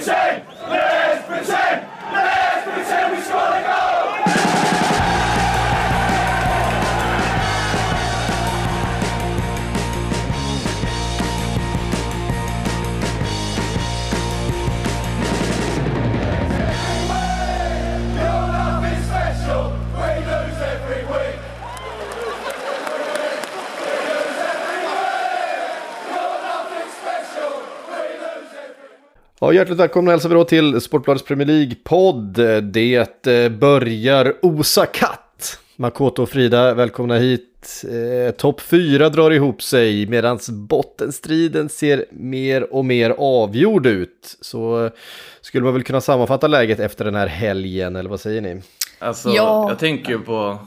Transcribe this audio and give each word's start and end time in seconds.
Insane! 0.00 0.59
Ja, 29.50 29.54
hjärtligt 29.54 29.78
välkomna 29.78 30.10
hälsar 30.10 30.28
vi 30.28 30.34
då 30.34 30.44
till 30.44 30.80
Sportbladets 30.80 31.24
Premier 31.24 31.46
League-podd. 31.48 32.62
Det 32.72 33.26
eh, 33.26 33.48
börjar 33.48 34.34
osa 34.42 34.86
katt. 34.86 35.58
Makoto 35.76 36.22
och 36.22 36.28
Frida, 36.28 36.74
välkomna 36.74 37.16
hit. 37.16 37.84
Eh, 37.90 38.34
Topp 38.34 38.60
4 38.60 39.08
drar 39.08 39.30
ihop 39.30 39.62
sig 39.62 40.06
medan 40.06 40.38
bottenstriden 40.50 41.68
ser 41.68 42.04
mer 42.10 42.74
och 42.74 42.84
mer 42.84 43.14
avgjord 43.18 43.86
ut. 43.86 44.36
Så 44.40 44.84
eh, 44.84 44.90
skulle 45.40 45.64
man 45.64 45.72
väl 45.74 45.82
kunna 45.82 46.00
sammanfatta 46.00 46.46
läget 46.46 46.80
efter 46.80 47.04
den 47.04 47.14
här 47.14 47.26
helgen, 47.26 47.96
eller 47.96 48.10
vad 48.10 48.20
säger 48.20 48.40
ni? 48.40 48.62
Alltså, 48.98 49.30
Ja. 49.30 49.66
jag 49.68 49.78
tänker 49.78 50.12
ju 50.12 50.18
på 50.18 50.58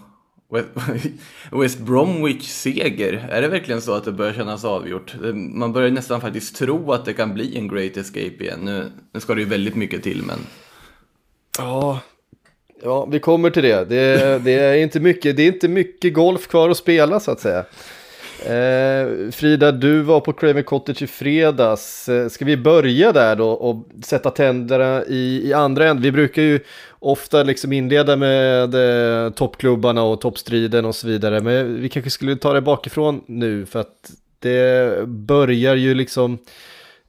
West- 1.51 1.79
Bromwich 1.79 2.47
seger. 2.47 3.27
Är 3.31 3.41
det 3.41 3.47
verkligen 3.47 3.81
så 3.81 3.93
att 3.93 4.05
det 4.05 4.11
börjar 4.11 4.33
kännas 4.33 4.65
avgjort? 4.65 5.15
Man 5.33 5.73
börjar 5.73 5.91
nästan 5.91 6.21
faktiskt 6.21 6.55
tro 6.55 6.91
att 6.91 7.05
det 7.05 7.13
kan 7.13 7.33
bli 7.33 7.57
en 7.57 7.67
Great 7.67 7.97
Escape 7.97 8.43
igen. 8.43 8.59
Nu, 8.63 8.91
nu 9.13 9.19
ska 9.19 9.33
det 9.33 9.41
ju 9.41 9.47
väldigt 9.47 9.75
mycket 9.75 10.03
till, 10.03 10.23
men 10.23 10.39
Ja, 11.57 11.99
ja 12.83 13.05
vi 13.05 13.19
kommer 13.19 13.49
till 13.49 13.63
det. 13.63 13.85
Det, 13.85 14.39
det, 14.43 14.51
är 14.51 14.75
inte 14.75 14.99
mycket, 14.99 15.37
det 15.37 15.43
är 15.43 15.47
inte 15.47 15.67
mycket 15.67 16.13
golf 16.13 16.47
kvar 16.47 16.69
att 16.69 16.77
spela 16.77 17.19
så 17.19 17.31
att 17.31 17.39
säga. 17.39 17.65
Eh, 18.39 19.31
Frida, 19.31 19.71
du 19.71 20.01
var 20.01 20.19
på 20.19 20.33
Craven 20.33 20.63
Cottage 20.63 21.01
i 21.01 21.07
fredags. 21.07 22.09
Eh, 22.09 22.29
ska 22.29 22.45
vi 22.45 22.57
börja 22.57 23.11
där 23.11 23.35
då 23.35 23.49
och 23.49 23.89
sätta 24.05 24.29
tänderna 24.29 25.03
i, 25.05 25.49
i 25.49 25.53
andra 25.53 25.89
änd? 25.89 25.99
Vi 25.99 26.11
brukar 26.11 26.41
ju 26.41 26.59
ofta 26.99 27.43
liksom 27.43 27.73
inleda 27.73 28.15
med 28.15 28.75
eh, 28.75 29.29
toppklubbarna 29.29 30.03
och 30.03 30.21
toppstriden 30.21 30.85
och 30.85 30.95
så 30.95 31.07
vidare. 31.07 31.41
Men 31.41 31.81
vi 31.81 31.89
kanske 31.89 32.11
skulle 32.11 32.35
ta 32.35 32.53
det 32.53 32.61
bakifrån 32.61 33.23
nu 33.27 33.65
för 33.65 33.79
att 33.79 34.11
det 34.39 35.07
börjar 35.07 35.75
ju 35.75 35.93
liksom 35.93 36.37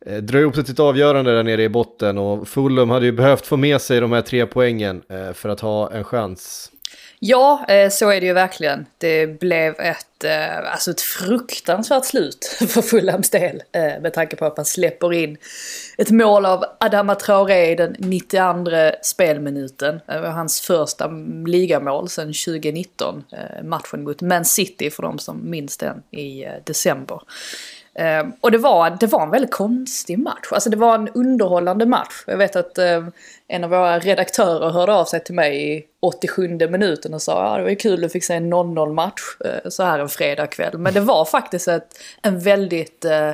eh, 0.07 0.17
dra 0.17 0.41
ihop 0.41 0.55
sig 0.55 0.65
till 0.65 0.73
ett 0.73 0.81
avgörande 0.81 1.35
där 1.35 1.43
nere 1.43 1.63
i 1.63 1.69
botten 1.69 2.19
och 2.19 2.49
Fulham 2.49 2.91
hade 2.91 3.07
ju 3.07 3.13
behövt 3.13 3.47
få 3.47 3.57
med 3.57 3.81
sig 3.81 4.01
de 4.01 4.13
här 4.13 4.23
tre 4.23 4.47
poängen 4.47 5.03
eh, 5.09 5.33
för 5.33 5.49
att 5.49 5.61
ha 5.61 5.93
en 5.93 6.05
chans. 6.05 6.71
Ja, 7.27 7.65
eh, 7.69 7.91
så 7.91 8.11
är 8.11 8.21
det 8.21 8.27
ju 8.27 8.33
verkligen. 8.33 8.87
Det 8.99 9.27
blev 9.27 9.81
ett, 9.81 10.25
eh, 10.25 10.73
alltså 10.73 10.91
ett 10.91 11.01
fruktansvärt 11.01 12.05
slut 12.05 12.45
för 12.69 12.83
Fulhams 12.83 13.31
del. 13.31 13.63
Eh, 13.73 14.01
med 14.01 14.13
tanke 14.15 14.37
på 14.37 14.45
att 14.45 14.57
man 14.57 14.67
släpper 14.67 15.13
in 15.13 15.37
ett 15.99 16.11
mål 16.11 16.47
av 16.47 16.65
Adama 16.81 17.15
Traoré 17.15 17.71
i 17.73 17.75
den 17.75 17.97
92 17.99 18.97
spelminuten. 19.03 20.01
Det 20.07 20.21
var 20.21 20.29
hans 20.29 20.61
första 20.61 21.07
ligamål 21.47 22.09
sedan 22.09 22.27
2019. 22.27 23.25
Matchen 23.63 24.05
mot 24.05 24.21
Man 24.21 24.45
City 24.45 24.91
för 24.91 25.03
de 25.03 25.19
som 25.19 25.51
minns 25.51 25.77
den 25.77 26.03
i 26.11 26.47
december. 26.65 27.21
Eh, 27.95 28.27
och 28.41 28.51
det 28.51 28.59
var, 28.59 28.91
det 29.01 29.07
var 29.07 29.23
en 29.23 29.31
väldigt 29.31 29.51
konstig 29.51 30.19
match. 30.19 30.49
Alltså 30.51 30.71
det 30.71 30.77
var 30.77 30.95
en 30.95 31.09
underhållande 31.09 31.87
match. 31.87 32.25
Jag 32.27 32.37
vet 32.37 32.57
att 32.57 32.79
eh, 32.79 33.05
en 33.49 33.65
av 33.65 33.71
våra 33.71 33.99
redaktörer 33.99 34.71
hörde 34.71 34.93
av 34.93 35.05
sig 35.05 35.25
till 35.25 35.35
mig 35.35 35.77
i 35.77 35.85
87 36.01 36.49
minuten 36.49 37.15
och 37.15 37.23
sa 37.23 37.45
ja 37.45 37.57
det 37.57 37.63
var 37.63 37.71
ju 37.71 37.77
kul 37.77 38.05
att 38.05 38.13
fick 38.13 38.25
se 38.25 38.35
en 38.35 38.55
0-0 38.55 38.93
match 38.93 39.23
eh, 39.45 39.71
så 39.71 39.83
här 39.83 39.99
en 39.99 40.09
fredagkväll. 40.09 40.79
Men 40.79 40.95
det 40.95 41.01
var 41.01 41.25
faktiskt 41.25 41.69
ett, 41.69 41.99
en 42.23 42.41
väldigt 42.41 43.05
eh, 43.05 43.31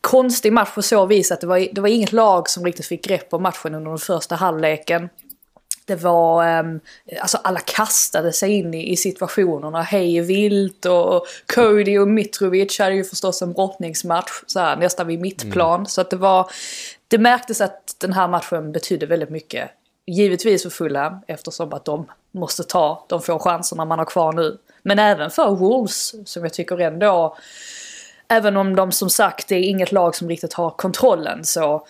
konstig 0.00 0.52
match 0.52 0.74
på 0.74 0.82
så 0.82 1.06
vis 1.06 1.32
att 1.32 1.40
det 1.40 1.46
var, 1.46 1.68
det 1.72 1.80
var 1.80 1.88
inget 1.88 2.12
lag 2.12 2.48
som 2.48 2.64
riktigt 2.64 2.86
fick 2.86 3.04
grepp 3.04 3.34
om 3.34 3.42
matchen 3.42 3.74
under 3.74 3.90
den 3.90 3.98
första 3.98 4.34
halvleken. 4.34 5.08
Det 5.84 5.94
var, 5.94 6.44
ehm, 6.44 6.80
alltså 7.20 7.38
alla 7.44 7.60
kastade 7.60 8.32
sig 8.32 8.52
in 8.52 8.74
i, 8.74 8.92
i 8.92 8.96
situationerna 8.96 9.82
hej 9.82 10.20
vilt 10.20 10.86
och 10.86 11.26
Cody 11.54 11.98
och 11.98 12.08
Mitrovic 12.08 12.78
hade 12.78 12.94
ju 12.94 13.04
förstås 13.04 13.42
en 13.42 13.52
brottningsmatch 13.52 14.42
så 14.46 14.60
här, 14.60 14.76
nästan 14.76 15.06
vid 15.06 15.20
mittplan. 15.20 15.86
Så 15.86 16.00
att 16.00 16.10
det 16.10 16.16
var, 16.16 16.50
det 17.08 17.18
märktes 17.18 17.60
att 17.60 17.96
den 17.98 18.12
här 18.12 18.28
matchen 18.28 18.72
betydde 18.72 19.06
väldigt 19.06 19.30
mycket. 19.30 19.70
Givetvis 20.06 20.62
för 20.62 20.70
Fulham 20.70 21.20
eftersom 21.26 21.72
att 21.72 21.84
de 21.84 22.06
måste 22.32 22.62
ta 22.62 23.06
de 23.08 23.22
få 23.22 23.38
chanserna 23.38 23.84
man 23.84 23.98
har 23.98 24.06
kvar 24.06 24.32
nu. 24.32 24.58
Men 24.82 24.98
även 24.98 25.30
för 25.30 25.50
Wolves 25.50 26.14
som 26.24 26.42
jag 26.42 26.52
tycker 26.52 26.80
ändå 26.80 27.36
även 28.32 28.56
om 28.56 28.76
de 28.76 28.92
som 28.92 29.10
sagt 29.10 29.52
är 29.52 29.58
inget 29.58 29.92
lag 29.92 30.14
som 30.14 30.28
riktigt 30.28 30.52
har 30.52 30.70
kontrollen 30.70 31.44
så, 31.44 31.86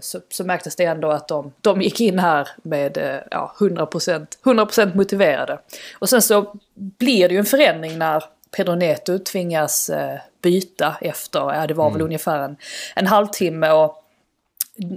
så, 0.00 0.20
så 0.30 0.44
märktes 0.44 0.76
det 0.76 0.84
ändå 0.84 1.10
att 1.10 1.28
de, 1.28 1.52
de 1.60 1.82
gick 1.82 2.00
in 2.00 2.18
här 2.18 2.48
med 2.62 2.98
eh, 2.98 3.20
ja, 3.30 3.54
100%, 3.58 4.26
100% 4.42 4.96
motiverade. 4.96 5.58
Och 5.98 6.08
sen 6.08 6.22
så 6.22 6.54
blir 6.74 7.28
det 7.28 7.34
ju 7.34 7.38
en 7.38 7.46
förändring 7.46 7.98
när 7.98 8.24
Pedro 8.56 8.74
Neto 8.74 9.18
tvingas 9.18 9.90
eh, 9.90 10.18
byta 10.42 10.96
efter, 11.00 11.40
ja 11.40 11.66
det 11.66 11.74
var 11.74 11.90
väl 11.90 12.02
ungefär 12.02 12.38
en, 12.38 12.56
en 12.96 13.06
halvtimme 13.06 13.70
och 13.70 14.04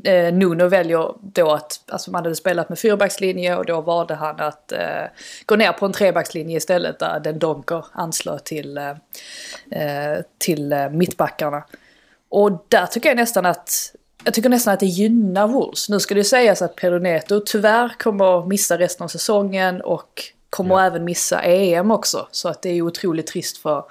eh, 0.03 0.33
Nuno 0.33 0.67
väljer 0.67 1.13
då 1.22 1.51
att, 1.51 1.81
alltså 1.88 2.11
man 2.11 2.23
hade 2.23 2.35
spelat 2.35 2.69
med 2.69 2.79
fyrbackslinje 2.79 3.56
och 3.56 3.66
då 3.66 3.81
valde 3.81 4.16
han 4.16 4.39
att 4.39 4.72
eh, 4.72 5.06
gå 5.45 5.56
ner 5.56 5.72
på 5.72 5.85
en 5.85 5.94
trebackslinje 5.94 6.57
istället 6.57 7.00
där 7.00 7.19
den 7.19 7.39
Donker 7.39 7.85
anslöt 7.91 8.45
till, 8.45 8.77
eh, 8.77 8.89
eh, 9.81 10.19
till 10.38 10.73
eh, 10.73 10.89
mittbackarna. 10.89 11.63
Och 12.29 12.66
där 12.67 12.85
tycker 12.85 13.09
jag 13.09 13.16
nästan 13.16 13.45
att 13.45 13.95
jag 14.23 14.33
tycker 14.33 14.50
nästan 14.50 14.73
att 14.73 14.79
det 14.79 14.85
gynnar 14.85 15.47
Wolves. 15.47 15.89
Nu 15.89 16.00
ska 16.00 16.16
det 16.16 16.23
sägas 16.23 16.61
att 16.61 16.75
Pedro 16.75 17.00
Neto 17.00 17.41
tyvärr 17.45 17.95
kommer 18.00 18.45
missa 18.45 18.78
resten 18.78 19.03
av 19.03 19.07
säsongen 19.07 19.81
och 19.81 20.23
kommer 20.50 20.83
även 20.83 21.05
missa 21.05 21.41
EM 21.41 21.91
också. 21.91 22.27
Så 22.31 22.50
att 22.50 22.61
det 22.61 22.69
är 22.69 22.81
otroligt 22.81 23.27
trist 23.27 23.57
för, 23.57 23.85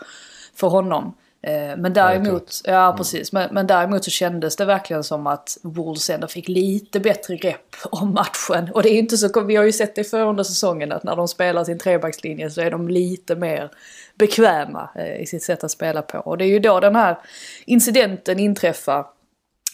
för 0.55 0.69
honom. 0.69 1.15
Eh, 1.43 1.77
Men 1.77 1.93
däremot, 1.93 2.61
ja 2.65 2.95
precis, 2.97 3.33
men, 3.33 3.55
men 3.55 3.67
däremot 3.67 4.05
så 4.05 4.11
kändes 4.11 4.57
det 4.57 4.65
verkligen 4.65 5.05
som 5.05 5.27
att 5.27 5.59
Wolves 5.63 6.11
ändå 6.11 6.27
fick 6.27 6.49
lite 6.49 7.01
bättre 7.01 7.37
grepp 7.37 7.77
om 7.91 8.15
matchen. 8.15 8.71
Och 8.75 8.83
det 8.83 8.89
är 8.89 8.99
inte 8.99 9.17
så, 9.17 9.41
vi 9.41 9.57
har 9.57 9.65
ju 9.65 9.73
sett 9.73 9.95
det 9.95 10.05
förr 10.05 10.27
under 10.27 10.45
säsongen 10.45 10.93
att 10.93 11.05
när 11.05 11.17
de 11.17 11.29
spelar 11.29 11.65
sin 11.65 11.79
trebackslinje 11.79 12.51
så 12.51 12.61
är 12.61 12.71
de 12.71 12.89
lite 12.89 13.37
mer 13.37 13.71
bekväma 14.15 14.91
eh, 14.95 15.23
i 15.23 15.27
sitt 15.27 15.43
sätt 15.43 15.65
att 15.65 15.71
spela 15.71 16.03
på. 16.03 16.19
Och 16.19 16.39
det 16.39 16.45
är 16.45 16.49
ju 16.49 16.59
då 16.59 16.81
den 16.81 16.97
här 16.97 17.19
incidenten 17.65 18.39
inträffar. 18.39 19.07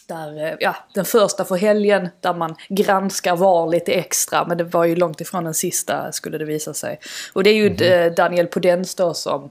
Där, 0.06 0.44
eh, 0.46 0.54
ja, 0.60 0.76
den 0.94 1.04
första 1.04 1.44
för 1.44 1.56
helgen 1.56 2.08
där 2.20 2.34
man 2.34 2.56
granskar 2.68 3.36
VAR 3.36 3.68
lite 3.70 3.92
extra 3.92 4.46
men 4.46 4.58
det 4.58 4.64
var 4.64 4.84
ju 4.84 4.96
långt 4.96 5.20
ifrån 5.20 5.44
den 5.44 5.54
sista 5.54 6.12
skulle 6.12 6.38
det 6.38 6.44
visa 6.44 6.74
sig. 6.74 6.98
Och 7.32 7.44
det 7.44 7.50
är 7.50 7.54
ju 7.54 7.86
eh, 7.86 8.12
Daniel 8.12 8.46
Podens 8.46 8.94
då 8.94 9.14
som 9.14 9.50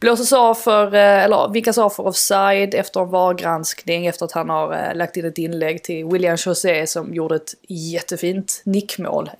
blåses 0.00 0.32
av 0.32 0.54
för, 0.54 0.94
eh, 0.94 1.24
eller 1.24 1.52
vickas 1.52 1.78
av 1.78 1.90
för 1.90 2.06
offside 2.06 2.74
efter 2.74 3.00
en 3.00 3.10
VAR-granskning 3.10 4.06
efter 4.06 4.24
att 4.24 4.32
han 4.32 4.50
har 4.50 4.94
lagt 4.94 5.16
in 5.16 5.24
ett 5.24 5.38
inlägg 5.38 5.82
till 5.82 6.04
William 6.04 6.36
José 6.46 6.86
som 6.86 7.14
gjorde 7.14 7.36
ett 7.36 7.54
jättefint 7.68 8.62
nickmål. 8.64 9.30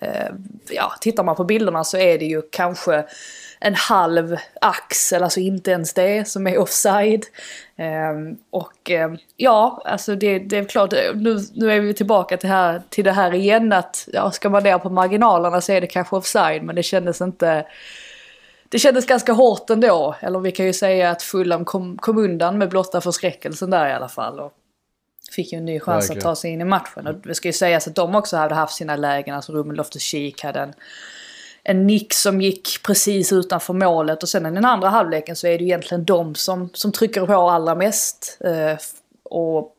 Ja, 0.69 0.93
tittar 1.01 1.23
man 1.23 1.35
på 1.35 1.43
bilderna 1.43 1.83
så 1.83 1.97
är 1.97 2.19
det 2.19 2.25
ju 2.25 2.41
kanske 2.51 3.05
en 3.65 3.75
halv 3.75 4.37
axel, 4.61 5.23
alltså 5.23 5.39
inte 5.39 5.71
ens 5.71 5.93
det, 5.93 6.27
som 6.27 6.47
är 6.47 6.57
offside. 6.57 7.25
Ehm, 7.75 8.37
och 8.49 8.89
ehm, 8.89 9.17
ja, 9.37 9.81
alltså 9.85 10.15
det, 10.15 10.39
det 10.39 10.57
är 10.57 10.63
klart, 10.63 10.91
nu, 11.15 11.39
nu 11.53 11.71
är 11.71 11.79
vi 11.79 11.93
tillbaka 11.93 12.37
till, 12.37 12.49
här, 12.49 12.81
till 12.89 13.05
det 13.05 13.11
här 13.11 13.33
igen 13.33 13.73
att 13.73 14.07
ja, 14.13 14.31
ska 14.31 14.49
man 14.49 14.63
ner 14.63 14.77
på 14.77 14.89
marginalerna 14.89 15.61
så 15.61 15.71
är 15.71 15.81
det 15.81 15.87
kanske 15.87 16.15
offside, 16.15 16.63
men 16.63 16.75
det 16.75 16.83
kändes 16.83 17.21
inte 17.21 17.65
det 18.69 18.79
kändes 18.79 19.05
ganska 19.05 19.33
hårt 19.33 19.69
ändå. 19.69 20.15
Eller 20.19 20.39
vi 20.39 20.51
kan 20.51 20.65
ju 20.65 20.73
säga 20.73 21.09
att 21.09 21.21
Fulham 21.21 21.65
kom, 21.65 21.97
kom 21.97 22.17
undan 22.17 22.57
med 22.57 22.69
blotta 22.69 23.01
förskräckelsen 23.01 23.69
där 23.69 23.89
i 23.89 23.93
alla 23.93 24.09
fall. 24.09 24.39
Och 24.39 24.53
fick 25.31 25.53
ju 25.53 25.57
en 25.57 25.65
ny 25.65 25.79
chans 25.79 26.03
Verkligen. 26.03 26.17
att 26.17 26.23
ta 26.23 26.35
sig 26.35 26.51
in 26.51 26.61
i 26.61 26.65
matchen. 26.65 27.07
Och 27.07 27.15
det 27.15 27.35
ska 27.35 27.47
ju 27.47 27.53
sägas 27.53 27.87
att 27.87 27.95
de 27.95 28.15
också 28.15 28.37
hade 28.37 28.55
haft 28.55 28.75
sina 28.75 28.95
lägen. 28.95 29.35
Alltså 29.35 29.53
Ruben 29.53 29.75
Loftus-Cheek 29.75 30.43
hade 30.43 30.59
en, 30.59 30.73
en 31.67 31.87
nick 31.87 32.13
som 32.13 32.41
gick 32.41 32.83
precis 32.83 33.33
utanför 33.33 33.73
målet. 33.73 34.23
Och 34.23 34.29
sen 34.29 34.45
i 34.45 34.51
den 34.51 34.65
andra 34.65 34.89
halvleken 34.89 35.35
så 35.35 35.47
är 35.47 35.57
det 35.57 35.63
egentligen 35.63 36.05
de 36.05 36.35
som, 36.35 36.69
som 36.73 36.91
trycker 36.91 37.25
på 37.25 37.33
allra 37.33 37.75
mest. 37.75 38.37
Eh, 38.39 38.77
och 39.23 39.75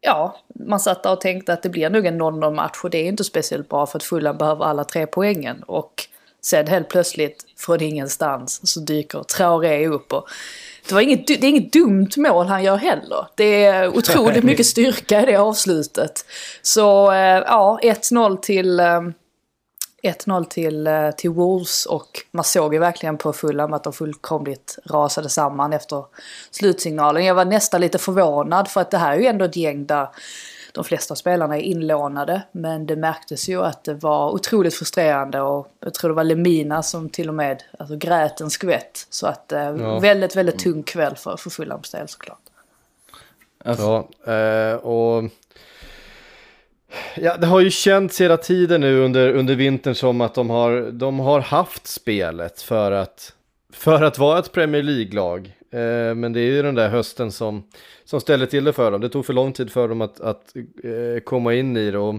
ja, 0.00 0.36
man 0.54 0.80
satt 0.80 1.02
där 1.02 1.12
och 1.12 1.20
tänkte 1.20 1.52
att 1.52 1.62
det 1.62 1.68
blir 1.68 1.90
nog 1.90 2.06
en 2.06 2.22
0-0 2.22 2.54
match 2.54 2.80
och 2.82 2.90
det 2.90 2.98
är 2.98 3.08
inte 3.08 3.24
speciellt 3.24 3.68
bra 3.68 3.86
för 3.86 3.98
att 3.98 4.04
Fulham 4.04 4.38
behöver 4.38 4.64
alla 4.64 4.84
tre 4.84 5.06
poängen. 5.06 5.62
Och 5.62 6.08
Sen 6.40 6.66
helt 6.66 6.88
plötsligt 6.88 7.44
från 7.56 7.82
ingenstans 7.82 8.72
så 8.72 8.80
dyker 8.80 9.22
Traoré 9.22 9.86
upp 9.86 10.12
och 10.12 10.28
det, 10.88 10.94
var 10.94 11.00
inget, 11.00 11.26
det 11.26 11.34
är 11.34 11.44
inget 11.44 11.72
dumt 11.72 12.10
mål 12.16 12.46
han 12.46 12.64
gör 12.64 12.76
heller. 12.76 13.26
Det 13.34 13.64
är 13.64 13.96
otroligt 13.96 14.44
mycket 14.44 14.66
styrka 14.66 15.22
i 15.22 15.26
det 15.26 15.36
avslutet. 15.36 16.24
Så 16.62 17.12
eh, 17.12 17.42
ja, 17.46 17.80
1-0 17.82 18.40
till, 18.40 18.80
eh, 18.80 19.00
1-0 20.02 20.44
till, 20.44 20.86
eh, 20.86 21.10
till 21.10 21.30
Wolves 21.30 21.86
och 21.86 22.08
man 22.30 22.44
såg 22.44 22.74
ju 22.74 22.80
verkligen 22.80 23.18
på 23.18 23.32
Fulham 23.32 23.72
att 23.72 23.84
de 23.84 23.92
fullkomligt 23.92 24.78
rasade 24.84 25.28
samman 25.28 25.72
efter 25.72 26.04
slutsignalen. 26.50 27.24
Jag 27.24 27.34
var 27.34 27.44
nästan 27.44 27.80
lite 27.80 27.98
förvånad 27.98 28.68
för 28.68 28.80
att 28.80 28.90
det 28.90 28.98
här 28.98 29.12
är 29.12 29.20
ju 29.20 29.26
ändå 29.26 29.44
ett 29.44 29.56
gäng 29.56 29.86
där 29.86 30.08
de 30.72 30.84
flesta 30.84 31.14
spelarna 31.14 31.56
är 31.56 31.60
inlånade. 31.60 32.42
Men 32.52 32.86
det 32.86 32.96
märktes 32.96 33.48
ju 33.48 33.62
att 33.64 33.84
det 33.84 33.94
var 33.94 34.30
otroligt 34.30 34.74
frustrerande 34.74 35.40
och 35.40 35.68
jag 35.80 35.94
tror 35.94 36.10
det 36.10 36.14
var 36.14 36.24
Lemina 36.24 36.82
som 36.82 37.08
till 37.08 37.28
och 37.28 37.34
med 37.34 37.62
alltså, 37.78 37.96
grät 37.96 38.40
en 38.40 38.50
skvätt. 38.50 39.06
Så 39.10 39.26
att 39.26 39.52
eh, 39.52 39.60
Ja. 39.60 39.98
väldigt, 39.98 40.36
väldigt 40.36 40.58
tung 40.58 40.82
kväll 40.82 41.16
för, 41.16 41.36
för 41.36 41.50
Fulhams 41.50 41.90
del 41.90 42.08
såklart. 42.08 42.38
Alltså, 43.64 44.06
Ja, 44.24 44.32
eh, 44.32 44.74
och 44.74 45.24
ja, 47.16 47.36
det 47.36 47.46
har 47.46 47.60
ju 47.60 47.70
känts 47.70 48.20
hela 48.20 48.36
tiden 48.36 48.80
nu 48.80 49.00
under, 49.04 49.32
under 49.32 49.54
vintern 49.54 49.94
som 49.94 50.20
att 50.20 50.34
de 50.34 50.50
har, 50.50 50.90
de 50.92 51.20
har 51.20 51.40
haft 51.40 51.86
spelet 51.86 52.62
för 52.62 52.92
att, 52.92 53.32
för 53.72 54.02
att 54.02 54.18
vara 54.18 54.38
ett 54.38 54.52
Premier 54.52 54.82
League-lag. 54.82 55.52
Eh, 55.72 56.14
men 56.14 56.32
det 56.32 56.40
är 56.40 56.44
ju 56.52 56.62
den 56.62 56.74
där 56.74 56.88
hösten 56.88 57.32
som, 57.32 57.62
som 58.04 58.20
ställer 58.20 58.46
till 58.46 58.64
det 58.64 58.72
för 58.72 58.90
dem. 58.90 59.00
Det 59.00 59.08
tog 59.08 59.26
för 59.26 59.32
lång 59.32 59.52
tid 59.52 59.70
för 59.72 59.88
dem 59.88 60.00
att, 60.00 60.20
att 60.20 60.56
eh, 60.84 61.20
komma 61.24 61.54
in 61.54 61.76
i 61.76 61.90
det. 61.90 61.98
Och, 61.98 62.14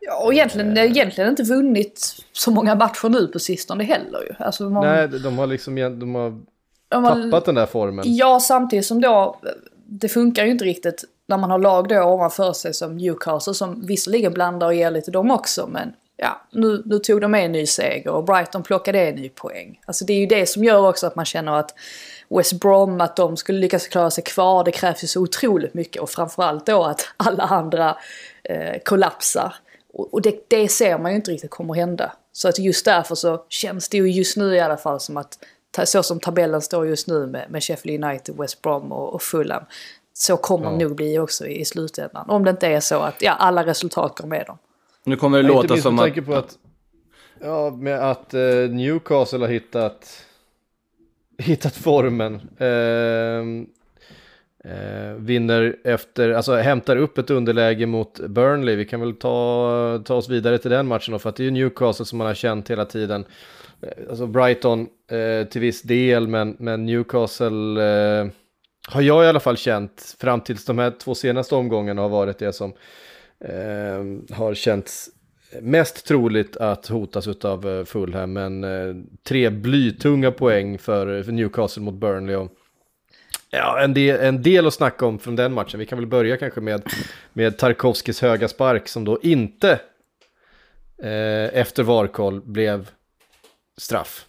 Ja, 0.00 0.24
och 0.24 0.34
egentligen, 0.34 0.78
egentligen 0.78 1.30
inte 1.30 1.42
vunnit 1.42 2.16
så 2.32 2.50
många 2.50 2.74
matcher 2.74 3.08
nu 3.08 3.26
på 3.26 3.38
sistone 3.38 3.84
heller 3.84 4.20
ju. 4.20 4.44
Alltså, 4.44 4.70
man, 4.70 4.86
nej, 4.86 5.08
de 5.08 5.38
har 5.38 5.46
liksom 5.46 5.74
de 5.98 6.14
har 6.14 6.30
man- 7.00 7.30
tappat 7.30 7.44
den 7.44 7.54
där 7.54 7.66
formen. 7.66 8.04
Ja, 8.08 8.40
samtidigt 8.40 8.86
som 8.86 9.00
då, 9.00 9.40
det 9.86 10.08
funkar 10.08 10.44
ju 10.44 10.50
inte 10.50 10.64
riktigt 10.64 11.04
när 11.28 11.36
man 11.36 11.50
har 11.50 11.58
lag 11.58 11.88
då 11.88 12.02
ovanför 12.02 12.52
sig 12.52 12.74
som 12.74 12.96
Newcastle 12.96 13.54
som 13.54 13.86
visserligen 13.86 14.32
blandar 14.32 14.66
och 14.66 14.74
ger 14.74 14.90
lite 14.90 15.10
dem 15.10 15.30
också 15.30 15.66
men 15.66 15.92
ja, 16.16 16.46
nu, 16.50 16.82
nu 16.86 16.98
tog 16.98 17.20
de 17.20 17.30
med 17.30 17.44
en 17.44 17.52
ny 17.52 17.66
seger 17.66 18.10
och 18.10 18.24
Brighton 18.24 18.62
plockade 18.62 19.00
en 19.00 19.14
ny 19.14 19.28
poäng. 19.28 19.80
Alltså 19.86 20.04
det 20.04 20.12
är 20.12 20.18
ju 20.18 20.26
det 20.26 20.46
som 20.46 20.64
gör 20.64 20.88
också 20.88 21.06
att 21.06 21.16
man 21.16 21.24
känner 21.24 21.52
att 21.52 21.74
West 22.28 22.52
Brom, 22.52 23.00
att 23.00 23.16
de 23.16 23.36
skulle 23.36 23.58
lyckas 23.58 23.88
klara 23.88 24.10
sig 24.10 24.24
kvar, 24.24 24.64
det 24.64 24.70
krävs 24.70 25.04
ju 25.04 25.08
så 25.08 25.20
otroligt 25.20 25.74
mycket 25.74 26.02
och 26.02 26.10
framförallt 26.10 26.66
då 26.66 26.84
att 26.84 27.08
alla 27.16 27.44
andra 27.44 27.96
eh, 28.44 28.78
kollapsar. 28.84 29.54
Och, 29.92 30.14
och 30.14 30.22
det, 30.22 30.48
det 30.48 30.68
ser 30.68 30.98
man 30.98 31.10
ju 31.10 31.16
inte 31.16 31.30
riktigt 31.30 31.50
kommer 31.50 31.74
hända. 31.74 32.12
Så 32.32 32.48
att 32.48 32.58
just 32.58 32.84
därför 32.84 33.14
så 33.14 33.44
känns 33.48 33.88
det 33.88 33.96
ju 33.96 34.10
just 34.10 34.36
nu 34.36 34.54
i 34.54 34.60
alla 34.60 34.76
fall 34.76 35.00
som 35.00 35.16
att 35.16 35.38
så 35.84 36.02
som 36.02 36.20
tabellen 36.20 36.62
står 36.62 36.86
just 36.86 37.08
nu 37.08 37.26
med, 37.26 37.50
med 37.50 37.62
Sheffield 37.64 38.04
United, 38.04 38.36
West 38.36 38.62
Brom 38.62 38.92
och, 38.92 39.14
och 39.14 39.22
Fulham. 39.22 39.62
Så 40.20 40.36
kommer 40.36 40.66
Ja. 40.66 40.70
det 40.78 40.84
nog 40.84 40.96
bli 40.96 41.18
också 41.18 41.46
i, 41.46 41.64
slutändan. 41.64 42.30
Om 42.30 42.44
det 42.44 42.50
inte 42.50 42.66
är 42.66 42.80
så 42.80 42.98
att 43.00 43.22
ja, 43.22 43.32
alla 43.32 43.66
resultat 43.66 44.18
går 44.20 44.28
med 44.28 44.46
dem. 44.46 44.58
nu 45.04 45.16
kommer 45.16 45.42
det 45.42 45.48
Ja, 45.48 45.54
inte 45.60 45.68
låta 45.68 45.82
som 45.82 45.98
att... 45.98 46.26
på 46.26 46.34
att, 46.34 46.58
ja, 47.40 47.70
med 47.70 48.10
att 48.10 48.34
eh, 48.34 48.40
Newcastle 48.70 49.38
har 49.38 49.48
hittat, 49.48 50.24
hittat 51.38 51.76
formen. 51.76 52.40
Ehm, 52.58 53.66
eh, 54.64 55.12
vinner 55.16 55.76
efter, 55.84 56.30
alltså 56.30 56.54
hämtar 56.54 56.96
upp 56.96 57.18
ett 57.18 57.30
underläge 57.30 57.86
mot 57.86 58.20
Burnley. 58.20 58.76
Vi 58.76 58.84
kan 58.84 59.00
väl 59.00 59.14
ta, 59.16 60.02
ta 60.04 60.14
oss 60.14 60.28
vidare 60.28 60.58
till 60.58 60.70
den 60.70 60.86
matchen 60.86 61.12
då, 61.12 61.18
för 61.18 61.28
att 61.28 61.36
det 61.36 61.42
är 61.42 61.44
ju 61.44 61.50
Newcastle 61.50 62.04
som 62.06 62.18
man 62.18 62.26
har 62.26 62.34
känt 62.34 62.70
hela 62.70 62.84
tiden. 62.84 63.24
Eh, 63.82 63.88
Alltså 64.10 64.26
Brighton 64.26 64.86
eh, 65.10 65.48
till 65.48 65.60
viss 65.60 65.82
del, 65.82 66.28
men, 66.28 66.56
men 66.58 66.86
Newcastle 66.86 67.82
eh, 68.20 68.26
har 68.88 69.02
jag 69.02 69.24
i 69.24 69.26
alla 69.26 69.40
fall 69.40 69.56
känt 69.56 70.16
fram 70.20 70.40
tills 70.40 70.64
de 70.64 70.78
här 70.78 70.90
två 70.90 71.14
senaste 71.14 71.54
omgångarna 71.54 72.02
har 72.02 72.08
varit 72.08 72.38
det 72.38 72.52
som 72.52 72.72
eh, 73.44 74.36
har 74.36 74.54
känts 74.54 75.10
mest 75.60 76.06
troligt 76.06 76.56
att 76.56 76.86
hotas 76.86 77.44
av 77.44 77.68
eh, 77.68 77.84
Fulham, 77.84 78.32
men 78.32 78.64
eh, 78.64 78.94
tre 79.22 79.50
blytunga 79.50 80.30
poäng 80.30 80.78
för, 80.78 81.22
för 81.22 81.32
Newcastle 81.32 81.82
mot 81.82 81.94
Burnley. 81.94 82.36
Och, 82.36 82.52
ja, 83.50 83.80
en 83.80 83.94
del, 83.94 84.20
en 84.20 84.42
del 84.42 84.66
att 84.66 84.74
snacka 84.74 85.06
om 85.06 85.18
från 85.18 85.36
den 85.36 85.52
matchen. 85.52 85.80
Vi 85.80 85.86
kan 85.86 85.98
väl 85.98 86.06
börja 86.06 86.36
kanske 86.36 86.60
med, 86.60 86.82
med 87.32 87.58
Tarkovskis 87.58 88.22
höga 88.22 88.48
spark 88.48 88.88
som 88.88 89.04
då 89.04 89.18
inte 89.22 89.70
eh, 91.02 91.58
efter 91.60 91.82
varkoll 91.82 92.40
blev 92.40 92.90
straff. 93.76 94.24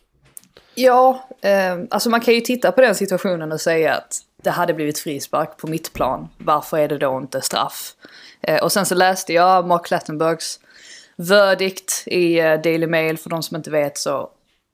Ja, 0.76 1.30
eh, 1.42 1.80
alltså 1.90 2.10
man 2.10 2.22
kan 2.22 2.34
ju 2.34 2.42
titta 2.42 2.72
på 2.72 2.82
den 2.82 2.96
situationen 2.96 3.52
och 3.52 3.62
säga 3.62 3.94
att 3.94 4.26
det 4.42 4.50
hade 4.50 4.74
blivit 4.74 5.00
frispark 5.00 5.58
på 5.58 5.68
mitt 5.68 5.94
plan. 5.94 6.30
Varför 6.38 6.78
är 6.78 6.88
det 6.88 6.98
då 6.98 7.18
inte 7.18 7.42
straff? 7.42 7.94
Eh, 8.42 8.64
och 8.64 8.72
sen 8.72 8.86
så 8.86 8.96
läste 8.96 9.34
jag 9.34 9.68
Mark 9.68 9.86
Clattenburgs 9.86 10.60
verdict 11.16 12.04
i 12.06 12.40
eh, 12.40 12.62
Daily 12.62 12.88
Mail. 12.88 13.18
För 13.18 13.30
de 13.30 13.44
som 13.44 13.58
inte 13.58 13.72
vet 13.72 13.98
så 13.98 14.30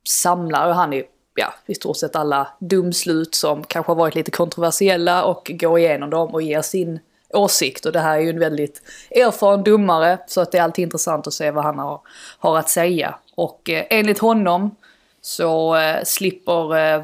samlar 0.08 0.72
han 0.72 0.94
i 0.94 1.04
ja, 1.36 1.54
i 1.66 1.76
stort 1.76 1.98
sett 1.98 2.16
alla 2.16 2.48
domslut 2.60 3.36
som 3.36 3.64
kanske 3.64 3.90
har 3.90 3.96
varit 3.96 4.16
lite 4.16 4.32
kontroversiella 4.32 5.24
och 5.24 5.52
går 5.54 5.80
igenom 5.80 6.10
dem 6.10 6.34
och 6.34 6.42
ger 6.42 6.62
sin 6.62 7.00
åsikt. 7.34 7.86
Och 7.86 7.92
det 7.92 8.00
här 8.00 8.18
är 8.18 8.22
ju 8.22 8.30
en 8.30 8.40
väldigt 8.40 8.82
erfaren 9.12 9.64
domare 9.64 10.18
så 10.28 10.42
att 10.42 10.52
det 10.52 10.58
är 10.58 10.64
alltid 10.64 10.84
intressant 10.84 11.28
att 11.28 11.34
se 11.34 11.52
vad 11.52 11.64
han 11.64 11.80
har, 11.80 12.02
har 12.40 12.58
att 12.58 12.70
säga. 12.70 13.16
Och 13.36 13.70
eh, 13.70 13.86
enligt 13.90 14.20
honom 14.20 14.76
så 15.22 15.76
eh, 15.76 16.04
slipper 16.04 16.78
eh, 16.78 17.04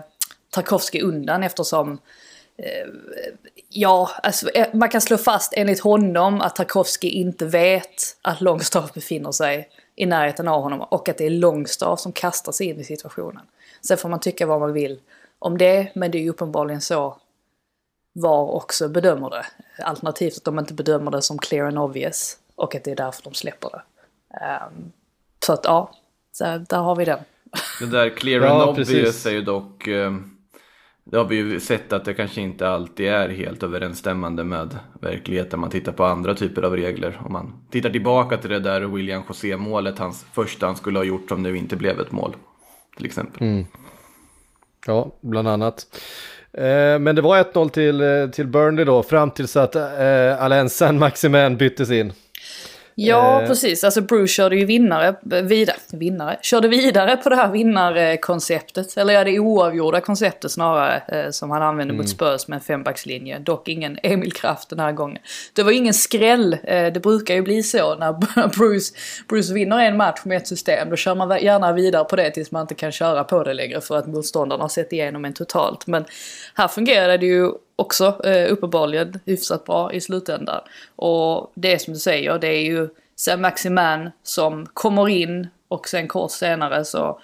Tarkovsky 0.50 1.02
undan 1.02 1.44
eftersom 1.44 1.92
eh, 1.92 1.98
Ja, 3.70 4.10
alltså, 4.24 4.50
eh, 4.50 4.68
man 4.74 4.90
kan 4.90 5.02
slå 5.02 5.18
fast 5.18 5.54
enligt 5.56 5.80
honom 5.80 6.42
att 6.42 6.56
Tarkovsky 6.56 7.10
inte 7.10 7.46
vet 7.46 8.18
att 8.22 8.42
Longstaff 8.42 8.94
befinner 8.94 9.32
sig 9.32 9.70
i 9.96 10.06
närheten 10.06 10.48
av 10.48 10.62
honom 10.62 10.82
och 10.82 11.10
att 11.10 11.18
det 11.18 11.26
är 11.26 11.30
Longstaff 11.30 12.00
som 12.00 12.12
kastar 12.12 12.52
sig 12.52 12.68
in 12.68 12.80
i 12.80 12.84
situationen. 12.84 13.42
Sen 13.82 13.98
får 13.98 14.10
man 14.10 14.20
tycka 14.20 14.46
vad 14.46 14.60
man 14.60 14.74
vill 14.74 15.00
om 15.40 15.58
det, 15.58 15.92
men 15.96 16.12
det 16.12 16.18
är 16.18 16.22
ju 16.22 16.30
uppenbarligen 16.30 16.82
så 16.82 17.18
VAR 18.14 18.52
också 18.52 18.90
bedömer 18.90 19.30
det. 19.30 19.46
Alternativt 19.84 20.38
att 20.38 20.44
de 20.44 20.60
inte 20.60 20.74
bedömer 20.74 21.12
det 21.12 21.22
som 21.22 21.38
clear 21.40 21.66
and 21.68 21.80
obvious 21.80 22.38
och 22.56 22.76
att 22.76 22.84
det 22.84 22.92
är 22.92 22.96
därför 22.96 23.24
de 23.24 23.34
släpper 23.34 23.70
det. 23.70 23.82
Ehm, 24.46 24.92
så 25.46 25.54
att 25.54 25.62
ja, 25.66 25.92
så 26.32 26.44
där 26.44 26.78
har 26.78 26.96
vi 26.96 27.06
den. 27.06 27.20
Det 27.80 27.86
där 27.86 28.10
clear 28.10 28.42
Ja, 28.42 28.62
and 28.62 28.70
obvious 28.70 28.90
precis. 28.90 29.26
är 29.26 29.32
ju 29.32 29.42
dock... 29.42 29.88
eh, 29.88 30.12
det 31.12 31.18
har 31.18 31.26
vi 31.26 31.36
ju 31.36 31.60
sett 31.60 31.94
att 31.94 32.06
det 32.06 32.14
kanske 32.14 32.42
inte 32.42 32.70
alltid 32.70 33.08
är 33.08 33.30
helt 33.30 33.64
överensstämmande 33.64 34.44
med 34.44 34.80
verkligheten. 35.02 35.60
Man 35.60 35.70
tittar 35.70 35.92
på 35.92 36.06
andra 36.06 36.36
typer 36.36 36.62
av 36.62 36.76
regler. 36.76 37.22
Om 37.26 37.34
man 37.34 37.54
tittar 37.72 37.90
tillbaka 37.90 38.38
till 38.38 38.50
det 38.50 38.60
där 38.60 38.82
William 38.82 39.24
José-målet, 39.28 40.00
hans 40.00 40.26
första 40.34 40.66
han 40.66 40.76
skulle 40.76 41.00
ha 41.00 41.04
gjort 41.04 41.30
som 41.30 41.44
nu 41.44 41.58
inte 41.58 41.76
blev 41.76 42.00
ett 42.00 42.12
mål. 42.12 42.36
Till 42.98 43.06
exempel. 43.06 43.48
Mm. 43.48 43.66
Ja, 44.88 45.12
bland 45.22 45.48
annat. 45.48 45.86
Eh, 46.54 47.00
men 47.00 47.16
det 47.16 47.22
var 47.22 47.38
1-0 47.38 47.70
till, 47.70 48.02
eh, 48.02 48.28
till 48.28 48.48
Burnley 48.48 48.86
då, 48.86 49.04
fram 49.04 49.32
tills 49.32 49.56
att 49.56 49.76
eh, 49.76 50.44
Alain 50.44 50.70
Saint-Maximin 50.70 51.58
byttes 51.58 51.92
in. 51.92 52.14
Ja, 52.96 53.42
Eh. 53.42 53.48
precis. 53.48 53.84
Alltså 53.84 54.02
Bruce 54.02 54.28
körde 54.34 54.56
ju 54.56 54.66
vinnare, 54.66 55.16
vidare, 55.44 55.78
vinnare, 55.92 56.38
körde 56.42 56.68
vidare 56.68 57.18
på 57.18 57.30
det 57.30 57.36
här 57.36 57.52
vinnarkonceptet. 57.52 58.98
Eller 58.98 59.14
ja, 59.14 59.24
det 59.24 59.40
oavgjorda 59.40 60.02
konceptet 60.02 60.52
snarare. 60.52 61.02
Eh, 61.08 61.30
som 61.32 61.52
han 61.52 61.62
använde 61.62 61.94
mot 61.94 62.10
Spurs 62.10 62.48
med 62.48 62.56
en 62.56 62.62
fembackslinje. 62.62 63.40
Dock 63.40 63.68
ingen 63.68 63.98
Emil 64.04 64.34
Kraft 64.34 64.70
den 64.70 64.80
här 64.80 64.92
gången. 64.92 65.18
Det 65.54 65.64
var 65.64 65.72
ingen 65.72 65.94
skräll. 65.94 66.58
Eh, 66.64 66.94
det 66.94 67.00
brukar 67.04 67.36
ju 67.36 67.42
bli 67.42 67.64
så 67.64 67.96
när 67.96 68.14
Bruce, 68.58 68.94
Bruce 69.30 69.54
vinner 69.54 69.80
en 69.80 69.98
match 69.98 70.20
med 70.24 70.38
ett 70.38 70.48
system. 70.48 70.90
Då 70.90 70.96
kör 70.96 71.16
man 71.16 71.40
gärna 71.44 71.72
vidare 71.74 72.04
på 72.04 72.16
det 72.16 72.32
tills 72.32 72.52
man 72.52 72.62
inte 72.62 72.76
kan 72.76 72.92
köra 72.92 73.24
på 73.24 73.44
det 73.44 73.54
längre. 73.54 73.82
För 73.82 73.98
att 73.98 74.08
motståndarna 74.08 74.64
har 74.64 74.70
sett 74.70 74.94
igenom 74.94 75.26
en 75.26 75.34
totalt. 75.34 75.88
Men 75.88 76.06
här 76.56 76.68
fungerade 76.68 77.18
det 77.18 77.26
ju 77.26 77.52
också 77.76 78.26
eh, 78.26 78.54
uppenbarligen 78.54 79.20
hyfsat 79.26 79.66
bra 79.66 79.94
i 79.94 80.02
slutändan. 80.02 80.62
Och 80.96 81.52
det 81.56 81.74
är 81.74 81.78
som 81.78 81.94
du 81.94 82.00
säger, 82.00 82.40
det 82.40 82.48
är 82.48 82.62
ju 82.62 82.90
Sam 83.16 83.42
Maximan 83.42 84.12
som 84.24 84.66
kommer 84.74 85.10
in 85.10 85.48
och 85.68 85.88
sen 85.88 86.08
kort 86.08 86.32
senare 86.32 86.86
så 86.86 87.20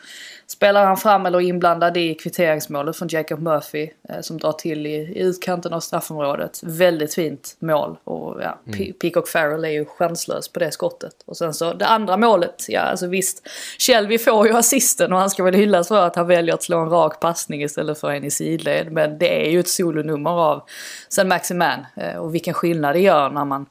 spelar 0.50 0.86
han 0.86 0.98
fram 0.98 1.26
eller 1.26 1.42
inblandad 1.42 1.98
i 1.98 2.16
kvitteringsmålet 2.16 2.98
från 2.98 3.08
Jacob 3.12 3.40
Murphy 3.42 3.90
eh, 4.10 4.22
som 4.22 4.38
drar 4.38 4.52
till 4.52 4.86
i, 4.86 4.90
i 4.96 5.20
utkanten 5.20 5.74
av 5.74 5.80
straffområdet. 5.80 6.60
Väldigt 6.64 7.14
fint 7.14 7.56
mål 7.60 7.98
och 8.04 8.42
ja, 8.42 8.60
Pe- 8.66 8.94
Peacock 8.94 9.28
Farrell 9.28 9.66
är 9.66 9.70
ju 9.70 9.86
chanslös 9.86 10.50
på 10.50 10.60
det 10.60 10.72
skottet. 10.72 11.14
Och 11.26 11.38
sen 11.38 11.54
så 11.54 11.74
det 11.74 11.86
andra 11.86 12.18
målet, 12.18 12.66
ja 12.68 12.82
alltså 12.82 13.08
visst, 13.08 13.48
Shelby 13.80 14.18
får 14.18 14.48
ju 14.48 14.58
assisten 14.58 15.14
och 15.14 15.20
han 15.20 15.30
ska 15.30 15.44
väl 15.44 15.54
hyllas 15.54 15.88
för 15.88 16.02
att 16.08 16.16
han 16.16 16.28
väljer 16.28 16.54
att 16.54 16.64
slå 16.64 16.80
en 16.80 16.90
rak 16.90 17.20
passning 17.20 17.64
istället 17.64 18.00
för 18.00 18.12
en 18.12 18.24
i 18.24 18.32
sidled. 18.32 18.92
Men 18.92 19.18
det 19.18 19.46
är 19.48 19.52
ju 19.52 19.60
ett 19.60 19.68
solonummer 19.68 20.32
av 20.32 20.62
San 21.10 21.28
Maximan 21.28 21.86
eh, 21.96 22.16
och 22.16 22.36
vilken 22.36 22.54
skillnad 22.54 22.96
det 22.96 23.00
gör 23.00 23.30
när 23.30 23.46
man 23.46 23.66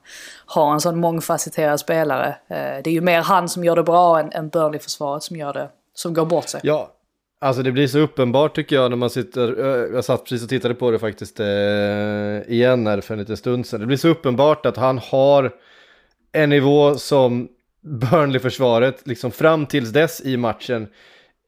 har 0.47 0.73
en 0.73 0.81
sån 0.81 1.01
mångfacetterad 1.01 1.81
spelare. 1.81 2.29
Eh, 2.49 2.57
Det 2.57 2.87
är 2.87 2.93
ju 2.93 3.01
mer 3.01 3.21
han 3.23 3.49
som 3.49 3.65
gör 3.65 3.77
det 3.77 3.83
bra 3.83 4.21
än, 4.21 4.33
än 4.33 4.49
Burnley-försvaret 4.49 5.23
som 5.23 5.37
gör 5.37 5.53
det 5.53 5.69
som 5.99 6.15
går 6.15 6.27
bort 6.27 6.49
sig. 6.49 6.61
Ja, 6.65 6.93
alltså 7.41 7.63
det 7.63 7.73
blir 7.73 7.87
så 7.87 7.99
uppenbart 7.99 8.55
tycker 8.55 8.77
jag 8.77 8.91
när 8.91 8.97
man 8.97 9.11
sitter, 9.11 9.59
eh, 9.59 9.95
jag 9.95 10.05
satt 10.05 10.25
precis 10.25 10.43
och 10.43 10.49
tittade 10.49 10.75
på 10.75 10.91
det 10.91 10.99
faktiskt 10.99 11.41
eh, 11.41 11.47
igen 12.49 12.87
här 12.87 13.01
för 13.01 13.15
en 13.15 13.21
liten 13.21 13.37
stund 13.37 13.67
sedan. 13.67 13.81
Det 13.81 13.87
blir 13.87 13.97
så 13.97 14.09
uppenbart 14.09 14.67
att 14.67 14.77
han 14.77 14.99
har 14.99 15.55
en 16.33 16.51
nivå 16.51 16.95
som 16.95 17.49
Burnley-försvaret, 17.81 19.07
liksom 19.07 19.31
fram 19.31 19.67
tills 19.67 19.91
dess 19.91 20.21
i 20.25 20.37
matchen, 20.37 20.89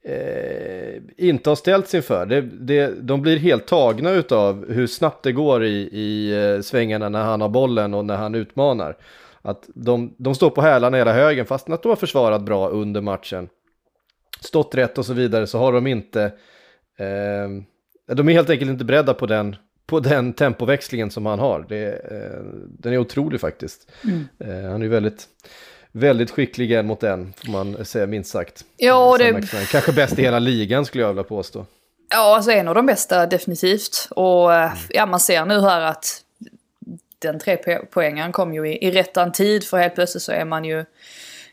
eh, 0.05 1.01
inte 1.17 1.49
har 1.49 1.55
ställts 1.55 1.95
inför. 1.95 2.25
Det, 2.25 2.41
det, 2.41 2.93
de 3.01 3.21
blir 3.21 3.37
helt 3.37 3.67
tagna 3.67 4.11
utav 4.11 4.71
hur 4.71 4.87
snabbt 4.87 5.23
det 5.23 5.31
går 5.31 5.65
i, 5.65 5.89
i 5.91 6.31
eh, 6.31 6.61
svängarna 6.61 7.09
när 7.09 7.23
han 7.23 7.41
har 7.41 7.49
bollen 7.49 7.93
och 7.93 8.05
när 8.05 8.17
han 8.17 8.35
utmanar. 8.35 8.97
Att 9.41 9.69
de, 9.75 10.15
de 10.17 10.35
står 10.35 10.49
på 10.49 10.61
hälarna 10.61 10.97
hela 10.97 11.13
högen 11.13 11.45
fastän 11.45 11.73
att 11.73 11.83
de 11.83 11.89
har 11.89 11.95
försvarat 11.95 12.41
bra 12.41 12.69
under 12.69 13.01
matchen. 13.01 13.49
Stått 14.41 14.75
rätt 14.75 14.97
och 14.97 15.05
så 15.05 15.13
vidare 15.13 15.47
så 15.47 15.57
har 15.57 15.73
de 15.73 15.87
inte... 15.87 16.23
Eh, 16.97 17.49
de 18.15 18.29
är 18.29 18.33
helt 18.33 18.49
enkelt 18.49 18.71
inte 18.71 18.85
beredda 18.85 19.13
på 19.13 19.25
den, 19.25 19.55
på 19.85 19.99
den 19.99 20.33
tempoväxlingen 20.33 21.11
som 21.11 21.25
han 21.25 21.39
har. 21.39 21.65
Det, 21.69 21.85
eh, 21.87 22.43
den 22.79 22.93
är 22.93 22.97
otrolig 22.97 23.41
faktiskt. 23.41 23.91
Eh, 24.39 24.71
han 24.71 24.81
är 24.81 24.87
väldigt, 24.87 25.27
väldigt 25.91 26.31
skicklig 26.31 26.71
en 26.71 26.87
mot 26.87 27.03
en, 27.03 27.33
får 27.33 27.51
man 27.51 27.85
säga 27.85 28.07
minst 28.07 28.31
sagt. 28.31 28.65
Ja, 28.77 29.17
det-. 29.17 29.67
Kanske 29.71 29.93
bäst 29.93 30.19
i 30.19 30.21
hela 30.21 30.39
ligan 30.39 30.85
skulle 30.85 31.03
jag 31.03 31.09
vilja 31.09 31.23
påstå. 31.23 31.65
Ja, 32.11 32.35
alltså 32.35 32.51
en 32.51 32.67
av 32.67 32.75
de 32.75 32.85
bästa 32.85 33.25
definitivt. 33.25 34.07
Och 34.09 34.53
eh, 34.53 34.71
ja, 34.89 35.05
man 35.05 35.19
ser 35.19 35.45
nu 35.45 35.61
här 35.61 35.81
att 35.81 36.21
den 37.19 37.39
tre 37.39 37.55
po- 37.55 37.85
poängen 37.91 38.31
kom 38.31 38.53
ju 38.53 38.67
i, 38.67 38.87
i 38.87 38.91
rättan 38.91 39.31
tid 39.31 39.63
för 39.63 39.77
helt 39.77 39.95
plötsligt 39.95 40.23
så 40.23 40.31
är 40.31 40.45
man 40.45 40.65
ju 40.65 40.85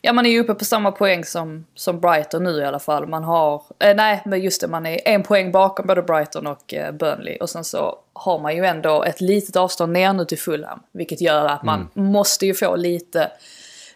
Ja 0.07 0.13
man 0.13 0.27
är 0.27 0.31
ju 0.31 0.41
uppe 0.41 0.55
på 0.55 0.65
samma 0.65 0.93
poäng 0.93 1.25
som, 1.25 1.67
som 1.75 2.01
Brighton 2.01 2.45
nu 2.45 2.51
i 2.51 2.65
alla 2.65 2.79
fall. 2.79 3.07
Man 3.07 3.25
har, 3.25 3.63
eh, 3.79 3.97
nej 3.97 4.23
men 4.27 4.43
just 4.43 4.61
det 4.61 4.69
man 4.69 4.87
är 4.87 5.01
en 5.05 5.23
poäng 5.23 5.53
bakom 5.53 5.87
både 5.87 6.03
Brighton 6.03 6.47
och 6.47 6.75
eh, 6.75 6.93
Burnley. 6.93 7.37
Och 7.37 7.51
sen 7.51 7.65
så 7.65 7.99
har 8.13 8.39
man 8.39 8.57
ju 8.57 8.65
ändå 8.65 9.05
ett 9.05 9.21
litet 9.21 9.57
avstånd 9.57 9.93
ner 9.93 10.13
nu 10.13 10.25
till 10.25 10.39
Fulham. 10.39 10.81
Vilket 10.93 11.21
gör 11.21 11.47
att 11.47 11.63
man 11.63 11.89
måste 11.95 12.47
ju 12.47 12.55
få 12.55 12.77
lite, 12.77 13.31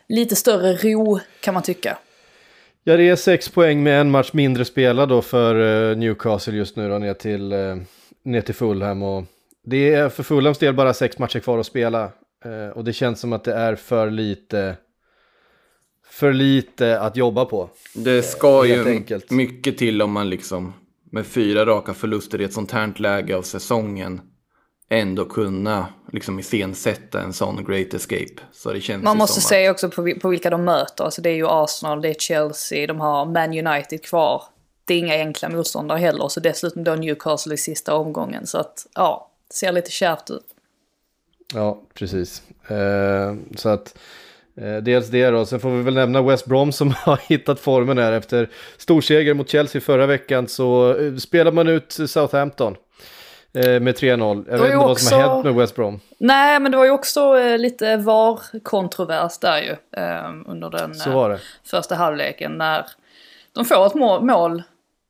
lite 0.09 0.37
större 0.37 0.73
ro 0.73 1.21
kan 1.40 1.55
man 1.55 1.62
tycka. 1.62 1.99
Ja, 2.85 2.97
det 2.97 3.09
är 3.09 3.17
sex 3.17 3.49
poäng 3.49 3.83
med 3.83 4.00
en 4.00 4.11
match 4.11 4.31
mindre 4.33 4.64
spelad 4.64 5.09
då 5.09 5.23
för 5.23 5.90
eh, 5.90 5.97
Newcastle 5.97 6.55
just 6.55 6.76
nu 6.76 6.88
då 6.88 6.99
ner 6.99 7.14
till, 7.14 7.52
eh, 7.52 7.76
ner 8.23 8.40
till 8.40 8.55
Fulham. 8.55 9.02
Och 9.02 9.25
det 9.64 9.95
är 9.95 10.09
för 10.09 10.23
Fulhams 10.23 10.59
del 10.59 10.75
bara 10.75 10.95
sex 10.95 11.19
matcher 11.19 11.38
kvar 11.40 11.59
att 11.59 11.67
spela. 11.67 12.02
Eh, 12.45 12.76
och 12.76 12.85
det 12.85 12.93
känns 12.93 13.21
som 13.21 13.33
att 13.33 13.45
det 13.45 13.55
är 13.55 13.75
för 13.75 14.11
lite, 14.11 14.76
för 16.11 16.33
lite 16.33 17.00
att 17.00 17.17
jobba 17.17 17.45
på. 17.45 17.71
Det 17.95 18.23
ska 18.23 18.67
ju 18.67 18.88
enkelt. 18.88 19.31
mycket 19.31 19.79
till 19.79 20.02
om 20.02 20.12
man 20.12 20.31
liksom 20.31 20.73
med 21.11 21.26
fyra 21.26 21.67
raka 21.67 21.95
förluster 21.95 22.40
i 22.40 22.45
ett 22.45 22.52
sånt 22.52 22.71
här 22.71 22.93
läge 22.97 23.37
av 23.37 23.43
säsongen 23.43 24.21
ändå 24.88 25.25
kunna 25.25 25.87
liksom 26.12 26.38
iscensätta 26.38 27.21
en 27.21 27.33
sån 27.33 27.64
great 27.64 27.95
escape. 27.95 28.43
Så 28.52 28.73
det 28.73 28.81
känns 28.81 29.05
Man 29.05 29.17
måste 29.17 29.40
se 29.40 29.71
också 29.71 29.90
på, 29.90 30.14
på 30.23 30.29
vilka 30.29 30.50
de 30.50 30.64
möter. 30.64 31.05
Alltså 31.05 31.23
det 31.23 31.31
är 31.31 31.35
ju 31.35 31.47
Arsenal, 31.49 32.02
det 32.02 32.09
är 32.09 32.14
Chelsea, 32.14 32.87
de 32.87 33.00
har 33.00 33.26
Man 33.26 33.67
United 33.67 34.05
kvar. 34.05 34.43
Det 34.85 34.95
är 34.95 34.99
inga 34.99 35.14
enkla 35.14 35.49
motståndare 35.49 35.99
heller. 35.99 36.29
Så 36.29 36.40
dessutom 36.40 36.85
då 36.85 36.95
Newcastle 36.95 37.55
i 37.55 37.59
sista 37.59 37.95
omgången. 37.95 38.47
Så 38.47 38.59
att 38.59 38.87
ja, 38.95 39.31
det 39.49 39.55
ser 39.55 39.73
lite 39.73 39.90
kärvt 39.90 40.31
ut. 40.31 40.47
Ja, 41.55 41.83
precis. 41.95 42.43
Eh, 42.69 43.35
så 43.57 43.69
att 43.69 43.87
eh, 43.87 44.00
dels 44.83 45.09
det 45.09 45.31
då. 45.31 45.47
Sen 45.47 45.61
får 45.61 45.71
vi 45.71 45.83
väl 45.83 45.95
nämna 45.95 46.23
West 46.23 46.47
Brom 46.47 46.73
som 46.73 46.90
har 46.97 47.21
hittat 47.29 47.61
formen 47.61 47.99
här 47.99 48.12
efter 48.12 48.49
storseger 48.76 49.35
mot 49.35 49.49
Chelsea 49.49 49.81
förra 49.81 50.07
veckan. 50.07 50.49
Så 50.49 50.97
eh, 50.97 51.17
spelar 51.17 51.52
man 51.52 51.69
ut 51.69 51.93
Southampton 52.07 52.76
eh, 53.55 53.81
med 53.81 53.95
3-0. 53.95 54.45
Jag 54.50 54.59
vet 54.59 54.64
inte 54.64 54.76
vad 54.76 55.00
som 55.00 55.21
har 55.21 55.29
hänt 55.29 55.45
med 55.45 55.55
West 55.55 55.75
Brom. 55.75 56.00
Nej, 56.19 56.61
men 56.61 56.73
det 56.73 56.79
var 56.79 56.85
ju 56.85 56.90
också 56.90 57.38
eh, 57.38 57.59
lite 57.59 57.97
VAR-kontrovers 57.97 59.38
där 59.38 59.59
ju. 59.59 60.00
Eh, 60.02 60.31
under 60.47 60.71
den 60.71 60.90
eh, 61.31 61.38
första 61.64 61.95
halvleken. 61.95 62.59
När 62.59 62.87
de 63.52 63.64
får 63.64 63.87
ett 63.87 63.95
mål, 63.95 64.25
mål 64.25 64.62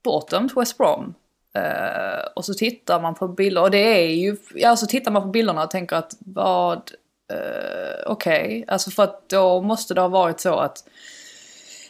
bortdömt, 0.04 0.57
West 0.57 0.78
Brom. 0.78 1.14
Eh, 1.54 2.26
och 2.37 2.45
så 2.45 2.54
tittar 2.54 3.00
man 3.00 3.14
på 3.14 3.28
bilder, 3.28 3.62
och 3.62 3.71
det 3.71 3.78
är 3.78 4.14
ju, 4.14 4.37
ja 4.54 4.76
så 4.76 4.87
tittar 4.87 5.11
man 5.11 5.23
på 5.23 5.28
bilderna 5.28 5.64
och 5.64 5.71
tänker 5.71 5.97
att 5.97 6.12
vad, 6.19 6.90
eh, 7.30 8.02
okej, 8.06 8.64
alltså 8.68 8.90
för 8.90 9.02
att 9.02 9.28
då 9.28 9.62
måste 9.62 9.94
det 9.94 10.00
ha 10.00 10.08
varit 10.08 10.40
så 10.40 10.54
att 10.54 10.84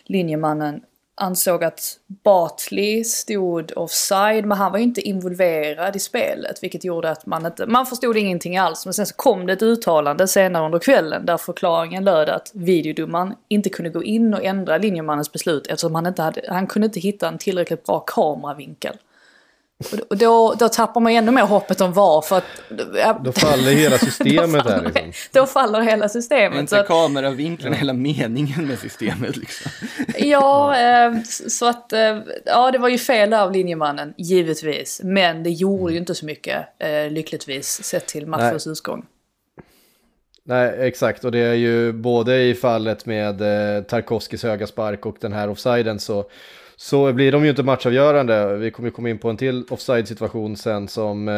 linjemannen 0.05 0.81
ansåg 1.21 1.65
att 1.65 1.99
Bartley 2.25 3.05
stod 3.05 3.73
offside, 3.77 4.45
men 4.45 4.59
han 4.59 4.73
var 4.73 4.79
ju 4.79 4.85
inte 4.85 5.01
involverad 5.01 5.97
i 5.97 5.99
spelet, 5.99 6.63
vilket 6.63 6.85
gjorde 6.85 7.11
att 7.11 7.27
man 7.27 7.47
inte, 7.47 7.67
man 7.67 7.87
förstod 7.87 8.17
ingenting 8.17 8.59
alls. 8.59 8.87
Men 8.87 8.95
sen 8.95 9.07
så 9.07 9.15
kom 9.15 9.47
det 9.47 9.53
ett 9.53 9.63
uttalande 9.63 10.29
senare 10.29 10.65
under 10.67 10.79
kvällen 10.79 11.27
där 11.27 11.37
förklaringen 11.37 12.05
löd 12.05 12.29
att 12.29 12.51
videodomaren 12.55 13.35
inte 13.49 13.69
kunde 13.69 13.91
gå 13.91 14.05
in 14.05 14.35
och 14.35 14.45
ändra 14.45 14.79
linjemannens 14.79 15.33
beslut 15.33 15.67
eftersom 15.67 15.95
han 15.95 16.07
inte 16.07 16.23
hade, 16.23 16.43
han 16.49 16.67
kunde 16.67 16.87
inte 16.87 17.01
hitta 17.01 17.29
en 17.29 17.39
tillräckligt 17.39 17.85
bra 17.85 18.01
kameravinkel. 18.01 18.97
Och 20.11 20.17
då- 20.17 20.55
då, 20.59 20.69
tappar 20.69 21.01
man 21.01 21.13
ännu 21.13 21.31
mer 21.31 21.43
hoppet 21.43 21.81
om 21.81 21.93
VAR 21.93 22.21
för 22.21 22.37
att... 22.39 22.45
ja, 22.97 23.21
Då 23.25 23.33
faller 23.33 23.73
hela 23.73 23.99
systemet 23.99 24.65
då 24.65 24.71
här 24.71 24.77
faller, 24.77 24.91
liksom. 24.95 25.13
då 25.33 25.47
faller 25.47 25.81
hela 25.81 26.05
Är 26.05 26.09
systemet. 26.09 26.57
Så 26.57 26.61
inte 26.61 26.81
att, 26.81 26.87
kameravinkeln 26.87 27.75
hela 27.75 27.93
meningen 27.93 28.67
med 28.67 28.79
systemet 28.79 29.37
liksom? 29.37 29.71
Ja, 30.19 30.77
eh, 30.79 31.13
så 31.49 31.67
att 31.67 31.93
eh, 31.93 32.19
ja, 32.45 32.71
det 32.71 32.79
var 32.79 32.89
ju 32.89 32.99
fel 32.99 33.33
av 33.35 33.53
linjemannen, 33.53 34.15
givetvis. 34.17 35.01
Men 35.05 35.43
det 35.43 35.51
gjorde 35.51 35.93
ju 35.93 35.99
inte 35.99 36.15
så 36.15 36.27
mycket, 36.27 36.67
eh, 36.79 37.11
lyckligtvis, 37.11 37.85
sett 37.85 38.07
till 38.07 38.27
matchens 38.27 38.67
utgång. 38.67 39.07
Nej, 40.45 40.75
exakt. 40.79 41.25
Och 41.25 41.33
det 41.33 41.39
är 41.39 41.55
ju 41.55 41.93
både 41.93 42.43
i 42.43 42.55
fallet 42.55 43.07
med 43.07 43.41
eh, 43.77 43.83
Tarkovskis 43.83 44.43
höga 44.43 44.67
spark 44.67 45.07
och 45.07 45.17
den 45.21 45.33
här 45.33 45.49
offsiden 45.51 45.99
så, 46.01 46.25
så 46.81 47.13
blir 47.13 47.33
de 47.33 47.45
ju 47.45 47.51
inte 47.51 47.63
matchavgörande. 47.63 48.57
Vi 48.57 48.71
kommer 48.71 48.89
ju 48.89 48.93
komma 48.93 49.11
in 49.11 49.19
på 49.19 49.31
en 49.31 49.37
till 49.37 49.65
offside-situation 49.71 50.57
sen 50.57 50.89
som 50.89 51.29
eh, 51.29 51.35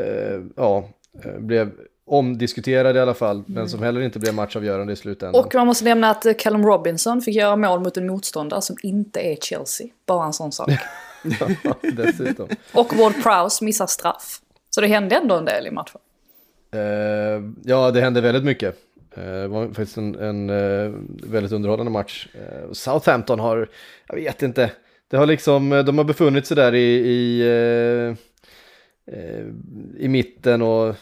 eh, 0.00 0.40
ja, 0.56 0.88
eh, 1.24 1.38
blev 1.38 1.72
omdiskuterad 2.06 2.96
i 2.96 3.00
alla 3.00 3.14
fall, 3.14 3.44
men 3.46 3.68
som 3.68 3.82
heller 3.82 4.00
inte 4.00 4.18
blev 4.18 4.34
matchavgörande 4.34 4.92
i 4.92 4.96
slutändan. 4.96 5.44
Och 5.44 5.54
man 5.54 5.66
måste 5.66 5.84
nämna 5.84 6.10
att 6.10 6.38
Callum 6.38 6.66
Robinson 6.66 7.22
fick 7.22 7.34
göra 7.34 7.56
mål 7.56 7.80
mot 7.80 7.96
en 7.96 8.06
motståndare 8.06 8.62
som 8.62 8.76
inte 8.82 9.20
är 9.20 9.36
Chelsea. 9.36 9.86
Bara 10.06 10.26
en 10.26 10.32
sån 10.32 10.52
sak. 10.52 10.70
Ja, 11.62 11.74
dessutom. 11.82 12.48
Och 12.72 12.96
Ward 12.96 13.22
Prowse 13.22 13.64
missar 13.64 13.86
straff. 13.86 14.40
Så 14.70 14.80
det 14.80 14.86
hände 14.86 15.16
ändå 15.16 15.36
en 15.36 15.44
del 15.44 15.66
i 15.66 15.70
matchen. 15.70 16.00
Eh, 16.70 16.80
ja, 17.64 17.90
det 17.90 18.00
hände 18.00 18.20
väldigt 18.20 18.44
mycket. 18.44 18.85
Eh, 19.16 19.22
det 19.22 19.48
var 19.48 19.66
faktiskt 19.66 19.96
en, 19.96 20.14
en 20.14 20.50
eh, 20.50 20.92
väldigt 21.30 21.52
underhållande 21.52 21.92
match. 21.92 22.28
Eh, 22.34 22.72
Southampton 22.72 23.40
har, 23.40 23.68
jag 24.08 24.16
vet 24.16 24.42
inte, 24.42 24.70
det 25.08 25.16
har 25.16 25.26
liksom, 25.26 25.70
de 25.86 25.98
har 25.98 26.04
befunnit 26.04 26.46
sig 26.46 26.56
där 26.56 26.74
i, 26.74 26.94
i, 26.94 27.42
i 29.98 30.08
mitten 30.08 30.62
och... 30.62 30.94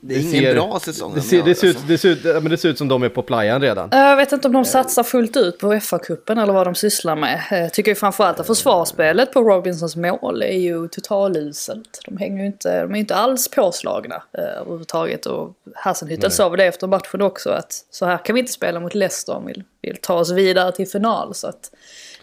Det 0.00 0.14
är 0.14 0.34
ingen 0.34 0.54
bra 0.54 0.80
säsong 0.80 1.14
Det 1.14 1.20
de 1.20 1.26
ser, 1.26 1.42
det, 1.42 1.54
ser 1.54 1.66
ut, 1.66 1.76
alltså. 1.76 1.88
det, 1.88 1.98
ser 1.98 2.08
ut, 2.08 2.24
ja, 2.24 2.40
men 2.40 2.50
det 2.50 2.56
ser 2.56 2.68
ut 2.68 2.78
som 2.78 2.88
de 2.88 3.02
är 3.02 3.08
på 3.08 3.22
playan 3.22 3.60
redan. 3.60 3.88
Jag 3.92 4.16
vet 4.16 4.32
inte 4.32 4.48
om 4.48 4.52
de 4.54 4.64
satsar 4.64 5.02
fullt 5.02 5.36
ut 5.36 5.58
på 5.58 5.72
FA-cupen 5.72 6.42
eller 6.42 6.52
vad 6.52 6.66
de 6.66 6.74
sysslar 6.74 7.16
med. 7.16 7.42
Jag 7.50 7.72
tycker 7.72 7.90
ju 7.90 7.94
framförallt 7.94 8.40
att 8.40 8.46
försvarsspelet 8.46 9.32
på 9.32 9.40
Robinsons 9.40 9.96
mål 9.96 10.42
är 10.42 10.58
ju 10.58 10.88
totaluselt. 10.88 12.00
De 12.06 12.16
hänger 12.16 12.40
ju 12.40 12.46
inte, 12.46 12.80
de 12.82 12.90
är 12.90 12.94
ju 12.94 13.00
inte 13.00 13.14
alls 13.14 13.48
påslagna 13.48 14.22
eh, 14.32 14.60
överhuvudtaget. 14.60 15.26
Och 15.26 15.54
Hassenhüttel 15.84 16.28
sa 16.28 16.48
väl 16.48 16.58
det 16.58 16.66
efter 16.66 16.86
matchen 16.86 17.22
också 17.22 17.50
att 17.50 17.72
så 17.90 18.06
här 18.06 18.18
kan 18.24 18.34
vi 18.34 18.40
inte 18.40 18.52
spela 18.52 18.80
mot 18.80 18.94
Leicester 18.94 19.36
om 19.36 19.46
vi 19.46 19.62
vill, 19.82 19.96
ta 19.96 20.14
oss 20.14 20.30
vidare 20.30 20.72
till 20.72 20.88
final. 20.88 21.34
Så 21.34 21.46
att, 21.46 21.70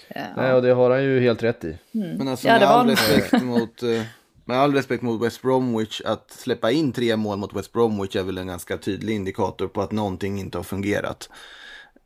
eh, 0.08 0.22
Nej, 0.38 0.54
och 0.54 0.62
det 0.62 0.74
har 0.74 0.90
han 0.90 1.04
ju 1.04 1.20
helt 1.20 1.44
rätt 1.44 1.64
i. 1.64 1.78
Men 1.92 2.28
alltså 2.28 2.48
Ja, 2.48 2.54
med, 2.54 2.62
det 2.62 2.66
var 2.66 2.74
all 2.74 2.90
respekt 2.90 3.44
mot, 3.44 3.84
eh, 3.84 4.02
med 4.46 4.58
all 4.58 4.74
respekt 4.74 5.04
mot 5.04 5.22
West 5.22 5.42
Bromwich, 5.42 6.02
att 6.06 6.32
släppa 6.32 6.72
in 6.72 6.94
tre 6.94 7.16
mål 7.16 7.38
mot 7.38 7.56
West 7.56 7.74
Bromwich 7.74 8.16
är 8.16 8.24
väl 8.24 8.38
en 8.38 8.48
ganska 8.48 8.78
tydlig 8.78 9.16
indikator 9.16 9.68
på 9.68 9.82
att 9.82 9.92
någonting 9.92 10.40
inte 10.40 10.58
har 10.58 10.64
fungerat. 10.64 11.30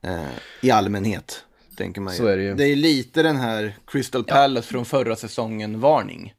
Eh, 0.02 0.28
I 0.62 0.72
allmänhet, 0.72 1.46
tänker 1.78 2.02
man 2.02 2.14
ju. 2.14 2.18
Så 2.18 2.28
är 2.28 2.38
det 2.38 2.44
ju. 2.44 2.54
Det 2.54 2.66
är 2.66 2.76
lite 2.76 3.24
den 3.24 3.36
här 3.36 3.78
Crystal 3.88 4.24
Palace. 4.24 4.42
Palace 4.42 4.68
från 4.68 4.86
förra 4.86 5.16
säsongen 5.16 5.80
varning. 5.80 6.34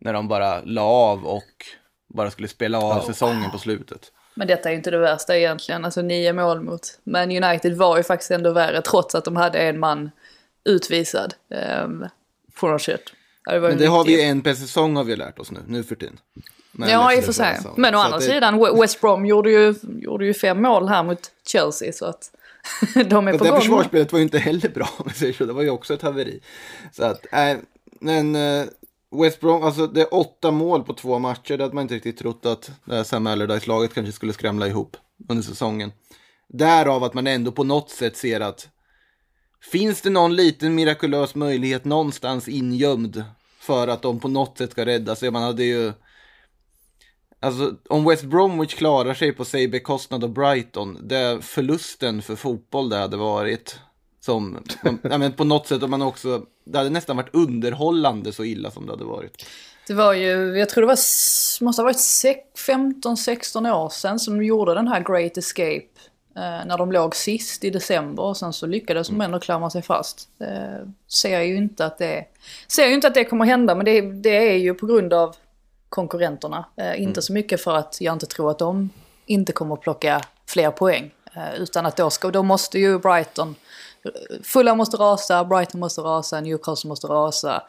När 0.00 0.12
de 0.12 0.28
bara 0.28 0.60
la 0.64 0.82
av 0.82 1.26
och 1.26 1.66
bara 2.14 2.30
skulle 2.30 2.48
spela 2.48 2.78
av 2.78 3.00
säsongen 3.00 3.50
på 3.50 3.58
slutet. 3.58 4.12
Men 4.34 4.48
detta 4.48 4.68
är 4.68 4.72
ju 4.72 4.76
inte 4.76 4.90
det 4.90 4.98
värsta 4.98 5.36
egentligen. 5.36 5.84
Alltså 5.84 6.02
nio 6.02 6.32
mål 6.32 6.62
mot 6.62 6.98
Man 7.04 7.44
United 7.44 7.76
var 7.76 7.96
ju 7.96 8.02
faktiskt 8.02 8.30
ändå 8.30 8.52
värre 8.52 8.82
trots 8.82 9.14
att 9.14 9.24
de 9.24 9.36
hade 9.36 9.58
en 9.58 9.78
man 9.78 10.10
utvisad. 10.64 11.34
Um, 11.84 12.06
frånsett. 12.54 13.02
Ja, 13.06 13.21
var 13.46 13.60
Men 13.60 13.78
det 13.78 13.86
har 13.86 14.04
vi 14.04 14.12
ju 14.12 14.20
en 14.20 14.40
per 14.42 14.54
säsong 14.54 14.96
har 14.96 15.04
vi 15.04 15.16
lärt 15.16 15.38
oss 15.38 15.50
nu, 15.50 15.60
nu 15.66 15.82
för 15.82 15.94
tiden. 15.94 16.18
Med 16.72 16.88
Ja, 16.90 17.14
i 17.14 17.20
och 17.20 17.24
för 17.24 17.32
sig. 17.32 17.58
Men 17.76 17.94
å 17.94 17.98
andra 17.98 18.18
det- 18.18 18.24
sidan, 18.24 18.54
We- 18.60 18.80
West 18.80 19.00
Brom 19.00 19.26
gjorde 19.26 19.50
ju, 19.50 19.74
gjorde 20.02 20.26
ju 20.26 20.34
fem 20.34 20.62
mål 20.62 20.88
här 20.88 21.02
mot 21.02 21.30
Chelsea. 21.46 21.92
Så 21.92 22.04
att 22.04 22.30
De 22.94 23.00
är 23.00 23.22
Men 23.22 23.38
på 23.38 23.44
det 23.44 23.50
gång. 23.50 23.60
försvarsspelet 23.60 24.12
var 24.12 24.18
ju 24.18 24.22
inte 24.22 24.38
heller 24.38 24.68
bra, 24.68 24.88
om 24.96 25.04
jag 25.06 25.16
säger 25.16 25.32
så. 25.32 25.44
Det 25.44 25.52
var 25.52 25.62
ju 25.62 25.70
också 25.70 25.94
ett 25.94 26.02
haveri. 26.02 26.40
Så 26.92 27.04
att, 27.04 27.26
äh, 27.32 27.56
men 28.00 28.36
eh, 28.36 28.64
West 29.22 29.40
Brom, 29.40 29.62
alltså 29.62 29.86
det 29.86 30.00
är 30.00 30.14
åtta 30.14 30.50
mål 30.50 30.82
på 30.82 30.92
två 30.94 31.18
matcher. 31.18 31.56
Det 31.56 31.64
hade 31.64 31.74
man 31.74 31.82
inte 31.82 31.94
riktigt 31.94 32.18
trott 32.18 32.46
att 32.46 32.70
det 32.84 32.94
här 32.94 33.04
Sam 33.04 33.26
Allardyce-laget 33.26 33.94
kanske 33.94 34.12
skulle 34.12 34.32
skramla 34.32 34.66
ihop 34.66 34.96
under 35.28 35.42
säsongen. 35.42 35.92
Därav 36.48 37.04
att 37.04 37.14
man 37.14 37.26
ändå 37.26 37.52
på 37.52 37.64
något 37.64 37.90
sätt 37.90 38.16
ser 38.16 38.40
att 38.40 38.68
finns 39.70 40.00
det 40.00 40.10
någon 40.10 40.36
liten 40.36 40.74
mirakulös 40.74 41.34
möjlighet 41.34 41.84
någonstans 41.84 42.48
ingömd 42.48 43.24
för 43.58 43.88
att 43.88 44.02
de 44.02 44.20
på 44.20 44.28
något 44.28 44.58
sätt 44.58 44.70
ska 44.70 44.86
rädda 44.86 45.16
sig. 45.16 45.30
Man 45.30 45.42
hade 45.42 45.64
ju 45.64 45.92
Alltså 47.42 47.74
om 47.88 48.04
West 48.04 48.24
Bromwich 48.24 48.74
klarar 48.74 49.14
sig 49.14 49.32
på 49.32 49.44
säg 49.44 49.68
bekostnad 49.68 50.24
av 50.24 50.30
Brighton, 50.32 50.98
det 51.08 51.16
är 51.16 51.38
förlusten 51.38 52.22
för 52.22 52.36
fotboll 52.36 52.88
det 52.88 52.96
hade 52.96 53.16
varit. 53.16 53.78
Som, 54.20 54.58
man, 54.82 54.98
ja, 55.02 55.18
men 55.18 55.32
på 55.32 55.44
något 55.44 55.66
sätt, 55.66 55.82
om 55.82 55.90
man 55.90 56.02
också, 56.02 56.46
det 56.64 56.78
hade 56.78 56.90
nästan 56.90 57.16
varit 57.16 57.34
underhållande 57.34 58.32
så 58.32 58.44
illa 58.44 58.70
som 58.70 58.86
det 58.86 58.92
hade 58.92 59.04
varit. 59.04 59.46
Det 59.86 59.94
var 59.94 60.12
ju, 60.12 60.58
jag 60.58 60.68
tror 60.68 60.82
det 60.82 60.86
var, 60.86 60.98
måste 61.64 61.82
ha 61.82 61.84
varit 61.84 61.96
15-16 61.96 63.72
år 63.74 63.88
sedan 63.88 64.18
som 64.18 64.38
de 64.38 64.44
gjorde 64.44 64.74
den 64.74 64.88
här 64.88 65.00
Great 65.00 65.36
Escape. 65.36 65.88
Eh, 66.36 66.66
när 66.66 66.78
de 66.78 66.92
låg 66.92 67.16
sist 67.16 67.64
i 67.64 67.70
december 67.70 68.22
och 68.22 68.36
sen 68.36 68.52
så 68.52 68.66
lyckades 68.66 69.08
de 69.08 69.20
ändå 69.20 69.40
klamra 69.40 69.70
sig 69.70 69.82
fast. 69.82 70.28
Eh, 70.40 70.86
ser 71.08 71.40
ju 71.40 71.56
inte 71.56 71.86
att 71.86 71.98
det, 71.98 72.24
ser 72.68 72.86
ju 72.86 72.94
inte 72.94 73.06
att 73.08 73.14
det 73.14 73.24
kommer 73.24 73.44
hända 73.44 73.74
men 73.74 73.84
det, 73.84 74.00
det 74.00 74.48
är 74.52 74.56
ju 74.56 74.74
på 74.74 74.86
grund 74.86 75.12
av 75.12 75.36
konkurrenterna. 75.88 76.64
Eh, 76.76 77.02
inte 77.02 77.22
så 77.22 77.32
mycket 77.32 77.60
för 77.64 77.76
att 77.76 77.96
jag 78.00 78.12
inte 78.14 78.26
tror 78.26 78.50
att 78.50 78.58
de 78.58 78.90
inte 79.26 79.52
kommer 79.52 79.74
att 79.74 79.80
plocka 79.80 80.20
fler 80.46 80.70
poäng. 80.70 81.10
Eh, 81.34 81.54
utan 81.62 81.86
att 81.86 81.96
då, 81.96 82.10
ska, 82.10 82.30
då 82.30 82.42
måste 82.42 82.78
ju 82.78 82.98
Brighton, 82.98 83.54
Fulham 84.42 84.78
måste 84.78 84.96
rasa, 84.96 85.44
Brighton 85.44 85.80
måste 85.80 86.00
rasa, 86.00 86.40
Newcastle 86.40 86.88
måste 86.88 87.06
rasa. 87.06 87.62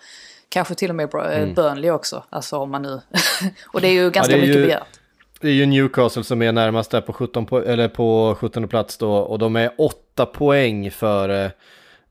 Kanske 0.49 0.75
till 0.75 0.89
och 0.89 0.95
med 0.95 1.09
Bra- 1.09 1.45
Burnley 1.55 1.91
också. 1.91 2.23
Alltså 2.29 2.57
om 2.57 2.71
man 2.71 2.81
nu... 2.81 3.01
och 3.67 3.81
det 3.81 3.87
är 3.87 3.91
ju 3.91 4.11
ganska 4.11 4.31
det 4.33 4.37
är 4.37 4.41
mycket 4.41 4.55
ju- 4.57 4.65
begärt. 4.65 4.99
Det 5.43 5.49
är 5.49 5.53
ju 5.53 5.65
Newcastle 5.65 6.23
som 6.23 6.41
är 6.41 6.51
närmast 6.51 6.91
där 6.91 7.01
på 7.01 7.13
17, 7.13 7.47
po- 7.47 7.63
eller 7.67 7.87
på 7.87 8.35
17 8.39 8.67
plats 8.67 8.97
då 8.97 9.13
och 9.13 9.39
de 9.39 9.55
är 9.55 9.71
8 9.77 10.25
poäng 10.25 10.91
för 10.91 11.51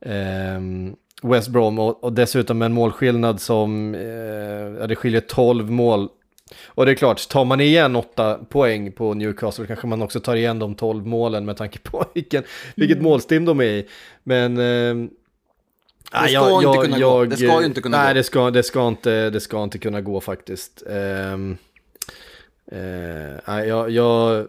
ehm, 0.00 0.96
West 1.22 1.48
Brom 1.48 1.78
och, 1.78 2.04
och 2.04 2.12
dessutom 2.12 2.62
en 2.62 2.72
målskillnad 2.72 3.40
som, 3.40 3.94
eh, 3.94 4.86
det 4.88 4.96
skiljer 4.96 5.20
12 5.20 5.70
mål. 5.70 6.08
Och 6.66 6.86
det 6.86 6.92
är 6.92 6.96
klart, 6.96 7.28
tar 7.28 7.44
man 7.44 7.60
igen 7.60 7.96
8 7.96 8.38
poäng 8.48 8.92
på 8.92 9.14
Newcastle 9.14 9.66
kanske 9.66 9.86
man 9.86 10.02
också 10.02 10.20
tar 10.20 10.36
igen 10.36 10.58
de 10.58 10.74
12 10.74 11.06
målen 11.06 11.44
med 11.44 11.56
tanke 11.56 11.78
på 11.78 12.04
vilken, 12.14 12.42
vilket 12.74 12.96
Mm. 12.98 13.04
målstim 13.04 13.44
de 13.44 13.60
är 13.60 13.64
i. 13.64 13.86
Men... 14.22 14.58
ehm, 14.58 15.10
nej, 16.14 16.28
ska 16.34 16.56
inte 16.56 16.78
kunna 16.84 16.98
gå. 16.98 17.24
Det 17.24 17.36
ska 17.36 17.64
inte 17.64 17.80
kunna 17.80 17.96
nej, 17.96 18.08
gå. 18.08 18.14
Det 18.14 18.24
ska, 18.24 18.50
det, 18.50 18.62
ska 18.62 18.88
inte, 18.88 19.30
det 19.30 19.40
ska 19.40 19.62
inte 19.62 19.78
kunna 19.78 20.00
gå 20.00 20.20
faktiskt. 20.20 20.82
Ehm, 20.90 21.56
Eh, 22.72 23.64
jag, 23.66 23.90
jag 23.90 24.46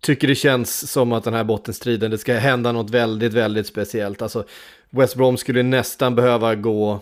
tycker 0.00 0.28
det 0.28 0.34
känns 0.34 0.90
som 0.90 1.12
att 1.12 1.24
den 1.24 1.34
här 1.34 1.44
bottenstriden, 1.44 2.10
det 2.10 2.18
ska 2.18 2.34
hända 2.34 2.72
något 2.72 2.90
väldigt, 2.90 3.32
väldigt 3.32 3.66
speciellt. 3.66 4.22
Alltså, 4.22 4.44
West 4.90 5.16
Brom 5.16 5.36
skulle 5.36 5.62
nästan 5.62 6.14
behöva 6.14 6.54
gå, 6.54 7.00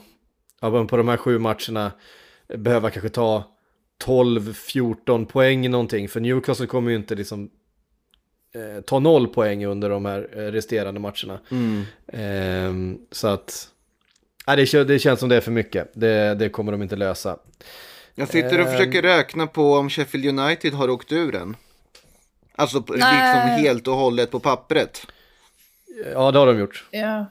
ja, 0.60 0.86
på 0.86 0.96
de 0.96 1.08
här 1.08 1.16
sju 1.16 1.38
matcherna, 1.38 1.92
behöva 2.56 2.90
kanske 2.90 3.08
ta 3.08 3.44
12-14 4.04 5.24
poäng 5.26 5.70
någonting. 5.70 6.08
För 6.08 6.20
Newcastle 6.20 6.66
kommer 6.66 6.90
ju 6.90 6.96
inte 6.96 7.14
liksom 7.14 7.50
eh, 8.54 8.80
ta 8.80 8.98
noll 8.98 9.28
poäng 9.28 9.66
under 9.66 9.90
de 9.90 10.04
här 10.04 10.28
eh, 10.32 10.38
resterande 10.38 11.00
matcherna. 11.00 11.40
Ehm, 12.12 12.98
så 13.10 13.28
att, 13.28 13.68
nej, 14.46 14.56
det, 14.56 14.84
det 14.84 14.98
känns 14.98 15.20
som 15.20 15.28
det 15.28 15.36
är 15.36 15.40
för 15.40 15.50
mycket. 15.50 15.90
Det, 15.94 16.34
det 16.34 16.48
kommer 16.48 16.72
de 16.72 16.82
inte 16.82 16.96
lösa. 16.96 17.38
Jag 18.14 18.28
sitter 18.28 18.60
och 18.60 18.66
Ehm. 18.66 18.72
försöker 18.78 19.02
räkna 19.02 19.46
på 19.46 19.74
om 19.74 19.90
Sheffield 19.90 20.38
United 20.40 20.74
har 20.74 20.90
åkt 20.90 21.12
ur 21.12 21.32
den. 21.32 21.56
Alltså 22.56 22.78
Nej. 22.88 22.96
liksom 22.98 23.64
helt 23.64 23.88
och 23.88 23.94
hållet 23.94 24.30
på 24.30 24.40
pappret. 24.40 25.06
Ja, 26.14 26.30
det 26.30 26.38
har 26.38 26.46
de 26.46 26.58
gjort. 26.58 26.84
Ja. 26.90 27.26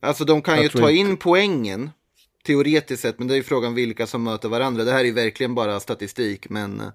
Alltså 0.00 0.24
de 0.24 0.42
kan 0.42 0.54
Jag 0.54 0.62
ju 0.62 0.68
ta 0.68 0.78
inte- 0.78 0.92
in 0.92 1.16
poängen. 1.16 1.90
Teoretiskt 2.46 3.02
sett, 3.02 3.18
men 3.18 3.28
det 3.28 3.34
är 3.34 3.36
ju 3.36 3.42
frågan 3.42 3.74
vilka 3.74 4.06
som 4.06 4.22
möter 4.22 4.48
varandra. 4.48 4.84
Det 4.84 4.92
här 4.92 5.00
är 5.00 5.04
ju 5.04 5.12
verkligen 5.12 5.54
bara 5.54 5.80
statistik, 5.80 6.48
men... 6.48 6.80
eh, 6.80 6.86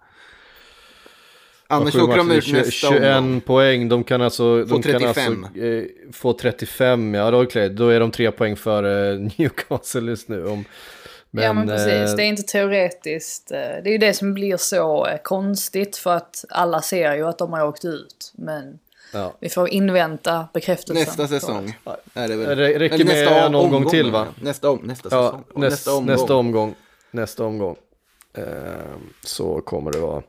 Annars 1.72 1.96
åker 1.96 2.18
de 2.18 2.32
ut 2.32 2.44
tju- 2.44 2.54
nästa 2.54 2.72
21 2.72 3.18
omgång. 3.18 3.42
poäng, 3.42 3.90
de 3.90 4.04
kan 4.04 4.22
alltså, 4.22 4.66
Få 4.68 4.76
de 4.76 4.82
kan 4.82 5.00
35. 5.00 5.44
alltså 5.44 5.60
eh, 5.62 5.84
få 6.14 6.34
35, 6.34 7.14
ja 7.14 7.32
då, 7.32 7.42
är 7.42 7.48
det, 7.54 7.70
då 7.70 7.88
är 7.90 8.00
de 8.00 8.12
tre 8.12 8.32
poäng 8.32 8.56
för 8.56 8.84
eh, 9.14 9.20
Newcastle 9.38 10.10
just 10.12 10.28
nu. 10.30 10.46
Om, 10.48 10.66
men, 11.32 11.44
ja 11.44 11.54
men 11.54 11.68
precis, 11.68 11.88
eh, 12.12 12.16
det 12.16 12.24
är 12.24 12.28
inte 12.28 12.44
teoretiskt. 12.44 13.52
eh, 13.52 13.58
Det 13.58 13.90
är 13.90 13.92
ju 13.92 13.98
det 13.98 14.14
som 14.14 14.34
blir 14.34 14.58
så 14.58 15.06
eh, 15.08 15.18
konstigt 15.24 15.98
för 15.98 16.14
att 16.16 16.46
alla 16.50 16.82
ser 16.82 17.16
ju 17.16 17.28
att 17.28 17.38
de 17.38 17.54
har 17.54 17.68
åkt 17.68 17.86
ut. 17.86 18.32
Men 18.36 18.80
ja. 19.14 19.34
vi 19.40 19.50
får 19.50 19.70
invänta 19.70 20.48
bekräftelsen. 20.54 20.96
Nästa 21.06 21.28
säsong 21.28 21.78
är 22.14 22.28
det 22.28 22.36
väl. 22.36 22.58
Det 22.58 22.80
räcker 22.80 22.98
med 22.98 23.06
nästa 23.06 23.36
en 23.40 23.56
omgång 23.56 23.74
omgång, 23.76 23.92
till, 23.92 24.12
va? 24.12 24.28
Nästa, 24.42 24.70
om, 24.70 24.80
nästa 24.84 25.10
Ja, 25.12 25.26
säsong. 25.26 25.44
näst, 25.62 25.72
nästa 25.72 25.94
omgång. 25.94 26.06
nästa 26.16 26.34
omgång. 26.36 26.76
Nästa 27.12 27.44
omgång. 27.46 27.76
Eh, 28.34 28.44
så 29.24 29.62
kommer 29.62 29.92
det 29.92 30.00
vara 30.00 30.22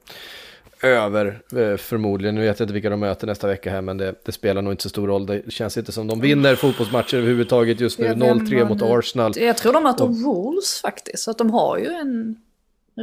över 0.83 1.43
eh, 1.57 1.77
förmodligen. 1.77 2.35
Nu 2.35 2.41
vet 2.41 2.59
jag 2.61 2.65
inte 2.65 2.75
vilka 2.75 2.91
de 2.91 3.01
möter 3.01 3.27
nästa 3.27 3.47
vecka 3.47 3.71
här 3.71 3.81
men 3.81 3.97
det, 3.99 4.15
det 4.25 4.33
spelar 4.33 4.63
nog 4.63 4.73
inte 4.73 4.83
så 4.83 4.89
stor 4.89 5.07
roll. 5.07 5.27
Det 5.27 5.53
känns 5.53 5.77
inte 5.79 5.93
som 5.93 6.07
de 6.07 6.21
vinner 6.21 6.55
fotbollsmatcher 6.55 7.15
överhuvudtaget 7.17 7.81
just 7.81 7.99
nu. 7.99 8.07
Ja, 8.07 8.11
vem 8.15 8.39
0-3 8.39 8.59
var 8.63 8.69
mot? 8.69 8.83
Arsenal. 8.83 9.33
Jag 9.37 9.57
tror 9.57 9.73
de 9.73 9.83
möter 9.83 10.07
Wolves 10.07 10.81
faktiskt. 10.81 11.23
Så 11.23 11.31
att 11.31 11.39
de 11.39 11.51
har 11.51 11.79
ju 11.79 11.87
en 11.87 12.37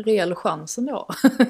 rejäl 0.05 0.35
chans 0.35 0.77
ändå. 0.77 1.05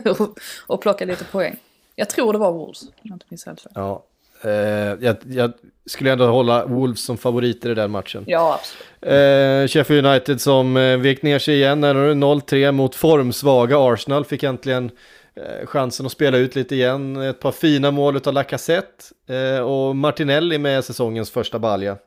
att- 0.05 0.19
att 0.67 0.81
plocka 0.81 1.05
lite 1.05 1.23
poäng. 1.23 1.55
Jag 1.95 2.09
tror 2.09 2.33
det 2.33 2.39
var 2.39 2.51
Wolves. 2.51 2.81
om 2.83 2.89
jag 3.01 3.15
inte 3.15 3.25
minns 3.29 3.45
helt 3.45 3.61
fel. 3.61 3.71
Ja, 3.75 4.03
eh, 4.43 4.51
jag, 4.51 5.15
jag 5.27 5.51
skulle 5.85 6.11
ändå 6.11 6.25
hålla 6.27 6.65
Wolves 6.65 7.01
som 7.01 7.17
favoriter 7.17 7.69
i 7.69 7.73
den 7.73 7.91
matchen. 7.91 8.23
Ja, 8.27 8.59
absolut. 8.59 9.13
Eh, 9.13 9.67
Sheffield 9.67 10.05
United 10.07 10.41
som 10.41 10.77
eh, 10.77 10.97
vek 10.97 11.21
ner 11.21 11.39
sig 11.39 11.55
igen, 11.55 11.81
när 11.81 11.93
det 11.93 11.99
är 11.99 12.13
0-3 12.13 12.71
mot 12.71 12.95
formsvaga 12.95 13.77
Arsenal, 13.79 14.25
fick 14.25 14.43
äntligen 14.43 14.91
chansen 15.65 16.05
att 16.05 16.11
spela 16.11 16.37
ut 16.37 16.55
lite 16.55 16.75
igen. 16.75 17.21
Ett 17.21 17.39
par 17.39 17.51
fina 17.51 17.91
mål 17.91 18.21
av 18.25 18.33
Lacazette 18.33 19.03
eh, 19.29 19.59
och 19.59 19.95
Martinelli 19.95 20.57
med 20.57 20.85
säsongens 20.85 21.31
första 21.31 21.59
balja. 21.59 21.97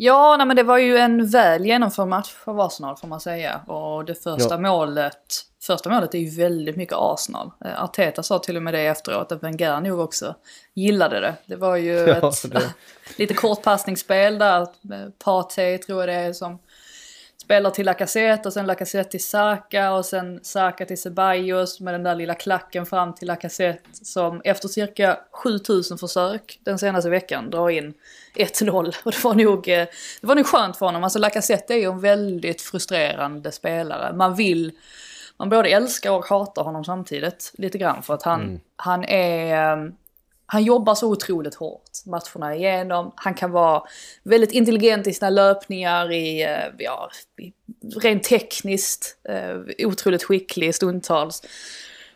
Ja, 0.00 0.36
nej, 0.36 0.46
men 0.46 0.56
det 0.56 0.62
var 0.62 0.78
ju 0.78 0.96
en 0.98 1.26
väl 1.30 1.66
genomförd 1.66 2.08
match 2.08 2.28
för 2.44 2.66
Arsenal 2.66 2.96
får 2.96 3.08
man 3.08 3.20
säga. 3.20 3.60
Och 3.66 4.04
det 4.04 4.14
första 4.14 4.54
Ja. 4.54 4.58
målet, 4.60 5.16
första 5.62 5.90
målet 5.90 6.14
är 6.14 6.18
ju 6.18 6.30
väldigt 6.42 6.76
mycket 6.76 6.94
Arsenal. 6.98 7.50
Eh, 7.64 7.84
Arteta 7.84 8.22
sa 8.22 8.38
till 8.38 8.56
och 8.56 8.62
med 8.62 8.74
det 8.74 8.80
efteråt, 8.80 9.32
att 9.32 9.42
Wenger 9.42 9.80
nog 9.80 10.00
också 10.00 10.34
gillade 10.74 11.20
det. 11.20 11.34
Det 11.46 11.56
var 11.56 11.76
ju 11.76 11.92
Ja, 12.22 12.28
ett 12.28 12.52
det- 12.52 12.74
lite 13.18 13.34
kortpassningsspel 13.34 14.38
där. 14.38 14.60
eh, 14.62 14.68
Partey 15.24 15.78
tror 15.78 16.00
jag 16.00 16.08
det 16.08 16.14
är 16.14 16.32
som 16.32 16.58
spelar 17.48 17.70
till 17.70 17.86
Lacazette 17.86 18.48
och 18.48 18.52
sen 18.52 18.66
Lacazette 18.66 19.10
till 19.10 19.24
Saka 19.24 19.92
och 19.92 20.04
sen 20.04 20.40
Saka 20.42 20.86
till 20.86 21.00
Ceballos 21.00 21.80
med 21.80 21.94
den 21.94 22.02
där 22.02 22.14
lilla 22.14 22.34
klacken 22.34 22.86
fram 22.86 23.14
till 23.14 23.28
Lacazette 23.28 23.88
som 23.92 24.40
efter 24.44 24.68
cirka 24.68 25.18
7000 25.32 25.98
försök 25.98 26.60
den 26.64 26.78
senaste 26.78 27.10
veckan 27.10 27.50
drar 27.50 27.70
in 27.70 27.94
1-0. 28.34 28.94
Och 29.04 29.12
det 29.12 29.24
var 29.24 29.34
nog, 29.34 29.68
eh, 29.68 29.86
det 30.20 30.26
var 30.26 30.34
nog 30.34 30.46
skönt 30.46 30.76
för 30.76 30.86
honom. 30.86 31.04
Alltså 31.04 31.18
Lacazette 31.18 31.74
är 31.74 31.78
ju 31.78 31.84
en 31.84 32.00
väldigt 32.00 32.62
frustrerande 32.62 33.52
spelare. 33.52 34.12
Man 34.16 34.34
vill, 34.34 34.72
man 35.36 35.48
både 35.48 35.68
älskar 35.68 36.10
och 36.10 36.24
hatar 36.24 36.62
honom 36.62 36.84
samtidigt 36.84 37.52
lite 37.58 37.78
grann 37.78 38.02
för 38.02 38.14
att 38.14 38.22
han, 38.22 38.60
han 38.76 39.04
är 39.04 39.72
eh, 39.72 39.90
han 40.50 40.64
jobbar 40.64 40.94
så 40.94 41.10
otroligt 41.10 41.54
hårt 41.54 41.90
matcherna 42.06 42.54
igenom. 42.54 43.12
Han 43.16 43.34
kan 43.34 43.50
vara 43.50 43.82
väldigt 44.22 44.52
intelligent 44.52 45.06
i 45.06 45.12
sina 45.12 45.30
löpningar, 45.30 46.12
i, 46.12 46.42
eh, 46.42 46.74
ja, 46.78 47.10
rent 48.02 48.24
tekniskt, 48.24 49.16
eh, 49.28 49.86
otroligt 49.86 50.22
skicklig 50.22 50.74
stundtals. 50.74 51.42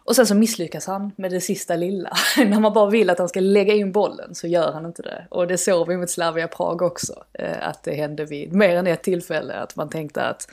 Och 0.04 0.16
sen 0.16 0.26
så 0.26 0.34
misslyckas 0.34 0.86
han 0.86 1.12
med 1.16 1.30
det 1.30 1.40
sista 1.40 1.76
lilla. 1.76 2.12
När 2.36 2.60
man 2.60 2.72
bara 2.72 2.90
vill 2.90 3.10
att 3.10 3.18
han 3.18 3.28
ska 3.28 3.40
lägga 3.40 3.74
in 3.74 3.92
bollen 3.92 4.34
så 4.34 4.46
gör 4.46 4.72
han 4.72 4.86
inte 4.86 5.02
det. 5.02 5.26
Och 5.30 5.46
det 5.46 5.58
såg 5.58 5.88
vi 5.88 5.96
mot 5.96 6.10
Slavia 6.10 6.48
Prag 6.48 6.82
också. 6.82 7.24
Eh, 7.32 7.68
att 7.68 7.82
det 7.82 7.94
hände 7.94 8.24
vid 8.24 8.52
mer 8.52 8.76
än 8.76 8.86
ett 8.86 9.02
tillfälle. 9.02 9.54
Att 9.54 9.76
man 9.76 9.88
tänkte 9.88 10.22
att 10.22 10.48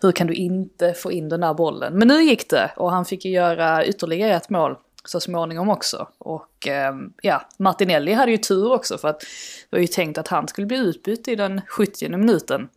hur 0.00 0.12
kan 0.12 0.26
du 0.26 0.34
inte 0.34 0.94
få 0.94 1.12
in 1.12 1.28
den 1.28 1.40
där 1.40 1.54
bollen? 1.54 1.98
Men 1.98 2.08
nu 2.08 2.22
gick 2.22 2.50
det 2.50 2.70
och 2.76 2.90
han 2.90 3.04
fick 3.04 3.24
ju 3.24 3.30
göra 3.30 3.84
ytterligare 3.84 4.34
ett 4.34 4.50
mål 4.50 4.76
så 5.08 5.20
småningom 5.20 5.68
också. 5.68 6.08
Och 6.18 6.68
eh, 6.68 6.94
ja, 7.22 7.48
Martinelli 7.56 8.12
hade 8.12 8.30
ju 8.30 8.38
tur 8.38 8.72
också 8.72 8.98
för 8.98 9.08
att 9.08 9.20
det 9.20 9.26
var 9.70 9.78
ju 9.78 9.86
tänkt 9.86 10.18
att 10.18 10.28
han 10.28 10.48
skulle 10.48 10.66
bli 10.66 10.76
utbytt 10.76 11.28
i 11.28 11.36
den 11.36 11.60
70 11.68 12.08
minuten. 12.08 12.68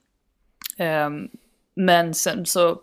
Eh, 0.77 1.09
men 1.75 2.13
sen 2.13 2.45
så 2.45 2.81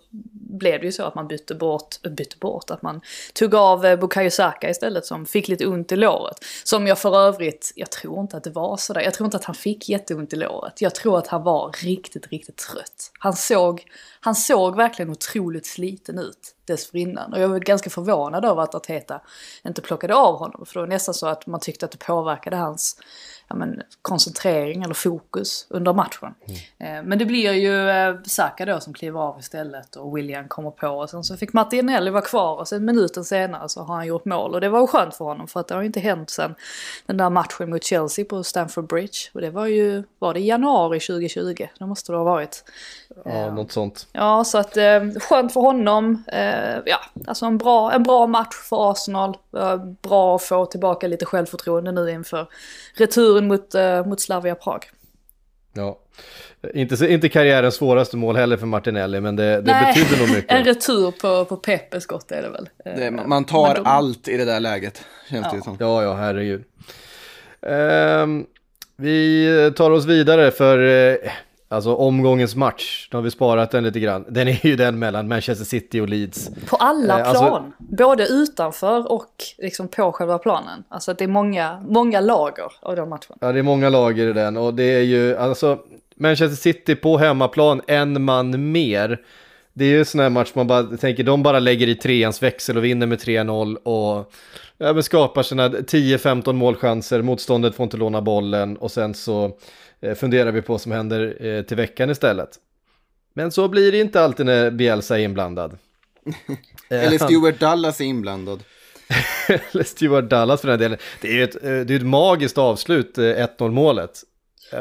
blev 0.49 0.81
det 0.81 0.87
ju 0.87 0.93
så 0.93 1.03
att 1.03 1.15
man 1.15 1.29
bytte 1.29 1.55
bort, 1.55 1.97
eh, 2.05 2.11
bytte 2.13 2.37
bort, 2.37 2.71
att 2.71 2.83
man 2.83 3.01
tog 3.33 3.55
av 3.55 3.87
eh, 3.87 3.99
Bukayo 3.99 4.31
Saka 4.31 4.71
istället 4.71 5.07
som 5.07 5.27
fick 5.27 5.49
lite 5.49 5.67
ont 5.67 5.93
i 5.93 5.97
låret. 5.97 6.45
Som 6.65 6.87
jag 6.87 6.99
för 6.99 7.19
övrigt, 7.19 7.73
jag 7.77 7.91
tror 7.91 8.21
inte 8.21 8.37
att 8.37 8.45
det 8.45 8.51
var 8.51 8.77
sådär, 8.77 9.01
jag 9.01 9.15
tror 9.15 9.25
inte 9.25 9.37
att 9.37 9.45
han 9.45 9.55
fick 9.55 9.89
jätteont 9.89 10.33
i 10.33 10.37
låret. 10.37 10.81
Jag 10.83 10.95
tror 10.95 11.19
att 11.19 11.27
han 11.27 11.43
var 11.43 11.73
riktigt, 11.85 12.27
riktigt 12.27 12.57
trött. 12.57 13.11
Han 13.19 13.35
såg, 13.35 13.85
han 14.21 14.35
såg 14.35 14.77
verkligen 14.77 15.11
otroligt 15.11 15.67
sliten 15.67 16.19
ut 16.19 16.55
dessförinnan. 16.69 17.33
Och 17.33 17.41
jag 17.41 17.49
var 17.49 17.59
ganska 17.59 17.91
förvånad 17.91 18.45
över 18.45 18.63
att 18.63 18.75
Arteta 18.75 19.21
inte 19.65 19.83
plockade 19.83 20.15
av 20.15 20.39
honom. 20.39 20.67
För 20.67 20.75
det 20.75 20.81
var 20.81 20.87
nästan 20.87 21.15
så 21.15 21.27
att 21.27 21.47
man 21.47 21.61
tyckte 21.61 21.87
att 21.87 21.93
det 21.93 21.99
påverkade 21.99 22.57
hans 22.57 22.97
ja, 23.49 23.57
men, 23.57 23.83
koncentrering 24.03 24.83
eller 24.83 24.95
fokus 24.95 25.67
under 25.71 25.93
matchen. 25.93 26.35
Mm. 26.79 27.07
Men 27.07 27.19
det 27.19 27.25
blir 27.25 27.53
ju 27.53 27.91
eh, 27.91 28.15
Saka 28.25 28.67
då 28.67 28.81
som 28.81 28.95
kliver 28.95 29.21
av 29.21 29.39
istället 29.39 29.97
och 29.97 30.17
William 30.17 30.49
kommer 30.49 30.71
på. 30.71 30.89
Och 30.89 31.11
sen 31.11 31.25
så 31.25 31.37
fick 31.37 31.53
Martinelli 31.53 32.11
vara 32.11 32.23
kvar 32.23 32.57
och 32.57 32.69
sen 32.69 32.85
minuten 32.85 33.25
senare 33.25 33.69
så 33.69 33.83
har 33.83 33.95
han 33.95 34.07
gjort 34.07 34.25
mål. 34.25 34.55
Och 34.55 34.61
det 34.61 34.69
var 34.69 34.81
ju 34.81 34.87
skönt 34.87 35.15
för 35.15 35.25
honom 35.25 35.49
för 35.49 35.61
att 35.61 35.69
det 35.69 35.75
har 35.75 35.83
ju 35.83 35.87
inte 35.87 36.01
hänt 36.01 36.31
sen 36.31 36.55
den 37.07 37.17
där 37.17 37.31
matchen 37.31 37.71
mot 37.71 37.85
Chelsea 37.85 38.25
på 38.25 38.45
Stamford 38.45 38.87
Bridge. 38.87 39.19
Och 39.33 39.41
det 39.41 39.51
var 39.51 39.67
ju, 39.67 40.05
var 40.19 40.35
det 40.35 40.41
januari 40.41 41.01
2020? 41.01 41.67
Det 41.79 41.87
måste 41.87 42.13
det 42.13 42.19
ha 42.19 42.25
varit. 42.25 42.65
Ja, 43.25 43.55
något 43.55 43.73
sånt. 43.73 44.07
Ja, 44.13 44.45
så 44.45 44.59
att 44.59 44.77
eh, 44.77 45.01
skönt 45.21 45.53
för 45.53 45.61
honom. 45.61 46.25
Eh, 46.33 46.79
ja, 46.87 47.01
alltså 47.27 47.47
en 47.47 47.59
bra, 47.59 47.93
en 47.93 48.03
bra 48.03 48.27
match 48.27 48.55
för 48.69 48.91
Arsenal. 48.91 49.37
Eh, 49.57 49.77
bra 50.03 50.37
att 50.37 50.43
få 50.43 50.67
tillbaka 50.67 51.07
lite 51.07 51.25
självförtroende 51.25 51.93
nu 51.93 52.11
inför 52.11 52.47
returen 52.95 53.49
mot, 53.49 53.75
eh, 53.75 54.07
mot 54.07 54.21
Slavia 54.21 54.55
Prag. 54.55 54.91
Ja, 55.73 55.99
inte, 56.75 57.13
inte 57.13 57.29
karriärens 57.29 57.75
svåraste 57.75 58.17
mål 58.17 58.37
heller 58.37 58.57
för 58.57 58.67
Martinelli, 58.67 59.21
men 59.21 59.37
det, 59.37 59.61
det 59.61 59.95
betyder 59.95 60.19
nog 60.19 60.31
mycket. 60.37 60.53
En 60.53 60.65
retur 60.65 61.11
på, 61.11 61.45
på 61.45 61.57
Pepe 61.57 62.01
skott 62.01 62.33
är 62.33 62.43
det 62.43 62.49
väl. 62.49 62.69
Det, 62.85 63.11
man 63.11 63.45
tar 63.45 63.75
de... 63.75 63.87
allt 63.87 64.29
i 64.29 64.37
det 64.37 64.45
där 64.45 64.61
läget, 64.61 65.05
känns 65.31 65.47
ja. 65.51 65.57
det 65.57 65.65
som. 65.65 65.77
Ja, 65.81 66.03
ja, 66.03 66.15
herregud. 66.15 66.65
Um, 67.61 68.47
vi 68.97 69.73
tar 69.77 69.91
oss 69.91 70.05
vidare 70.05 70.51
för 70.51 70.79
uh, 70.79 71.31
Alltså 71.71 71.95
omgångens 71.95 72.57
match, 72.57 73.09
då 73.11 73.19
har 73.19 73.23
vi 73.23 73.31
sparat 73.31 73.71
den 73.71 73.85
lite 73.85 74.01
grann. 74.01 74.25
Den 74.29 74.49
är 74.49 74.67
ju 74.67 74.77
den 74.77 74.99
mellan 74.99 75.29
Manchester 75.29 75.65
City 75.65 76.01
och 76.01 76.09
Leeds. 76.09 76.51
På 76.67 76.77
alla 76.77 77.21
eh, 77.21 77.29
alltså- 77.29 77.45
plan, 77.45 77.55
alltså, 77.55 77.95
både 77.97 78.27
utanför 78.27 79.13
och 79.13 79.33
liksom 79.59 79.89
på 79.89 80.13
själva 80.13 80.39
planen. 80.39 80.85
Alltså 80.89 81.15
det 81.15 81.25
är 81.25 81.29
många, 81.29 81.85
många 81.89 82.21
lager 82.21 82.73
av 82.81 82.97
den 82.97 83.09
matchen. 83.09 83.37
Ja, 83.41 83.53
det 83.53 83.59
är 83.59 83.63
många 83.63 83.89
lager 83.89 84.31
i 84.31 84.33
den 84.33 84.57
och 84.57 84.75
det 84.75 84.85
är 84.85 85.03
ju 85.03 85.37
alltså 85.37 85.79
Manchester 86.17 86.57
City 86.57 86.95
på 86.97 87.19
hemmaplan, 87.19 87.81
en 87.87 88.25
man 88.25 88.73
mer. 88.73 89.21
Det 89.79 89.85
är 89.85 89.89
ju 89.89 89.99
en 89.99 90.05
sån 90.05 90.21
här 90.21 90.31
match 90.31 90.53
man 90.55 90.67
bara 90.67 90.83
tänker, 90.83 91.25
de 91.25 91.43
bara 91.43 91.59
lägger 91.59 91.87
i 91.87 91.95
treans 91.95 92.43
växel 92.43 92.77
och 92.77 92.85
vinner 92.85 93.07
med 93.07 93.19
3-0 93.19 93.77
och 93.77 94.33
ja, 94.79 94.93
men 94.93 95.03
skapar 95.03 95.43
sina 95.43 95.69
10-15 95.69 96.53
målchanser, 96.53 97.23
motståndet 97.23 97.75
får 97.75 97.85
inte 97.85 97.97
låna 97.97 98.23
bollen 98.23 98.77
och 98.77 98.91
sen 98.91 99.15
så 99.15 99.59
Eh, 100.01 100.15
funderar 100.15 100.53
vi 100.53 100.63
på 100.63 100.73
vad 100.73 100.81
som 100.81 100.93
händer 100.93 101.47
eh, 101.47 101.63
till 101.63 101.77
veckan 101.77 102.11
istället. 102.11 102.49
Men 103.35 103.53
så 103.53 103.69
blir 103.69 103.93
det 103.93 104.01
inte 104.01 104.21
alltid 104.21 104.47
när 104.47 104.71
Bielsa 104.71 105.19
är 105.19 105.23
inblandad. 105.23 105.79
Eller 106.89 107.19
Stuart 107.19 107.61
Dallas 107.61 108.01
är 108.01 108.05
inblandad. 108.05 108.63
Eller 109.49 109.85
Stuart 109.85 110.31
Dallas 110.31 110.61
för 110.61 110.69
den 110.69 110.79
delen. 110.79 110.99
Det 111.21 111.29
är 111.29 111.33
ju 111.33 111.45
ett, 111.45 111.63
det 111.63 111.95
är 111.95 111.97
ett 111.97 112.07
magiskt 112.07 112.59
avslut, 112.59 113.19
1-0 113.19 113.71
målet. 113.71 114.23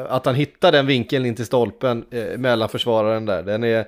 Att 0.10 0.26
han 0.26 0.36
hittar 0.36 0.72
den 0.72 0.88
vinkeln 0.88 1.26
in 1.26 1.36
till 1.36 1.46
stolpen 1.46 2.06
mellan 2.38 2.70
försvararen 2.70 3.26
där, 3.26 3.44
den 3.44 3.64
är, 3.64 3.86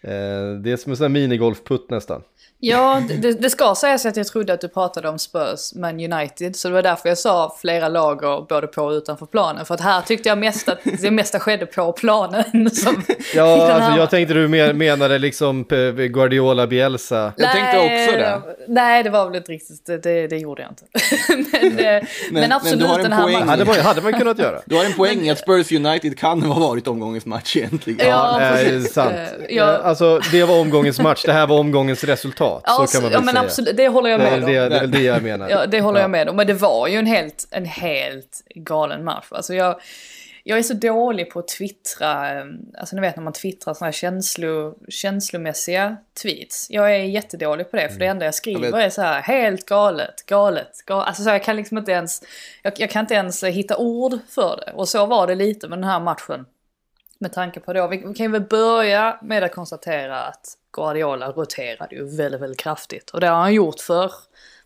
Eh, 0.00 0.52
det 0.62 0.72
är 0.72 0.76
som 0.76 0.92
en 0.92 0.96
sån 0.96 1.04
här 1.04 1.08
minigolfputt 1.08 1.90
nästan. 1.90 2.22
Ja, 2.62 3.02
det, 3.08 3.32
det, 3.32 3.50
ska 3.50 3.74
sägas 3.74 4.06
att 4.06 4.16
jag 4.16 4.26
trodde 4.26 4.52
att 4.52 4.60
du 4.60 4.68
pratade 4.68 5.08
om 5.08 5.18
Spurs, 5.18 5.74
men 5.74 6.12
United. 6.12 6.56
Så 6.56 6.68
det 6.68 6.74
var 6.74 6.82
därför 6.82 7.08
jag 7.08 7.18
sa 7.18 7.56
flera 7.60 7.88
lager 7.88 8.46
både 8.48 8.66
på 8.66 8.82
och 8.82 8.90
utanför 8.90 9.26
planen. 9.26 9.66
För 9.66 9.74
att 9.74 9.80
här 9.80 10.00
tyckte 10.00 10.28
jag 10.28 10.38
mest 10.38 10.68
att 10.68 10.78
det 11.00 11.10
mesta 11.10 11.40
skedde 11.40 11.66
på 11.66 11.92
planen. 11.92 12.70
Som 12.70 13.02
ja, 13.34 13.72
alltså 13.72 14.00
jag 14.00 14.10
tänkte 14.10 14.34
du 14.34 14.48
menade 14.74 15.18
liksom 15.18 15.64
Guardiola 16.10 16.66
Bielsa. 16.66 17.32
Jag 17.36 17.52
tänkte 17.52 17.78
också 17.78 18.18
det. 18.18 18.40
Nej, 18.68 19.02
det 19.02 19.10
var 19.10 19.26
väl 19.26 19.36
inte 19.36 19.52
riktigt, 19.52 19.86
det, 20.02 20.26
det 20.26 20.38
gjorde 20.38 20.62
jag 20.62 20.70
inte. 20.70 20.84
men, 21.58 21.74
men, 21.74 22.02
men, 22.30 22.52
absolut 22.52 22.88
men 22.88 23.02
den 23.02 23.12
här 23.12 23.22
poäng. 23.22 23.48
Hade 23.48 23.64
man, 23.64 23.74
hade 23.74 24.02
man 24.02 24.12
kunnat 24.12 24.38
göra. 24.38 24.60
Du 24.64 24.76
har 24.76 24.84
en 24.84 24.92
poäng 24.92 25.20
i 25.20 25.30
att 25.30 25.38
Spurs 25.38 25.72
United 25.72 26.18
kan 26.18 26.42
ha 26.42 26.60
varit 26.60 26.88
omgångens 26.88 27.26
match 27.26 27.56
egentligen. 27.56 28.08
Ja, 28.08 28.40
ja 28.40 28.54
det 28.54 28.70
är 28.70 28.80
sant. 28.80 29.14
Ja. 29.48 29.64
Alltså, 29.64 30.20
det 30.32 30.44
var 30.44 30.60
omgångens 30.60 31.00
match, 31.00 31.22
det 31.26 31.32
här 31.32 31.46
var 31.46 31.58
omgångens 31.58 32.04
resultat 32.04 32.49
resultat. 32.56 32.78
Ja, 32.78 32.86
så 32.86 32.92
kan 32.92 33.02
man 33.02 33.10
väl 33.10 33.18
ja, 33.18 33.24
men 33.24 33.34
säga. 33.34 33.44
Absolut, 33.44 33.76
det 33.76 33.88
håller 33.88 34.10
jag 34.10 34.20
med 34.20 34.34
om. 34.34 34.40
Det, 34.40 34.46
det, 34.46 34.68
det 34.68 34.76
är 34.76 34.80
väl 34.80 34.90
det 34.90 35.02
jag 35.02 35.22
menar. 35.22 35.48
Ja, 35.48 35.66
det 35.66 35.80
håller 35.80 36.00
ja. 36.00 36.04
jag 36.04 36.10
med 36.10 36.28
om. 36.28 36.36
Men 36.36 36.46
det 36.46 36.54
var 36.54 36.88
ju 36.88 36.96
en 36.96 37.06
helt, 37.06 37.48
en 37.50 37.64
helt 37.64 38.42
galen 38.54 39.04
match. 39.04 39.26
Alltså 39.30 39.54
jag, 39.54 39.80
jag 40.44 40.58
är 40.58 40.62
så 40.62 40.74
dålig 40.74 41.30
på 41.30 41.38
att 41.38 41.48
twittra, 41.48 42.42
alltså 42.78 42.96
ni 42.96 43.00
vet 43.00 43.16
när 43.16 43.22
man 43.22 43.32
twittrar 43.32 43.74
sådana 43.74 43.86
här 43.86 43.92
känslo, 43.92 44.74
känslomässiga 44.88 45.96
tweets. 46.22 46.66
Jag 46.70 46.94
är 46.94 46.98
jättedålig 46.98 47.70
på 47.70 47.76
det, 47.76 47.88
för 47.88 47.98
det 47.98 48.04
mm. 48.04 48.16
enda 48.16 48.24
jag 48.24 48.34
skriver 48.34 48.68
jag 48.68 48.84
är 48.84 48.90
så 48.90 49.02
här 49.02 49.20
helt 49.20 49.66
galet, 49.66 50.26
galet, 50.26 50.82
galet. 50.86 51.06
Alltså 51.06 51.22
så 51.22 51.30
jag 51.30 51.44
kan 51.44 51.56
liksom 51.56 51.78
inte 51.78 51.92
ens, 51.92 52.22
jag, 52.62 52.72
jag, 52.76 52.90
kan 52.90 53.00
inte 53.00 53.14
ens 53.14 53.44
hitta 53.44 53.76
ord 53.76 54.18
för 54.28 54.62
det. 54.66 54.72
Och 54.72 54.88
så 54.88 55.06
var 55.06 55.26
det 55.26 55.34
lite 55.34 55.68
med 55.68 55.78
den 55.78 55.84
här 55.84 56.00
matchen. 56.00 56.46
Med 57.22 57.32
tanke 57.32 57.60
på 57.60 57.72
då, 57.72 57.86
vi, 57.86 58.14
kan 58.14 58.32
väl 58.32 58.42
börja 58.42 59.18
med 59.22 59.44
att 59.44 59.54
konstatera 59.54 60.22
att 60.22 60.56
Guardiola 60.72 61.32
roterade 61.32 61.94
ju 61.94 62.16
väldigt, 62.16 62.40
väldigt 62.40 62.60
kraftigt. 62.60 63.10
Och 63.10 63.20
det 63.20 63.26
har 63.26 63.36
han 63.36 63.54
gjort 63.54 63.80
för 63.80 64.12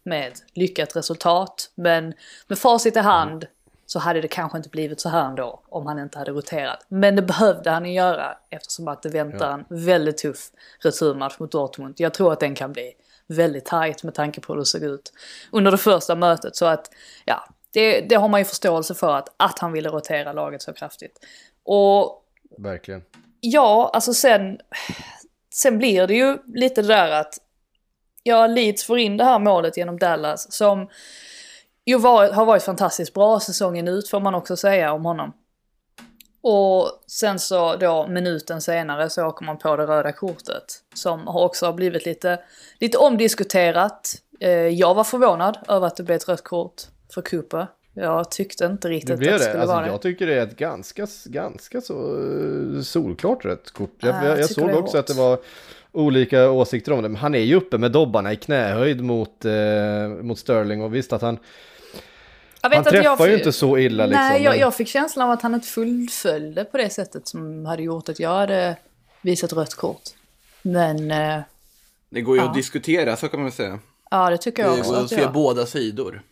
med 0.03 0.33
lyckat 0.53 0.97
resultat. 0.97 1.71
Men 1.75 2.15
med 2.47 2.59
facit 2.59 2.97
i 2.97 2.99
hand 2.99 3.47
så 3.87 3.99
hade 3.99 4.21
det 4.21 4.29
kanske 4.29 4.59
inte 4.59 4.69
blivit 4.69 5.01
så 5.01 5.09
här 5.09 5.25
ändå 5.25 5.63
om 5.69 5.87
han 5.87 5.99
inte 5.99 6.19
hade 6.19 6.31
roterat. 6.31 6.87
Men 6.89 7.17
det 7.17 7.23
behövde 7.23 7.71
han 7.71 7.87
ju 7.87 7.93
göra 7.93 8.37
eftersom 8.51 8.89
att 8.89 9.03
det 9.03 9.09
väntar 9.09 9.53
en 9.53 9.65
väldigt 9.69 10.19
tuff 10.19 10.51
returmatch 10.81 11.39
mot 11.39 11.53
Dortmund. 11.53 11.95
Jag 11.97 12.15
tror 12.15 12.33
att 12.33 12.41
den 12.41 12.55
kan 12.55 12.73
bli 12.73 12.93
väldigt 13.27 13.65
tajt 13.65 14.03
med 14.03 14.15
tanke 14.15 14.41
på 14.41 14.53
hur 14.53 14.61
det 14.61 14.67
såg 14.67 14.83
ut 14.83 15.13
under 15.53 15.71
det 15.71 15.79
första 15.79 16.15
mötet. 16.15 16.57
Så 16.57 16.67
att, 16.67 16.91
ja, 17.25 17.49
det, 17.71 18.01
det 18.01 18.15
har 18.15 18.29
man 18.29 18.41
ju 18.41 18.45
förståelse 18.45 18.95
för 18.95 19.15
att, 19.17 19.35
att 19.37 19.59
han 19.59 19.73
ville 19.73 19.89
rotera 19.89 20.33
laget 20.33 20.63
så 20.63 20.73
kraftigt. 20.73 21.19
Och... 21.65 22.21
Verkligen. 22.59 23.03
Ja, 23.41 23.91
alltså 23.95 24.15
sen 24.15 24.59
sen 25.55 25.79
blir 25.79 26.07
det 26.07 26.15
ju 26.15 26.39
lite 26.47 26.83
det 26.83 26.89
där 26.89 27.11
att 27.11 27.39
ja, 28.23 28.47
Leeds 28.47 28.85
får 28.85 28.99
in 28.99 29.17
det 29.17 29.25
här 29.25 29.39
målet 29.39 29.77
genom 29.77 29.99
Dallas 29.99 30.53
som 30.53 30.89
ju 31.85 31.99
var, 31.99 32.33
har 32.33 32.45
varit 32.45 32.63
fantastiskt 32.63 33.15
bra 33.15 33.41
säsongen 33.41 33.89
ut 33.89 34.09
får 34.09 34.21
man 34.21 34.35
också 34.35 34.57
säga 34.57 34.93
om 34.93 35.05
honom. 35.05 35.33
Och 36.43 37.05
sen 37.07 37.39
så 37.39 37.77
då 37.77 38.07
minuten 38.07 38.61
senare 38.61 39.11
så 39.11 39.27
åker 39.27 39.45
man 39.47 39.59
på 39.59 39.77
det 39.77 39.87
röda 39.87 40.13
kortet. 40.13 40.65
Som 40.95 41.29
också 41.29 41.67
har 41.67 41.73
blivit 41.73 42.07
lite, 42.07 42.41
lite 42.81 42.99
omdiskuterat. 42.99 44.15
Eh, 44.41 44.51
jag 44.51 44.95
var 44.95 45.05
förvånad 45.05 45.59
över 45.69 45.87
att 45.87 45.97
det 45.97 46.03
blev 46.03 46.17
ett 46.17 46.29
rött 46.29 46.45
kort 46.45 46.83
för 47.15 47.23
Cooper. 47.23 47.67
Jag 47.95 48.31
tyckte 48.31 48.65
inte 48.65 48.89
riktigt 48.89 49.21
det, 49.21 49.25
det. 49.25 49.35
att 49.35 49.39
det 49.39 49.45
skulle 49.45 49.61
alltså, 49.61 49.75
vara 49.75 49.85
det. 49.85 49.91
Jag 49.91 50.03
tycker 50.03 50.27
det 50.27 50.35
är 50.35 50.43
ett 50.43 50.57
ganska, 50.57 51.07
ganska 51.25 51.81
så 51.81 51.95
eh, 52.75 52.83
solklart 52.83 53.45
rött 53.45 53.71
kort. 53.71 53.97
Jag, 54.01 54.25
jag, 54.25 54.39
jag 54.39 54.51
såg 54.51 54.75
också 54.75 54.99
att 54.99 55.07
det 55.07 55.15
var 55.15 55.39
olika 55.93 56.51
åsikter 56.51 56.93
om 56.93 57.03
det. 57.03 57.09
Men 57.09 57.17
han 57.17 57.35
är 57.35 57.39
ju 57.39 57.55
uppe 57.55 57.79
med 57.79 57.93
dobbarna 57.93 58.33
i 58.33 58.37
knähöjd 58.37 59.01
mot, 59.01 59.45
eh, 59.45 60.09
mot 60.23 60.39
Sterling 60.39 60.83
och 60.83 60.95
visst 60.95 61.13
att 61.13 61.23
han 61.23 61.39
han 62.61 62.85
träffar 62.85 63.25
jag, 63.25 63.29
ju 63.29 63.37
inte 63.37 63.53
så 63.53 63.79
illa 63.79 64.07
liksom. 64.07 64.25
Nej, 64.25 64.43
jag, 64.43 64.59
jag 64.59 64.75
fick 64.75 64.89
känslan 64.89 65.27
av 65.27 65.33
att 65.33 65.43
han 65.43 65.55
inte 65.55 65.67
fullföljde 65.67 66.65
på 66.65 66.77
det 66.77 66.91
sättet 66.91 67.29
som 67.29 67.67
hade 67.67 67.83
gjort 67.83 68.09
att 68.09 68.21
jag 68.21 68.35
hade 68.35 68.77
visat 69.23 69.53
rött 69.53 69.75
kort. 69.75 70.03
Men... 70.63 71.11
Eh, 71.11 71.41
det 72.11 72.21
går 72.21 72.37
ju 72.37 72.43
ja. 72.43 72.49
att 72.49 72.55
diskutera, 72.55 73.17
så 73.17 73.29
kan 73.29 73.43
man 73.43 73.53
säga. 73.53 73.79
Ja, 74.11 74.31
det 74.31 74.39
tycker 74.39 74.63
jag 74.63 74.79
också. 74.79 74.91
Det 74.91 74.97
går 74.97 75.05
att 75.05 75.11
se 75.11 75.27
båda 75.27 75.67
sidor. 75.67 76.23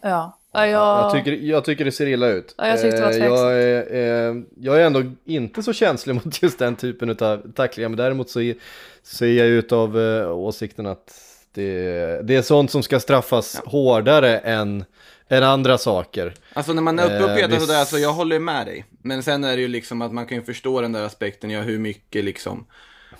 Ja. 0.00 0.37
Ja, 0.52 0.66
jag... 0.66 1.04
Jag, 1.04 1.12
tycker, 1.12 1.32
jag 1.32 1.64
tycker 1.64 1.84
det 1.84 1.92
ser 1.92 2.06
illa 2.06 2.28
ut. 2.28 2.54
Ja, 2.58 2.68
jag, 2.68 2.80
tyckte 2.82 3.10
det 3.10 3.28
var 3.28 3.52
eh, 3.52 3.58
jag, 3.58 3.62
är, 3.62 4.30
eh, 4.30 4.42
jag 4.60 4.80
är 4.80 4.86
ändå 4.86 5.02
inte 5.24 5.62
så 5.62 5.72
känslig 5.72 6.14
mot 6.24 6.42
just 6.42 6.58
den 6.58 6.76
typen 6.76 7.10
av 7.10 7.52
tacklingar, 7.52 7.88
men 7.88 7.98
däremot 7.98 8.30
så 8.30 8.40
är 8.40 9.32
jag 9.32 9.46
utav 9.46 10.00
eh, 10.00 10.30
åsikten 10.30 10.86
att 10.86 11.28
det, 11.54 12.26
det 12.26 12.36
är 12.36 12.42
sånt 12.42 12.70
som 12.70 12.82
ska 12.82 13.00
straffas 13.00 13.60
ja. 13.64 13.70
hårdare 13.70 14.38
än, 14.38 14.84
än 15.28 15.42
andra 15.42 15.78
saker. 15.78 16.34
Alltså 16.52 16.72
när 16.72 16.82
man 16.82 16.98
är 16.98 17.04
uppe 17.04 17.24
och 17.24 17.38
petar 17.38 17.54
eh, 17.54 17.60
sådär, 17.60 17.84
så 17.84 17.98
jag 17.98 18.12
håller 18.12 18.38
med 18.38 18.66
dig. 18.66 18.84
Men 19.02 19.22
sen 19.22 19.44
är 19.44 19.56
det 19.56 19.62
ju 19.62 19.68
liksom 19.68 20.02
att 20.02 20.12
man 20.12 20.26
kan 20.26 20.38
ju 20.38 20.44
förstå 20.44 20.80
den 20.80 20.92
där 20.92 21.02
aspekten, 21.02 21.50
ja 21.50 21.60
hur 21.60 21.78
mycket 21.78 22.24
liksom 22.24 22.66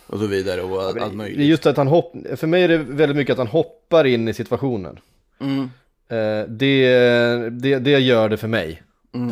och 0.07 0.19
så 0.19 0.27
vidare 0.27 0.63
och 0.63 0.83
allt, 0.83 1.01
allt 1.01 1.15
möjligt. 1.15 1.39
Det 1.39 1.45
är 1.45 1.47
just 1.47 1.67
att 1.67 1.77
han 1.77 1.87
hoppar, 1.87 2.37
för 2.37 2.47
mig 2.47 2.63
är 2.63 2.69
det 2.69 2.79
väldigt 2.79 3.17
mycket 3.17 3.33
att 3.33 3.39
han 3.39 3.47
hoppar 3.47 4.05
in 4.05 4.29
i 4.29 4.35
situationen. 4.35 4.99
Mm. 5.41 5.71
Eh, 6.09 6.49
det, 6.49 6.89
det, 7.51 7.79
det 7.79 7.99
gör 7.99 8.29
det 8.29 8.37
för 8.37 8.49
mig. 8.49 8.83
Mm. 9.15 9.29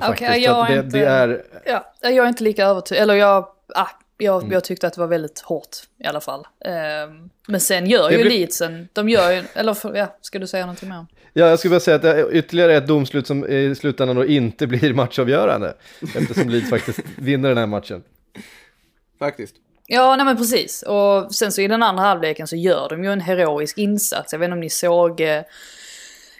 Eh, 0.00 0.10
okay, 0.10 0.38
jag, 0.38 0.66
det, 0.68 0.72
är 0.74 0.82
inte, 0.82 0.98
det 0.98 1.04
är... 1.04 1.42
ja, 1.66 1.92
jag 2.02 2.16
är 2.24 2.28
inte 2.28 2.44
lika 2.44 2.64
övertygad, 2.64 3.02
eller 3.02 3.14
jag, 3.14 3.48
ah, 3.74 3.86
jag, 4.18 4.40
Mm. 4.42 4.52
jag 4.52 4.64
tyckte 4.64 4.86
att 4.86 4.92
det 4.94 5.00
var 5.00 5.08
väldigt 5.08 5.40
hårt 5.40 5.68
i 6.04 6.06
alla 6.06 6.20
fall. 6.20 6.46
Ehm, 6.64 7.30
men 7.48 7.60
sen 7.60 7.86
gör 7.86 8.08
Det 8.10 8.16
ju 8.16 8.22
blir- 8.22 8.30
Leedsen, 8.38 8.88
de 8.92 9.08
gör 9.08 9.30
ju, 9.32 9.42
eller 9.54 9.74
för, 9.74 9.94
ja, 9.94 10.16
ska 10.20 10.38
du 10.38 10.46
säga 10.46 10.66
någonting 10.66 10.88
mer? 10.88 11.06
Ja, 11.32 11.46
jag 11.48 11.58
skulle 11.58 11.70
bara 11.70 11.80
säga 11.80 11.94
att 11.96 12.02
det 12.02 12.10
är 12.10 12.34
ytterligare 12.34 12.76
ett 12.76 12.86
domslut 12.86 13.26
som 13.26 13.46
i 13.46 13.74
slutändan 13.74 14.16
då 14.16 14.24
inte 14.26 14.66
blir 14.66 14.94
matchavgörande. 14.94 15.74
Eftersom 16.16 16.48
Leeds 16.48 16.70
faktiskt 16.70 16.98
vinner 17.16 17.48
den 17.48 17.58
här 17.58 17.66
matchen. 17.66 18.02
Faktiskt. 19.18 19.54
Ja, 19.86 20.16
nej 20.16 20.24
men 20.26 20.36
precis. 20.36 20.82
Och 20.82 21.34
sen 21.34 21.52
så 21.52 21.60
i 21.60 21.68
den 21.68 21.82
andra 21.82 22.02
halvleken 22.04 22.46
så 22.46 22.56
gör 22.56 22.88
de 22.88 23.04
ju 23.04 23.12
en 23.12 23.20
heroisk 23.20 23.78
insats. 23.78 24.32
Jag 24.32 24.38
vet 24.38 24.46
inte 24.46 24.52
om 24.54 24.60
ni 24.60 24.70
såg, 24.70 25.20
eh, 25.20 25.42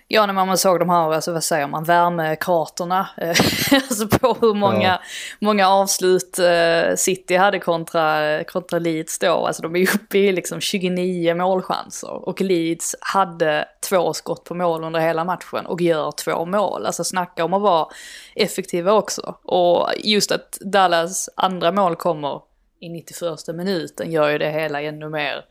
ja 0.09 0.27
när 0.27 0.33
man 0.33 0.59
såg 0.59 0.79
de 0.79 0.91
här, 0.91 1.13
alltså 1.13 1.33
vad 1.33 1.45
säger 1.45 1.67
man, 1.67 1.85
värmekraterna. 1.85 3.09
eh, 3.17 3.29
alltså 3.73 4.09
på 4.09 4.37
hur 4.41 4.55
många, 4.55 4.83
Ja. 4.83 5.01
många 5.41 5.69
avslut 5.69 6.39
eh, 6.39 6.95
City 6.97 7.37
hade 7.37 7.59
kontra, 7.59 8.45
kontra 8.45 8.79
Leeds 8.79 9.19
då. 9.19 9.47
Alltså 9.47 9.63
de 9.63 9.77
är 9.77 9.95
uppe 9.95 10.19
i 10.19 10.33
liksom 10.33 10.61
29 10.61 11.35
målchanser. 11.35 12.29
Och 12.29 12.41
Leeds 12.41 12.95
hade 13.01 13.69
två 13.89 14.13
skott 14.13 14.45
på 14.45 14.55
mål 14.55 14.85
under 14.85 15.01
hela 15.01 15.25
matchen 15.25 15.67
och 15.67 15.81
gör 15.81 16.11
två 16.13 16.45
mål. 16.45 16.87
Alltså 16.87 17.05
snacka 17.05 17.45
om 17.45 17.55
att 17.55 17.63
vara 17.63 17.87
effektiva 18.35 18.93
också. 18.93 19.37
Och 19.43 19.89
just 19.99 20.33
att 20.33 20.59
Dallas 20.61 21.29
andra 21.37 21.73
mål 21.73 21.97
kommer 21.97 22.41
i 22.81 22.89
91 22.89 23.57
minuten 23.57 24.11
gör 24.13 24.29
ju 24.29 24.39
det 24.39 24.51
hela 24.51 24.83
ännu 24.83 25.09
mer, 25.09 25.45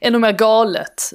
ännu 0.00 0.18
mer 0.18 0.32
galet. 0.32 1.12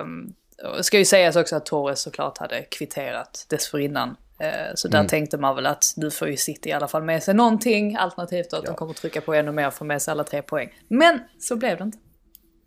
Um, 0.00 0.34
ska 0.80 0.98
ju 0.98 1.04
sägas 1.04 1.36
också 1.36 1.56
att 1.56 1.66
Torres 1.66 2.00
såklart 2.00 2.38
hade 2.38 2.62
kvitterat 2.62 3.46
dessförinnan. 3.48 4.16
Eh, 4.40 4.74
så 4.74 4.88
där 4.88 5.04
tänkte 5.04 5.38
man 5.38 5.56
väl 5.56 5.66
att 5.66 5.84
nu 5.96 6.10
får 6.10 6.28
ju 6.28 6.36
City 6.36 6.68
i 6.68 6.72
alla 6.72 6.88
fall 6.88 7.02
med 7.02 7.22
sig 7.22 7.34
någonting. 7.34 7.96
Alternativt 7.96 8.52
att 8.52 8.66
de 8.66 8.74
kommer 8.74 8.92
trycka 8.92 9.20
på 9.20 9.34
ännu 9.34 9.52
mer 9.52 9.66
och 9.66 9.74
få 9.74 9.84
med 9.84 10.02
sig 10.02 10.12
alla 10.12 10.24
tre 10.24 10.42
poäng. 10.42 10.68
Men 10.88 11.20
så 11.38 11.56
blev 11.56 11.78
det 11.78 11.84
inte. 11.84 11.98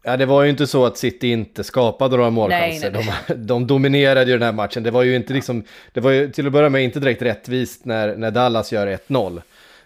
Ja, 0.04 0.18
det 0.18 0.26
var 0.26 0.44
ju 0.44 0.50
inte 0.50 0.68
så 0.68 0.86
att 0.86 0.98
City 0.98 1.32
inte 1.32 1.64
skapade 1.64 2.18
några 2.18 2.30
målchanser. 2.30 2.92
Nej, 2.92 3.06
nej, 3.06 3.16
De, 3.28 3.46
de 3.46 3.68
dominerade 3.68 4.32
ju 4.32 4.38
den 4.38 4.46
här 4.46 4.52
matchen. 4.52 4.84
Det 4.84 4.92
var 4.92 5.04
ju 5.04 5.16
inte 5.16 5.34
liksom, 5.34 5.64
det 5.94 6.00
var 6.00 6.12
ju 6.12 6.32
till 6.32 6.48
att 6.48 6.54
börja 6.54 6.70
med 6.70 6.84
inte 6.84 7.00
direkt 7.00 7.22
rättvist 7.22 7.86
när, 7.86 8.16
när 8.16 8.32
Dallas 8.32 8.72
gör 8.72 8.88
1-0. 9.08 9.42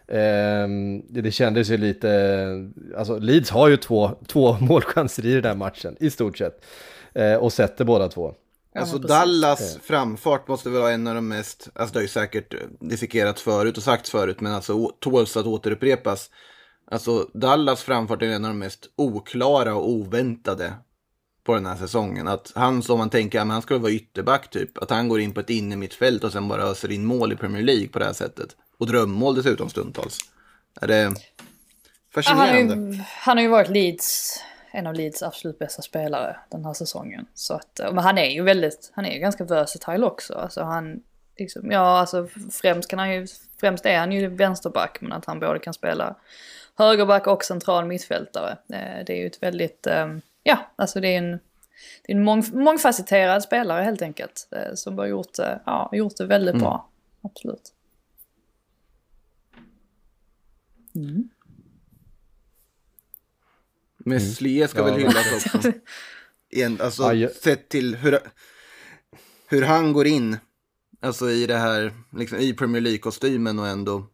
Ehm, 0.07 1.01
det, 1.09 1.21
det 1.21 1.31
kändes 1.31 1.69
ju 1.69 1.77
lite, 1.77 2.47
alltså 2.97 3.19
Leeds 3.19 3.49
har 3.49 3.67
ju 3.67 3.77
två, 3.77 4.11
två 4.27 4.57
målchanser 4.59 5.25
i 5.25 5.33
den 5.33 5.45
här 5.45 5.55
matchen, 5.55 5.95
i 5.99 6.09
stort 6.09 6.37
sett. 6.37 6.65
Eh, 7.17 7.35
och 7.35 7.53
sätter 7.53 7.85
båda 7.85 8.09
två. 8.09 8.33
Alltså. 8.75 8.97
Dallas 8.97 9.77
framfart 9.83 10.47
måste 10.47 10.69
väl 10.69 10.81
vara 10.81 10.91
en 10.91 11.07
av 11.07 11.15
de 11.15 11.27
mest, 11.27 11.69
alltså 11.75 11.93
det 11.93 11.99
har 11.99 12.03
ju 12.03 12.07
säkert 12.07 12.53
dissekerats 12.79 13.41
förut 13.41 13.77
och 13.77 13.83
sagts 13.83 14.09
förut, 14.09 14.41
men 14.41 14.53
alltså 14.53 14.91
tåls 14.99 15.37
att 15.37 15.45
återupprepas. 15.45 16.29
Alltså 16.91 17.29
Dallas 17.33 17.83
framfart 17.83 18.21
är 18.21 18.25
en 18.25 18.45
av 18.45 18.51
de 18.51 18.59
mest 18.59 18.85
oklara 18.95 19.75
och 19.75 19.89
oväntade 19.89 20.73
på 21.43 21.53
den 21.53 21.65
här 21.65 21.75
säsongen. 21.75 22.27
Att 22.27 22.51
han 22.55 22.83
som 22.83 22.97
man 22.97 23.09
tänker, 23.09 23.39
men 23.39 23.49
han 23.49 23.61
skulle 23.61 23.79
vara 23.79 23.91
ytterback 23.91 24.49
typ, 24.49 24.77
att 24.77 24.89
han 24.89 25.07
går 25.07 25.19
in 25.19 25.33
på 25.33 25.39
ett 25.39 25.49
innermittfält 25.49 26.23
och 26.23 26.31
sen 26.31 26.47
bara 26.47 26.63
öser 26.63 26.91
in 26.91 27.05
mål 27.05 27.31
i 27.31 27.35
Premier 27.35 27.63
League 27.63 27.87
på 27.87 27.99
det 27.99 28.05
här 28.05 28.13
sättet. 28.13 28.55
Och 28.77 28.87
drömmål 28.87 29.35
dessutom 29.35 29.69
stundtals. 29.69 30.17
Är 30.81 30.87
det 30.87 30.95
Ja, 30.97 32.21
han, 32.25 32.37
har 32.37 32.47
fascinerande? 32.47 32.95
ju, 32.95 33.03
han 33.07 33.37
har 33.37 33.43
ju 33.43 33.49
varit 33.49 33.69
Leeds, 33.69 34.39
en 34.77 34.87
av 34.87 34.93
Leeds 34.93 35.23
absolut 35.23 35.59
bästa 35.59 35.81
spelare 35.81 36.37
den 36.49 36.65
här 36.65 36.73
säsongen. 36.73 37.25
Så 37.33 37.53
att, 37.53 37.79
men 37.83 37.97
han 37.97 38.17
är 38.17 38.29
ju 38.29 38.43
väldigt, 38.43 38.91
han 38.93 39.05
är 39.05 39.11
ju 39.11 39.19
ganska 39.19 39.43
versatile 39.43 40.05
också. 40.05 40.33
Alltså 40.33 40.61
han, 40.63 41.03
liksom, 41.37 41.71
ja 41.71 41.99
alltså 41.99 42.27
främst 42.51 42.89
kan 42.89 42.99
han 42.99 43.13
ju, 43.13 43.27
främst 43.59 43.85
är 43.85 43.97
han 43.99 44.11
ju 44.11 44.27
vänsterback 44.27 44.97
men 45.01 45.11
att 45.13 45.25
han 45.25 45.39
både 45.39 45.59
kan 45.59 45.73
spela 45.73 46.15
högerback 46.75 47.27
och 47.27 47.43
central 47.43 47.85
mittfältare. 47.85 48.51
Eh, 48.51 49.05
Det 49.05 49.13
är 49.13 49.17
ju 49.17 49.27
ett 49.27 49.43
väldigt, 49.43 49.87
eh, 49.87 50.07
ja 50.43 50.57
alltså 50.75 50.99
det 50.99 51.07
är 51.07 51.17
en, 51.17 51.31
det 52.03 52.11
är 52.11 52.15
en 52.15 52.23
mång, 52.23 52.43
mångfacetterad 52.53 53.43
spelare 53.43 53.83
helt 53.83 54.01
enkelt. 54.01 54.47
eh, 54.51 54.73
Som 54.75 54.97
har 54.97 55.05
gjort, 55.05 55.37
ja, 55.65 55.89
gjort 55.93 56.17
det 56.17 56.25
väldigt 56.25 56.55
bra. 56.59 56.89
Absolut. 57.21 57.73
Meslier 64.07 64.67
ska 64.67 64.79
Ja, 64.79 64.85
väl 64.85 64.93
hyllas 64.99 65.45
också. 65.55 65.71
En, 66.49 66.81
alltså, 66.81 67.03
Ja, 67.03 67.13
jag- 67.13 67.31
sett 67.31 67.69
till 67.69 67.95
hur, 67.95 68.19
hur 69.49 69.61
han 69.61 69.93
går 69.93 70.07
in 70.07 70.37
alltså, 71.01 71.29
i 71.29 71.45
det 71.47 71.57
här, 71.57 71.93
liksom, 72.17 72.37
i 72.37 72.53
Premier 72.53 72.81
League-kostymen 72.81 73.59
och 73.59 73.67
ändå 73.67 74.05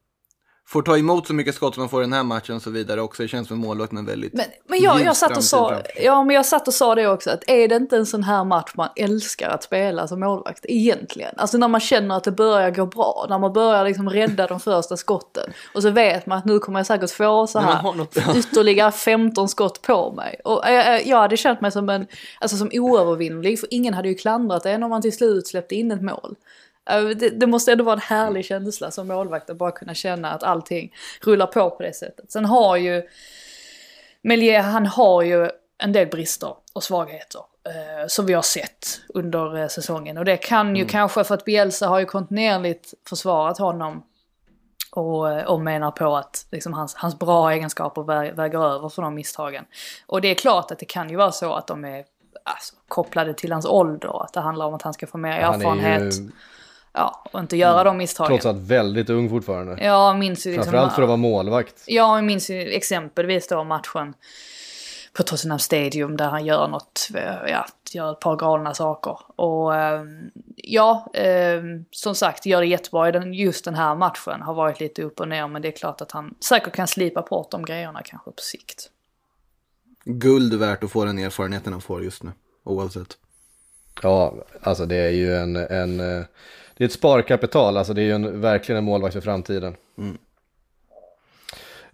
får 0.74 0.82
ta 0.82 0.98
emot 0.98 1.28
så 1.28 1.34
mycket 1.34 1.56
skott 1.56 1.74
som 1.74 1.82
man 1.82 1.90
får 1.90 2.02
i 2.02 2.06
den 2.06 2.14
här 2.14 2.24
matchen 2.24 2.56
och 2.56 2.62
så 2.62 2.70
vidare 2.70 3.02
också. 3.02 3.24
Det 3.24 3.28
känns 3.28 3.48
som 3.48 3.60
målvakt 3.60 3.92
men 3.92 4.06
väldigt 4.06 4.34
Men, 4.34 4.46
men 4.68 4.82
jag, 4.82 5.02
jag, 5.02 5.18
satt 5.18 5.38
och 5.38 5.44
sa, 5.44 5.82
ja, 6.02 6.24
men 6.24 6.36
jag 6.36 6.46
satt 6.46 6.68
och 6.68 6.74
sa 6.74 6.96
det 6.96 7.08
också, 7.08 7.30
att 7.30 7.44
är 7.48 7.68
det 7.68 7.76
inte 7.76 7.98
en 7.98 8.06
sån 8.06 8.24
här 8.24 8.44
match 8.44 8.72
man 8.76 8.90
älskar 8.96 9.50
att 9.50 9.64
spela 9.64 10.08
som 10.08 10.20
målvakt 10.20 10.66
egentligen? 10.68 11.34
Alltså 11.38 11.58
när 11.58 11.68
man 11.68 11.82
känner 11.82 12.18
att 12.18 12.24
det 12.24 12.32
börjar 12.32 12.72
gå 12.72 12.86
bra, 12.86 13.26
när 13.30 13.40
man 13.40 13.54
börjar 13.54 13.86
liksom 13.86 14.10
rädda 14.10 14.48
de 14.48 14.60
första 14.60 14.98
skotten. 14.98 15.54
Och 15.74 15.82
så 15.82 15.90
vet 15.90 16.26
man 16.26 16.38
att 16.38 16.46
nu 16.46 16.60
kommer 16.60 16.80
jag 16.80 16.86
säkert 16.86 17.12
få 17.12 17.48
så 17.48 17.60
här 17.60 18.08
ytterligare 18.38 18.92
15 18.92 19.50
skott 19.50 19.82
på 19.82 20.12
mig. 20.12 20.42
Och 20.44 20.68
eh, 20.68 20.96
eh, 20.96 21.10
jag 21.10 21.18
hade 21.18 21.38
känt 21.38 21.62
mig 21.62 21.72
som 21.72 21.90
en, 21.90 22.08
alltså 22.40 22.58
som 22.58 22.70
oövervinnlig, 22.74 23.60
för 23.60 23.68
ingen 23.72 23.94
hade 23.94 24.10
ju 24.10 24.16
klandrat 24.16 24.66
en 24.66 24.84
om 24.84 24.90
man 24.90 25.02
till 25.02 25.14
slut 25.14 25.48
släppte 25.48 25.76
in 25.76 25.92
ett 25.92 26.02
mål. 26.02 26.36
Det, 27.16 27.30
det 27.30 27.48
måste 27.48 27.72
ändå 27.72 27.84
vara 27.84 27.94
en 27.94 28.00
härlig 28.02 28.46
känsla 28.46 28.92
som 28.92 29.08
målvakt 29.08 29.50
att 29.50 29.58
bara 29.58 29.72
kunna 29.72 29.94
känna 29.94 30.32
att 30.32 30.44
allting 30.44 30.94
rullar 31.22 31.48
på 31.48 31.70
på 31.70 31.84
det 31.84 31.94
sättet. 31.94 32.32
Sen 32.32 32.46
har 32.46 32.78
ju 32.78 33.04
Melier, 34.22 34.62
han 34.62 34.86
har 34.86 35.22
ju 35.22 35.50
en 35.78 35.94
del 35.94 36.08
brister 36.08 36.56
och 36.74 36.84
svagheter. 36.84 37.42
Eh, 37.66 38.08
som 38.08 38.26
vi 38.26 38.34
har 38.34 38.42
sett 38.42 39.02
under 39.10 39.58
eh, 39.58 39.68
säsongen. 39.68 40.18
Och 40.18 40.26
det 40.26 40.38
kan 40.38 40.76
ju 40.76 40.86
kanske, 40.86 41.24
för 41.24 41.36
att 41.36 41.46
Bielsa 41.46 41.88
har 41.88 42.00
ju 42.00 42.06
kontinuerligt 42.06 42.94
försvarat 43.10 43.58
honom. 43.58 44.04
Och, 44.92 45.32
eh, 45.32 45.46
och 45.46 45.62
menar 45.62 45.92
på 45.92 46.16
att 46.16 46.46
liksom, 46.52 46.74
hans, 46.74 46.96
hans 46.96 47.20
bra 47.20 47.52
egenskaper 47.52 48.02
vä- 48.02 48.36
väger 48.36 48.66
över 48.66 48.90
för 48.90 49.02
de 49.02 49.16
misstagen. 49.16 49.66
Och 50.06 50.22
det 50.22 50.28
är 50.28 50.36
klart 50.36 50.72
att 50.72 50.80
det 50.80 50.86
kan 50.86 51.10
ju 51.10 51.16
vara 51.16 51.32
så 51.32 51.54
att 51.54 51.68
de 51.68 51.86
är 51.86 52.06
alltså, 52.44 52.76
kopplade 52.88 53.34
till 53.34 53.52
hans 53.52 53.66
ålder. 53.66 54.24
Att 54.24 54.34
det 54.34 54.40
handlar 54.40 54.66
om 54.66 54.74
att 54.74 54.82
han 54.82 54.94
ska 54.94 55.08
få 55.08 55.18
mer 55.18 55.42
Han 55.42 55.54
är 55.54 55.58
erfarenhet. 55.58 56.20
ju 56.20 56.32
Ja, 56.94 57.24
och 57.32 57.40
inte 57.40 57.58
göra 57.58 57.84
de 57.84 57.98
misstagen. 57.98 58.28
trots 58.30 58.46
allt 58.46 58.58
väldigt 58.58 59.10
ung 59.10 59.30
fortfarande. 59.30 59.84
Jag 59.84 60.18
minns 60.18 60.48
ju 60.48 60.52
liksom... 60.52 60.64
Framförallt 60.64 60.94
för 60.94 61.02
att 61.02 61.08
vara 61.08 61.18
målvakt. 61.18 61.84
Ja, 61.88 62.16
jag 62.16 62.24
minns 62.24 62.50
ju 62.50 62.74
exempelvis 62.74 63.48
då 63.48 63.64
matchen 63.64 64.14
på 65.14 65.24
Tottenham 65.24 65.60
Stadium 65.60 66.18
där 66.18 66.30
han 66.30 66.46
gör 66.46 66.68
något, 66.68 67.10
eh, 67.16 67.52
ja, 67.52 67.66
gör 67.92 68.12
ett 68.12 68.20
par 68.20 68.36
galna 68.36 68.74
saker. 68.74 69.20
Och 69.36 69.76
ehm, 69.76 70.32
ja, 70.56 71.12
ehm, 71.14 71.86
som 71.92 72.16
sagt, 72.16 72.46
gör 72.46 72.62
det 72.62 72.68
jättebra 72.68 73.10
i 73.10 73.12
den, 73.12 73.34
just 73.34 73.66
den 73.66 73.76
här 73.76 73.96
matchen. 73.96 74.42
Har 74.42 74.54
varit 74.54 74.80
lite 74.80 75.04
upp 75.04 75.20
och 75.20 75.28
ner, 75.28 75.48
men 75.48 75.62
det 75.62 75.68
är 75.68 75.72
klart 75.72 76.02
att 76.02 76.12
han 76.12 76.36
säkert 76.40 76.74
kan 76.74 76.88
slipa 76.88 77.22
bort 77.22 77.52
de 77.52 77.66
grejerna 77.66 78.02
kanske 78.06 78.32
på 78.32 78.42
sikt. 78.42 78.90
guld 80.06 80.54
värt 80.54 80.84
att 80.84 80.92
få 80.92 81.06
den 81.06 81.20
erfarenheten 81.20 81.74
han 81.74 81.82
får 81.82 82.04
just 82.04 82.24
nu. 82.24 82.32
Oavsett. 82.64 83.18
Ja, 84.02 84.34
alltså 84.62 84.86
det 84.86 84.96
är 84.96 85.10
ju 85.10 85.36
en, 85.36 85.56
en 85.56 86.00
eh, 86.00 86.26
det 86.78 86.84
är 86.84 86.86
ett 86.86 86.94
sparkapital, 86.94 87.78
alltså 87.78 87.94
det 87.94 88.02
är 88.02 88.06
ju 88.06 88.12
en, 88.12 88.42
verkligen 88.42 88.78
en 88.78 88.84
målvakt 88.84 89.14
för 89.14 89.22
framtiden. 89.22 89.76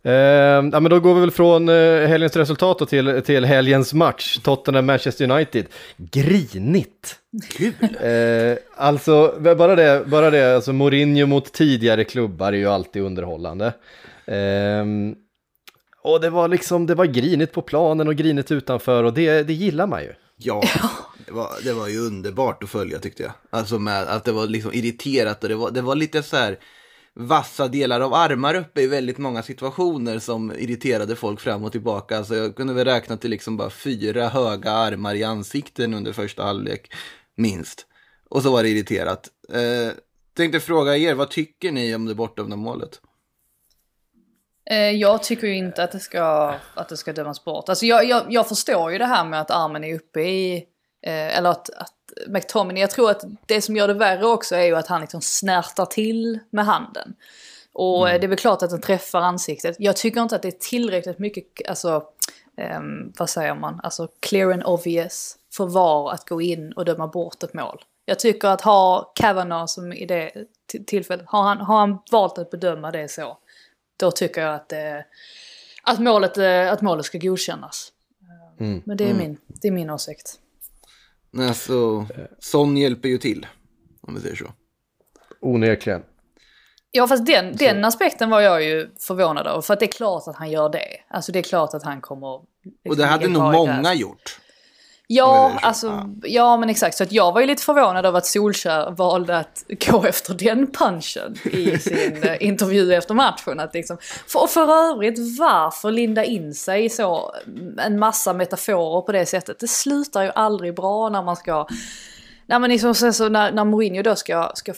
Eh, 0.03 0.11
ja, 0.11 0.61
men 0.61 0.83
då 0.83 0.99
går 0.99 1.13
vi 1.15 1.21
väl 1.21 1.31
från 1.31 1.69
eh, 1.69 2.07
helgens 2.07 2.35
resultat 2.35 2.89
till, 2.89 3.21
till 3.25 3.45
helgens 3.45 3.93
match, 3.93 4.39
Tottenham-Manchester 4.43 5.31
United. 5.31 5.65
Grinigt! 5.97 7.15
Kul! 7.49 7.73
Eh, 8.01 8.57
alltså, 8.75 9.33
bara 9.57 9.75
det, 9.75 10.03
bara 10.05 10.29
det, 10.29 10.55
alltså 10.55 10.73
Mourinho 10.73 11.25
mot 11.25 11.53
tidigare 11.53 12.03
klubbar 12.03 12.53
är 12.53 12.57
ju 12.57 12.67
alltid 12.67 13.01
underhållande. 13.01 13.73
Ehm, 14.25 15.15
och 16.01 16.21
det 16.21 16.29
var 16.29 16.47
liksom, 16.47 16.85
det 16.85 16.95
var 16.95 17.05
grinigt 17.05 17.53
på 17.53 17.61
planen 17.61 18.07
och 18.07 18.15
grinigt 18.15 18.51
utanför 18.51 19.03
och 19.03 19.13
det, 19.13 19.43
det 19.43 19.53
gillar 19.53 19.87
man 19.87 20.01
ju. 20.01 20.13
Ja, 20.37 20.63
det 21.29 21.35
var, 21.35 21.63
det 21.63 21.73
var 21.73 21.87
ju 21.87 21.99
underbart 21.99 22.63
att 22.63 22.69
följa 22.69 22.99
tyckte 22.99 23.23
jag. 23.23 23.31
Alltså 23.49 23.79
med 23.79 24.03
att 24.03 24.25
det 24.25 24.31
var 24.31 24.47
liksom 24.47 24.73
irriterat 24.73 25.43
och 25.43 25.49
det 25.49 25.55
var, 25.55 25.71
det 25.71 25.81
var 25.81 25.95
lite 25.95 26.23
så 26.23 26.37
här 26.37 26.59
vassa 27.13 27.67
delar 27.67 28.01
av 28.01 28.13
armar 28.13 28.55
uppe 28.55 28.81
i 28.81 28.87
väldigt 28.87 29.17
många 29.17 29.43
situationer 29.43 30.19
som 30.19 30.51
irriterade 30.51 31.15
folk 31.15 31.39
fram 31.39 31.63
och 31.63 31.71
tillbaka. 31.71 32.17
Alltså 32.17 32.35
jag 32.35 32.55
kunde 32.55 32.73
väl 32.73 32.85
räkna 32.85 33.17
till 33.17 33.29
liksom 33.29 33.57
bara 33.57 33.69
fyra 33.69 34.27
höga 34.27 34.71
armar 34.71 35.15
i 35.15 35.23
ansikten 35.23 35.93
under 35.93 36.13
första 36.13 36.43
halvlek, 36.43 36.93
minst. 37.35 37.85
Och 38.29 38.43
så 38.43 38.51
var 38.51 38.63
det 38.63 38.69
irriterat. 38.69 39.27
Eh, 39.53 39.93
tänkte 40.33 40.59
fråga 40.59 40.97
er, 40.97 41.13
vad 41.13 41.29
tycker 41.29 41.71
ni 41.71 41.95
om 41.95 42.05
det 42.05 42.15
bortdömda 42.15 42.55
målet? 42.55 43.01
Eh, 44.69 44.91
jag 44.91 45.23
tycker 45.23 45.47
ju 45.47 45.57
inte 45.57 45.83
att 45.83 45.91
det 45.91 45.99
ska, 45.99 46.55
att 46.73 46.89
det 46.89 46.97
ska 46.97 47.13
dömas 47.13 47.45
bort. 47.45 47.69
Alltså 47.69 47.85
jag, 47.85 48.05
jag, 48.05 48.25
jag 48.29 48.47
förstår 48.47 48.91
ju 48.91 48.97
det 48.97 49.05
här 49.05 49.25
med 49.25 49.41
att 49.41 49.51
armen 49.51 49.83
är 49.83 49.95
uppe 49.95 50.21
i, 50.21 50.65
eh, 51.01 51.38
eller 51.38 51.49
att, 51.49 51.69
att 51.69 51.93
McTominay, 52.27 52.81
jag 52.81 52.91
tror 52.91 53.12
att 53.12 53.23
det 53.45 53.62
som 53.62 53.75
gör 53.75 53.88
det 53.88 53.93
värre 53.93 54.25
också 54.25 54.55
är 54.55 54.63
ju 54.63 54.75
att 54.75 54.88
han 54.88 55.01
liksom 55.01 55.21
snärtar 55.21 55.85
till 55.85 56.39
med 56.49 56.65
handen. 56.65 57.15
Och 57.73 58.09
eh, 58.09 58.19
det 58.19 58.25
är 58.25 58.27
väl 58.27 58.38
klart 58.38 58.63
att 58.63 58.69
den 58.69 58.81
träffar 58.81 59.21
ansiktet. 59.21 59.75
Jag 59.79 59.95
tycker 59.95 60.21
inte 60.21 60.35
att 60.35 60.41
det 60.41 60.47
är 60.47 60.69
tillräckligt 60.69 61.19
mycket, 61.19 61.69
alltså, 61.69 62.03
ehm, 62.57 63.13
vad 63.17 63.29
säger 63.29 63.55
man, 63.55 63.79
alltså 63.83 64.07
clear 64.19 64.51
and 64.51 64.63
obvious 64.63 65.38
för 65.53 65.65
VAR 65.65 66.12
att 66.13 66.29
gå 66.29 66.41
in 66.41 66.71
och 66.71 66.85
döma 66.85 67.07
bort 67.07 67.43
ett 67.43 67.53
mål. 67.53 67.83
Jag 68.05 68.19
tycker 68.19 68.47
att 68.47 68.62
ha 68.62 69.12
Kavanaugh 69.15 69.65
som 69.65 69.93
i 69.93 70.05
det 70.05 70.31
tillfället, 70.88 71.25
har 71.27 71.43
han, 71.43 71.57
har 71.57 71.79
han 71.79 71.97
valt 72.12 72.38
att 72.38 72.51
bedöma 72.51 72.91
det 72.91 73.12
så, 73.12 73.38
då 73.97 74.12
tycker 74.12 74.41
jag 74.41 74.55
att, 74.55 74.71
eh, 74.73 74.97
att, 75.83 75.99
målet, 75.99 76.38
eh, 76.38 76.71
att 76.71 76.81
målet 76.81 77.05
ska 77.05 77.17
godkännas. 77.17 77.91
Mm. 78.59 78.81
Men 78.85 78.97
det 78.97 79.09
är, 79.09 79.13
min, 79.13 79.38
det 79.47 79.67
är 79.67 79.71
min 79.71 79.89
åsikt. 79.89 80.39
Nej, 81.31 81.47
Alltså, 81.47 82.07
sån 82.39 82.77
hjälper 82.77 83.09
ju 83.09 83.17
till. 83.17 83.47
Om 84.01 84.15
vi 84.15 84.21
säger 84.21 84.35
så. 84.35 84.45
Onekligen. 85.41 86.03
Ja 86.91 87.07
fast 87.07 87.25
den, 87.25 87.55
den 87.55 87.85
aspekten 87.85 88.29
var 88.29 88.41
jag 88.41 88.63
ju 88.63 88.89
förvånad 88.99 89.47
över. 89.47 89.61
För 89.61 89.73
att 89.73 89.79
det 89.79 89.85
är 89.85 89.91
klart 89.91 90.27
att 90.27 90.35
han 90.35 90.51
gör 90.51 90.69
det. 90.69 90.85
Alltså 91.09 91.31
det 91.31 91.39
är 91.39 91.43
klart 91.43 91.73
att 91.73 91.83
han 91.83 92.01
kommer... 92.01 92.27
Och 92.27 92.45
liksom 92.83 92.97
det 92.97 93.05
hade 93.05 93.27
ligga 93.27 93.39
nog 93.39 93.53
många 93.53 93.93
gjort. 93.93 94.39
Ja, 95.12 95.60
alltså, 95.62 96.10
ja 96.24 96.58
men 96.58 96.69
exakt. 96.69 96.98
Så 96.98 97.04
att 97.04 97.12
jag 97.12 97.32
var 97.32 97.41
ju 97.41 97.48
lite 97.48 97.63
förvånad 97.63 98.06
över 98.06 98.17
att 98.17 98.26
Solskjaer 98.26 98.91
valde 98.91 99.38
att 99.38 99.63
gå 99.89 100.06
efter 100.06 100.34
den 100.34 100.72
punchen 100.72 101.36
i 101.43 101.78
sin 101.80 102.24
eh, 102.24 102.43
intervju 102.43 102.93
efter 102.93 103.13
matchen. 103.13 103.60
Att 103.60 103.74
liksom, 103.74 103.98
för, 104.28 104.43
och 104.43 104.50
för 104.50 104.91
övrigt, 104.91 105.39
varför 105.39 105.91
linda 105.91 106.24
in 106.24 106.54
sig 106.54 106.86
i 106.86 106.89
så 106.89 107.36
en 107.78 108.00
massa 108.00 108.34
metaforer 108.34 109.02
på 109.02 109.12
det 109.12 109.26
sättet? 109.26 109.60
Det 109.60 109.67
slutar 109.67 110.24
ju 110.24 110.32
aldrig 110.36 110.76
bra 110.76 111.10
när 111.10 111.24
man 111.24 111.36
ska... 111.36 111.67
Nej 112.45 112.60
men 112.60 112.69
liksom 112.69 112.95
sen 112.95 113.13
så 113.13 113.30
när, 113.30 113.52
när 113.52 113.65
Mourinho 113.65 114.02
då 114.04 114.15
ska, 114.15 114.52
ska 114.56 114.74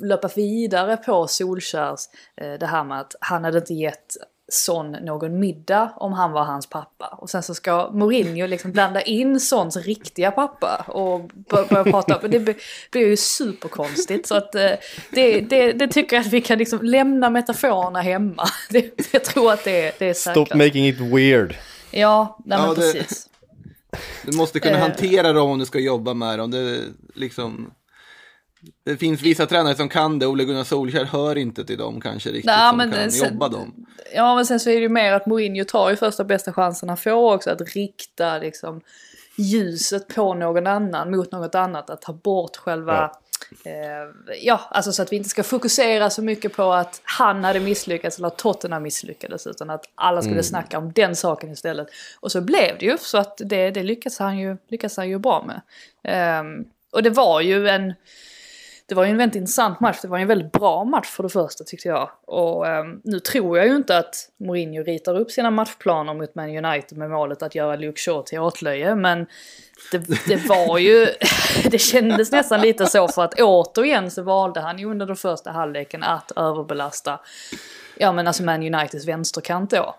löpa 0.00 0.28
vidare 0.36 0.96
på 0.96 1.26
Solskjärs, 1.26 2.00
eh, 2.36 2.52
det 2.52 2.66
här 2.66 2.84
med 2.84 3.00
att 3.00 3.14
han 3.20 3.44
hade 3.44 3.58
inte 3.58 3.74
gett 3.74 4.16
Son 4.50 4.90
någon 4.92 5.40
middag 5.40 5.92
om 5.96 6.12
han 6.12 6.32
var 6.32 6.44
hans 6.44 6.66
pappa. 6.66 7.06
Och 7.18 7.30
sen 7.30 7.42
så 7.42 7.54
ska 7.54 7.90
Mourinho 7.92 8.46
liksom 8.46 8.72
blanda 8.72 9.02
in 9.02 9.40
Sons 9.40 9.76
riktiga 9.76 10.30
pappa 10.30 10.84
och 10.88 11.20
bör- 11.34 11.68
börja 11.68 11.84
prata. 11.84 12.18
Men 12.22 12.30
det 12.30 12.40
blir- 12.40 12.56
ju 13.08 13.16
superkonstigt. 13.16 14.26
Så 14.28 14.34
att 14.36 14.54
eh, 14.54 14.70
det, 15.10 15.40
det, 15.40 15.72
det 15.72 15.88
tycker 15.88 16.16
jag 16.16 16.26
att 16.26 16.32
vi 16.32 16.40
kan 16.40 16.58
liksom 16.58 16.78
lämna 16.82 17.30
metaforerna 17.30 18.00
hemma. 18.00 18.48
Det, 18.70 19.12
jag 19.12 19.24
tror 19.24 19.52
att 19.52 19.64
det, 19.64 19.98
det 19.98 20.06
är 20.08 20.14
Stop 20.14 20.34
säkrast. 20.34 20.54
making 20.54 20.86
it 20.88 21.00
weird. 21.00 21.54
Ja, 21.90 22.38
nej 22.44 22.58
men 22.58 22.68
Ja, 22.68 22.74
det- 22.74 22.92
precis. 22.92 23.26
Du 24.26 24.36
måste 24.36 24.60
kunna 24.60 24.76
Eh. 24.76 24.80
hantera 24.82 25.32
dem 25.32 25.50
om 25.50 25.58
du 25.58 25.66
ska 25.66 25.78
jobba 25.78 26.14
med 26.14 26.38
dem. 26.38 26.50
Det, 26.50 26.80
liksom, 27.14 27.70
det 28.84 28.96
finns 28.96 29.22
vissa 29.22 29.46
tränare 29.46 29.74
som 29.74 29.88
kan 29.88 30.18
det. 30.18 30.26
Ole 30.26 30.44
Gunnar 30.44 30.64
Solskjaer 30.64 31.04
hör 31.04 31.38
inte 31.38 31.64
till 31.64 31.78
dem 31.78 32.00
kanske 32.00 32.28
riktigt. 32.28 32.44
Nej, 32.44 32.68
som 32.68 32.76
men 32.76 32.92
kan 32.92 33.10
sen- 33.10 33.32
jobba 33.32 33.48
dem. 33.48 33.86
Ja 34.14 34.34
men 34.34 34.46
sen 34.46 34.60
så 34.60 34.70
är 34.70 34.74
det 34.74 34.80
ju 34.80 34.88
mer 34.88 35.12
att 35.12 35.26
Mourinho 35.26 35.64
tar 35.64 35.90
ju 35.90 35.96
första 35.96 36.24
bästa 36.24 36.52
chansen 36.52 36.88
han 36.88 36.98
får 36.98 37.34
också 37.34 37.50
att 37.50 37.74
rikta 37.74 38.38
liksom 38.38 38.80
ljuset 39.36 40.08
på 40.08 40.34
någon 40.34 40.66
annan 40.66 41.10
mot 41.10 41.32
något 41.32 41.54
annat. 41.54 41.90
Att 41.90 42.02
ta 42.02 42.12
bort 42.12 42.56
själva... 42.56 42.94
Ja. 42.94 43.20
Eh, 43.64 44.36
ja, 44.42 44.60
alltså 44.70 44.92
så 44.92 45.02
att 45.02 45.12
vi 45.12 45.16
inte 45.16 45.28
ska 45.28 45.42
fokusera 45.42 46.10
så 46.10 46.22
mycket 46.22 46.56
på 46.56 46.72
att 46.72 47.00
han 47.04 47.44
hade 47.44 47.60
misslyckats 47.60 48.18
eller 48.18 48.28
att 48.28 48.38
Tottenham 48.38 48.82
misslyckades. 48.82 49.46
Utan 49.46 49.70
att 49.70 49.84
alla 49.94 50.22
skulle 50.22 50.42
snacka 50.42 50.78
om 50.78 50.92
den 50.92 51.16
saken 51.16 51.50
istället. 51.52 51.88
Och 52.20 52.32
så 52.32 52.40
blev 52.40 52.78
det 52.78 52.86
ju 52.86 52.98
så 52.98 53.18
att 53.18 53.40
det, 53.44 53.70
det 53.70 53.82
lyckas, 53.82 54.18
han 54.18 54.38
ju, 54.38 54.56
lyckas 54.68 54.96
han 54.96 55.08
ju 55.08 55.18
bra 55.18 55.44
med. 55.46 55.60
Ehm, 56.04 56.64
och 56.92 57.02
det 57.02 57.10
var 57.10 57.40
ju 57.40 57.68
en... 57.68 57.94
Det 58.90 58.96
var 58.96 59.04
ju 59.04 59.10
en 59.10 59.16
väldigt 59.16 59.36
intressant 59.36 59.80
match. 59.80 59.98
Det 60.02 60.08
var 60.08 60.18
ju 60.18 60.22
en 60.22 60.28
väldigt 60.28 60.52
bra 60.52 60.84
match 60.84 61.08
för 61.08 61.22
det 61.22 61.28
första 61.28 61.64
tyckte 61.64 61.88
jag. 61.88 62.10
Och 62.26 62.66
ehm, 62.66 63.00
nu 63.04 63.20
tror 63.20 63.58
jag 63.58 63.66
ju 63.66 63.76
inte 63.76 63.98
att 63.98 64.14
Mourinho 64.40 64.82
ritar 64.82 65.18
upp 65.18 65.30
sina 65.30 65.50
matchplaner 65.50 66.14
mot 66.14 66.34
Man 66.34 66.64
United 66.64 66.98
med 66.98 67.10
målet 67.10 67.42
att 67.42 67.54
göra 67.54 67.76
Luke 67.76 68.00
Shaw 68.00 68.22
till 68.22 68.38
åtlöje. 68.38 68.94
Men 68.94 69.26
det, 69.92 70.26
det 70.26 70.48
var 70.48 70.78
ju... 70.78 71.06
det 71.70 71.78
kändes 71.78 72.32
nästan 72.32 72.60
lite 72.60 72.86
så 72.86 73.08
för 73.08 73.24
att 73.24 73.40
återigen 73.40 74.10
så 74.10 74.22
valde 74.22 74.60
han 74.60 74.78
ju 74.78 74.90
under 74.90 75.06
den 75.06 75.16
första 75.16 75.50
halvleken 75.50 76.02
att 76.02 76.32
överbelasta 76.36 77.20
ja 77.96 78.12
men 78.12 78.26
alltså 78.26 78.42
Man 78.42 78.74
Uniteds 78.74 79.08
vänsterkant 79.08 79.70
då. 79.70 79.94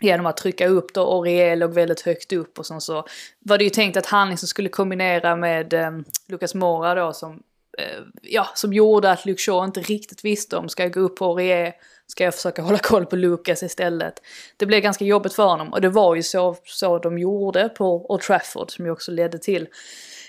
Genom 0.00 0.26
att 0.26 0.36
trycka 0.36 0.68
upp 0.68 0.94
då 0.94 1.02
och 1.02 1.24
Riel 1.24 1.58
låg 1.58 1.74
väldigt 1.74 2.00
högt 2.00 2.32
upp 2.32 2.58
och 2.58 2.66
sen 2.66 2.80
så 2.80 3.06
var 3.38 3.58
det 3.58 3.64
ju 3.64 3.70
tänkt 3.70 3.96
att 3.96 4.06
han 4.06 4.30
liksom 4.30 4.48
skulle 4.48 4.68
kombinera 4.68 5.36
med 5.36 5.72
eh, 5.72 5.90
Lucas 6.28 6.54
Mora 6.54 6.94
då 6.94 7.12
som 7.12 7.42
Eh, 7.78 8.02
ja, 8.22 8.48
som 8.54 8.72
gjorde 8.72 9.10
att 9.10 9.26
Luke 9.26 9.42
Shaw 9.42 9.64
inte 9.64 9.80
riktigt 9.80 10.24
visste 10.24 10.56
om 10.56 10.68
ska 10.68 10.82
jag 10.82 10.92
gå 10.92 11.00
upp 11.00 11.16
på 11.16 11.26
Orie? 11.26 11.74
ska 12.06 12.24
jag 12.24 12.34
försöka 12.34 12.62
hålla 12.62 12.78
koll 12.78 13.06
på 13.06 13.16
Lucas 13.16 13.62
istället. 13.62 14.22
Det 14.56 14.66
blev 14.66 14.80
ganska 14.80 15.04
jobbigt 15.04 15.34
för 15.34 15.46
honom 15.46 15.72
och 15.72 15.80
det 15.80 15.88
var 15.88 16.14
ju 16.14 16.22
så, 16.22 16.56
så 16.64 16.98
de 16.98 17.18
gjorde 17.18 17.68
på 17.68 18.12
Old 18.12 18.22
Trafford 18.22 18.70
som 18.70 18.84
ju 18.84 18.90
också 18.90 19.12
ledde 19.12 19.38
till, 19.38 19.68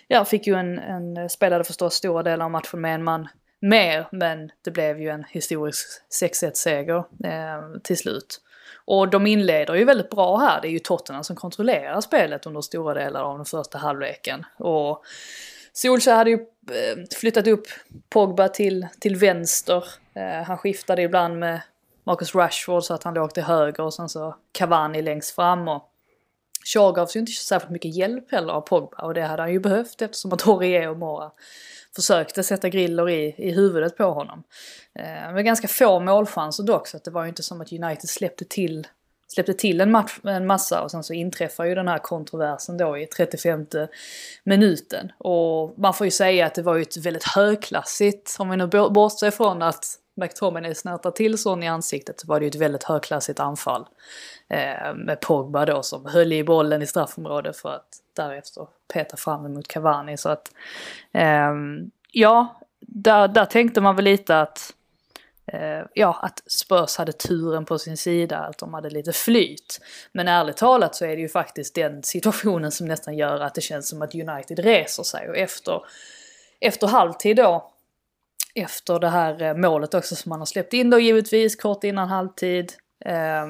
ja 0.07 0.25
fick 0.25 0.47
ju 0.47 0.55
en, 0.55 0.79
en 0.79 1.29
spelade 1.29 1.63
förstås 1.63 1.93
stora 1.93 2.23
delar 2.23 2.45
av 2.45 2.51
matchen 2.51 2.81
med 2.81 2.95
en 2.95 3.03
man 3.03 3.27
mer, 3.61 4.07
men 4.11 4.51
det 4.61 4.71
blev 4.71 5.01
ju 5.01 5.09
en 5.09 5.23
historisk 5.29 5.87
6-1 6.21 6.51
seger 6.53 6.97
eh, 7.23 7.79
till 7.83 7.97
slut. 7.97 8.41
Och 8.85 9.09
de 9.09 9.27
inleder 9.27 9.73
ju 9.73 9.85
väldigt 9.85 10.09
bra 10.09 10.37
här. 10.37 10.61
Det 10.61 10.67
är 10.67 10.71
ju 10.71 10.79
Tottenham 10.79 11.23
som 11.23 11.35
kontrollerar 11.35 12.01
spelet 12.01 12.45
under 12.45 12.61
stora 12.61 12.93
delar 12.93 13.21
av 13.21 13.37
den 13.37 13.45
första 13.45 13.77
halvleken. 13.77 14.45
Och 14.57 15.03
Solskjaer 15.77 16.15
hade 16.15 16.29
ju 16.29 16.39
eh, 16.71 17.17
flyttat 17.19 17.47
upp 17.47 17.67
Pogba 18.09 18.47
till, 18.47 18.87
till 18.99 19.15
vänster. 19.15 19.83
Eh, 20.13 20.43
han 20.43 20.57
skiftade 20.57 21.01
ibland 21.01 21.39
med 21.39 21.61
Marcus 22.03 22.35
Rashford 22.35 22.83
så 22.83 22.93
att 22.93 23.03
han 23.03 23.13
låg 23.13 23.33
till 23.33 23.43
höger 23.43 23.83
och 23.83 23.93
sen 23.93 24.09
så 24.09 24.35
Cavani 24.51 25.01
längst 25.01 25.35
fram. 25.35 25.67
Och 25.67 25.83
Shaw 26.65 26.95
gavs 26.95 27.15
ju 27.15 27.19
inte 27.19 27.31
särskilt 27.31 27.71
mycket 27.71 27.95
hjälp 27.95 28.31
heller 28.31 28.53
av 28.53 28.61
Pogba 28.61 28.97
och 28.97 29.13
det 29.13 29.21
hade 29.21 29.41
han 29.41 29.51
ju 29.51 29.59
behövt 29.59 30.01
eftersom 30.01 30.33
att 30.33 30.47
Aurier 30.47 30.89
och 30.89 30.97
Mora 30.97 31.31
försökte 31.95 32.43
sätta 32.43 32.69
griller 32.69 33.09
i, 33.09 33.35
i 33.37 33.51
huvudet 33.51 33.97
på 33.97 34.03
honom. 34.03 34.43
Eh, 34.95 35.33
med 35.33 35.45
ganska 35.45 35.67
få 35.67 35.99
målchanser 35.99 36.63
dock 36.63 36.87
så 36.87 36.97
att 36.97 37.03
det 37.03 37.11
var 37.11 37.23
ju 37.23 37.29
inte 37.29 37.43
som 37.43 37.61
att 37.61 37.71
United 37.71 38.09
släppte 38.09 38.45
till 38.45 38.87
släppte 39.27 39.53
till 39.53 39.81
en, 39.81 39.91
match, 39.91 40.19
en 40.23 40.47
massa 40.47 40.81
och 40.81 40.91
sen 40.91 41.03
så 41.03 41.13
inträffar 41.13 41.65
ju 41.65 41.75
den 41.75 41.87
här 41.87 41.97
kontroversen 41.97 42.77
då 42.77 42.97
i 42.97 43.05
35 43.05 43.65
minuten. 44.43 45.11
Och 45.17 45.79
man 45.79 45.93
får 45.93 46.07
ju 46.07 46.11
säga 46.11 46.45
att 46.45 46.55
det 46.55 46.61
var 46.61 46.75
ju 46.75 46.81
ett 46.81 46.97
väldigt 46.97 47.23
högklassigt, 47.23 48.35
om 48.39 48.49
vi 48.49 48.57
nu 48.57 48.67
bortser 48.67 49.31
från 49.31 49.61
att 49.61 49.99
McTominay 50.17 50.75
snärtar 50.75 51.11
till 51.11 51.37
sån 51.37 51.63
i 51.63 51.67
ansiktet 51.67 52.19
så 52.19 52.27
var 52.27 52.39
det 52.39 52.45
ju 52.45 52.49
ett 52.49 52.55
väldigt 52.55 52.83
högklassigt 52.83 53.39
anfall. 53.39 53.85
Eh, 54.49 54.93
med 54.95 55.19
Pogba 55.19 55.65
då 55.65 55.83
som 55.83 56.05
höll 56.05 56.33
i 56.33 56.43
bollen 56.43 56.81
i 56.81 56.87
straffområdet 56.87 57.57
för 57.57 57.69
att 57.69 57.87
därefter 58.15 58.67
peta 58.93 59.17
fram 59.17 59.43
den 59.43 59.53
mot 59.53 59.67
Cavani. 59.67 60.17
Så 60.17 60.29
att 60.29 60.51
eh, 61.11 61.53
ja, 62.11 62.59
där, 62.79 63.27
där 63.27 63.45
tänkte 63.45 63.81
man 63.81 63.95
väl 63.95 64.05
lite 64.05 64.41
att 64.41 64.73
Eh, 65.53 65.85
ja, 65.93 66.19
att 66.21 66.43
Spurs 66.45 66.97
hade 66.97 67.11
turen 67.11 67.65
på 67.65 67.79
sin 67.79 67.97
sida, 67.97 68.37
att 68.37 68.57
de 68.57 68.73
hade 68.73 68.89
lite 68.89 69.13
flyt. 69.13 69.81
Men 70.11 70.27
ärligt 70.27 70.57
talat 70.57 70.95
så 70.95 71.05
är 71.05 71.15
det 71.15 71.21
ju 71.21 71.29
faktiskt 71.29 71.75
den 71.75 72.03
situationen 72.03 72.71
som 72.71 72.87
nästan 72.87 73.17
gör 73.17 73.39
att 73.39 73.55
det 73.55 73.61
känns 73.61 73.89
som 73.89 74.01
att 74.01 74.15
United 74.15 74.59
reser 74.59 75.03
sig. 75.03 75.29
Och 75.29 75.37
efter, 75.37 75.81
efter 76.59 76.87
halvtid 76.87 77.37
då, 77.37 77.71
efter 78.55 78.99
det 78.99 79.09
här 79.09 79.41
eh, 79.41 79.53
målet 79.53 79.93
också 79.93 80.15
som 80.15 80.29
man 80.29 80.39
har 80.39 80.45
släppt 80.45 80.73
in 80.73 80.89
då 80.89 80.99
givetvis 80.99 81.55
kort 81.55 81.83
innan 81.83 82.07
halvtid, 82.07 82.73
eh, 83.05 83.45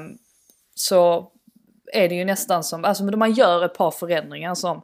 så 0.75 1.31
är 1.93 2.10
det 2.10 2.15
ju 2.15 2.25
nästan 2.25 2.63
som, 2.63 2.86
alltså 2.86 3.03
man 3.03 3.33
gör 3.33 3.65
ett 3.65 3.73
par 3.73 3.91
förändringar 3.91 4.55
som 4.55 4.81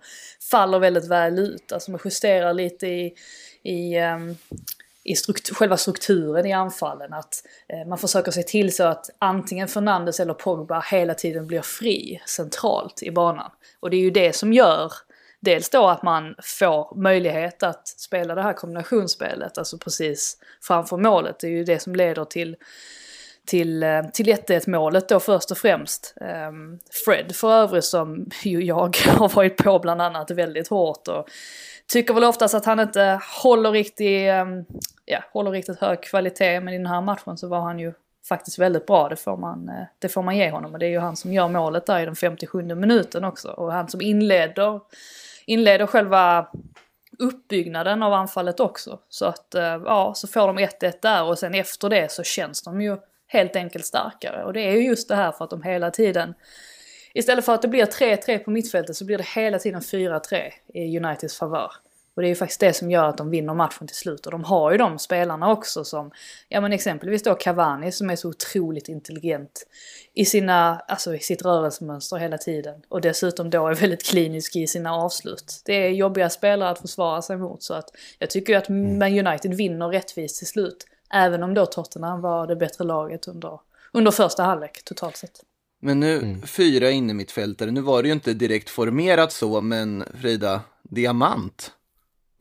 faller 0.51 0.79
väldigt 0.79 1.07
väl 1.07 1.39
ut. 1.39 1.71
Alltså 1.71 1.91
man 1.91 1.99
justerar 2.05 2.53
lite 2.53 2.87
i, 2.87 3.15
i 3.63 3.95
eh, 3.95 4.17
i 5.03 5.15
struktur, 5.15 5.55
själva 5.55 5.77
strukturen 5.77 6.45
i 6.45 6.53
anfallen. 6.53 7.13
Att 7.13 7.43
eh, 7.67 7.87
man 7.87 7.97
försöker 7.97 8.31
se 8.31 8.43
till 8.43 8.75
så 8.75 8.83
att 8.83 9.09
antingen 9.19 9.67
Fernandes 9.67 10.19
eller 10.19 10.33
Pogba 10.33 10.79
hela 10.91 11.13
tiden 11.13 11.47
blir 11.47 11.61
fri 11.61 12.21
centralt 12.25 13.03
i 13.03 13.11
banan. 13.11 13.51
Och 13.79 13.89
det 13.89 13.97
är 13.97 14.01
ju 14.01 14.11
det 14.11 14.33
som 14.33 14.53
gör 14.53 14.91
dels 15.39 15.69
då 15.69 15.87
att 15.87 16.03
man 16.03 16.35
får 16.43 16.95
möjlighet 16.95 17.63
att 17.63 17.87
spela 17.87 18.35
det 18.35 18.41
här 18.41 18.53
kombinationsspelet, 18.53 19.57
alltså 19.57 19.77
precis 19.77 20.37
framför 20.61 20.97
målet. 20.97 21.39
Det 21.39 21.47
är 21.47 21.51
ju 21.51 21.63
det 21.63 21.79
som 21.79 21.95
leder 21.95 22.25
till 22.25 22.55
till, 23.45 23.83
eh, 23.83 24.01
till 24.13 24.29
1 24.29 24.67
målet 24.67 25.09
då 25.09 25.19
först 25.19 25.51
och 25.51 25.57
främst. 25.57 26.13
Ehm, 26.21 26.79
Fred 27.05 27.35
för 27.35 27.51
övrigt 27.51 27.85
som 27.85 28.29
ju 28.43 28.63
jag 28.63 28.97
har 29.07 29.29
varit 29.29 29.57
på 29.57 29.79
bland 29.79 30.01
annat 30.01 30.31
väldigt 30.31 30.67
hårt 30.67 31.07
och 31.07 31.29
tycker 31.87 32.13
väl 32.13 32.23
oftast 32.23 32.55
att 32.55 32.65
han 32.65 32.79
inte 32.79 33.19
håller 33.43 33.71
riktigt, 33.71 34.29
ehm, 34.29 34.65
ja, 35.05 35.19
håller 35.33 35.51
riktigt 35.51 35.79
hög 35.79 36.03
kvalitet 36.03 36.59
men 36.59 36.73
i 36.73 36.77
den 36.77 36.87
här 36.87 37.01
matchen 37.01 37.37
så 37.37 37.47
var 37.47 37.59
han 37.59 37.79
ju 37.79 37.93
faktiskt 38.29 38.59
väldigt 38.59 38.85
bra, 38.85 39.09
det 39.09 39.15
får 39.15 39.37
man, 39.37 39.69
eh, 39.69 39.85
det 39.99 40.09
får 40.09 40.23
man 40.23 40.37
ge 40.37 40.49
honom 40.51 40.73
och 40.73 40.79
det 40.79 40.85
är 40.85 40.89
ju 40.89 40.99
han 40.99 41.15
som 41.15 41.33
gör 41.33 41.47
målet 41.47 41.85
där 41.85 41.99
i 41.99 42.05
den 42.05 42.15
57 42.15 42.75
minuten 42.75 43.23
också 43.23 43.47
och 43.47 43.73
han 43.73 43.89
som 43.89 44.01
inleder, 44.01 44.79
inleder 45.45 45.87
själva 45.87 46.47
uppbyggnaden 47.19 48.03
av 48.03 48.13
anfallet 48.13 48.59
också. 48.59 48.99
Så 49.09 49.25
att, 49.25 49.55
eh, 49.55 49.63
ja, 49.63 50.13
så 50.15 50.27
får 50.27 50.47
de 50.47 50.57
1-1 50.59 51.01
där 51.01 51.23
och 51.23 51.39
sen 51.39 51.53
efter 51.53 51.89
det 51.89 52.11
så 52.11 52.23
känns 52.23 52.61
de 52.61 52.81
ju 52.81 52.97
helt 53.33 53.55
enkelt 53.55 53.85
starkare. 53.85 54.43
Och 54.43 54.53
det 54.53 54.61
är 54.61 54.71
ju 54.71 54.85
just 54.85 55.07
det 55.07 55.15
här 55.15 55.31
för 55.31 55.43
att 55.43 55.49
de 55.49 55.63
hela 55.63 55.91
tiden, 55.91 56.33
istället 57.13 57.45
för 57.45 57.53
att 57.53 57.61
det 57.61 57.67
blir 57.67 57.85
3-3 57.85 58.37
på 58.37 58.51
mittfältet 58.51 58.95
så 58.95 59.05
blir 59.05 59.17
det 59.17 59.27
hela 59.35 59.59
tiden 59.59 59.81
4-3 59.81 60.51
i 60.73 60.97
Uniteds 60.97 61.37
favör. 61.37 61.71
Och 62.15 62.21
det 62.21 62.27
är 62.27 62.29
ju 62.29 62.35
faktiskt 62.35 62.59
det 62.59 62.73
som 62.73 62.91
gör 62.91 63.05
att 63.05 63.17
de 63.17 63.29
vinner 63.29 63.53
matchen 63.53 63.87
till 63.87 63.95
slut. 63.95 64.25
Och 64.25 64.31
de 64.31 64.43
har 64.43 64.71
ju 64.71 64.77
de 64.77 64.99
spelarna 64.99 65.51
också 65.51 65.83
som, 65.83 66.11
ja 66.49 66.61
men 66.61 66.73
exempelvis 66.73 67.23
då 67.23 67.35
Cavani 67.35 67.91
som 67.91 68.09
är 68.09 68.15
så 68.15 68.29
otroligt 68.29 68.89
intelligent 68.89 69.67
i, 70.13 70.25
sina, 70.25 70.79
alltså 70.79 71.15
i 71.15 71.19
sitt 71.19 71.45
rörelsemönster 71.45 72.17
hela 72.17 72.37
tiden. 72.37 72.81
Och 72.89 73.01
dessutom 73.01 73.49
då 73.49 73.67
är 73.67 73.75
väldigt 73.75 74.05
klinisk 74.05 74.55
i 74.55 74.67
sina 74.67 74.95
avslut. 74.95 75.61
Det 75.65 75.73
är 75.73 75.89
jobbiga 75.89 76.29
spelare 76.29 76.69
att 76.69 76.79
försvara 76.79 77.21
sig 77.21 77.37
mot 77.37 77.63
så 77.63 77.73
att 77.73 77.89
jag 78.19 78.29
tycker 78.29 78.53
ju 78.53 78.59
att 78.59 78.69
Man 78.69 79.27
United 79.27 79.53
vinner 79.53 79.87
rättvist 79.87 80.37
till 80.37 80.47
slut. 80.47 80.85
Även 81.13 81.43
om 81.43 81.53
då 81.53 81.65
Tottenham 81.65 82.21
var 82.21 82.47
det 82.47 82.55
bättre 82.55 82.83
laget 82.83 83.27
under, 83.27 83.59
under 83.91 84.11
första 84.11 84.43
halvlek 84.43 84.83
totalt 84.83 85.17
sett. 85.17 85.41
Men 85.79 85.99
nu, 85.99 86.41
fyra 86.45 86.89
innermittfältare, 86.89 87.71
nu 87.71 87.81
var 87.81 88.01
det 88.01 88.07
ju 88.07 88.13
inte 88.13 88.33
direkt 88.33 88.69
formerat 88.69 89.31
så, 89.31 89.61
men 89.61 90.03
Frida, 90.21 90.61
diamant. 90.81 91.71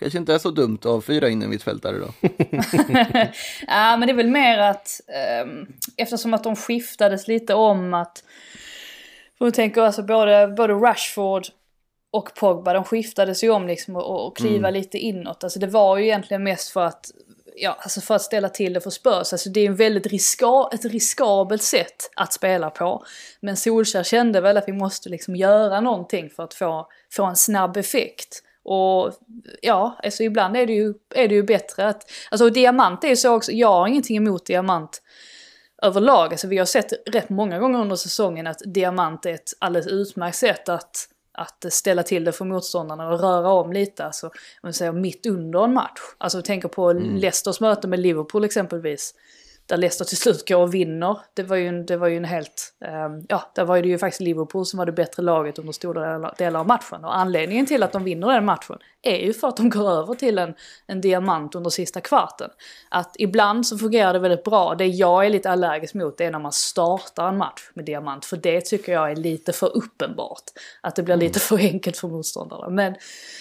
Kanske 0.00 0.18
inte 0.18 0.34
är 0.34 0.38
så 0.38 0.50
dumt 0.50 0.78
av 0.84 1.00
fyra 1.00 1.28
innermittfältare 1.28 1.98
då. 1.98 2.08
ja, 3.66 3.96
men 3.96 4.00
det 4.00 4.12
är 4.12 4.14
väl 4.14 4.30
mer 4.30 4.58
att 4.58 5.00
um, 5.44 5.66
eftersom 5.96 6.34
att 6.34 6.44
de 6.44 6.56
skiftades 6.56 7.28
lite 7.28 7.54
om 7.54 7.94
att... 7.94 8.24
För 9.38 9.44
jag 9.46 9.54
tänker 9.54 9.82
alltså 9.82 10.02
både, 10.02 10.48
både 10.48 10.72
Rashford 10.72 11.46
och 12.10 12.34
Pogba, 12.34 12.72
de 12.72 12.84
skiftades 12.84 13.44
ju 13.44 13.50
om 13.50 13.66
liksom 13.66 13.96
och, 13.96 14.26
och 14.26 14.36
kliva 14.36 14.68
Mm. 14.68 14.74
lite 14.74 14.98
inåt. 14.98 15.44
Alltså 15.44 15.58
det 15.58 15.66
var 15.66 15.98
ju 15.98 16.04
egentligen 16.04 16.42
mest 16.42 16.70
för 16.70 16.84
att, 16.84 17.10
ja, 17.56 17.76
alltså 17.80 18.00
för 18.00 18.14
att 18.14 18.22
ställa 18.22 18.48
till 18.48 18.72
det 18.72 18.80
för 18.80 18.90
Spurs. 18.90 19.32
Alltså 19.32 19.50
det 19.50 19.60
är 19.60 19.66
en 19.66 19.76
väldigt 19.76 20.06
riska, 20.06 20.68
ett 20.72 20.84
riskabelt 20.84 21.62
sätt 21.62 22.10
att 22.16 22.32
spela 22.32 22.70
på. 22.70 23.04
Men 23.40 23.56
Solskjaer 23.56 24.04
kände 24.04 24.40
väl 24.40 24.56
att 24.56 24.68
vi 24.68 24.72
måste 24.72 25.08
liksom 25.08 25.36
göra 25.36 25.80
någonting 25.80 26.30
för 26.30 26.42
att 26.42 26.54
få, 26.54 26.88
få 27.12 27.24
en 27.24 27.36
snabb 27.36 27.76
effekt. 27.76 28.42
Och 28.64 29.12
ja, 29.62 29.98
alltså 30.02 30.22
ibland 30.22 30.56
är 30.56 30.66
det 30.66 30.72
ju, 30.72 30.94
är 31.14 31.28
det 31.28 31.34
ju 31.34 31.42
bättre 31.42 31.88
att... 31.88 32.10
Alltså 32.30 32.50
diamant 32.50 33.04
är 33.04 33.08
ju 33.08 33.16
så 33.16 33.34
också, 33.34 33.52
jag 33.52 33.68
har 33.68 33.86
ingenting 33.86 34.16
emot 34.16 34.46
diamant 34.46 35.02
överlag. 35.82 36.32
Alltså 36.32 36.46
vi 36.46 36.58
har 36.58 36.66
sett 36.66 36.92
rätt 37.06 37.28
många 37.28 37.58
gånger 37.58 37.80
under 37.80 37.96
säsongen 37.96 38.46
att 38.46 38.62
diamant 38.64 39.26
är 39.26 39.34
ett 39.34 39.50
alldeles 39.58 39.86
utmärkt 39.86 40.36
sätt 40.36 40.68
att, 40.68 41.08
att 41.32 41.72
ställa 41.72 42.02
till 42.02 42.24
det 42.24 42.32
för 42.32 42.44
motståndarna 42.44 43.08
och 43.08 43.20
röra 43.20 43.48
om 43.48 43.72
lite. 43.72 44.04
Alltså, 44.04 44.26
om 44.26 44.32
man 44.62 44.72
säger 44.72 44.92
mitt 44.92 45.26
under 45.26 45.64
en 45.64 45.74
match. 45.74 46.00
Alltså 46.18 46.38
vi 46.38 46.42
tänker 46.42 46.68
på 46.68 46.92
Leicesters 46.92 47.60
möte 47.60 47.88
med 47.88 48.00
Liverpool 48.00 48.44
exempelvis. 48.44 49.14
Där 49.66 49.76
Leicester 49.76 50.04
till 50.04 50.16
slut 50.16 50.48
går 50.48 50.56
och 50.56 50.74
vinner. 50.74 51.18
Det 51.34 51.42
var 51.42 51.56
ju 51.56 51.68
en, 51.68 51.86
det 51.86 51.96
var 51.96 52.08
ju 52.08 52.16
en 52.16 52.24
helt... 52.24 52.74
Um, 52.80 53.26
ja, 53.28 53.50
där 53.54 53.64
var 53.64 53.82
det 53.82 53.88
ju 53.88 53.98
faktiskt 53.98 54.20
Liverpool 54.20 54.66
som 54.66 54.78
var 54.78 54.86
det 54.86 54.92
bättre 54.92 55.22
laget 55.22 55.58
under 55.58 55.72
stora 55.72 56.32
delar- 56.38 56.60
av 56.60 56.66
matchen. 56.66 57.04
Och 57.04 57.16
anledningen 57.16 57.66
till 57.66 57.82
att 57.82 57.92
de 57.92 58.04
vinner 58.04 58.28
den 58.28 58.44
matchen 58.44 58.78
är 59.02 59.16
ju 59.16 59.32
för 59.32 59.48
att 59.48 59.56
de 59.56 59.70
går 59.70 59.90
över 59.90 60.14
till 60.14 60.38
en, 60.38 60.54
en 60.86 61.00
diamant 61.00 61.54
under 61.54 61.70
sista 61.70 62.00
kvarten. 62.00 62.50
Att 62.88 63.14
ibland 63.18 63.66
så 63.66 63.78
fungerar 63.78 64.12
det 64.12 64.18
väldigt 64.18 64.44
bra. 64.44 64.74
Det 64.74 64.86
jag 64.86 65.26
är 65.26 65.30
lite 65.30 65.50
allergisk 65.50 65.94
mot 65.94 66.18
det 66.18 66.24
är 66.24 66.30
när 66.30 66.38
man 66.38 66.52
startar 66.52 67.28
en 67.28 67.36
match 67.36 67.70
med 67.74 67.84
diamant. 67.84 68.24
För 68.24 68.36
det 68.36 68.60
tycker 68.60 68.92
jag 68.92 69.10
är 69.10 69.16
lite 69.16 69.52
för 69.52 69.76
uppenbart. 69.76 70.42
Att 70.80 70.96
det 70.96 71.02
blir 71.02 71.16
lite 71.16 71.40
för 71.40 71.58
enkelt 71.58 71.96
för 71.96 72.08
motståndarna. 72.08 72.68
Men 72.68 72.94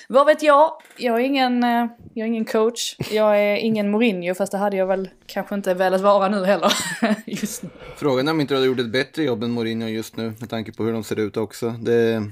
vad 0.10 0.26
vet 0.26 0.44
jag? 0.44 0.72
Jag 0.98 1.16
är 1.16 1.24
ingen, 1.24 1.64
eh, 1.64 1.86
jag 2.14 2.24
är 2.24 2.28
ingen 2.28 2.46
coach. 2.46 2.96
Jag 3.12 3.40
är 3.40 3.56
ingen 3.56 3.92
Mourinho. 3.92 4.36
Fast 4.36 4.52
det 4.52 4.58
hade 4.58 4.78
jag 4.78 4.86
väl 4.86 5.10
kanske 5.26 5.56
inte 5.56 5.74
velat 5.74 6.02
vara 6.02 6.11
nu 6.30 6.46
heller. 6.46 6.74
Just 7.26 7.64
nu. 7.64 7.70
Frågan 7.96 8.28
är 8.28 8.32
om 8.32 8.42
inte 8.42 8.54
du 8.54 8.58
hade 8.58 8.68
gjort 8.68 8.80
ett 8.80 8.92
bättre 8.92 9.24
jobb 9.24 9.44
än 9.44 9.52
Mourinho 9.52 9.88
just 9.88 10.16
nu, 10.18 10.34
med 10.40 10.50
tanke 10.50 10.72
på 10.74 10.84
hur 10.84 10.94
de 10.94 11.04
ser 11.04 11.20
ut 11.20 11.38
också. 11.38 11.70
Det, 11.70 12.24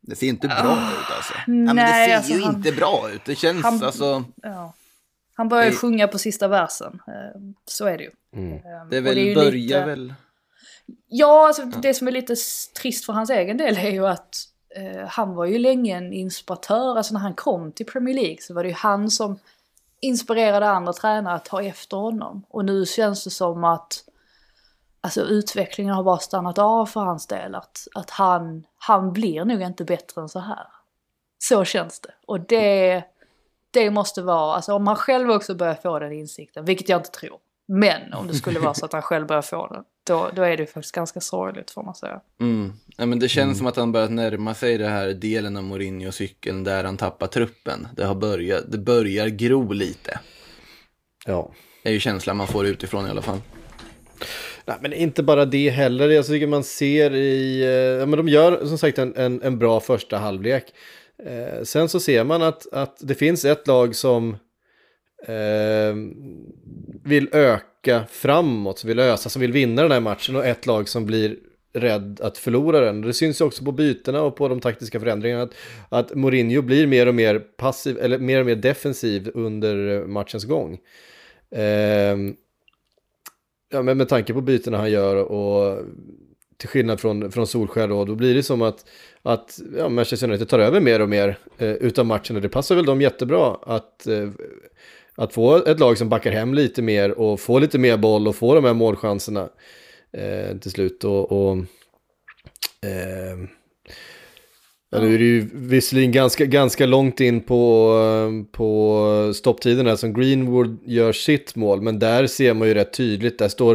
det 0.00 0.16
ser 0.16 0.26
inte 0.26 0.48
bra 0.48 0.56
ut 0.92 1.10
alltså. 1.16 1.34
ja, 1.34 1.42
men 1.46 1.66
det 1.66 1.72
nej, 1.74 2.08
ser 2.08 2.16
alltså, 2.16 2.32
ju 2.32 2.42
han- 2.42 2.54
inte 2.56 2.72
bra 2.72 3.10
ut. 3.14 3.24
Det 3.24 3.34
känns 3.34 3.62
han- 3.64 3.82
alltså... 3.84 4.24
Ja. 4.42 4.74
Han 5.36 5.48
börjar 5.48 5.64
ju 5.64 5.70
Det- 5.70 5.76
sjunga 5.76 6.08
på 6.08 6.18
sista 6.18 6.48
versen. 6.48 7.00
Eh, 7.06 7.40
Så 7.66 7.86
är 7.86 7.98
det 7.98 8.04
ju. 8.04 8.10
Eh, 8.56 8.60
Det 8.90 8.96
är 8.96 9.00
väl, 9.00 9.18
ju 9.18 9.34
börjar 9.34 9.50
lite- 9.52 9.84
väl... 9.84 10.14
Ja, 11.08 11.46
alltså 11.46 11.64
det 11.64 11.94
som 11.94 12.08
är 12.08 12.12
lite 12.12 12.34
trist 12.80 13.04
för 13.04 13.12
hans 13.12 13.30
egen 13.30 13.56
del 13.56 13.76
är 13.78 13.90
ju 13.90 14.06
att 14.06 14.36
eh, 14.76 15.06
han 15.08 15.34
var 15.34 15.44
ju 15.44 15.58
länge 15.58 15.96
en 15.96 16.12
inspiratör. 16.12 16.96
Alltså 16.96 17.14
när 17.14 17.20
han 17.20 17.34
kom 17.34 17.72
till 17.72 17.86
Premier 17.86 18.14
League 18.14 18.36
så 18.40 18.54
var 18.54 18.62
det 18.62 18.68
ju 18.68 18.74
han 18.74 19.10
som 19.10 19.38
inspirerade 20.04 20.68
andra 20.68 20.92
tränare 20.92 21.34
att 21.34 21.44
ta 21.44 21.62
efter 21.62 21.96
honom. 21.96 22.44
Och 22.48 22.64
nu 22.64 22.86
känns 22.86 23.24
det 23.24 23.30
som 23.30 23.64
att 23.64 24.04
alltså, 25.00 25.20
utvecklingen 25.20 25.94
har 25.94 26.02
bara 26.02 26.18
stannat 26.18 26.58
av 26.58 26.86
för 26.86 27.00
hans 27.00 27.26
del. 27.26 27.54
Att, 27.54 27.88
att 27.94 28.10
han, 28.10 28.66
han 28.76 29.12
blir 29.12 29.44
nog 29.44 29.62
inte 29.62 29.84
bättre 29.84 30.20
än 30.22 30.28
så 30.28 30.38
här. 30.38 30.66
Så 31.38 31.64
känns 31.64 32.00
det. 32.00 32.14
Och 32.26 32.40
det, 32.40 33.04
det 33.70 33.90
måste 33.90 34.22
vara, 34.22 34.54
alltså 34.54 34.74
om 34.74 34.86
han 34.86 34.96
själv 34.96 35.30
också 35.30 35.54
börjar 35.54 35.74
få 35.74 35.98
den 35.98 36.12
insikten, 36.12 36.64
vilket 36.64 36.88
jag 36.88 36.98
inte 37.00 37.10
tror. 37.10 37.38
Men 37.68 38.12
om 38.12 38.26
det 38.26 38.34
skulle 38.34 38.58
vara 38.58 38.74
så 38.74 38.84
att 38.86 38.92
han 38.92 39.02
själv 39.02 39.26
börjar 39.26 39.42
få 39.42 39.66
den, 39.66 39.84
då, 40.06 40.30
då 40.36 40.42
är 40.42 40.56
det 40.56 40.66
faktiskt 40.66 40.94
ganska 40.94 41.20
sorgligt 41.20 41.70
får 41.70 41.82
man 41.82 41.94
säga. 41.94 42.20
Mm. 42.40 42.72
Ja, 42.96 43.06
men 43.06 43.18
det 43.18 43.28
känns 43.28 43.58
som 43.58 43.66
att 43.66 43.76
han 43.76 43.92
börjat 43.92 44.10
närma 44.10 44.54
sig 44.54 44.78
det 44.78 44.88
här 44.88 45.08
delen 45.08 45.56
av 45.56 45.62
Mourinho-cykeln 45.62 46.64
där 46.64 46.84
han 46.84 46.96
tappar 46.96 47.26
truppen. 47.26 47.88
Det, 47.96 48.04
har 48.04 48.14
börjat, 48.14 48.64
det 48.72 48.78
börjar 48.78 49.28
gro 49.28 49.72
lite. 49.72 50.18
Ja. 51.26 51.52
Det 51.82 51.88
är 51.88 51.92
ju 51.92 52.00
känslan 52.00 52.36
man 52.36 52.46
får 52.46 52.66
utifrån 52.66 53.06
i 53.06 53.10
alla 53.10 53.22
fall. 53.22 53.40
Nej, 54.64 54.76
men 54.80 54.92
inte 54.92 55.22
bara 55.22 55.44
det 55.44 55.70
heller. 55.70 56.08
Jag 56.08 56.26
tycker 56.26 56.46
man 56.46 56.64
ser 56.64 57.14
i... 57.14 57.62
eh, 57.62 57.68
Ja, 57.70 58.06
men 58.06 58.16
de 58.16 58.28
gör 58.28 58.66
som 58.66 58.78
sagt 58.78 58.98
en, 58.98 59.16
en, 59.16 59.42
en 59.42 59.58
bra 59.58 59.80
första 59.80 60.18
halvlek. 60.18 60.64
Eh, 61.26 61.62
sen 61.62 61.88
så 61.88 62.00
ser 62.00 62.24
man 62.24 62.42
att, 62.42 62.72
att 62.72 62.96
det 63.00 63.14
finns 63.14 63.44
ett 63.44 63.66
lag 63.66 63.96
som 63.96 64.36
eh, 65.28 65.94
vill 67.04 67.28
öka 67.32 68.04
framåt, 68.10 68.78
som 68.78 68.88
vill 68.88 68.98
ösa, 68.98 69.28
som 69.28 69.42
vill 69.42 69.52
vinna 69.52 69.82
den 69.82 69.92
här 69.92 70.00
matchen 70.00 70.36
och 70.36 70.46
ett 70.46 70.66
lag 70.66 70.88
som 70.88 71.06
blir 71.06 71.36
rädd 71.72 72.20
att 72.22 72.38
förlora 72.38 72.80
den. 72.80 73.00
Det 73.00 73.12
syns 73.12 73.40
ju 73.40 73.44
också 73.44 73.64
på 73.64 73.72
bytena 73.72 74.22
och 74.22 74.36
på 74.36 74.48
de 74.48 74.60
taktiska 74.60 75.00
förändringarna 75.00 75.42
att, 75.42 75.54
att 75.88 76.14
Mourinho 76.14 76.62
blir 76.62 76.86
mer 76.86 77.08
och 77.08 77.14
mer 77.14 77.38
passiv, 77.38 77.98
eller 77.98 78.18
mer 78.18 78.40
och 78.40 78.46
mer 78.46 78.56
defensiv 78.56 79.30
under 79.34 79.88
eh, 79.88 80.06
matchens 80.06 80.44
gång. 80.44 80.78
Eh, 81.50 82.16
Ja, 83.74 83.82
men 83.82 83.98
med 83.98 84.08
tanke 84.08 84.34
på 84.34 84.40
bytena 84.40 84.78
han 84.78 84.90
gör 84.90 85.16
och 85.16 85.84
till 86.56 86.68
skillnad 86.68 87.00
från, 87.00 87.32
från 87.32 87.46
Solskär 87.46 87.88
då, 87.88 88.04
då 88.04 88.14
blir 88.14 88.34
det 88.34 88.42
som 88.42 88.62
att, 88.62 88.84
att 89.22 89.60
ja, 89.78 89.88
Manchester 89.88 90.28
United 90.28 90.48
tar 90.48 90.58
över 90.58 90.80
mer 90.80 91.02
och 91.02 91.08
mer 91.08 91.38
eh, 91.58 91.72
utav 91.72 92.06
matchen 92.06 92.36
och 92.36 92.42
det 92.42 92.48
passar 92.48 92.74
väl 92.74 92.84
dem 92.84 93.00
jättebra 93.00 93.58
att, 93.62 94.06
eh, 94.06 94.28
att 95.16 95.32
få 95.32 95.56
ett 95.56 95.80
lag 95.80 95.98
som 95.98 96.08
backar 96.08 96.32
hem 96.32 96.54
lite 96.54 96.82
mer 96.82 97.10
och 97.10 97.40
få 97.40 97.58
lite 97.58 97.78
mer 97.78 97.96
boll 97.96 98.28
och 98.28 98.36
få 98.36 98.54
de 98.54 98.64
här 98.64 98.74
målchanserna 98.74 99.48
eh, 100.12 100.56
till 100.58 100.70
slut 100.70 101.04
och, 101.04 101.32
och 101.32 101.56
eh, 102.86 103.48
Ja, 104.94 105.00
nu 105.00 105.14
är 105.14 105.18
det 105.18 105.24
ju 105.24 105.48
visserligen 105.52 106.12
ganska, 106.12 106.44
ganska 106.44 106.86
långt 106.86 107.20
in 107.20 107.40
på, 107.40 108.46
på 108.52 109.32
stopptiden 109.34 109.86
här 109.86 109.96
som 109.96 110.14
Greenwood 110.14 110.78
gör 110.86 111.12
sitt 111.12 111.56
mål, 111.56 111.82
men 111.82 111.98
där 111.98 112.26
ser 112.26 112.54
man 112.54 112.68
ju 112.68 112.74
rätt 112.74 112.92
tydligt, 112.92 113.38
där 113.38 113.48
står 113.48 113.74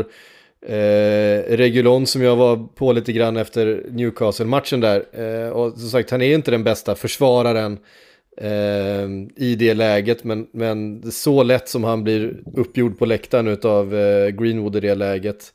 eh, 0.66 1.58
Regulon 1.58 2.06
som 2.06 2.22
jag 2.22 2.36
var 2.36 2.68
på 2.76 2.92
lite 2.94 3.14
grann 3.14 3.38
efter 3.38 3.86
Newcastle-matchen 3.92 4.80
där, 4.80 5.06
eh, 5.14 5.50
och 5.50 5.80
som 5.80 5.90
sagt 5.90 6.10
han 6.10 6.22
är 6.22 6.36
inte 6.36 6.52
den 6.52 6.64
bästa 6.64 6.96
försvararen 6.96 7.78
eh, 8.42 9.10
i 9.36 9.56
det 9.60 9.74
läget, 9.74 10.24
men, 10.24 10.48
men 10.52 11.12
så 11.12 11.44
lätt 11.44 11.70
som 11.70 11.84
han 11.84 12.04
blir 12.04 12.44
uppgjord 12.56 13.00
på 13.00 13.06
läktaren 13.06 13.58
av 13.64 13.96
eh, 13.96 14.28
Greenwood 14.28 14.76
i 14.76 14.80
det 14.80 14.96
läget, 14.96 15.54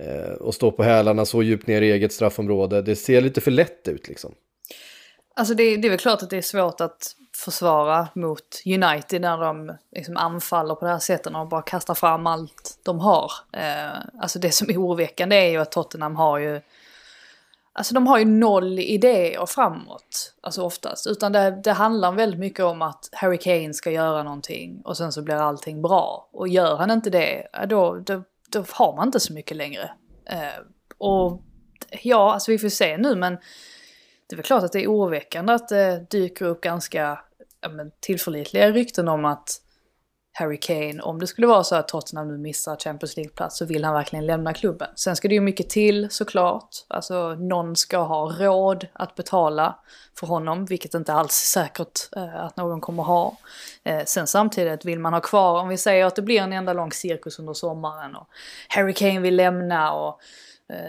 eh, 0.00 0.32
och 0.32 0.54
stå 0.54 0.70
på 0.70 0.82
hälarna 0.82 1.24
så 1.24 1.42
djupt 1.42 1.66
ner 1.66 1.82
i 1.82 1.92
eget 1.92 2.12
straffområde, 2.12 2.82
det 2.82 2.96
ser 2.96 3.20
lite 3.20 3.40
för 3.40 3.50
lätt 3.50 3.88
ut 3.88 4.08
liksom. 4.08 4.34
Alltså 5.36 5.54
det, 5.54 5.76
det 5.76 5.88
är 5.88 5.90
väl 5.90 5.98
klart 5.98 6.22
att 6.22 6.30
det 6.30 6.36
är 6.36 6.42
svårt 6.42 6.80
att 6.80 7.14
försvara 7.36 8.08
mot 8.14 8.62
United 8.66 9.20
när 9.20 9.38
de 9.38 9.76
liksom 9.96 10.16
anfaller 10.16 10.74
på 10.74 10.84
det 10.84 10.90
här 10.90 10.98
sättet 10.98 11.34
och 11.34 11.48
bara 11.48 11.62
kastar 11.62 11.94
fram 11.94 12.26
allt 12.26 12.78
de 12.84 12.98
har. 12.98 13.32
Eh, 13.52 13.98
alltså 14.20 14.38
det 14.38 14.50
som 14.50 14.70
är 14.70 14.76
oroväckande 14.76 15.36
är 15.36 15.50
ju 15.50 15.56
att 15.56 15.72
Tottenham 15.72 16.16
har 16.16 16.38
ju 16.38 16.60
Alltså 17.72 17.94
de 17.94 18.06
har 18.06 18.18
ju 18.18 18.24
noll 18.24 18.78
idéer 18.78 19.46
framåt, 19.46 20.34
alltså 20.40 20.62
oftast. 20.62 21.06
Utan 21.06 21.32
det, 21.32 21.60
det 21.64 21.72
handlar 21.72 22.12
väldigt 22.12 22.40
mycket 22.40 22.64
om 22.64 22.82
att 22.82 23.08
Harry 23.12 23.38
Kane 23.38 23.74
ska 23.74 23.90
göra 23.90 24.22
någonting 24.22 24.82
och 24.84 24.96
sen 24.96 25.12
så 25.12 25.22
blir 25.22 25.34
allting 25.34 25.82
bra. 25.82 26.28
Och 26.32 26.48
gör 26.48 26.76
han 26.76 26.90
inte 26.90 27.10
det, 27.10 27.48
då, 27.68 27.94
då, 27.94 28.22
då 28.48 28.64
har 28.72 28.96
man 28.96 29.08
inte 29.08 29.20
så 29.20 29.32
mycket 29.32 29.56
längre. 29.56 29.90
Eh, 30.24 30.62
och 30.98 31.42
ja, 32.02 32.32
alltså 32.32 32.50
vi 32.50 32.58
får 32.58 32.68
se 32.68 32.96
nu 32.96 33.14
men 33.16 33.38
det 34.26 34.34
är 34.34 34.36
väl 34.36 34.44
klart 34.44 34.62
att 34.62 34.72
det 34.72 34.84
är 34.84 34.88
oroväckande 34.88 35.52
att 35.52 35.68
det 35.68 36.06
dyker 36.10 36.44
upp 36.44 36.60
ganska 36.60 37.20
ja, 37.60 37.68
men, 37.68 37.90
tillförlitliga 38.00 38.70
rykten 38.70 39.08
om 39.08 39.24
att 39.24 39.60
Harry 40.38 40.60
Kane, 40.60 41.00
om 41.02 41.20
det 41.20 41.26
skulle 41.26 41.46
vara 41.46 41.64
så 41.64 41.76
att 41.76 41.88
Tottenham 41.88 42.28
nu 42.28 42.38
missar 42.38 42.76
Champions 42.76 43.16
League-plats 43.16 43.56
så 43.56 43.64
vill 43.64 43.84
han 43.84 43.94
verkligen 43.94 44.26
lämna 44.26 44.54
klubben. 44.54 44.88
Sen 44.94 45.16
ska 45.16 45.28
det 45.28 45.34
ju 45.34 45.40
mycket 45.40 45.70
till 45.70 46.10
såklart. 46.10 46.68
Alltså 46.88 47.34
någon 47.34 47.76
ska 47.76 47.98
ha 47.98 48.32
råd 48.32 48.86
att 48.92 49.14
betala 49.14 49.78
för 50.18 50.26
honom, 50.26 50.64
vilket 50.64 50.94
inte 50.94 51.12
alls 51.12 51.42
är 51.42 51.62
säkert 51.62 52.16
eh, 52.16 52.44
att 52.44 52.56
någon 52.56 52.80
kommer 52.80 53.02
ha. 53.02 53.36
Eh, 53.84 54.04
sen 54.04 54.26
samtidigt 54.26 54.84
vill 54.84 54.98
man 54.98 55.12
ha 55.12 55.20
kvar, 55.20 55.60
om 55.60 55.68
vi 55.68 55.76
säger 55.76 56.04
att 56.04 56.16
det 56.16 56.22
blir 56.22 56.40
en 56.40 56.52
enda 56.52 56.72
lång 56.72 56.92
cirkus 56.92 57.38
under 57.38 57.52
sommaren 57.52 58.16
och 58.16 58.28
Harry 58.68 58.92
Kane 58.92 59.20
vill 59.20 59.36
lämna 59.36 59.92
och 59.92 60.20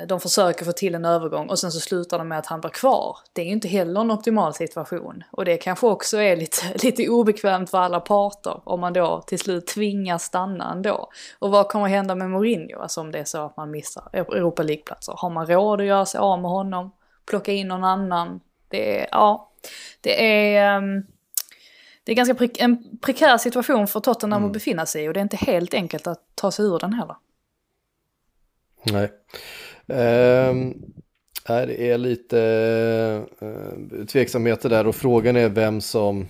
de 0.08 0.20
försöker 0.20 0.66
få 0.66 0.72
till 0.72 0.96
en 0.96 1.06
övergång 1.06 1.50
och 1.50 1.60
sen 1.60 1.72
så 1.72 1.80
slutar 1.80 2.18
de 2.18 2.28
med 2.28 2.40
att 2.40 2.46
han 2.46 2.62
blir 2.62 2.72
kvar. 2.72 3.18
Det 3.34 3.42
är 3.42 3.46
ju 3.46 3.52
inte 3.52 3.68
heller 3.68 4.02
en 4.02 4.12
optimal 4.12 4.54
situation. 4.54 5.24
Och 5.32 5.46
det 5.46 5.58
kanske 5.58 5.88
också 5.88 6.18
är 6.18 6.36
lite, 6.36 6.62
lite 6.84 7.10
obekvämt 7.10 7.70
för 7.70 7.78
alla 7.78 8.00
parter 8.00 8.62
om 8.64 8.80
man 8.80 8.94
då 8.94 9.24
till 9.28 9.40
slut 9.40 9.68
tvingas 9.68 10.24
stanna 10.24 10.72
ändå. 10.72 11.10
Och 11.40 11.52
vad 11.52 11.68
kommer 11.68 11.88
hända 11.88 12.16
med 12.16 12.30
Mourinho, 12.30 12.80
alltså 12.80 13.02
om 13.02 13.12
det 13.12 13.20
är 13.20 13.24
så 13.24 13.46
att 13.46 13.58
man 13.58 13.72
missar 13.72 14.10
Europa 14.14 14.64
League-platser? 14.64 15.14
Har 15.18 15.30
man 15.30 15.48
råd 15.48 15.82
att 15.82 15.88
göra 15.88 16.06
sig 16.06 16.20
av 16.20 16.42
med 16.42 16.52
honom? 16.52 16.92
Plocka 17.26 17.52
in 17.52 17.68
någon 17.68 17.84
annan? 17.84 18.40
Det 18.68 19.02
är, 19.02 19.08
ja, 19.12 19.52
det 20.02 20.46
är... 20.46 20.78
Um, 20.78 21.06
det 22.04 22.12
är 22.12 22.16
ganska 22.16 22.36
pre 22.36 22.50
en 22.60 23.00
prekär 23.00 23.38
situation 23.38 23.88
för 23.88 24.00
Tottenham 24.00 24.38
mm. 24.38 24.50
att 24.50 24.54
befinna 24.54 24.86
sig 24.86 25.04
i 25.04 25.10
och 25.10 25.14
det 25.14 25.20
är 25.20 25.22
inte 25.22 25.38
helt 25.38 25.74
enkelt 25.74 26.08
att 26.08 26.22
ta 26.36 26.52
sig 26.52 26.66
ur 26.66 26.80
den 26.80 26.94
heller. 26.94 27.16
Nej. 28.84 29.12
Eh, 29.90 30.56
det 31.48 31.90
är 31.92 31.98
lite 31.98 32.42
eh, 33.40 34.06
tveksamheter 34.06 34.70
där 34.70 34.88
och 34.88 34.96
frågan 34.96 35.36
är 35.36 35.50
vem 35.50 35.82
som 35.82 36.28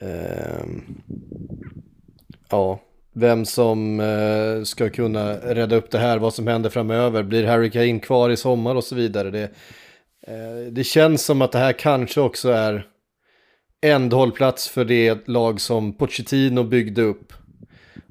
Eh, 0.00 0.66
ja, 2.50 2.80
vem 3.12 3.44
som 3.44 4.00
eh, 4.00 4.62
ska 4.62 4.90
kunna 4.90 5.34
rädda 5.34 5.76
upp 5.76 5.90
det 5.90 5.98
här, 5.98 6.18
vad 6.18 6.34
som 6.34 6.46
händer 6.46 6.70
framöver, 6.70 7.22
blir 7.22 7.46
Harry 7.46 7.70
Kane 7.70 7.98
kvar 7.98 8.30
i 8.30 8.36
sommar 8.36 8.74
och 8.74 8.84
så 8.84 8.94
vidare. 8.94 9.30
Det, 9.30 9.50
eh, 10.26 10.72
det 10.72 10.84
känns 10.84 11.24
som 11.24 11.42
att 11.42 11.52
det 11.52 11.58
här 11.58 11.72
kanske 11.72 12.20
också 12.20 12.50
är 12.50 12.86
ändhållplats 13.82 14.68
för 14.68 14.84
det 14.84 15.28
lag 15.28 15.60
som 15.60 15.92
Pochettino 15.92 16.62
byggde 16.62 17.02
upp 17.02 17.32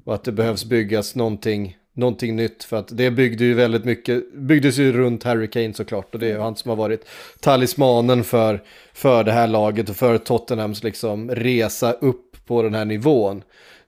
och 0.04 0.14
att 0.14 0.24
det 0.24 0.32
behövs 0.32 0.64
byggas 0.64 1.14
någonting 1.14 1.76
någonting 1.96 2.36
nytt. 2.36 2.64
För 2.64 2.76
att 2.76 2.96
det 2.96 3.10
byggde 3.10 3.44
ju 3.44 3.54
väldigt 3.54 3.84
mycket, 3.84 4.32
byggdes 4.34 4.78
ju 4.78 4.92
runt 4.92 5.24
Harry 5.24 5.50
Kane 5.50 5.74
såklart. 5.74 6.14
Och 6.14 6.20
det 6.20 6.26
är 6.26 6.30
ju 6.30 6.38
han 6.38 6.56
som 6.56 6.68
har 6.68 6.76
varit 6.76 7.06
talismanen 7.40 8.24
för, 8.24 8.62
för 8.92 9.24
det 9.24 9.32
här 9.32 9.46
laget 9.46 9.88
och 9.88 9.96
för 9.96 10.18
Tottenhams 10.18 10.82
liksom 10.82 11.30
resa 11.30 11.92
upp 11.92 12.36
på 12.46 12.62
den 12.62 12.74
här 12.74 12.84
nivån. 12.84 13.42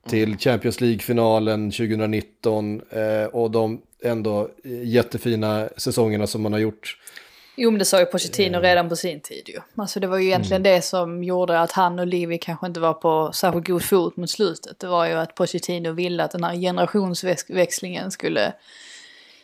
Till 0.09 0.37
Champions 0.37 0.81
League-finalen 0.81 1.71
2019 1.71 2.81
eh, 2.89 3.25
och 3.25 3.51
de 3.51 3.81
ändå 4.03 4.49
jättefina 4.83 5.69
säsongerna 5.77 6.27
som 6.27 6.41
man 6.41 6.53
har 6.53 6.59
gjort 6.59 6.97
Jo 7.61 7.71
men 7.71 7.79
det 7.79 7.85
sa 7.85 7.99
ju 7.99 8.05
Pochettino 8.05 8.57
mm. 8.57 8.61
redan 8.61 8.89
på 8.89 8.95
sin 8.95 9.21
tid 9.21 9.43
ju. 9.49 9.59
Alltså 9.75 9.99
det 9.99 10.07
var 10.07 10.17
ju 10.17 10.25
egentligen 10.25 10.61
mm. 10.61 10.73
det 10.73 10.81
som 10.81 11.23
gjorde 11.23 11.59
att 11.59 11.71
han 11.71 11.99
och 11.99 12.07
Livi 12.07 12.37
kanske 12.37 12.67
inte 12.67 12.79
var 12.79 12.93
på 12.93 13.31
särskilt 13.33 13.67
god 13.67 13.83
fot 13.83 14.17
mot 14.17 14.29
slutet. 14.29 14.79
Det 14.79 14.87
var 14.87 15.05
ju 15.05 15.13
att 15.13 15.35
Pochettino 15.35 15.91
ville 15.91 16.23
att 16.23 16.31
den 16.31 16.43
här 16.43 16.55
generationsväxlingen 16.55 18.11
skulle, 18.11 18.53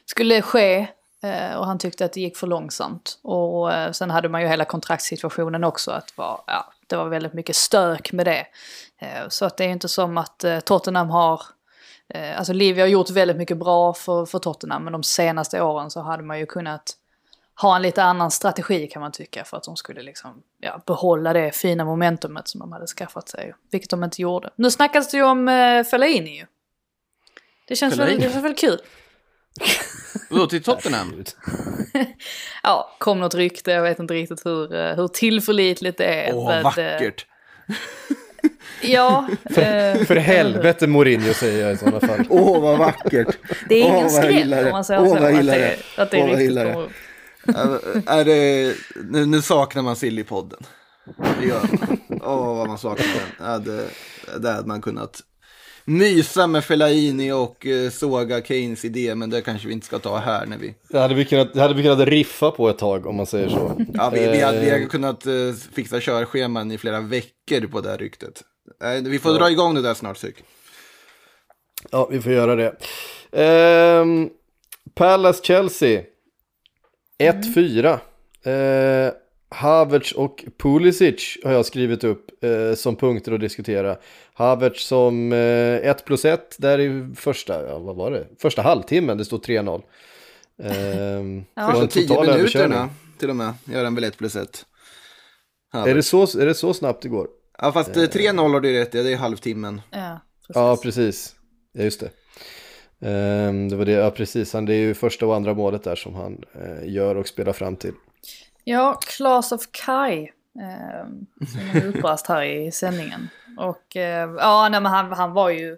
skulle 0.06 0.42
ske. 0.42 0.88
Eh, 1.24 1.56
och 1.56 1.66
han 1.66 1.80
tyckte 1.80 2.06
att 2.06 2.14
det 2.14 2.22
gick 2.22 2.38
för 2.38 2.48
långsamt. 2.48 3.20
Och 3.22 3.74
eh, 3.74 3.92
sen 3.92 4.10
hade 4.10 4.30
man 4.30 4.42
ju 4.42 4.48
hela 4.48 4.66
kontraktssituationen 4.66 5.64
också. 5.64 5.92
Att 5.92 6.18
var, 6.18 6.42
ja, 6.48 6.74
det 6.88 6.96
var 6.96 7.06
väldigt 7.06 7.34
mycket 7.34 7.56
stök 7.56 8.12
med 8.12 8.26
det. 8.26 8.48
Eh, 9.00 9.28
så 9.30 9.46
att 9.46 9.58
det 9.58 9.66
är 9.66 9.70
inte 9.70 9.88
som 9.88 10.18
att 10.18 10.46
Tottenham 10.66 11.10
har 11.10 11.42
Alltså 12.38 12.54
Livi 12.54 12.82
har 12.82 12.88
gjort 12.88 13.10
väldigt 13.10 13.38
mycket 13.38 13.58
bra 13.58 13.94
för, 13.94 14.26
för 14.26 14.40
Tottenham 14.40 14.84
men 14.84 14.94
de 14.94 15.04
senaste 15.04 15.62
åren 15.62 15.92
så 15.92 16.02
hade 16.02 16.24
man 16.24 16.40
ju 16.40 16.46
kunnat 16.46 16.96
ha 17.62 17.76
en 17.76 17.82
lite 17.82 18.04
annan 18.04 18.32
strategi 18.32 18.88
kan 18.88 19.02
man 19.02 19.12
tycka 19.12 19.44
för 19.44 19.58
att 19.58 19.64
de 19.64 19.76
skulle 19.76 20.02
liksom, 20.02 20.44
ja, 20.60 20.82
behålla 20.86 21.34
det 21.34 21.52
fina 21.52 21.86
momentumet 21.86 22.48
som 22.48 22.60
de 22.60 22.72
hade 22.72 22.88
skaffat 22.88 23.30
sig. 23.30 23.54
Vilket 23.72 23.90
de 23.90 24.04
inte 24.04 24.22
gjorde. 24.22 24.50
Nu 24.56 24.72
snackas 24.72 25.12
det 25.12 25.18
ju 25.18 25.24
om 25.24 25.48
uh, 25.48 25.84
Fellaini 25.84 26.38
ju. 26.38 26.46
Det 27.68 27.76
känns, 27.76 27.98
väl, 27.98 28.20
det 28.20 28.32
känns 28.32 28.46
väl 28.46 28.56
kul. 28.56 28.80
Vadå, 30.30 30.48
till 30.48 30.64
Tottenham? 30.64 31.24
ja, 32.64 32.96
kom 32.98 33.20
något 33.20 33.36
rykte, 33.36 33.72
jag 33.72 33.84
vet 33.84 34.00
inte 34.00 34.14
riktigt 34.14 34.46
hur, 34.46 34.74
uh, 34.76 34.96
hur 34.96 35.08
tillförlitligt 35.08 35.98
det 35.98 36.06
är. 36.06 36.36
Åh, 36.36 36.50
oh, 36.50 36.64
vackert. 36.64 37.26
Ja. 38.82 39.28
för, 39.44 40.06
för 40.06 40.16
helvete 40.16 40.88
Mourinho 40.88 41.34
säger 41.34 41.66
jag 41.66 41.74
i 41.74 41.78
sådana 41.78 42.00
fall. 42.00 42.26
Åh, 42.30 42.58
oh, 42.58 42.62
vad 42.62 42.78
vackert. 42.78 43.38
Det 43.70 43.76
är 43.76 43.86
ingen 43.86 44.06
oh, 44.06 44.10
skräll 44.10 44.54
om 44.54 44.72
man 44.72 44.86
säger 44.86 45.02
oh, 45.02 45.08
så. 45.08 45.16
Att 45.16 45.46
det, 45.46 45.78
att 45.98 46.12
det 46.12 46.18
är 46.18 46.24
oh, 46.24 46.38
riktigt 46.38 46.58
kommer 46.58 46.84
upp 46.84 46.92
är 48.06 48.26
det, 48.26 48.76
nu, 48.96 49.26
nu 49.26 49.42
saknar 49.42 49.82
man 49.82 49.96
Sillypodden. 49.96 50.60
Det 51.40 51.48
gör 51.48 51.62
man. 51.62 52.22
Åh, 52.22 52.58
vad 52.58 52.68
man 52.68 52.78
saknar 52.78 53.06
den. 53.06 53.48
Ja, 53.48 53.58
det, 54.40 54.52
hade 54.52 54.68
man 54.68 54.82
kunnat 54.82 55.22
mysa 55.86 56.48
med 56.48 56.64
Fellaini 56.64 57.32
och 57.32 57.66
uh, 57.66 57.90
såga 57.90 58.42
Keynes 58.42 58.86
idé, 58.86 59.16
men 59.16 59.30
det 59.30 59.42
kanske 59.42 59.68
vi 59.68 59.74
inte 59.74 59.86
ska 59.86 60.00
ta 60.00 60.18
här 60.18 60.46
när 60.46 60.58
vi... 60.58 60.76
Det 60.90 61.00
hade 61.00 61.14
vi 61.14 61.26
kunnat, 61.26 61.54
det 61.54 61.62
hade 61.62 61.74
vi 61.74 61.84
kunnat 61.84 62.08
riffa 62.08 62.52
på 62.52 62.70
ett 62.70 62.78
tag 62.78 63.06
om 63.06 63.16
man 63.16 63.26
säger 63.26 63.50
så. 63.50 63.82
Ja, 63.94 64.10
vi, 64.14 64.20
vi, 64.20 64.42
hade, 64.42 64.60
vi 64.60 64.70
hade 64.70 64.86
kunnat 64.86 65.28
uh, 65.28 65.54
fixa 65.54 66.00
körscheman 66.00 66.72
i 66.72 66.78
flera 66.78 67.02
veckor 67.02 67.68
på 67.68 67.82
det 67.82 67.90
här 67.90 67.98
ryktet. 67.98 68.42
Vi 69.04 69.20
får 69.20 69.32
ja. 69.32 69.38
dra 69.38 69.52
igång 69.52 69.76
det 69.76 69.82
där 69.82 69.94
snart, 69.94 70.18
Syk. 70.18 70.44
Ja, 71.92 72.08
vi 72.12 72.22
får 72.22 72.32
göra 72.32 72.56
det. 72.56 72.70
Uh, 73.34 74.28
Palace-Chelsea. 74.96 76.04
1-4. 77.20 78.00
Eh, 78.44 79.14
Havertz 79.50 80.12
och 80.12 80.46
Pulisic 80.58 81.38
har 81.44 81.52
jag 81.52 81.66
skrivit 81.66 82.04
upp 82.04 82.44
eh, 82.44 82.76
som 82.76 82.96
punkter 82.96 83.32
att 83.32 83.40
diskutera. 83.40 83.98
Havertz 84.34 84.88
som 84.88 85.34
1 85.34 86.00
eh, 86.00 86.06
plus 86.06 86.26
1 86.26 86.56
där 86.60 86.80
i 86.80 87.16
första, 87.16 87.68
ja, 87.68 87.80
vad 87.80 87.96
var 87.96 88.12
det? 88.12 88.28
Första 88.40 88.62
halvtimmen, 88.62 89.18
det 89.18 89.26
står 89.26 89.38
3-0. 89.38 89.82
Eh, 90.64 90.72
ja. 91.56 91.72
Första 91.72 91.88
10 91.88 92.22
minuterna 92.22 92.90
till 93.18 93.30
och 93.30 93.36
med 93.36 93.54
gör 93.66 93.84
han 93.84 93.96
väl 93.96 94.04
1 94.04 94.18
plus 94.18 94.36
1. 94.36 94.66
Är 95.74 95.96
det, 95.96 96.04
så, 96.04 96.24
är 96.24 96.46
det 96.46 96.54
så 96.54 96.74
snabbt 96.74 97.02
det 97.02 97.10
går? 97.10 97.28
Ja, 97.58 97.72
fast 97.72 97.92
3-0 97.92 98.52
har 98.52 98.60
du 98.60 98.74
rätt 98.74 98.92
det 98.92 99.14
är 99.14 99.18
halvtimmen. 99.18 99.82
Ja, 99.92 100.20
precis. 100.48 100.56
Ja, 100.56 100.78
precis. 100.84 101.36
Ja, 101.74 101.84
just 101.84 102.00
det. 102.00 102.10
Um, 103.06 103.70
det 103.70 103.76
var 103.76 103.86
det, 103.86 103.92
ja 103.92 104.12
precis, 104.12 104.54
han, 104.54 104.66
det 104.66 104.74
är 104.74 104.78
ju 104.78 104.94
första 104.94 105.26
och 105.26 105.36
andra 105.36 105.54
målet 105.54 105.84
där 105.84 105.96
som 105.96 106.16
han 106.16 106.44
uh, 106.56 106.90
gör 106.90 107.16
och 107.16 107.28
spelar 107.28 107.54
fram 107.54 107.76
till. 107.76 107.94
Ja, 108.64 109.00
Claes 109.08 109.52
of 109.52 109.62
Kai, 109.72 110.22
uh, 110.22 111.08
som 111.52 111.70
har 111.70 111.88
utbrast 111.88 112.28
här 112.28 112.44
i 112.44 112.72
sändningen. 112.72 113.30
Och 113.58 113.96
uh, 113.96 114.02
ja, 114.40 114.70
nej, 114.72 114.82
men 114.82 114.92
han, 114.92 115.12
han 115.12 115.34
var 115.34 115.50
ju, 115.50 115.78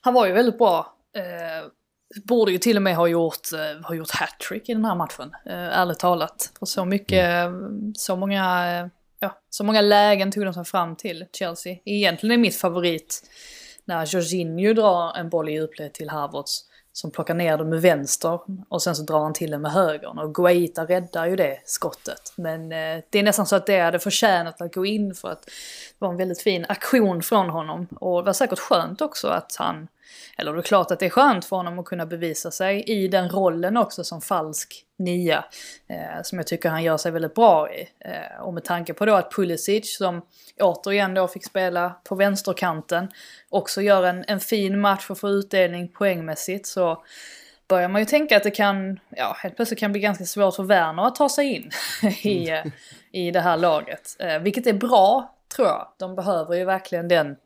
han 0.00 0.14
var 0.14 0.26
ju 0.26 0.32
väldigt 0.32 0.58
bra. 0.58 0.94
Uh, 1.16 1.70
borde 2.24 2.52
ju 2.52 2.58
till 2.58 2.76
och 2.76 2.82
med 2.82 2.96
ha 2.96 3.06
gjort, 3.08 3.52
uh, 3.52 3.86
ha 3.86 3.94
gjort 3.94 4.10
hattrick 4.10 4.68
i 4.68 4.74
den 4.74 4.84
här 4.84 4.94
matchen, 4.94 5.34
ärligt 5.46 5.98
talat. 5.98 6.52
För 6.58 6.66
så 6.66 6.84
mycket, 6.84 7.24
mm. 7.24 7.94
så 7.96 8.16
många, 8.16 8.90
ja, 9.20 9.38
så 9.50 9.64
många 9.64 9.80
lägen 9.80 10.32
tog 10.32 10.44
de 10.44 10.54
sig 10.54 10.64
fram 10.64 10.96
till 10.96 11.24
Chelsea. 11.32 11.76
Egentligen 11.84 12.38
är 12.38 12.42
mitt 12.42 12.56
favorit 12.56 13.22
när 13.88 14.06
Jorginho 14.06 14.74
drar 14.74 15.16
en 15.16 15.28
boll 15.28 15.48
i 15.48 15.52
djupled 15.52 15.92
till 15.92 16.08
Havertz 16.08 16.64
som 16.92 17.10
plockar 17.10 17.34
ner 17.34 17.58
den 17.58 17.68
med 17.68 17.82
vänster 17.82 18.40
och 18.68 18.82
sen 18.82 18.96
så 18.96 19.02
drar 19.02 19.20
han 19.20 19.32
till 19.32 19.50
den 19.50 19.62
med 19.62 19.72
högern 19.72 20.18
och 20.18 20.34
Guaita 20.34 20.84
räddar 20.84 21.26
ju 21.26 21.36
det 21.36 21.60
skottet. 21.64 22.32
Men 22.36 22.72
eh, 22.72 23.02
det 23.10 23.18
är 23.18 23.22
nästan 23.22 23.46
så 23.46 23.56
att 23.56 23.66
det 23.66 23.80
hade 23.80 23.98
förtjänat 23.98 24.60
att 24.60 24.74
gå 24.74 24.86
in 24.86 25.14
för 25.14 25.28
att 25.28 25.42
det 25.42 25.52
var 25.98 26.10
en 26.10 26.16
väldigt 26.16 26.42
fin 26.42 26.66
aktion 26.68 27.22
från 27.22 27.50
honom. 27.50 27.86
Och 28.00 28.22
det 28.22 28.26
var 28.26 28.32
säkert 28.32 28.58
skönt 28.58 29.00
också 29.00 29.28
att 29.28 29.56
han, 29.58 29.88
eller 30.38 30.52
det 30.52 30.58
är 30.58 30.62
klart 30.62 30.90
att 30.90 31.00
det 31.00 31.06
är 31.06 31.10
skönt 31.10 31.44
för 31.44 31.56
honom 31.56 31.78
att 31.78 31.84
kunna 31.84 32.06
bevisa 32.06 32.50
sig 32.50 32.82
i 32.82 33.08
den 33.08 33.28
rollen 33.28 33.76
också 33.76 34.04
som 34.04 34.20
falsk 34.20 34.84
nia. 34.98 35.44
Eh, 35.88 36.22
som 36.22 36.38
jag 36.38 36.46
tycker 36.46 36.68
han 36.68 36.82
gör 36.82 36.96
sig 36.96 37.12
väldigt 37.12 37.34
bra 37.34 37.72
i. 37.72 37.88
Eh, 38.00 38.40
och 38.40 38.54
med 38.54 38.64
tanke 38.64 38.94
på 38.94 39.06
då 39.06 39.14
att 39.14 39.32
Pulisic 39.32 39.96
som 39.96 40.22
återigen 40.60 41.14
då 41.14 41.28
fick 41.28 41.44
spela 41.44 41.90
på 42.04 42.14
vänsterkanten 42.14 43.08
också 43.48 43.82
gör 43.82 44.02
en, 44.02 44.24
en 44.28 44.40
fin 44.40 44.80
match 44.80 45.10
och 45.10 45.18
får 45.18 45.30
utdelning 45.30 45.88
poängmässigt 45.88 46.66
så 46.66 47.04
börjar 47.68 47.88
man 47.88 48.00
ju 48.00 48.04
tänka 48.04 48.36
att 48.36 48.42
det 48.42 48.50
kan, 48.50 49.00
ja 49.08 49.36
helt 49.38 49.56
plötsligt 49.56 49.80
kan 49.80 49.92
bli 49.92 50.00
ganska 50.00 50.24
svårt 50.24 50.54
för 50.54 50.62
Werner 50.62 51.06
att 51.06 51.14
ta 51.14 51.28
sig 51.28 51.54
in 51.54 51.70
i, 52.22 52.50
mm. 52.50 52.70
i 53.12 53.30
det 53.30 53.40
här 53.40 53.56
laget. 53.56 54.16
Eh, 54.18 54.38
vilket 54.38 54.66
är 54.66 54.72
bra 54.72 55.34
tror 55.56 55.68
jag. 55.68 55.88
De 55.98 56.14
behöver 56.14 56.54
ju 56.54 56.64
verkligen 56.64 57.08
den 57.08 57.36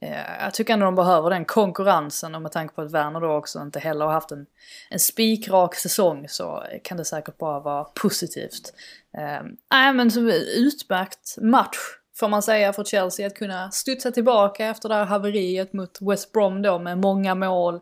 Eh, 0.00 0.42
jag 0.44 0.54
tycker 0.54 0.72
ändå 0.72 0.84
de 0.84 0.94
behöver 0.94 1.30
den 1.30 1.44
konkurrensen 1.44 2.34
och 2.34 2.42
med 2.42 2.52
tanke 2.52 2.74
på 2.74 2.82
att 2.82 2.92
Werner 2.92 3.20
då 3.20 3.32
också 3.32 3.62
inte 3.62 3.78
heller 3.78 4.04
har 4.04 4.12
haft 4.12 4.32
en, 4.32 4.46
en 4.90 4.98
spikrak 4.98 5.74
säsong 5.74 6.28
så 6.28 6.64
kan 6.84 6.96
det 6.96 7.04
säkert 7.04 7.38
bara 7.38 7.60
vara 7.60 7.84
positivt. 7.84 8.72
Eh, 9.18 9.42
nej 9.70 9.88
äh, 9.88 9.94
men 9.94 10.10
som 10.10 10.28
utmärkt 10.56 11.36
match 11.40 11.78
får 12.18 12.28
man 12.28 12.42
säga, 12.42 12.72
för 12.72 12.84
Chelsea 12.84 13.26
att 13.26 13.34
kunna 13.34 13.70
studsa 13.70 14.10
tillbaka 14.10 14.66
efter 14.66 14.88
det 14.88 14.94
här 14.94 15.04
haveriet 15.04 15.72
mot 15.72 15.98
West 16.00 16.32
Brom 16.32 16.62
då 16.62 16.78
med 16.78 16.98
många 16.98 17.34
mål. 17.34 17.80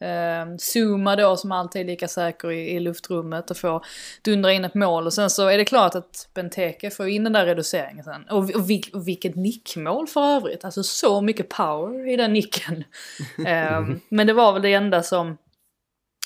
Eh, 0.00 0.56
Zuma 0.58 1.16
då 1.16 1.36
som 1.36 1.52
alltid 1.52 1.82
är 1.82 1.86
lika 1.86 2.08
säker 2.08 2.50
i, 2.50 2.70
i 2.70 2.80
luftrummet 2.80 3.50
och 3.50 3.56
får 3.56 3.84
dundra 4.22 4.52
in 4.52 4.64
ett 4.64 4.74
mål. 4.74 5.06
Och 5.06 5.12
sen 5.12 5.30
så 5.30 5.48
är 5.48 5.58
det 5.58 5.64
klart 5.64 5.94
att 5.94 6.28
Benteke 6.34 6.90
får 6.90 7.08
in 7.08 7.24
den 7.24 7.32
där 7.32 7.46
reduceringen 7.46 8.04
sen. 8.04 8.24
Och, 8.30 8.38
och, 8.38 8.70
vil, 8.70 8.84
och 8.92 9.08
vilket 9.08 9.36
nickmål 9.36 10.06
för 10.06 10.20
övrigt. 10.20 10.64
Alltså 10.64 10.82
så 10.82 11.20
mycket 11.20 11.48
power 11.48 12.08
i 12.08 12.16
den 12.16 12.32
nicken. 12.32 12.84
eh, 13.46 13.80
men 14.08 14.26
det 14.26 14.32
var 14.32 14.52
väl 14.52 14.62
det 14.62 14.72
enda 14.72 15.02
som, 15.02 15.38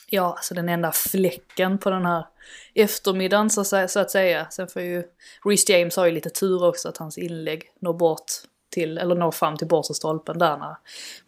ja 0.09 0.33
alltså 0.37 0.55
den 0.55 0.69
enda 0.69 0.93
fläcken 0.93 1.79
på 1.79 1.91
den 1.91 2.07
här 2.07 2.27
eftermiddagen 2.75 3.51
så, 3.51 3.65
så 3.65 4.01
att 4.01 4.11
säga. 4.11 4.47
Sen 4.51 4.69
får 4.69 4.83
ju, 4.83 5.05
Reece 5.45 5.69
James 5.69 5.97
har 5.97 6.07
ju 6.07 6.13
lite 6.13 6.31
tur 6.31 6.65
också 6.65 6.89
att 6.89 6.97
hans 6.97 7.19
inlägg 7.19 7.63
når 7.81 7.95
bort 7.95 8.31
till, 8.71 8.99
eller 8.99 9.15
når 9.15 9.31
fram 9.31 9.57
till 9.57 9.69
bortre 9.69 9.95
stolpen 9.95 10.39
där 10.39 10.57
när 10.57 10.77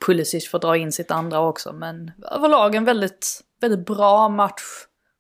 Pulisic 0.07 0.51
får 0.51 0.59
dra 0.59 0.77
in 0.77 0.93
sitt 0.93 1.11
andra 1.11 1.41
också. 1.41 1.73
Men 1.73 2.11
överlag 2.31 2.75
en 2.75 2.85
väldigt, 2.85 3.41
väldigt 3.61 3.87
bra 3.87 4.29
match 4.29 4.63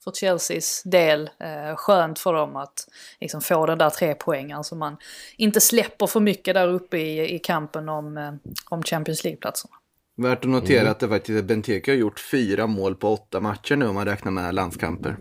för 0.04 0.12
Chelseas 0.12 0.82
del. 0.82 1.30
Eh, 1.38 1.76
skönt 1.76 2.18
för 2.18 2.32
dem 2.32 2.56
att 2.56 2.88
liksom 3.20 3.40
få 3.40 3.66
den 3.66 3.78
där 3.78 3.90
tre 3.90 4.14
poängen 4.14 4.64
så 4.64 4.76
man 4.76 4.96
inte 5.36 5.60
släpper 5.60 6.06
för 6.06 6.20
mycket 6.20 6.54
där 6.54 6.68
uppe 6.68 6.98
i, 6.98 7.34
i 7.34 7.38
kampen 7.38 7.88
om, 7.88 8.18
eh, 8.18 8.32
om 8.68 8.82
Champions 8.82 9.24
League-platserna. 9.24 9.74
Värt 10.16 10.44
att 10.44 10.50
notera 10.50 10.90
att 10.90 11.00
det 11.00 11.08
faktiskt 11.08 11.38
är 11.38 11.42
Benteke 11.42 11.90
har 11.90 11.96
gjort 11.96 12.20
fyra 12.20 12.66
mål 12.66 12.94
på 12.94 13.12
åtta 13.12 13.40
matcher 13.40 13.76
nu 13.76 13.86
om 13.86 13.94
man 13.94 14.04
räknar 14.04 14.32
med 14.32 14.54
landskamper. 14.54 15.16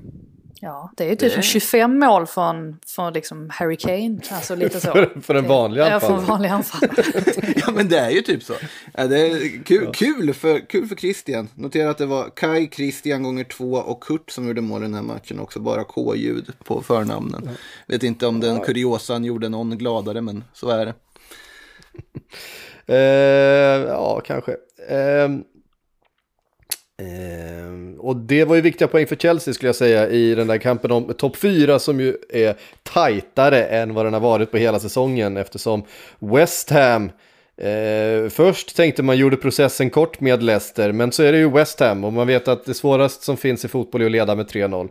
Ja, 0.64 0.92
det 0.98 1.04
är 1.04 1.10
ju 1.10 1.16
typ 1.16 1.34
som 1.34 1.42
25 1.42 2.00
mål 2.00 2.28
från, 2.28 2.80
från 2.88 3.14
liksom 3.14 3.50
Harry 3.50 3.78
Kane. 3.78 4.20
Alltså 4.32 4.56
lite 4.56 4.80
så. 4.80 4.92
För, 4.92 5.22
för 5.22 5.36
en 5.36 5.48
vanlig 5.48 5.82
Ja, 5.82 6.00
för 6.00 6.18
en 6.18 6.26
vanlig 6.26 6.50
anfallare. 6.50 7.04
Ja 7.56 7.72
men 7.72 7.88
det 7.88 8.00
är 8.00 8.10
ju 8.10 8.22
typ 8.22 8.44
så. 8.44 8.54
Ja, 8.94 9.08
det 9.08 9.20
är 9.20 9.64
kul, 9.64 9.92
kul, 9.94 10.34
för, 10.34 10.70
kul 10.70 10.88
för 10.88 10.96
Christian. 10.96 11.50
Notera 11.56 11.90
att 11.90 11.98
det 11.98 12.06
var 12.06 12.30
Kai, 12.36 12.70
Christian 12.72 13.24
gånger 13.24 13.44
två 13.44 13.74
och 13.74 14.04
Kurt 14.04 14.32
som 14.32 14.48
gjorde 14.48 14.62
mål 14.62 14.82
i 14.82 14.86
den 14.86 14.94
här 14.94 15.02
matchen 15.02 15.40
också. 15.40 15.60
Bara 15.60 15.84
K-ljud 15.84 16.54
på 16.64 16.82
förnamnen. 16.82 17.50
Vet 17.88 18.04
inte 18.04 18.28
om 18.28 18.40
den 18.40 18.60
kuriosan 18.60 19.24
gjorde 19.26 19.50
någon 19.50 19.78
gladare 19.78 20.22
men 20.22 20.44
så 20.54 20.70
är 20.70 20.86
det. 20.86 20.94
Eh, 22.86 23.88
ja, 23.88 24.22
kanske. 24.26 24.56
Ehm, 24.90 25.44
Eh, 27.02 28.00
och 28.00 28.16
det 28.16 28.46
var 28.46 28.56
ju 28.56 28.62
viktiga 28.62 28.88
poäng 28.88 29.08
för 29.08 29.16
Chelsea 29.16 29.54
skulle 29.54 29.68
jag 29.68 29.76
säga 29.76 30.10
i 30.10 30.36
den 30.36 30.48
där 30.48 30.58
kampen 30.58 30.92
om 30.92 31.14
topp 31.14 31.38
4 31.38 31.80
som 31.80 32.00
ju 32.00 32.18
är 32.30 32.56
tajtare 32.84 33.64
än 33.66 33.94
vad 33.94 34.06
den 34.06 34.14
har 34.14 34.20
varit 34.20 34.52
på 34.52 34.58
hela 34.58 34.80
säsongen 34.80 35.38
eftersom 35.38 35.84
West 36.20 36.70
Ham 36.70 37.10
Eh, 37.62 38.30
först 38.30 38.76
tänkte 38.76 39.04
man 39.04 39.18
gjorde 39.18 39.38
processen 39.38 39.90
kort 39.90 40.20
med 40.20 40.44
Leicester, 40.44 40.92
men 40.92 41.12
så 41.12 41.24
är 41.24 41.32
det 41.32 41.38
ju 41.38 41.50
West 41.50 41.80
Ham 41.80 42.04
och 42.04 42.14
man 42.14 42.28
vet 42.28 42.48
att 42.48 42.66
det 42.66 42.74
svåraste 42.74 43.26
som 43.26 43.38
finns 43.38 43.66
i 43.66 43.68
fotboll 43.68 44.02
är 44.02 44.06
att 44.06 44.12
leda 44.12 44.36
med 44.36 44.48
3-0. 44.48 44.90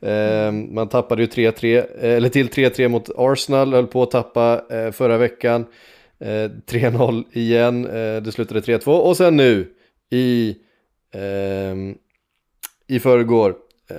Eh, 0.00 0.52
man 0.52 0.88
tappade 0.88 1.22
ju 1.22 1.28
3-3, 1.28 1.76
eh, 1.78 1.84
eller 2.00 2.28
till 2.28 2.48
3-3 2.48 2.88
mot 2.88 3.10
Arsenal, 3.16 3.74
höll 3.74 3.86
på 3.86 4.02
att 4.02 4.10
tappa 4.10 4.62
eh, 4.70 4.90
förra 4.90 5.18
veckan. 5.18 5.66
Eh, 6.20 6.50
3-0 6.66 7.24
igen, 7.32 7.86
eh, 7.86 8.22
det 8.22 8.32
slutade 8.32 8.60
3-2 8.60 8.86
och 8.86 9.16
sen 9.16 9.36
nu 9.36 9.66
i, 10.10 10.56
ehm, 11.14 11.94
i 12.86 13.00
förrgår 13.00 13.54
eh, 13.90 13.96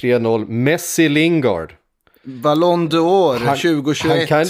3-0 0.00 0.48
Messi 0.48 1.08
Lingard. 1.08 1.74
Ballon 2.22 2.88
d'Or 2.88 3.38
Han- 3.38 3.56
2021. 3.56 4.16
Han 4.16 4.26
kan, 4.26 4.46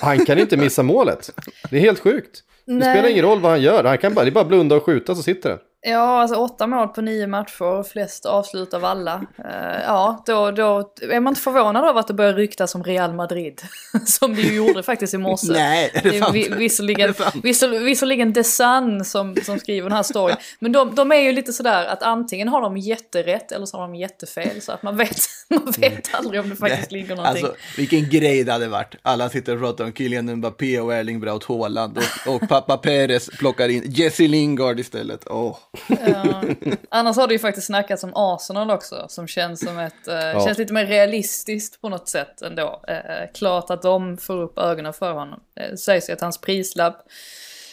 han 0.00 0.26
kan 0.26 0.38
inte 0.38 0.56
missa 0.56 0.82
målet. 0.82 1.30
Det 1.70 1.76
är 1.76 1.80
helt 1.80 1.98
sjukt. 2.00 2.42
Det 2.64 2.72
Nej. 2.72 2.94
spelar 2.94 3.08
ingen 3.08 3.24
roll 3.24 3.40
vad 3.40 3.50
han 3.50 3.62
gör, 3.62 3.84
han 3.84 3.98
kan 3.98 4.14
bara, 4.14 4.24
det 4.24 4.28
är 4.28 4.32
bara 4.32 4.44
blunda 4.44 4.76
och 4.76 4.84
skjuta 4.84 5.14
så 5.14 5.22
sitter 5.22 5.48
den. 5.50 5.58
Ja, 5.88 6.20
alltså 6.22 6.36
åtta 6.36 6.66
mål 6.66 6.88
på 6.88 7.00
nio 7.00 7.26
matcher, 7.26 7.82
flest 7.82 8.26
avslut 8.26 8.74
av 8.74 8.84
alla. 8.84 9.26
Eh, 9.38 9.82
ja, 9.86 10.22
då, 10.26 10.50
då 10.50 10.90
är 11.00 11.20
man 11.20 11.30
inte 11.30 11.40
förvånad 11.40 11.84
över 11.84 12.00
att 12.00 12.06
det 12.08 12.14
börjar 12.14 12.32
ryktas 12.34 12.74
om 12.74 12.84
Real 12.84 13.12
Madrid. 13.14 13.62
Som 14.06 14.34
det 14.34 14.42
ju 14.42 14.54
gjorde 14.56 14.82
faktiskt 14.82 15.14
i 15.14 15.18
morse. 15.18 15.52
Nej, 15.52 15.90
är 15.94 16.02
det 16.10 16.18
sant? 16.20 16.34
vi- 16.34 16.48
Visserligen, 16.48 17.08
Är 17.10 17.12
sant? 17.14 17.34
vissel, 17.44 17.78
visserligen 17.84 18.34
The 18.34 18.44
Sun 18.44 19.04
som, 19.04 19.36
som 19.42 19.58
skriver 19.58 19.88
den 19.88 19.96
här 19.96 20.02
storyn. 20.02 20.36
Men 20.58 20.72
de, 20.72 20.94
de 20.94 21.12
är 21.12 21.16
ju 21.20 21.32
lite 21.32 21.52
sådär 21.52 21.84
att 21.86 22.02
antingen 22.02 22.48
har 22.48 22.60
de 22.60 22.76
jätterätt 22.76 23.52
eller 23.52 23.66
så 23.66 23.76
har 23.76 23.82
de 23.82 23.94
jättefel. 23.94 24.60
Så 24.62 24.72
att 24.72 24.82
man 24.82 24.96
vet, 24.96 25.16
man 25.50 25.72
vet 25.78 26.14
aldrig 26.14 26.40
om 26.40 26.50
det 26.50 26.56
faktiskt 26.56 26.92
ligger 26.92 27.16
någonting. 27.16 27.44
Alltså 27.44 27.54
vilken 27.76 28.10
grej 28.10 28.44
det 28.44 28.52
hade 28.52 28.68
varit. 28.68 28.94
Alla 29.02 29.28
sitter 29.28 29.54
och 29.54 29.60
pratar 29.60 29.84
om 29.84 29.92
Kylian 29.92 30.34
Mbappé 30.36 30.80
och 30.80 30.94
Erling 30.94 31.20
Braut 31.20 31.44
Haaland 31.44 31.98
och, 32.26 32.34
och 32.34 32.48
pappa 32.48 32.76
Perez 32.76 33.28
plockar 33.38 33.68
in 33.68 33.82
Jesse 33.86 34.22
Lingard 34.22 34.80
istället. 34.80 35.26
Åh. 35.30 35.56
Ja. 35.88 36.42
Annars 36.88 37.16
har 37.16 37.26
det 37.26 37.32
ju 37.34 37.38
faktiskt 37.38 37.66
snackats 37.66 38.04
om 38.04 38.12
Arsenal 38.14 38.70
också, 38.70 39.06
som 39.08 39.26
känns 39.28 39.60
som 39.60 39.78
ett, 39.78 40.08
eh, 40.08 40.44
känns 40.44 40.58
lite 40.58 40.72
mer 40.72 40.86
realistiskt 40.86 41.80
på 41.80 41.88
något 41.88 42.08
sätt 42.08 42.42
ändå. 42.42 42.80
Eh, 42.88 43.30
klart 43.34 43.70
att 43.70 43.82
de 43.82 44.16
får 44.16 44.42
upp 44.42 44.58
ögonen 44.58 44.92
för 44.92 45.12
honom. 45.12 45.40
Eh, 45.60 45.70
Det 45.70 45.76
sägs 45.76 46.08
ju 46.08 46.12
att 46.12 46.20
hans 46.20 46.40
prislapp 46.40 47.06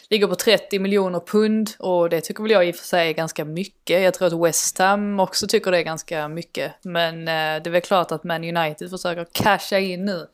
ligger 0.10 0.28
på 0.28 0.36
30 0.36 0.80
miljoner 0.80 1.20
pund 1.20 1.70
och 1.80 2.10
det 2.10 2.22
tycker 2.22 2.44
väl 2.44 2.52
jag 2.52 2.68
i 2.68 2.72
och 2.72 2.76
för 2.76 2.86
sig 2.86 3.10
är 3.10 3.14
ganska 3.14 3.46
mycket. 3.46 4.02
Jag 4.02 4.14
tror 4.14 4.28
att 4.28 4.48
West 4.48 4.78
Ham 4.78 5.20
också 5.20 5.48
tycker 5.48 5.72
det 5.72 5.78
är 5.78 5.84
ganska 5.84 6.28
mycket. 6.28 6.72
Men 6.82 7.20
eh, 7.20 7.64
det 7.64 7.70
är 7.70 7.70
väl 7.70 7.82
klart 7.82 8.12
att 8.12 8.24
Man 8.24 8.58
United 8.58 8.90
försöker 8.90 9.28
casha 9.32 9.80
in 9.80 10.06
nu 10.06 10.28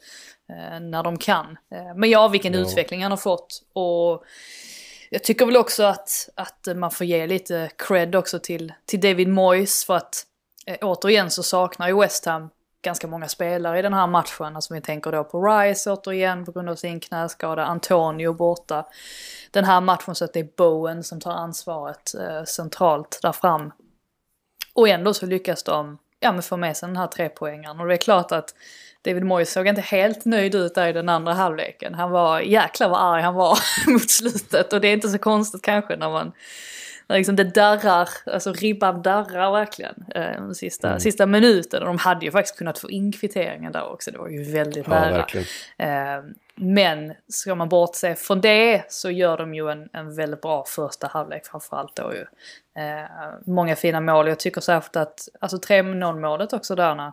eh, 0.49 0.79
när 0.79 1.03
de 1.03 1.17
kan. 1.17 1.57
Eh, 1.75 1.95
men 1.95 2.09
ja, 2.09 2.27
vilken 2.27 2.55
utveckling 2.55 3.03
han 3.03 3.11
har 3.11 3.17
fått. 3.17 3.61
Och 3.73 4.23
jag 5.09 5.23
tycker 5.23 5.45
väl 5.45 5.57
också 5.57 5.83
att, 5.83 6.29
att 6.35 6.67
man 6.75 6.91
får 6.91 7.07
ge 7.07 7.27
lite 7.27 7.69
cred 7.75 8.15
också 8.15 8.39
till, 8.39 8.73
till 8.85 8.99
David 8.99 9.27
Moyes 9.27 9.85
för 9.85 9.95
att 9.95 10.25
eh, 10.65 10.77
återigen 10.81 11.31
så 11.31 11.43
saknar 11.43 11.87
ju 11.87 11.99
West 11.99 12.25
Ham 12.25 12.49
ganska 12.81 13.07
många 13.07 13.27
spelare 13.27 13.79
i 13.79 13.81
den 13.81 13.93
här 13.93 14.07
matchen. 14.07 14.55
Alltså 14.55 14.73
vi 14.73 14.81
tänker 14.81 15.11
då 15.11 15.23
på 15.23 15.41
Rice 15.45 15.91
återigen 15.91 16.45
på 16.45 16.51
grund 16.51 16.69
av 16.69 16.75
sin 16.75 16.99
knäskada, 16.99 17.65
Antonio 17.65 18.33
borta. 18.33 18.85
Den 19.51 19.65
här 19.65 19.81
matchen 19.81 20.15
så 20.15 20.25
att 20.25 20.33
det 20.33 20.39
är 20.39 20.49
Bowen 20.57 21.03
som 21.03 21.19
tar 21.19 21.31
ansvaret 21.31 22.13
eh, 22.15 22.43
centralt 22.43 23.19
där 23.21 23.31
fram. 23.31 23.71
Och 24.73 24.89
ändå 24.89 25.13
så 25.13 25.25
lyckas 25.25 25.63
de 25.63 25.97
ja, 26.19 26.31
men 26.31 26.43
få 26.43 26.57
med 26.57 26.77
sig 26.77 26.87
den 26.87 26.97
här 26.97 27.07
trepoängaren. 27.07 27.79
Och 27.79 27.87
det 27.87 27.93
är 27.93 27.97
klart 27.97 28.31
att 28.31 28.55
David 29.01 29.23
Moyes 29.23 29.51
såg 29.51 29.67
inte 29.67 29.81
helt 29.81 30.25
nöjd 30.25 30.55
ut 30.55 30.75
där 30.75 30.87
i 30.87 30.93
den 30.93 31.09
andra 31.09 31.33
halvleken. 31.33 31.93
Han 31.93 32.11
var, 32.11 32.39
jäklar 32.39 32.89
vad 32.89 33.01
arg 33.01 33.21
han 33.21 33.35
var 33.35 33.59
mot 33.91 34.09
slutet. 34.09 34.73
Och 34.73 34.81
det 34.81 34.87
är 34.87 34.93
inte 34.93 35.09
så 35.09 35.17
konstigt 35.17 35.61
kanske 35.61 35.95
när 35.95 36.09
man, 36.09 36.31
när 37.07 37.17
liksom 37.17 37.35
det 37.35 37.43
darrar, 37.43 38.09
alltså 38.25 38.53
ribban 38.53 39.01
darrar 39.01 39.51
verkligen. 39.51 40.05
Eh, 40.15 40.21
den 40.21 40.55
sista, 40.55 40.99
sista 40.99 41.25
minuten. 41.25 41.81
Och 41.81 41.87
de 41.87 41.97
hade 41.97 42.25
ju 42.25 42.31
faktiskt 42.31 42.57
kunnat 42.57 42.79
få 42.79 42.89
in 42.89 43.11
kvitteringen 43.11 43.71
där 43.71 43.93
också. 43.93 44.11
Det 44.11 44.17
var 44.17 44.29
ju 44.29 44.43
väldigt 44.43 44.87
Ja, 44.87 44.93
nära. 44.93 45.25
Eh, 45.77 46.23
men 46.55 47.13
ska 47.27 47.55
man 47.55 47.69
bortse 47.69 48.15
från 48.15 48.41
det 48.41 48.83
så 48.89 49.11
gör 49.11 49.37
de 49.37 49.53
ju 49.53 49.69
en, 49.69 49.89
en 49.93 50.15
väldigt 50.15 50.41
bra 50.41 50.65
första 50.67 51.07
halvlek 51.07 51.45
framförallt 51.45 51.95
då 51.95 52.13
ju. 52.13 52.25
Eh, 52.83 53.05
många 53.45 53.75
fina 53.75 54.01
mål. 54.01 54.27
Jag 54.27 54.39
tycker 54.39 54.61
särskilt 54.61 54.95
att, 54.95 55.27
alltså 55.39 55.57
3-0 55.57 56.19
målet 56.19 56.53
också 56.53 56.75
där 56.75 56.95
när, 56.95 57.11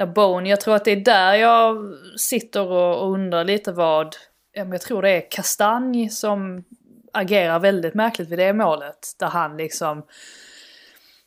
när 0.00 0.06
Bone, 0.06 0.48
jag 0.48 0.60
tror 0.60 0.74
att 0.74 0.84
det 0.84 0.90
är 0.90 0.96
där 0.96 1.34
jag 1.34 1.94
sitter 2.16 2.66
och, 2.66 3.12
undrar 3.12 3.44
lite 3.44 3.72
vad, 3.72 4.16
ja, 4.52 4.64
jag 4.64 4.80
tror 4.80 5.02
det 5.02 5.10
är 5.10 5.30
Kastanj 5.30 6.08
som 6.10 6.64
agerar 7.12 7.58
väldigt 7.58 7.94
märkligt 7.94 8.28
vid 8.28 8.38
det 8.38 8.52
målet. 8.52 9.14
Där 9.18 9.26
han 9.26 9.56
liksom 9.56 10.02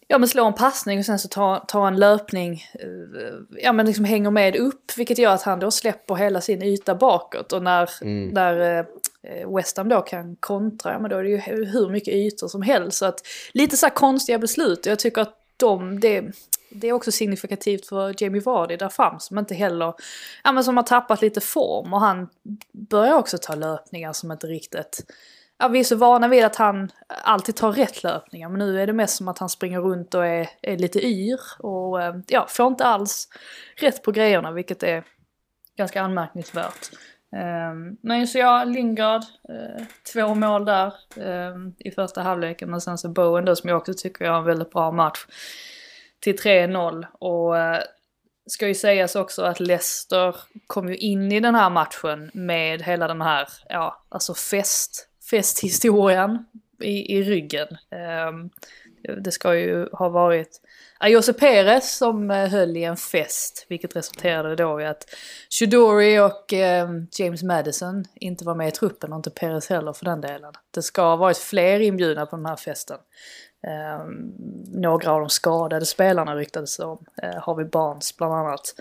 Ja 0.07 0.17
men 0.17 0.29
slår 0.29 0.47
en 0.47 0.53
passning 0.53 0.99
och 0.99 1.05
sen 1.05 1.19
så 1.19 1.27
tar, 1.27 1.59
tar 1.59 1.87
en 1.87 1.99
löpning, 1.99 2.65
eh, 2.73 3.57
ja 3.63 3.73
men 3.73 3.85
liksom 3.85 4.05
hänger 4.05 4.31
med 4.31 4.55
upp 4.55 4.91
vilket 4.97 5.17
gör 5.17 5.33
att 5.33 5.41
han 5.41 5.59
då 5.59 5.71
släpper 5.71 6.15
hela 6.15 6.41
sin 6.41 6.63
yta 6.63 6.95
bakåt 6.95 7.53
och 7.53 7.63
när, 7.63 7.89
när 8.33 8.79
eh, 9.23 9.55
West 9.55 9.77
Ham 9.77 9.89
då 9.89 10.01
kan 10.01 10.35
kontra, 10.35 10.91
ja 10.91 10.99
men 10.99 11.09
då 11.09 11.17
är 11.17 11.23
det 11.23 11.29
ju 11.29 11.37
hur 11.65 11.89
mycket 11.89 12.13
ytor 12.13 12.47
som 12.47 12.61
helst. 12.61 12.97
Så 12.97 13.05
att 13.05 13.19
lite 13.51 13.77
så 13.77 13.85
här 13.85 13.93
konstiga 13.93 14.39
beslut 14.39 14.79
och 14.79 14.91
jag 14.91 14.99
tycker 14.99 15.21
att 15.21 15.39
de, 15.57 15.99
det, 15.99 16.23
det 16.75 16.87
är 16.87 16.93
också 16.93 17.11
signifikativt 17.11 17.85
för 17.85 18.23
Jamie 18.23 18.41
Vardy 18.41 18.75
där 18.75 18.89
fram 18.89 19.19
som 19.19 19.37
inte 19.37 19.55
heller, 19.55 19.93
ja 20.43 20.51
men 20.51 20.63
som 20.63 20.77
har 20.77 20.83
tappat 20.83 21.21
lite 21.21 21.41
form 21.41 21.93
och 21.93 22.01
han 22.01 22.29
börjar 22.73 23.13
också 23.13 23.37
ta 23.41 23.55
löpningar 23.55 24.13
som 24.13 24.31
inte 24.31 24.47
riktigt 24.47 25.03
Ja, 25.57 25.67
vi 25.67 25.79
är 25.79 25.83
så 25.83 25.95
vana 25.95 26.27
vid 26.27 26.45
att 26.45 26.55
han 26.55 26.91
alltid 27.07 27.55
tar 27.55 27.71
rätt 27.71 28.03
löpningar 28.03 28.49
men 28.49 28.59
nu 28.59 28.81
är 28.81 28.87
det 28.87 28.93
mest 28.93 29.15
som 29.15 29.27
att 29.27 29.37
han 29.37 29.49
springer 29.49 29.79
runt 29.79 30.13
och 30.13 30.25
är, 30.25 30.49
är 30.61 30.77
lite 30.77 31.05
yr 31.05 31.39
och 31.59 32.01
eh, 32.01 32.15
ja, 32.27 32.45
får 32.49 32.67
inte 32.67 32.85
alls 32.85 33.27
rätt 33.77 34.03
på 34.03 34.11
grejerna 34.11 34.51
vilket 34.51 34.83
är 34.83 35.03
ganska 35.77 36.01
anmärkningsvärt. 36.01 36.89
Um, 37.71 37.97
men 38.01 38.27
så 38.27 38.37
jag, 38.37 38.67
Lingard, 38.67 39.21
uh, 39.49 39.85
två 40.13 40.35
mål 40.35 40.65
där 40.65 40.93
um, 41.15 41.75
i 41.79 41.91
första 41.91 42.21
halvleken 42.21 42.71
men 42.71 42.81
sen 42.81 42.97
så 42.97 43.09
Bowen 43.09 43.45
då 43.45 43.55
som 43.55 43.69
jag 43.69 43.77
också 43.77 43.93
tycker 43.93 44.25
gör 44.25 44.37
en 44.37 44.43
väldigt 44.43 44.71
bra 44.71 44.91
match 44.91 45.25
till 46.23 46.35
3-0 46.35 47.05
och 47.19 47.57
eh, 47.57 47.83
ska 48.45 48.67
ju 48.67 48.75
sägas 48.75 49.15
också 49.15 49.41
att 49.41 49.59
Leicester 49.59 50.35
kom 50.67 50.89
ju 50.89 50.97
in 50.97 51.31
i 51.31 51.39
den 51.39 51.55
här 51.55 51.69
matchen 51.69 52.31
med 52.33 52.81
hela 52.81 53.07
den 53.07 53.21
här, 53.21 53.47
ja, 53.69 54.05
alltså 54.09 54.33
fest, 54.33 55.07
festhistorien 55.29 56.45
i, 56.79 57.17
i 57.17 57.23
ryggen. 57.23 57.67
Um, 58.29 58.49
det 59.23 59.31
ska 59.31 59.55
ju 59.55 59.89
ha 59.91 60.09
varit 60.09 60.61
Jose 61.07 61.33
Perez 61.33 61.97
som 61.97 62.31
eh, 62.31 62.47
höll 62.47 62.77
i 62.77 62.83
en 62.83 62.97
fest, 62.97 63.65
vilket 63.69 63.95
resulterade 63.95 64.55
då 64.55 64.81
i 64.81 64.85
att 64.85 65.05
Chidori 65.49 66.19
och 66.19 66.53
eh, 66.53 66.89
James 67.11 67.43
Madison 67.43 68.05
inte 68.15 68.45
var 68.45 68.55
med 68.55 68.67
i 68.67 68.71
truppen 68.71 69.13
och 69.13 69.17
inte 69.17 69.29
Perez 69.29 69.69
heller 69.69 69.93
för 69.93 70.05
den 70.05 70.21
delen. 70.21 70.53
Det 70.71 70.81
ska 70.81 71.01
ha 71.01 71.15
varit 71.15 71.37
fler 71.37 71.79
inbjudna 71.79 72.25
på 72.25 72.35
den 72.35 72.45
här 72.45 72.55
festen. 72.55 72.97
Eh, 73.67 74.05
några 74.71 75.11
av 75.11 75.19
de 75.19 75.29
skadade 75.29 75.85
spelarna 75.85 76.35
ryktades 76.35 76.79
om, 76.79 77.05
eh, 77.21 77.41
Harvey 77.41 77.65
Barnes 77.65 78.17
bland 78.17 78.33
annat. 78.33 78.75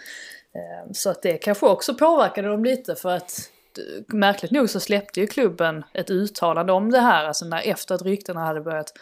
Eh, 0.55 0.93
så 0.93 1.11
att 1.11 1.23
det 1.23 1.39
kanske 1.39 1.67
också 1.67 1.95
påverkade 1.95 2.49
dem 2.49 2.65
lite 2.65 2.95
för 2.95 3.17
att 3.17 3.51
eh, 3.79 4.15
märkligt 4.15 4.51
nog 4.51 4.71
så 4.71 4.81
släppte 4.81 5.21
ju 5.21 5.27
klubben 5.27 5.85
ett 5.93 6.11
uttalande 6.11 6.73
om 6.73 6.91
det 6.91 7.01
här, 7.01 7.25
alltså 7.25 7.45
när 7.45 7.63
efter 7.63 7.95
att 7.95 8.03
ryktena 8.03 8.41
hade 8.41 8.61
börjat 8.61 8.93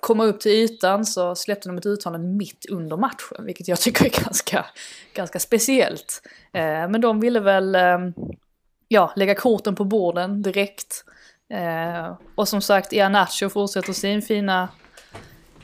komma 0.00 0.24
upp 0.24 0.40
till 0.40 0.52
ytan 0.52 1.04
så 1.04 1.34
släppte 1.34 1.68
de 1.68 1.78
ett 1.78 1.86
uttalande 1.86 2.28
mitt 2.28 2.66
under 2.70 2.96
matchen, 2.96 3.44
vilket 3.44 3.68
jag 3.68 3.78
tycker 3.80 4.04
är 4.04 4.24
ganska, 4.24 4.66
ganska 5.14 5.38
speciellt. 5.38 6.22
Eh, 6.52 6.88
men 6.88 7.00
de 7.00 7.20
ville 7.20 7.40
väl 7.40 7.74
eh, 7.74 7.98
ja, 8.88 9.12
lägga 9.16 9.34
korten 9.34 9.74
på 9.74 9.84
borden 9.84 10.42
direkt. 10.42 11.04
Eh, 11.50 12.18
och 12.34 12.48
som 12.48 12.60
sagt, 12.60 12.92
Ianacho 12.92 13.48
fortsätter 13.48 13.92
sin 13.92 14.22
fina, 14.22 14.68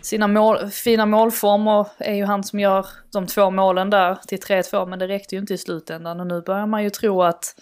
sina 0.04 0.28
mål, 0.28 0.70
fina 0.70 1.06
målformer 1.06 1.86
är 1.98 2.14
ju 2.14 2.24
han 2.24 2.44
som 2.44 2.60
gör 2.60 2.86
de 3.12 3.26
två 3.26 3.50
målen 3.50 3.90
där 3.90 4.14
till 4.14 4.38
3-2, 4.38 4.86
men 4.86 4.98
det 4.98 5.08
räckte 5.08 5.34
ju 5.34 5.40
inte 5.40 5.54
i 5.54 5.58
slutändan 5.58 6.20
och 6.20 6.26
nu 6.26 6.42
börjar 6.42 6.66
man 6.66 6.82
ju 6.82 6.90
tro 6.90 7.22
att 7.22 7.54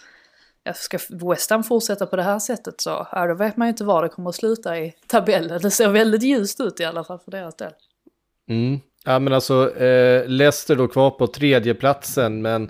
ska 0.75 0.99
West 1.09 1.49
Ham 1.49 1.63
fortsätta 1.63 2.05
på 2.05 2.15
det 2.15 2.23
här 2.23 2.39
sättet 2.39 2.81
så 2.81 3.07
ja, 3.11 3.27
då 3.27 3.33
vet 3.33 3.57
man 3.57 3.67
ju 3.67 3.69
inte 3.69 3.83
var 3.83 4.03
det 4.03 4.09
kommer 4.09 4.29
att 4.29 4.35
sluta 4.35 4.79
i 4.79 4.93
tabellen. 5.07 5.61
Det 5.61 5.71
ser 5.71 5.89
väldigt 5.89 6.23
ljust 6.23 6.59
ut 6.59 6.79
i 6.79 6.85
alla 6.85 7.03
fall 7.03 7.19
för 7.19 7.31
deras 7.31 7.55
del. 7.55 7.73
Mm. 8.49 8.79
Ja 9.05 9.19
men 9.19 9.33
alltså 9.33 9.77
eh, 9.77 10.27
Leicester 10.27 10.75
då 10.75 10.87
kvar 10.87 11.09
på 11.09 11.27
tredjeplatsen 11.27 12.41
men 12.41 12.69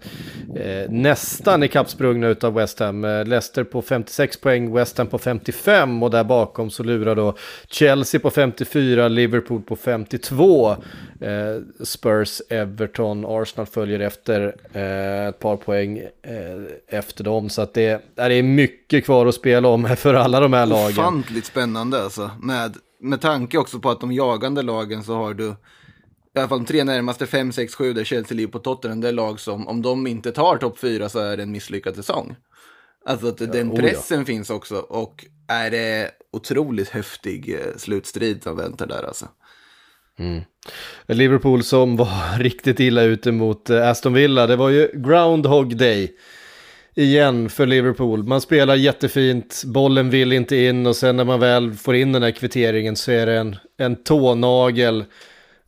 eh, 0.56 0.90
nästan 0.90 1.64
ikappsprungna 1.64 2.28
utav 2.28 2.54
West 2.54 2.80
Ham. 2.80 3.06
Eh, 3.06 3.26
Leicester 3.26 3.64
på 3.64 3.82
56 3.82 4.38
poäng, 4.38 4.74
West 4.74 4.98
Ham 4.98 5.08
på 5.08 5.18
55 5.18 6.04
och 6.04 6.12
där 6.12 6.24
bakom 6.24 6.70
så 6.70 6.84
lurar 6.84 7.16
då 7.16 7.36
Chelsea 7.68 8.20
på 8.20 8.30
54, 8.30 9.08
Liverpool 9.08 9.62
på 9.62 9.76
52. 9.76 10.72
Eh, 10.72 10.78
Spurs, 11.84 12.42
Everton, 12.50 13.26
Arsenal 13.28 13.66
följer 13.66 14.00
efter 14.00 14.56
eh, 14.74 15.28
ett 15.28 15.40
par 15.40 15.58
poäng 15.58 15.98
eh, 15.98 16.98
efter 17.00 17.24
dem. 17.24 17.50
Så 17.50 17.62
att 17.62 17.74
det, 17.74 18.02
det 18.16 18.22
är 18.22 18.44
mycket 18.44 19.06
kvar 19.06 19.26
att 19.26 19.36
spela 19.36 19.68
om 19.68 19.96
för 19.98 20.14
alla 20.14 20.40
de 20.40 20.54
här 20.54 20.66
lagen. 20.66 21.00
Ofantligt 21.00 21.46
spännande 21.46 22.04
alltså. 22.04 22.32
Med, 22.42 22.78
med 23.00 23.22
tanke 23.22 23.58
också 23.58 23.80
på 23.80 23.90
att 23.90 24.02
de 24.02 24.12
jagande 24.12 24.62
lagen 24.62 25.04
så 25.04 25.16
har 25.16 25.34
du 25.34 25.56
i 26.36 26.40
alla 26.40 26.48
fall 26.48 26.60
de 26.60 26.66
tre 26.66 26.84
närmaste, 26.84 27.28
5, 27.28 27.52
6, 27.52 27.76
7, 27.76 27.94
där 27.94 28.04
Chelsea, 28.04 28.36
Liverpool, 28.36 28.62
Tottenham, 28.62 29.02
det 29.02 29.08
är 29.08 29.12
lag 29.12 29.40
som, 29.40 29.68
om 29.68 29.82
de 29.82 30.08
inte 30.08 30.32
tar 30.32 30.58
topp 30.58 30.80
4 30.80 31.10
så 31.10 31.20
är 31.20 31.38
det 31.38 31.44
en 31.44 31.52
misslyckad 31.52 31.96
säsong. 31.96 32.36
Alltså 33.06 33.28
att 33.28 33.38
den 33.38 33.72
oh 33.72 33.76
ja. 33.76 33.82
pressen 33.82 34.26
finns 34.26 34.50
också 34.50 34.76
och 34.76 35.26
är 35.48 35.72
det 35.72 36.12
otroligt 36.32 36.90
häftig 36.90 37.54
eh, 37.54 37.78
slutstrid 37.78 38.44
som 38.44 38.58
väntar 38.58 38.88
där 38.88 39.04
alltså. 39.04 39.28
Mm. 40.20 40.42
Liverpool 41.08 41.64
som 41.64 41.96
var 41.96 42.38
riktigt 42.40 42.80
illa 42.80 43.02
ute 43.02 43.32
mot 43.32 43.70
eh, 43.70 43.90
Aston 43.90 44.14
Villa, 44.14 44.48
det 44.48 44.56
var 44.56 44.70
ju 44.70 44.90
Groundhog 44.94 45.78
Day 45.78 46.16
igen 46.96 47.50
för 47.50 47.66
Liverpool. 47.66 48.24
Man 48.24 48.42
spelar 48.42 48.76
jättefint, 48.76 49.64
bollen 49.66 50.10
vill 50.10 50.34
inte 50.34 50.56
in 50.56 50.88
och 50.88 50.96
sen 50.96 51.16
när 51.16 51.24
man 51.24 51.40
väl 51.40 51.74
får 51.74 51.96
in 51.96 52.12
den 52.12 52.24
här 52.24 52.32
kvitteringen 52.32 52.96
så 52.96 53.12
är 53.12 53.26
det 53.26 53.38
en, 53.38 53.56
en 53.78 54.04
tånagel 54.04 55.06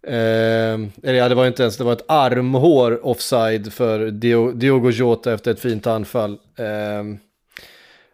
Ehm, 0.07 0.91
eller 1.03 1.13
ja, 1.13 1.29
det 1.29 1.35
var 1.35 1.47
inte 1.47 1.61
ens, 1.61 1.77
det 1.77 1.83
var 1.83 1.93
ett 1.93 2.05
armhår 2.07 3.05
offside 3.05 3.73
för 3.73 4.11
Diogo 4.51 4.89
Jota 4.89 5.33
efter 5.33 5.51
ett 5.51 5.59
fint 5.59 5.87
anfall. 5.87 6.37
Eh, 6.57 7.03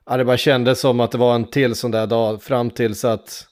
ja, 0.06 0.18
det 0.18 0.26
bara 0.26 0.38
kändes 0.38 0.80
som 0.80 1.00
att 1.00 1.12
det 1.12 1.18
var 1.18 1.36
en 1.36 1.46
till 1.46 1.76
sån 1.76 1.92
där 1.92 2.08
dag 2.08 2.44
fram 2.44 2.70
tills 2.70 3.06
att 3.06 3.48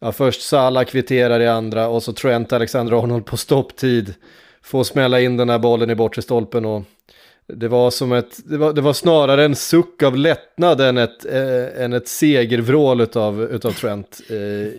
ja, 0.00 0.12
först 0.12 0.42
Salah 0.42 0.84
kvitterar 0.84 1.40
i 1.40 1.48
andra 1.48 1.88
och 1.88 2.02
så 2.02 2.12
Trent 2.12 2.52
Alexander-Arnold 2.52 3.26
på 3.26 3.36
stopptid 3.36 4.14
får 4.62 4.84
smälla 4.84 5.20
in 5.20 5.36
den 5.36 5.48
här 5.48 5.58
bollen 5.58 5.90
i 5.90 5.94
bortre 5.94 6.22
stolpen 6.22 6.64
och 6.64 6.82
det 7.46 7.68
var 7.68 7.90
som 7.90 8.12
ett, 8.12 8.38
det 8.44 8.58
var, 8.58 8.72
det 8.72 8.80
var 8.80 8.92
snarare 8.92 9.44
en 9.44 9.56
suck 9.56 10.02
av 10.02 10.16
lättnad 10.16 10.80
än 10.80 10.98
ett, 10.98 11.24
eh, 11.24 11.84
än 11.84 11.92
ett 11.92 12.08
segervrål 12.08 13.00
utav, 13.00 13.42
utav 13.42 13.72
Trent 13.72 14.20
eh, 14.30 14.36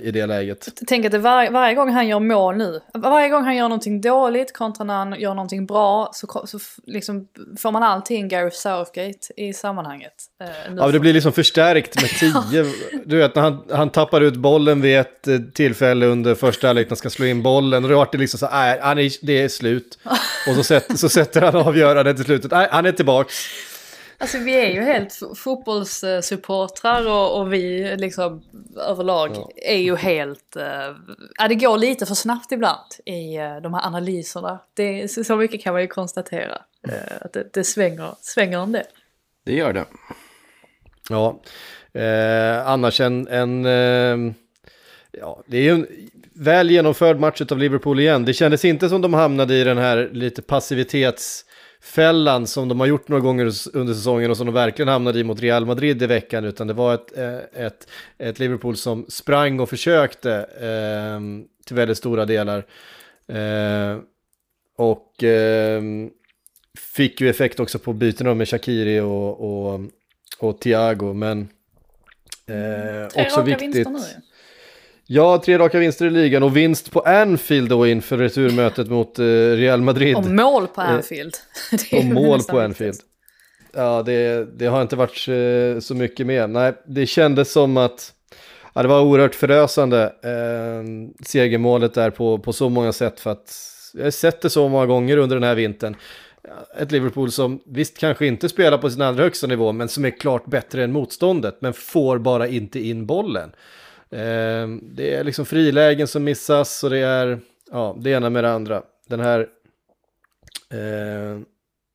i 0.08 0.12
det 0.14 0.26
läget. 0.26 0.68
Tänk 0.88 1.06
att 1.06 1.14
var, 1.14 1.52
varje 1.52 1.76
gång 1.76 1.90
han 1.90 2.08
gör 2.08 2.20
mål 2.20 2.56
nu, 2.56 2.80
varje 2.94 3.30
gång 3.30 3.44
han 3.44 3.56
gör 3.56 3.64
någonting 3.64 4.02
dåligt 4.02 4.54
kontra 4.54 4.84
när 4.84 4.94
han 4.94 5.20
gör 5.20 5.34
någonting 5.34 5.66
bra 5.66 6.10
så, 6.14 6.44
så 6.48 6.60
liksom 6.84 7.28
får 7.60 7.72
man 7.72 7.84
alltid 7.84 8.30
Gareth 8.30 8.56
Southgate 8.56 9.34
i 9.38 9.54
sammanhanget. 9.54 10.14
Eh, 10.44 10.76
ja, 10.78 10.88
det 10.88 11.00
blir 11.00 11.14
liksom 11.14 11.32
förstärkt 11.32 12.02
med 12.02 12.10
tio. 12.10 12.66
du 13.06 13.18
vet, 13.18 13.36
när 13.36 13.42
han, 13.42 13.64
han 13.72 13.90
tappar 13.90 14.22
ut 14.22 14.36
bollen 14.36 14.82
vid 14.82 15.00
ett 15.00 15.28
eh, 15.28 15.38
tillfälle 15.54 16.06
under 16.06 16.36
första 16.36 16.68
halvlek, 16.68 16.90
när 16.90 16.96
ska 16.96 17.10
slå 17.10 17.26
in 17.26 17.44
bollen, 17.44 17.84
och 17.84 17.90
då 17.90 17.96
vart 17.96 18.12
det 18.12 18.18
liksom 18.18 18.40
så 18.40 18.48
här, 18.48 19.02
äh, 19.02 19.12
det 19.22 19.42
är 19.42 19.50
slut. 19.50 20.00
Och 20.48 20.56
så, 20.56 20.64
sätt, 20.64 21.00
så 21.00 21.10
sätter 21.10 21.42
han 21.42 21.56
avgörandet 21.56 22.20
i 22.20 22.24
slutet 22.24 22.53
nej, 22.54 22.68
han 22.72 22.86
är 22.86 22.92
tillbaks. 22.92 23.48
Alltså 24.18 24.38
vi 24.38 24.56
är 24.56 24.72
ju 24.72 24.82
helt 24.82 25.20
fotbollssupportrar 25.36 27.10
och, 27.10 27.40
och 27.40 27.54
vi 27.54 27.96
liksom 27.98 28.44
överlag 28.78 29.32
ja. 29.36 29.50
är 29.56 29.78
ju 29.78 29.96
helt... 29.96 30.58
Ja, 31.38 31.48
det 31.48 31.56
går 31.56 31.78
lite 31.78 32.06
för 32.06 32.16
snabbt 32.16 32.52
ibland 32.52 32.94
i 33.06 33.40
uh, 33.40 33.62
de 33.62 33.74
här 33.74 33.88
analyserna. 33.88 34.60
Det, 34.74 35.12
så, 35.12 35.24
så 35.24 35.36
mycket 35.36 35.64
kan 35.64 35.74
man 35.74 35.82
ju 35.82 35.88
konstatera. 35.88 36.62
Uh, 36.88 37.18
att 37.22 37.34
det, 37.34 37.54
det 37.54 37.64
svänger, 37.64 38.16
svänger 38.22 38.60
en 38.60 38.72
del. 38.72 38.86
Det 39.46 39.54
gör 39.54 39.74
det. 39.74 39.86
Ja, 41.10 41.42
eh, 41.94 42.68
annars 42.68 43.02
en... 43.02 43.28
en 43.28 43.66
eh, 43.66 44.34
ja, 45.12 45.44
det 45.48 45.58
är 45.58 45.62
ju 45.62 45.70
en 45.70 45.88
väl 46.34 46.72
genomförd 46.72 47.20
match 47.20 47.42
av 47.52 47.58
Liverpool 47.58 48.00
igen. 48.00 48.26
Det 48.26 48.34
kändes 48.34 48.66
inte 48.66 48.90
som 48.90 49.02
de 49.02 49.14
hamnade 49.14 49.56
i 49.56 49.64
den 49.64 49.78
här 49.78 50.10
lite 50.14 50.42
passivitets 50.42 51.46
fällan 51.84 52.48
som 52.48 52.68
de 52.68 52.80
har 52.80 52.88
gjort 52.88 53.08
några 53.08 53.22
gånger 53.22 53.52
under 53.74 53.94
säsongen 53.94 54.32
och 54.32 54.38
som 54.38 54.46
de 54.46 54.56
verkligen 54.56 54.90
hamnade 54.90 55.20
i 55.20 55.24
mot 55.24 55.40
Real 55.40 55.66
Madrid 55.66 56.04
i 56.04 56.06
veckan, 56.06 56.46
utan 56.46 56.68
det 56.68 56.74
var 56.74 56.94
ett, 56.94 57.18
eh, 57.18 57.66
ett, 57.66 57.88
ett 58.18 58.40
Liverpool 58.40 58.78
som 58.78 59.06
sprang 59.10 59.60
och 59.60 59.70
försökte 59.70 60.34
eh, 60.62 61.20
till 61.66 61.76
väldigt 61.76 61.98
stora 61.98 62.26
delar. 62.26 62.66
Eh, 63.28 63.98
och 64.78 65.24
eh, 65.24 65.82
fick 66.96 67.22
ju 67.22 67.30
effekt 67.30 67.60
också 67.60 67.80
på 67.80 67.94
bytena 67.94 68.34
med 68.34 68.50
Shakiri 68.50 69.00
och, 69.00 69.40
och, 69.40 69.82
och 70.40 70.60
Thiago, 70.60 71.14
men 71.14 71.50
eh, 72.48 73.26
också 73.26 73.42
viktigt. 73.42 73.88
Ja, 75.06 75.42
tre 75.46 75.58
raka 75.58 75.80
vinster 75.80 76.06
i 76.06 76.10
ligan 76.10 76.44
och 76.44 76.58
vinst 76.58 76.92
på 76.92 77.00
Anfield 77.00 77.70
då 77.70 77.88
inför 77.88 78.18
returmötet 78.18 78.90
mot 78.90 79.20
eh, 79.20 79.26
Real 79.26 79.82
Madrid. 79.82 80.16
Och 80.16 80.26
mål 80.26 80.68
på 80.68 80.82
eh, 80.82 80.90
Anfield. 80.90 81.34
och 81.92 82.06
mål 82.06 82.44
på 82.44 82.60
Anfield. 82.60 82.98
Ja, 83.74 84.04
det, 84.04 84.48
det, 84.58 84.66
har 84.66 84.82
inte 84.82 84.96
varit 84.96 85.28
eh, 85.28 85.80
så 85.80 85.96
mycket 85.96 86.28
mer. 86.28 86.48
Nej, 86.48 86.74
det 86.86 87.06
kändes 87.06 87.52
som 87.52 87.78
att 87.78 88.14
ja, 88.74 88.82
det 88.82 88.88
var 88.88 89.02
oerhört 89.02 89.36
förösande 89.36 90.04
eh, 90.04 90.84
segermålet 91.26 91.94
där 91.94 92.10
på, 92.10 92.40
på 92.40 92.54
så 92.54 92.70
många 92.70 92.94
sätt 92.94 93.20
för 93.20 93.32
att 93.32 93.54
jag 93.94 94.04
har 94.04 94.12
sett 94.12 94.42
det 94.42 94.50
så 94.50 94.70
många 94.70 94.86
gånger 94.86 95.18
under 95.18 95.36
den 95.36 95.44
här 95.44 95.56
vintern. 95.56 95.96
Ett 96.78 96.92
Liverpool 96.92 97.32
som 97.32 97.62
visst 97.66 97.98
kanske 97.98 98.26
inte 98.26 98.50
spelar 98.50 98.78
på 98.78 98.90
sin 98.90 99.02
allra 99.02 99.24
högsta 99.24 99.48
nivå 99.48 99.72
men 99.72 99.88
som 99.90 100.06
är 100.06 100.20
klart 100.20 100.46
bättre 100.46 100.84
än 100.84 100.92
motståndet 100.92 101.58
men 101.60 101.74
får 101.74 102.18
bara 102.18 102.48
inte 102.48 102.80
in 102.80 103.06
bollen. 103.06 103.52
Eh, 104.14 104.68
det 104.82 105.16
är 105.16 105.24
liksom 105.24 105.46
frilägen 105.46 106.08
som 106.08 106.24
missas 106.24 106.84
och 106.84 106.90
det 106.90 106.98
är 106.98 107.40
ja, 107.72 107.96
det 108.00 108.10
ena 108.10 108.30
med 108.30 108.44
det 108.44 108.52
andra. 108.52 108.84
Den 109.08 109.20
här... 109.20 109.40
Eh, 110.70 111.42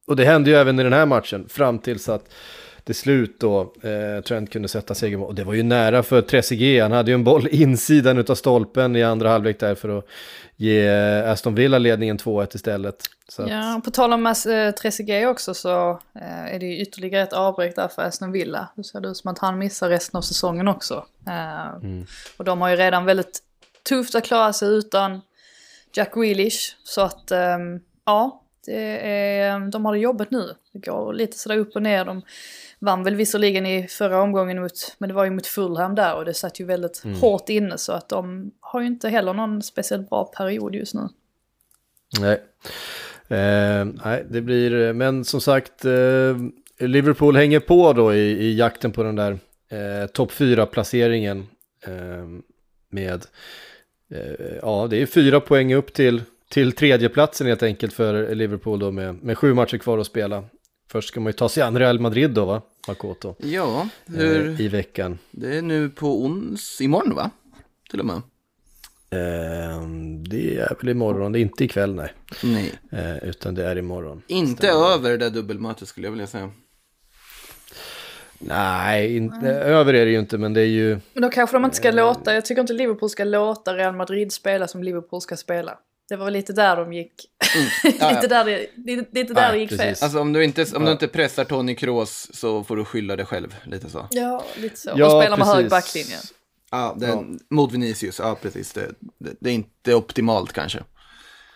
och 0.06 0.16
det 0.16 0.24
hände 0.24 0.50
ju 0.50 0.56
även 0.56 0.80
i 0.80 0.82
den 0.82 0.92
här 0.92 1.06
matchen 1.06 1.48
fram 1.48 1.78
tills 1.78 2.08
att 2.08 2.32
till 2.88 2.94
slut 2.94 3.40
då 3.40 3.60
eh, 3.60 4.22
Trent 4.24 4.50
kunde 4.50 4.68
sätta 4.68 4.94
segermål. 4.94 5.28
Och 5.28 5.34
det 5.34 5.44
var 5.44 5.54
ju 5.54 5.62
nära 5.62 6.02
för 6.02 6.22
Trezeguet, 6.22 6.82
han 6.82 6.92
hade 6.92 7.10
ju 7.10 7.14
en 7.14 7.24
boll 7.24 7.48
insidan 7.50 8.24
av 8.28 8.34
stolpen 8.34 8.96
i 8.96 9.02
andra 9.02 9.28
halvlek 9.28 9.60
där 9.60 9.74
för 9.74 9.98
att 9.98 10.04
ge 10.56 10.88
Aston 11.20 11.54
Villa 11.54 11.78
ledningen 11.78 12.18
2-1 12.18 12.56
istället. 12.56 12.96
Så 13.28 13.46
ja, 13.48 13.76
att... 13.76 13.84
på 13.84 13.90
tal 13.90 14.12
om 14.12 14.26
äh, 14.26 14.70
Trezeguet 14.70 15.28
också 15.28 15.54
så 15.54 15.90
äh, 16.14 16.54
är 16.54 16.58
det 16.58 16.66
ju 16.66 16.78
ytterligare 16.78 17.22
ett 17.22 17.32
avbräck 17.32 17.76
där 17.76 17.88
för 17.88 18.02
Aston 18.02 18.32
Villa. 18.32 18.68
Det 18.76 18.84
ser 18.84 19.06
ut 19.10 19.16
som 19.16 19.32
att 19.32 19.38
han 19.38 19.58
missar 19.58 19.88
resten 19.88 20.18
av 20.18 20.22
säsongen 20.22 20.68
också. 20.68 21.06
Äh, 21.26 21.74
mm. 21.74 22.06
Och 22.36 22.44
de 22.44 22.60
har 22.60 22.68
ju 22.68 22.76
redan 22.76 23.04
väldigt 23.04 23.38
tufft 23.88 24.14
att 24.14 24.24
klara 24.24 24.52
sig 24.52 24.68
utan 24.68 25.20
Jack 25.92 26.14
Grealish. 26.14 26.76
Så 26.84 27.00
att, 27.00 27.30
ähm, 27.30 27.80
ja, 28.04 28.42
Det 28.66 29.08
är, 29.08 29.70
de 29.70 29.84
har 29.84 29.92
det 29.92 30.00
jobbet 30.00 30.30
nu. 30.30 30.54
Det 30.72 30.78
går 30.78 31.12
lite 31.12 31.38
sådär 31.38 31.56
upp 31.56 31.76
och 31.76 31.82
ner. 31.82 32.04
De 32.04 32.22
vann 32.78 33.04
väl 33.04 33.14
visserligen 33.14 33.66
i 33.66 33.88
förra 33.88 34.22
omgången 34.22 34.60
mot, 34.60 34.96
men 34.98 35.08
det 35.08 35.14
var 35.14 35.24
ju 35.24 35.30
mot 35.30 35.46
Fulham 35.46 35.94
där 35.94 36.14
och 36.14 36.24
det 36.24 36.34
satt 36.34 36.60
ju 36.60 36.64
väldigt 36.64 37.02
hårt 37.20 37.48
inne 37.48 37.78
så 37.78 37.92
att 37.92 38.08
de 38.08 38.50
har 38.60 38.80
ju 38.80 38.86
inte 38.86 39.08
heller 39.08 39.34
någon 39.34 39.62
speciellt 39.62 40.10
bra 40.10 40.24
period 40.24 40.74
just 40.74 40.94
nu. 40.94 41.08
Nej. 42.20 42.42
Eh, 43.28 43.84
nej, 44.04 44.26
det 44.30 44.40
blir, 44.40 44.92
men 44.92 45.24
som 45.24 45.40
sagt, 45.40 45.84
eh, 45.84 46.36
Liverpool 46.78 47.36
hänger 47.36 47.60
på 47.60 47.92
då 47.92 48.14
i, 48.14 48.18
i 48.18 48.56
jakten 48.56 48.92
på 48.92 49.02
den 49.02 49.16
där 49.16 49.38
eh, 49.68 50.06
topp 50.06 50.32
4-placeringen 50.32 51.46
eh, 51.86 52.26
med, 52.90 53.26
eh, 54.10 54.56
ja 54.62 54.86
det 54.90 55.02
är 55.02 55.06
fyra 55.06 55.40
poäng 55.40 55.74
upp 55.74 55.92
till, 55.92 56.22
till 56.48 56.72
tredjeplatsen 56.72 57.46
helt 57.46 57.62
enkelt 57.62 57.92
för 57.92 58.34
Liverpool 58.34 58.78
då 58.78 58.90
med, 58.90 59.22
med 59.22 59.38
sju 59.38 59.54
matcher 59.54 59.78
kvar 59.78 59.98
att 59.98 60.06
spela. 60.06 60.44
Först 60.90 61.08
ska 61.08 61.20
man 61.20 61.28
ju 61.28 61.32
ta 61.32 61.48
sig 61.48 61.62
an 61.62 61.78
Real 61.78 62.00
Madrid 62.00 62.30
då 62.30 62.44
va, 62.44 62.62
Makoto, 62.88 63.34
Ja, 63.38 63.88
eh, 64.06 64.14
hur, 64.14 64.60
i 64.60 64.68
veckan. 64.68 65.18
det 65.30 65.56
är 65.58 65.62
nu 65.62 65.90
på 65.90 66.24
ons, 66.24 66.80
imorgon 66.80 67.14
va? 67.14 67.30
Till 67.90 68.00
och 68.00 68.06
med. 68.06 68.16
Eh, 69.10 69.82
det 70.28 70.56
är 70.56 70.76
väl 70.80 70.88
imorgon, 70.88 71.32
det 71.32 71.38
är 71.38 71.40
inte 71.40 71.64
ikväll 71.64 71.94
nej, 71.94 72.12
Nej. 72.42 72.72
eh, 72.92 73.28
utan 73.28 73.54
det 73.54 73.64
är 73.64 73.78
imorgon. 73.78 74.22
Inte 74.26 74.68
över 74.68 75.10
det 75.10 75.16
där 75.16 75.30
dubbelmötet 75.30 75.88
skulle 75.88 76.06
jag 76.06 76.12
vilja 76.12 76.26
säga. 76.26 76.50
Nej, 78.40 79.16
inte, 79.16 79.46
över 79.50 79.94
är 79.94 80.04
det 80.04 80.10
ju 80.10 80.18
inte, 80.18 80.38
men 80.38 80.54
det 80.54 80.60
är 80.60 80.64
ju... 80.66 80.98
Men 81.12 81.22
då 81.22 81.28
kanske 81.30 81.56
de 81.56 81.64
inte 81.64 81.76
ska 81.76 81.90
låta, 81.90 82.34
jag 82.34 82.44
tycker 82.44 82.60
inte 82.60 82.72
Liverpool 82.72 83.10
ska 83.10 83.24
låta 83.24 83.76
Real 83.76 83.96
Madrid 83.96 84.32
spela 84.32 84.68
som 84.68 84.82
Liverpool 84.82 85.20
ska 85.20 85.36
spela. 85.36 85.78
Det 86.08 86.16
var 86.16 86.30
lite 86.30 86.52
där 86.52 86.76
de 86.76 86.92
gick, 86.92 87.12
Ja, 87.84 87.90
lite 87.90 88.20
ja. 88.22 88.28
där 88.28 88.44
det, 88.76 88.92
är 88.92 89.18
inte 89.18 89.34
där 89.34 89.42
Ja, 89.42 89.52
det 89.52 89.58
gick 89.58 89.76
fel. 89.76 89.94
Alltså 90.02 90.20
om 90.20 90.32
du 90.32 90.44
inte, 90.44 90.66
om 90.76 90.84
du 90.84 90.92
inte 90.92 91.08
pressar 91.08 91.44
Tony 91.44 91.74
Kroos 91.74 92.30
så 92.32 92.64
får 92.64 92.76
du 92.76 92.84
skylla 92.84 93.16
dig 93.16 93.26
själv, 93.26 93.56
lite 93.64 93.90
så. 93.90 94.08
Ja, 94.10 94.44
lite 94.56 94.76
så. 94.76 94.90
Ja, 94.96 95.06
och 95.06 95.22
spela 95.22 95.36
med 95.36 95.46
hög 95.46 95.70
backlinje. 95.70 96.16
Ja, 96.70 96.96
det, 97.00 97.24
mot 97.50 97.72
Vinicius, 97.72 98.18
ja 98.18 98.38
precis. 98.42 98.72
Det, 98.72 98.90
det, 99.18 99.30
det 99.40 99.50
är 99.50 99.54
inte 99.54 99.94
optimalt 99.94 100.52
kanske. 100.52 100.82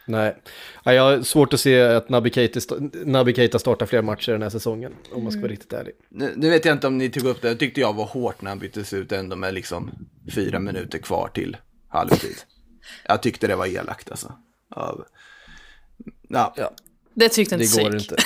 Nej, 0.07 0.37
ja, 0.85 0.93
jag 0.93 1.03
har 1.03 1.23
svårt 1.23 1.55
att 1.55 1.61
se 1.61 1.83
att 1.83 2.09
Naby 2.09 2.31
Keita, 2.31 2.61
Naby 3.05 3.35
Keita 3.35 3.59
startar 3.59 3.87
fler 3.87 4.03
matcher 4.03 4.33
den 4.33 4.43
här 4.43 4.51
säsongen, 4.51 4.93
om 5.13 5.23
man 5.23 5.33
ska 5.33 5.41
vara 5.41 5.53
riktigt 5.53 5.73
ärlig. 5.73 5.95
Nu, 6.09 6.33
nu 6.37 6.51
vet 6.51 6.65
jag 6.65 6.75
inte 6.75 6.87
om 6.87 6.99
ni 6.99 7.11
tog 7.11 7.25
upp 7.25 7.43
det, 7.43 7.49
det 7.49 7.57
tyckte 7.57 7.81
jag 7.81 7.93
var 7.93 8.05
hårt 8.05 8.43
när 8.43 8.51
han 8.51 8.59
byttes 8.59 8.93
ut 8.93 9.13
ändå 9.13 9.37
med 9.37 9.55
liksom 9.55 9.91
fyra 10.35 10.59
minuter 10.59 10.99
kvar 10.99 11.31
till 11.35 11.57
halvtid. 11.89 12.37
Jag 13.09 13.23
tyckte 13.23 13.47
det 13.47 13.57
var 13.57 13.67
elakt 13.67 14.11
alltså. 14.11 14.33
Av, 14.71 15.05
ja, 16.29 16.55
Ja. 16.57 16.71
Det 17.15 17.29
tyckte 17.29 17.55
inte 17.55 17.67
Det 17.77 17.83
går 17.83 17.99
Sik. 17.99 18.11
inte. 18.13 18.17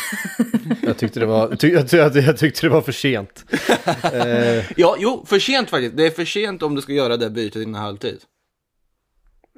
Jag 0.87 0.99
tyckte 0.99 1.21
det 1.21 1.27
var, 1.27 1.57
ty, 1.57 1.69
jag, 1.69 1.93
jag, 1.93 2.17
jag 2.17 2.37
tyckte 2.39 2.67
det 2.67 2.71
var 2.71 2.81
för 2.83 2.93
sent. 2.93 3.45
Eh, 4.03 4.73
ja, 4.81 4.97
jo, 4.99 5.25
för 5.27 5.39
sent 5.39 5.71
faktiskt. 5.71 5.97
Det 5.97 6.07
är 6.07 6.11
för 6.11 6.25
sent 6.25 6.63
om 6.63 6.75
du 6.75 6.83
ska 6.83 6.93
göra 6.93 7.17
det 7.17 7.31
bytet 7.31 7.63
innan 7.63 7.83
halvtid. 7.83 8.19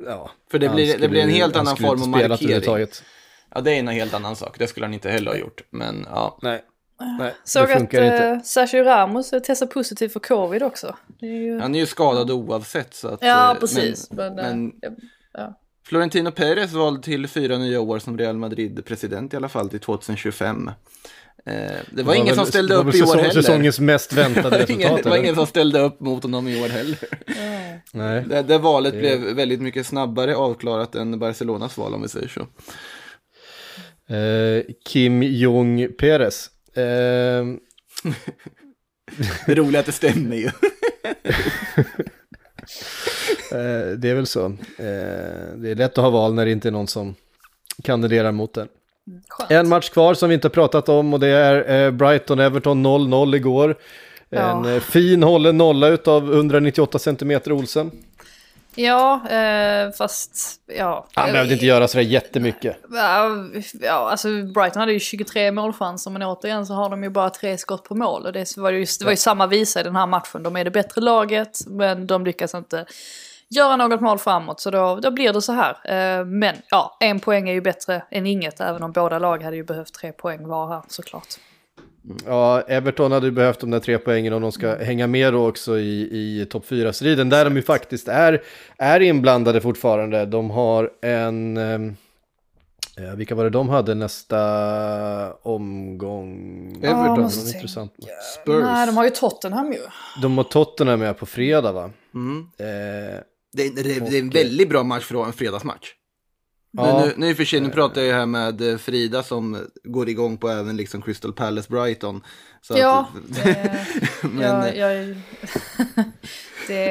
ja, 0.07 0.31
För 0.51 0.59
det 0.59 0.69
blir- 0.69 0.99
det 0.99 1.09
blir 1.09 1.23
en 1.23 1.31
helt 1.31 1.57
annan 1.57 1.77
form 1.77 2.03
av 2.03 2.09
markering. 2.09 2.87
Ja, 3.55 3.61
det 3.61 3.71
är 3.73 3.79
en 3.79 3.89
helt 3.89 4.15
annan 4.15 4.37
sak. 4.37 4.59
Det 4.59 4.67
skulle 4.67 4.87
han 4.87 4.95
inte 4.95 5.11
heller 5.11 5.31
ha 5.31 5.39
gjort. 5.39 5.63
Men 5.71 6.07
ja, 6.11 6.39
Nej, 6.43 6.63
nej 7.19 7.35
Såg 7.45 7.69
det 7.69 7.75
att 7.75 7.81
inte. 7.81 8.33
uh, 8.37 8.43
Sergio 8.43 8.85
Ramos 8.85 9.31
testade 9.31 9.73
positivt 9.73 10.13
för 10.13 10.21
covid 10.21 10.63
också. 10.63 10.97
Det 11.21 11.27
är 11.27 11.31
ju... 11.43 11.59
han 11.61 11.75
är 11.75 11.79
ju 11.79 11.87
skadad 11.87 12.31
oavsett. 12.31 12.95
Så 12.95 13.09
att, 13.09 13.19
Ja, 13.23 13.53
eh, 13.55 13.61
precis. 13.61 14.11
Men, 14.11 14.35
Men, 14.35 14.45
eh, 14.47 14.51
men 14.81 14.97
ja. 15.33 15.61
Florentino 15.87 16.31
Perez 16.31 16.73
vald 16.73 17.03
till 17.03 17.29
fyra 17.29 17.59
nya 17.59 17.81
år 17.81 17.99
som 17.99 18.19
Real 18.19 18.37
Madrid-president 18.37 19.35
i 19.35 19.37
alla 19.37 19.49
fall 19.49 19.69
till 19.71 19.81
2025. 19.81 20.71
Eh, 21.47 21.55
det 21.93 22.03
var 22.03 22.15
ingen 22.15 22.27
väl- 22.27 22.35
som 22.37 22.47
ställde 22.47 22.75
det 22.75 22.81
upp 22.81 22.95
i 22.95 23.03
år 23.03 23.17
heller. 23.17 23.31
Säsongens 23.31 23.81
mest 23.81 24.13
väntade 24.13 24.51
Det 24.67 24.67
var 24.67 24.71
ingen, 24.71 24.81
resultat. 24.81 25.03
det 25.05 25.11
var 25.11 25.17
ingen 25.17 25.35
som 25.35 25.47
ställde 25.47 25.81
upp 25.81 26.01
mot 26.01 26.23
honom 26.23 26.49
i 26.49 26.63
år 26.63 26.69
heller. 26.69 26.99
Nej. 27.93 28.25
Det, 28.29 28.43
det 28.43 28.59
valet 28.59 28.95
blev 28.95 29.21
väldigt 29.21 29.61
mycket 29.61 29.87
snabbare 29.87 30.37
avklarat 30.37 30.95
än 30.95 31.19
Barcelonas 31.19 31.77
val 31.77 31.95
om 31.95 32.03
vi 32.03 32.09
säger 32.09 32.29
så. 32.29 32.41
Eh, 34.15 34.63
Kim 34.89 35.23
Jong 35.23 35.89
Perez. 35.99 36.51
Det 39.47 39.55
roliga 39.55 39.79
är 39.79 39.81
att 39.81 39.87
det 39.87 39.93
stämmer 39.93 40.37
ju. 40.37 40.47
eh, 43.53 43.97
det 43.99 44.11
är 44.11 44.15
väl 44.15 44.27
så. 44.27 44.45
Eh, 44.79 45.57
det 45.57 45.71
är 45.71 45.75
lätt 45.75 45.99
att 45.99 46.05
ha 46.05 46.11
val 46.11 46.35
när 46.35 46.45
det 46.45 46.51
inte 46.53 46.69
är 46.69 46.73
någon 46.73 46.89
som 46.89 47.15
kandiderar 47.85 48.33
mot 48.33 48.55
den. 48.55 48.69
Skönt. 49.29 49.51
En 49.51 49.69
match 49.69 49.91
kvar 49.91 50.15
som 50.15 50.29
vi 50.29 50.35
inte 50.35 50.49
har 50.49 50.53
pratat 50.53 50.89
om 50.89 51.15
och 51.15 51.21
det 51.21 51.29
är 51.29 51.87
eh, 51.87 51.91
Brighton-Everton 51.93 52.87
0-0 52.87 53.37
igår. 53.37 53.77
En 54.31 54.65
Ja. 54.65 54.81
fin 54.81 55.23
hållen 55.23 55.59
nolla 55.59 55.89
utav 55.89 56.33
198 56.35 56.99
cm 56.99 57.41
Olsen. 57.47 57.91
Ja, 58.81 59.29
eh, 59.31 59.93
fast 59.93 60.61
ja. 60.67 61.07
Han 61.15 61.33
behövde 61.33 61.53
inte 61.53 61.67
göra 61.67 61.89
sådär 61.89 62.05
jättemycket. 62.05 62.77
Ja, 63.81 64.11
alltså 64.11 64.29
Brighton 64.29 64.81
hade 64.81 64.93
ju 64.93 65.01
23 65.01 65.53
målchanser 65.53 66.11
men 66.11 66.23
återigen 66.23 66.67
så 66.67 66.75
har 66.75 66.91
de 66.91 67.03
ju 67.03 67.11
bara 67.11 67.31
tre 67.31 67.59
skott 67.59 67.85
på 67.85 67.95
mål. 67.95 68.27
Och 68.27 68.33
det 68.33 68.57
var 68.57 68.71
ju, 68.71 68.87
det 68.99 69.05
var 69.05 69.11
ju 69.11 69.17
samma 69.17 69.47
visa 69.47 69.81
i 69.81 69.83
den 69.83 69.97
här 69.97 70.07
matchen. 70.07 70.43
De 70.43 70.57
är 70.57 70.65
det 70.65 70.71
bättre 70.71 71.01
laget 71.01 71.59
men 71.67 72.07
de 72.07 72.25
lyckas 72.25 72.55
inte 72.55 72.87
göra 73.49 73.77
något 73.77 74.01
mål 74.01 74.19
framåt. 74.19 74.61
Så 74.61 74.71
då, 74.71 74.97
då 75.03 75.11
blir 75.11 75.33
det 75.33 75.43
så 75.43 75.53
här. 75.53 75.71
Eh, 75.85 76.25
Men 76.25 76.57
ja, 76.71 76.97
en 77.01 77.21
poäng 77.21 77.49
är 77.49 77.53
ju 77.53 77.61
bättre 77.61 78.03
än 78.11 78.27
inget. 78.27 78.61
Även 78.61 78.83
om 78.83 78.93
båda 78.93 79.19
lag 79.19 79.43
hade 79.43 79.57
ju 79.57 79.65
behövt 79.65 79.95
tre 79.95 80.13
poäng 80.13 80.49
var 80.49 80.69
här 80.69 80.83
såklart. 80.89 81.29
Ja, 82.27 82.61
Everton 82.61 83.13
hade 83.13 83.27
ju 83.27 83.33
behövt 83.33 83.61
de 83.61 83.71
där 83.71 83.81
tre 83.81 83.99
poängen 83.99 84.33
om 84.33 84.43
de 84.43 84.53
ska 84.53 84.75
hänga 84.77 85.07
med 85.07 85.33
då 85.33 85.49
också 85.49 85.79
i, 85.79 86.01
i 86.41 86.47
topp 86.51 86.65
4-striden. 86.69 87.29
Där 87.31 87.45
de 87.45 87.57
ju 87.57 87.63
faktiskt 87.63 88.09
är, 88.09 88.43
är 88.79 89.01
inblandade 89.01 89.61
fortfarande. 89.61 90.27
De 90.27 90.51
har 90.51 90.91
en... 91.03 91.57
ehm, 91.57 91.97
Eh, 92.99 93.15
vilka 93.15 93.35
var 93.35 93.45
det 93.45 93.51
de 93.51 93.69
hade 93.69 93.95
nästa 93.95 94.39
omgång? 95.43 96.71
Everton. 96.83 97.31
Tänka. 97.31 97.57
intressant. 97.57 97.93
Spurs. 98.43 98.63
Nej, 98.65 98.87
de 98.87 98.97
har 98.97 99.05
ju 99.05 99.11
Tottenham 99.11 99.73
ju. 99.73 99.79
De 100.23 100.37
har 100.37 100.45
Tottenham 100.45 101.01
med 101.01 101.19
på 101.19 101.27
fredag 101.27 101.73
va? 101.73 101.91
Mm. 102.15 102.39
Eh, 102.59 103.21
Det, 103.53 103.63
är- 103.67 103.83
det, 103.85 103.97
är- 103.97 104.01
det 104.11 104.17
är 104.17 104.21
en 104.21 104.31
väldigt 104.31 104.69
bra 104.69 104.83
match 104.83 105.05
för 105.05 105.25
en 105.27 105.33
fredagsmatch. 105.33 105.87
Ja. 106.71 107.05
Nu, 107.05 107.13
nu 107.17 107.29
i 107.31 107.33
och 107.33 107.37
för 107.37 107.45
sig, 107.45 107.61
nu 107.61 107.71
pratar 107.71 108.01
jag 108.01 108.09
ju 108.09 108.15
här 108.15 108.27
med 108.27 108.61
eh, 108.73 108.77
Frida 108.79 109.23
som 109.23 109.67
går 109.85 110.09
igång 110.09 110.37
på 110.39 110.49
även 110.49 110.77
liksom 110.77 111.03
Crystal 111.03 111.33
Palace 111.33 111.69
Brighton. 111.71 112.25
Så 112.63 112.79
Ja, 112.79 113.09
att, 113.45 114.23
men, 114.33 114.43
jag, 114.43 114.69
eh, 114.69 114.79
jag, 114.79 115.17
det, 116.69 116.85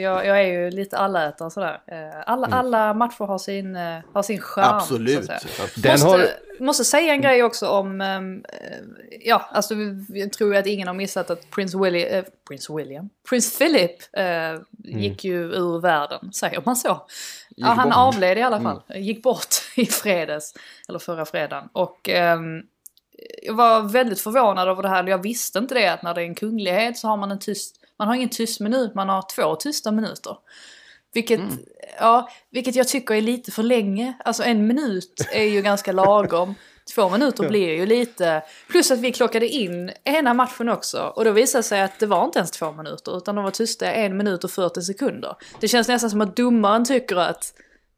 jag, 0.00 0.26
jag 0.26 0.40
är 0.42 0.46
ju 0.46 0.70
lite 0.70 0.96
allätare 0.98 1.50
sådär. 1.50 1.80
Eh, 1.86 2.22
Alla, 2.26 2.46
alla 2.46 2.94
matcher 2.94 3.24
har 3.26 3.38
sin, 3.38 3.74
har 4.12 4.22
sin 4.22 4.40
charm. 4.40 4.64
så 4.64 4.70
att 4.70 4.82
absolut. 4.82 5.28
Den 5.76 5.92
måste, 5.92 6.06
har- 6.08 6.64
måste 6.64 6.84
säga 6.84 7.12
en 7.12 7.20
grej 7.20 7.42
också 7.42 7.68
om, 7.68 8.00
ehm, 8.00 8.44
eh, 8.52 8.78
ja, 9.24 9.48
alltså 9.52 9.74
vi- 9.74 10.04
jag 10.20 10.32
tror 10.32 10.56
att 10.56 10.66
ingen 10.66 10.86
har 10.88 10.94
missat 10.94 11.30
att 11.30 11.50
Prince 11.50 11.78
William, 11.78 12.08
eh, 12.18 12.24
Prince 12.48 12.72
William, 12.76 13.08
Prince 13.28 13.58
Philip 13.58 13.96
eh, 14.12 14.60
gick 15.00 15.24
ju 15.24 15.42
ur 15.42 15.80
världen, 15.80 16.32
säger 16.32 16.62
man 16.64 16.76
så? 16.76 17.06
Ja, 17.58 17.66
han 17.66 17.88
bort. 17.88 17.96
avled 17.96 18.38
i 18.38 18.42
alla 18.42 18.60
fall, 18.60 18.82
gick 18.94 19.22
bort 19.22 19.54
i 19.76 19.86
fredags, 19.86 20.54
eller 20.88 20.98
förra 20.98 21.24
fredagen. 21.24 21.68
Och 21.72 22.08
ehm, 22.08 22.62
jag 23.42 23.54
var 23.54 23.80
väldigt 23.82 24.20
förvånad 24.20 24.68
över 24.68 24.82
det 24.82 24.88
här, 24.88 25.04
jag 25.06 25.22
visste 25.22 25.58
inte 25.58 25.74
det 25.74 25.88
att 25.88 26.02
när 26.02 26.14
det 26.14 26.20
är 26.20 26.26
en 26.26 26.34
kunglighet 26.34 26.98
så 26.98 27.08
har 27.08 27.16
man 27.16 27.30
en 27.30 27.38
tyst, 27.38 27.80
man 27.98 28.08
har 28.08 28.14
ingen 28.14 28.28
tyst 28.28 28.60
minut, 28.60 28.94
man 28.94 29.08
har 29.08 29.24
två 29.36 29.56
tysta 29.56 29.92
minuter. 29.92 30.36
Vilket, 31.12 31.40
ja, 31.98 32.28
vilket 32.50 32.74
jag 32.74 32.88
tycker 32.88 33.14
är 33.14 33.20
lite 33.20 33.52
för 33.52 33.62
länge. 33.62 34.14
Alltså 34.24 34.42
en 34.42 34.66
minut 34.66 35.28
är 35.32 35.44
ju 35.44 35.62
ganska 35.62 35.92
lagom. 35.92 36.54
Två 36.94 37.08
minuter 37.08 37.48
blir 37.48 37.74
ju 37.74 37.86
lite... 37.86 38.42
Plus 38.68 38.90
att 38.90 38.98
vi 38.98 39.12
klockade 39.12 39.48
in 39.48 39.90
ena 40.04 40.34
matchen 40.34 40.68
också. 40.68 41.12
Och 41.16 41.24
då 41.24 41.30
visade 41.30 41.58
det 41.58 41.62
sig 41.62 41.80
att 41.80 41.98
det 41.98 42.06
var 42.06 42.24
inte 42.24 42.38
ens 42.38 42.50
två 42.50 42.72
minuter. 42.72 43.16
Utan 43.16 43.34
de 43.34 43.44
var 43.44 43.50
tysta 43.50 43.92
en 43.92 44.16
minut 44.16 44.44
och 44.44 44.50
40 44.50 44.82
sekunder. 44.82 45.36
Det 45.60 45.68
känns 45.68 45.88
nästan 45.88 46.10
som 46.10 46.20
att 46.20 46.36
domaren 46.36 46.84
tycker 46.84 47.16
att 47.16 47.52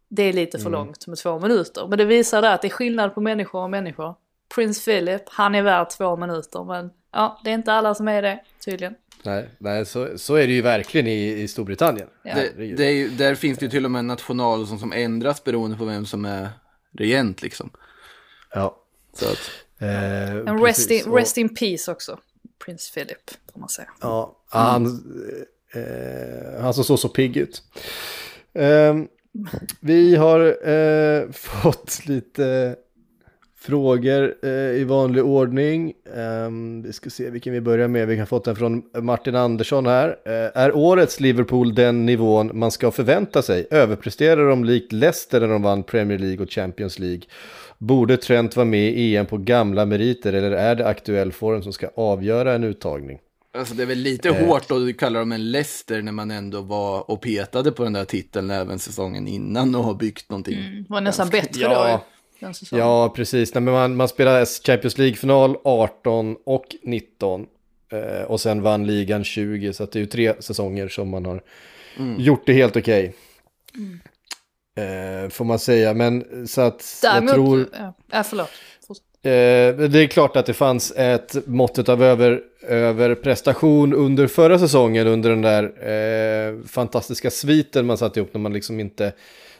det 0.08 0.22
är 0.22 0.32
lite 0.32 0.58
för 0.58 0.70
långt 0.70 1.06
med 1.06 1.18
två 1.18 1.38
minuter. 1.38 1.86
Men 1.88 1.98
det 1.98 2.04
visar 2.04 2.42
det 2.42 2.52
att 2.52 2.62
det 2.62 2.68
är 2.68 2.72
skillnad 2.72 3.14
på 3.14 3.20
människor 3.20 3.62
och 3.62 3.70
människor. 3.70 4.14
Prins 4.54 4.84
Philip, 4.84 5.22
han 5.26 5.54
är 5.54 5.62
värd 5.62 5.90
två 5.90 6.16
minuter. 6.16 6.64
Men 6.64 6.90
ja, 7.12 7.40
det 7.44 7.50
är 7.50 7.54
inte 7.54 7.72
alla 7.72 7.94
som 7.94 8.08
är 8.08 8.22
det 8.22 8.40
tydligen. 8.64 8.94
nej, 9.22 9.48
nej 9.58 9.86
så, 9.86 10.18
så 10.18 10.34
är 10.34 10.46
det 10.46 10.52
ju 10.52 10.62
verkligen 10.62 11.06
i, 11.06 11.42
i 11.42 11.48
Storbritannien. 11.48 12.08
Ja. 12.22 12.34
Det, 12.34 12.76
det 12.76 12.84
är 12.84 12.92
ju, 12.92 13.08
där 13.08 13.34
finns 13.34 13.58
det 13.58 13.64
ju 13.64 13.70
till 13.70 13.84
och 13.84 13.90
med 13.90 13.98
en 13.98 14.06
national 14.06 14.66
som, 14.66 14.78
som 14.78 14.92
ändras 14.92 15.44
beroende 15.44 15.76
på 15.76 15.84
vem 15.84 16.06
som 16.06 16.24
är 16.24 16.48
regent 16.98 17.42
liksom. 17.42 17.70
Ja. 18.58 18.76
Så 19.12 19.24
att, 19.24 19.38
Eh, 19.80 20.36
En 20.36 20.64
rest 20.64 20.90
in, 20.90 21.12
rest 21.12 21.38
in 21.38 21.54
peace 21.54 21.92
också. 21.92 22.18
Prins 22.64 22.90
Philip, 22.90 23.30
får 23.52 23.60
man 23.60 23.68
säga. 23.68 23.88
Ja, 24.00 24.36
han, 24.48 24.86
eh, 25.72 26.62
han 26.62 26.74
som 26.74 26.84
såg 26.84 26.98
så 26.98 27.08
pigg 27.08 27.36
ut. 27.36 27.62
Eh, 28.54 28.96
vi 29.80 30.16
har 30.16 30.68
eh, 30.68 31.30
fått 31.32 32.06
lite 32.06 32.76
frågor 33.60 34.34
eh, 34.42 34.50
i 34.50 34.84
vanlig 34.84 35.24
ordning. 35.24 35.92
Um, 36.14 36.82
vi 36.82 36.92
ska 36.92 37.10
se 37.10 37.30
vilken 37.30 37.52
vi 37.52 37.60
börjar 37.60 37.88
med. 37.88 38.08
Vi 38.08 38.16
har 38.16 38.26
fått 38.26 38.44
den 38.44 38.56
från 38.56 38.82
Martin 39.00 39.34
Andersson 39.34 39.86
här. 39.86 40.08
Uh, 40.08 40.32
är 40.54 40.76
årets 40.76 41.20
Liverpool 41.20 41.74
den 41.74 42.06
nivån 42.06 42.50
man 42.54 42.70
ska 42.70 42.90
förvänta 42.90 43.42
sig? 43.42 43.66
Överpresterar 43.70 44.48
de 44.48 44.64
likt 44.64 44.92
Leicester 44.92 45.40
när 45.40 45.48
de 45.48 45.62
vann 45.62 45.82
Premier 45.82 46.18
League 46.18 46.44
och 46.44 46.50
Champions 46.50 46.98
League? 46.98 47.22
Borde 47.78 48.16
Trent 48.16 48.56
vara 48.56 48.66
med 48.66 48.90
i 48.90 49.16
EM 49.16 49.26
på 49.26 49.38
gamla 49.38 49.86
meriter 49.86 50.32
eller 50.32 50.50
är 50.50 50.74
det 50.74 50.86
aktuell 50.86 51.32
form 51.32 51.62
som 51.62 51.72
ska 51.72 51.88
avgöra 51.96 52.54
en 52.54 52.64
uttagning? 52.64 53.18
Alltså 53.58 53.74
det 53.74 53.82
är 53.82 53.86
väl 53.86 53.98
lite 53.98 54.30
hårt 54.30 54.70
att 54.70 54.98
kalla 54.98 55.18
dem 55.18 55.32
en 55.32 55.50
Leicester 55.50 56.02
när 56.02 56.12
man 56.12 56.30
ändå 56.30 56.60
var 56.60 57.10
och 57.10 57.22
petade 57.22 57.72
på 57.72 57.84
den 57.84 57.92
där 57.92 58.04
titeln 58.04 58.50
även 58.50 58.78
säsongen 58.78 59.28
innan 59.28 59.74
och 59.74 59.84
har 59.84 59.94
byggt 59.94 60.30
någonting. 60.30 60.58
Mm, 60.58 60.84
var 60.88 61.00
nästan 61.00 61.28
bättre 61.28 61.60
Ja. 61.62 62.04
då. 62.40 62.46
Ja, 62.70 63.12
precis. 63.16 63.54
Nej, 63.54 63.62
men 63.62 63.74
man, 63.74 63.96
man 63.96 64.08
spelade 64.08 64.46
Champions 64.46 64.98
League-final 64.98 65.56
18 65.64 66.36
och 66.44 66.76
19. 66.82 67.46
Eh, 67.92 68.22
och 68.22 68.40
sen 68.40 68.62
vann 68.62 68.86
ligan 68.86 69.24
20, 69.24 69.72
så 69.72 69.84
att 69.84 69.92
det 69.92 69.98
är 69.98 70.00
ju 70.00 70.06
tre 70.06 70.34
säsonger 70.42 70.88
som 70.88 71.08
man 71.08 71.26
har 71.26 71.42
gjort 72.18 72.46
det 72.46 72.52
helt 72.52 72.76
okej. 72.76 73.14
Eh, 74.78 75.28
får 75.28 75.44
man 75.44 75.58
säga, 75.58 75.94
men 75.94 76.46
så 76.48 76.60
att 76.60 76.98
Däremot, 77.02 77.30
jag 77.30 77.34
tror... 77.34 77.66
ja, 78.10 78.22
förlåt. 78.22 78.50
Eh, 79.22 79.88
det 79.88 80.02
är 80.02 80.06
klart 80.06 80.36
att 80.36 80.46
det 80.46 80.54
fanns 80.54 80.92
ett 80.96 81.46
måttet 81.46 81.88
av 81.88 82.02
över, 82.02 82.40
överprestation 82.68 83.94
under 83.94 84.26
förra 84.26 84.58
säsongen, 84.58 85.06
under 85.06 85.30
den 85.30 85.42
där 85.42 85.62
eh, 85.64 86.66
fantastiska 86.66 87.30
sviten 87.30 87.86
man 87.86 87.98
satte 87.98 88.20
ihop 88.20 88.34
när 88.34 88.40
man 88.40 88.52
liksom 88.52 88.80
inte, 88.80 89.12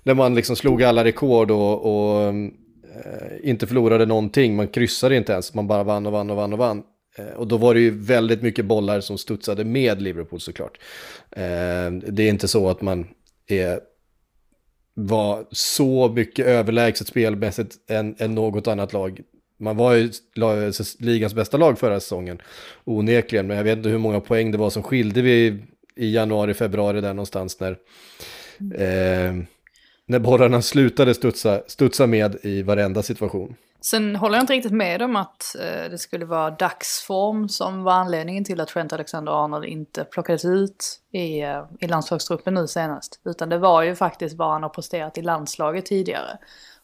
när 0.03 0.15
man 0.15 0.35
liksom 0.35 0.57
slog 0.57 0.83
alla 0.83 1.05
rekord 1.05 1.51
och, 1.51 1.87
och 1.87 2.23
eh, 2.29 2.35
inte 3.43 3.67
förlorade 3.67 4.07
någonting, 4.07 4.57
man 4.57 4.69
kryssade 4.69 5.17
inte 5.17 5.33
ens, 5.33 5.55
man 5.55 5.67
bara 5.67 5.85
vann 5.85 6.07
och 6.07 6.13
vann 6.13 6.31
och 6.31 6.37
vann 6.37 6.53
och 6.53 6.59
vann. 6.59 6.83
Eh, 7.17 7.35
och 7.37 7.47
då 7.47 7.57
var 7.57 7.75
det 7.75 7.81
ju 7.81 7.91
väldigt 7.91 8.43
mycket 8.43 8.65
bollar 8.65 9.01
som 9.01 9.19
studsade 9.19 9.65
med 9.65 10.03
Liverpool 10.03 10.41
såklart. 10.41 10.79
Eh, 11.31 11.91
det 11.91 12.23
är 12.23 12.29
inte 12.29 12.49
så 12.49 12.69
att 12.69 12.83
man 12.83 13.07
är 13.47 13.81
var 15.01 15.45
så 15.51 16.09
mycket 16.09 16.47
överlägset 16.47 17.07
spelmässigt 17.07 17.77
än, 17.89 18.15
än 18.19 18.35
något 18.35 18.67
annat 18.67 18.93
lag. 18.93 19.21
Man 19.59 19.77
var 19.77 19.95
ju 19.95 20.11
la- 20.35 20.73
ligans 20.99 21.35
bästa 21.35 21.57
lag 21.57 21.79
förra 21.79 22.01
säsongen, 22.01 22.39
onekligen, 22.85 23.47
men 23.47 23.57
jag 23.57 23.65
vet 23.65 23.77
inte 23.77 23.89
hur 23.89 23.99
många 23.99 24.21
poäng 24.21 24.53
det 24.53 24.59
var 24.59 24.71
som 24.71 24.83
skilde 24.83 25.23
vi 25.23 25.63
i 25.97 26.15
januari, 26.15 26.55
februari 26.55 27.01
där 27.01 27.15
någonstans 27.15 27.61
när, 27.61 27.71
eh, 28.75 29.35
när 30.07 30.19
bollarna 30.19 30.63
slutade 30.63 31.15
studsa, 31.15 31.63
studsa 31.67 32.07
med 32.07 32.37
i 32.43 32.63
varenda 32.63 33.03
situation. 33.03 33.55
Sen 33.81 34.17
håller 34.17 34.37
jag 34.37 34.43
inte 34.43 34.53
riktigt 34.53 34.73
med 34.73 35.03
om 35.03 35.17
att 35.17 35.57
eh, 35.61 35.91
det 35.91 35.99
skulle 35.99 36.25
vara 36.25 36.51
dagsform 36.51 37.49
som 37.49 37.83
var 37.83 37.93
anledningen 37.93 38.45
till 38.45 38.61
att 38.61 38.69
Trent 38.69 38.93
Alexander-Arnold 38.93 39.65
inte 39.65 40.05
plockades 40.05 40.45
ut 40.45 41.01
i, 41.13 41.41
eh, 41.41 41.65
i 41.81 41.87
landslagstruppen 41.87 42.55
nu 42.55 42.67
senast. 42.67 43.21
Utan 43.25 43.49
det 43.49 43.59
var 43.59 43.83
ju 43.83 43.95
faktiskt 43.95 44.37
vad 44.37 44.53
han 44.53 44.63
har 44.63 44.71
presterat 44.71 45.19
i 45.19 45.23
landslaget 45.23 45.87
tidigare. 45.87 46.39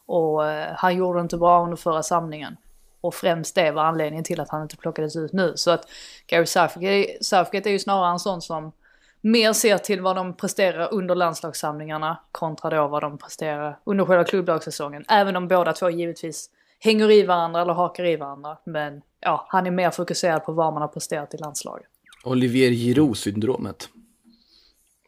Och 0.07 0.47
eh, 0.47 0.73
han 0.77 0.97
gjorde 0.97 1.19
det 1.19 1.23
inte 1.23 1.37
bra 1.37 1.65
under 1.65 1.77
förra 1.77 2.03
samlingen. 2.03 2.57
Och 3.01 3.15
främst 3.15 3.55
det 3.55 3.71
var 3.71 3.83
anledningen 3.83 4.25
till 4.25 4.41
att 4.41 4.51
han 4.51 4.63
inte 4.63 4.77
plockades 4.77 5.17
ut 5.17 5.33
nu. 5.33 5.53
Så 5.57 5.71
att 5.71 5.89
Gary 6.27 6.47
Southgate, 6.47 7.09
Southgate 7.21 7.69
är 7.69 7.73
ju 7.73 7.79
snarare 7.79 8.13
en 8.13 8.19
sån 8.19 8.43
som 8.43 8.73
mer 9.21 9.53
ser 9.53 9.79
till 9.79 10.01
vad 10.01 10.17
de 10.17 10.37
presterar 10.37 10.95
under 10.95 11.15
landslagssamlingarna 11.15 12.19
kontra 12.33 12.71
då 12.71 12.89
vad 12.89 13.03
de 13.03 13.19
presterar 13.19 13.79
under 13.85 14.05
själva 14.05 14.25
klubblagssäsongen. 14.25 15.05
Även 15.09 15.37
om 15.37 15.49
båda 15.49 15.73
två 15.73 15.91
givetvis 15.91 16.51
hänger 16.85 17.11
i 17.11 17.23
varandra 17.23 17.63
eller 17.63 17.73
hakar 17.73 18.05
i 18.05 18.17
varandra. 18.17 18.57
Men 18.67 19.01
ja, 19.21 19.47
han 19.49 19.67
är 19.67 19.71
mer 19.71 19.91
fokuserad 19.91 20.45
på 20.45 20.53
vad 20.53 20.73
man 20.73 20.83
har 20.83 20.89
presterat 20.89 21.35
i 21.35 21.37
landslaget. 21.37 21.87
Olivier 22.25 22.71
Giroud-syndromet. 22.71 23.89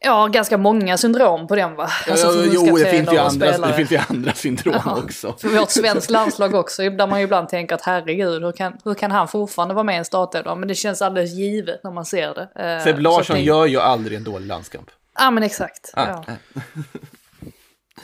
Ja, 0.01 0.27
ganska 0.27 0.57
många 0.57 0.97
syndrom 0.97 1.47
på 1.47 1.55
den 1.55 1.75
va? 1.75 1.89
Alltså, 2.09 2.31
för 2.31 2.49
jo, 2.53 2.77
det 2.77 2.85
finns, 2.91 3.13
ju 3.13 3.17
andra, 3.17 3.57
det 3.57 3.73
finns 3.73 3.91
ju 3.91 3.99
andra 4.09 4.33
syndrom 4.33 4.75
Ja, 4.85 4.97
också. 5.03 5.35
För 5.37 5.47
vårt 5.49 5.69
svenskt 5.69 6.09
landslag 6.09 6.55
också, 6.55 6.89
där 6.89 7.07
man 7.07 7.19
ju 7.19 7.23
ibland 7.23 7.49
tänker 7.49 7.75
att 7.75 7.81
herregud, 7.81 8.43
hur 8.43 8.51
kan, 8.51 8.77
hur 8.85 8.93
kan 8.93 9.11
han 9.11 9.27
fortfarande 9.27 9.73
vara 9.73 9.83
med 9.83 9.95
i 9.95 9.97
en 9.97 10.05
startelva? 10.05 10.55
Men 10.55 10.67
det 10.67 10.75
känns 10.75 11.01
alldeles 11.01 11.31
givet 11.33 11.83
när 11.83 11.91
man 11.91 12.05
ser 12.05 12.33
det. 12.33 12.49
Eh, 12.77 12.83
Seb 12.83 12.99
Larsson 12.99 13.35
det- 13.35 13.41
gör 13.41 13.65
ju 13.65 13.79
aldrig 13.79 14.17
en 14.17 14.23
dålig 14.23 14.47
landskamp. 14.47 14.91
Ja, 15.19 15.31
men 15.31 15.43
exakt. 15.43 15.91
Ah, 15.93 16.05
ja. 16.07 16.23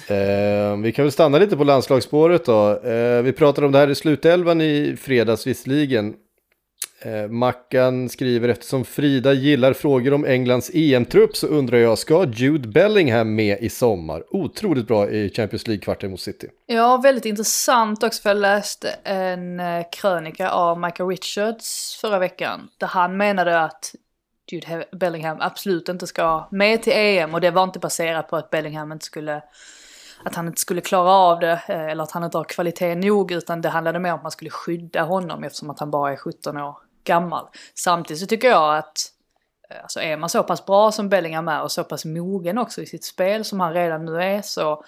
Eh, 0.08 0.78
vi 0.78 0.92
kan 0.92 1.06
väl 1.06 1.12
stanna 1.12 1.38
lite 1.38 1.58
på 1.58 1.64
landslagsspåret 1.64 2.46
då. 2.46 2.80
Eh, 2.80 3.22
vi 3.22 3.34
pratade 3.34 3.68
om 3.68 3.74
det 3.74 3.80
här 3.80 3.90
i 3.90 3.96
slutelvan 3.96 4.62
i 4.62 4.98
fredags 5.02 5.48
visserligen. 5.48 6.16
Eh, 7.06 7.28
Mackan 7.28 8.10
skriver 8.10 8.50
eftersom 8.50 8.86
Frida 8.86 9.34
gillar 9.34 9.74
frågor 9.74 10.14
om 10.14 10.26
Englands 10.26 10.72
EM-trupp 10.74 11.38
så 11.38 11.48
undrar 11.48 11.78
jag, 11.78 11.98
ska 11.98 12.26
Jude 12.26 12.68
Bellingham 12.68 13.36
med 13.36 13.58
i 13.62 13.70
sommar? 13.70 14.24
Otroligt 14.30 14.88
bra 14.88 15.10
i 15.10 15.30
Champions 15.30 15.68
League-kvarten 15.68 16.12
mot 16.12 16.22
City. 16.22 16.48
Ja, 16.66 16.98
väldigt 16.98 17.26
intressant 17.26 18.04
också 18.04 18.22
för 18.22 18.30
jag 18.30 18.38
läste 18.38 18.90
en 19.04 19.60
eh, 19.60 19.86
krönika 19.92 20.50
av 20.50 20.80
Michael 20.80 21.10
Richards 21.10 21.98
förra 22.02 22.20
veckan. 22.20 22.70
Där 22.78 22.88
han 22.88 23.18
menade 23.18 23.60
att 23.60 23.96
Jude 24.52 24.86
Bellingham 24.92 25.38
absolut 25.40 25.90
inte 25.90 26.08
ska 26.08 26.48
med 26.52 26.84
till 26.84 26.94
EM 26.96 27.34
och 27.34 27.42
det 27.42 27.52
var 27.52 27.64
inte 27.64 27.80
baserat 27.80 28.28
på 28.28 28.36
att 28.36 28.50
Bellingham 28.50 28.92
inte 28.92 29.06
skulle 29.06 29.42
att 30.26 30.36
han 30.36 30.48
inte 30.48 30.62
skulle 30.62 30.82
klara 30.82 31.12
av 31.12 31.40
det 31.40 31.62
eh, 31.68 31.88
eller 31.88 32.04
att 32.04 32.12
han 32.12 32.24
inte 32.24 32.38
har 32.38 32.44
kvalitet 32.44 32.96
nog 32.96 33.32
utan 33.32 33.62
det 33.62 33.70
handlade 33.70 34.00
mer 34.00 34.12
om 34.12 34.18
att 34.18 34.24
man 34.24 34.32
skulle 34.32 34.50
skydda 34.50 35.04
honom 35.04 35.44
eftersom 35.44 35.70
att 35.70 35.80
han 35.80 35.92
bara 35.92 36.12
är 36.12 36.18
17 36.18 36.58
år 36.58 36.78
gammal. 37.04 37.48
Samtidigt 37.76 38.20
så 38.20 38.28
tycker 38.28 38.48
jag 38.48 38.78
att 38.78 39.12
eh, 39.70 39.82
Alltså 39.82 40.00
är 40.00 40.18
man 40.18 40.30
så 40.30 40.44
pass 40.44 40.66
bra 40.66 40.92
som 40.92 41.10
Bellingham 41.10 41.48
är 41.48 41.62
och 41.62 41.72
så 41.72 41.84
pass 41.84 42.06
mogen 42.06 42.58
också 42.58 42.82
i 42.82 42.86
sitt 42.86 43.06
spel 43.06 43.46
som 43.46 43.60
han 43.60 43.74
redan 43.74 44.06
nu 44.06 44.22
är 44.22 44.42
så 44.42 44.84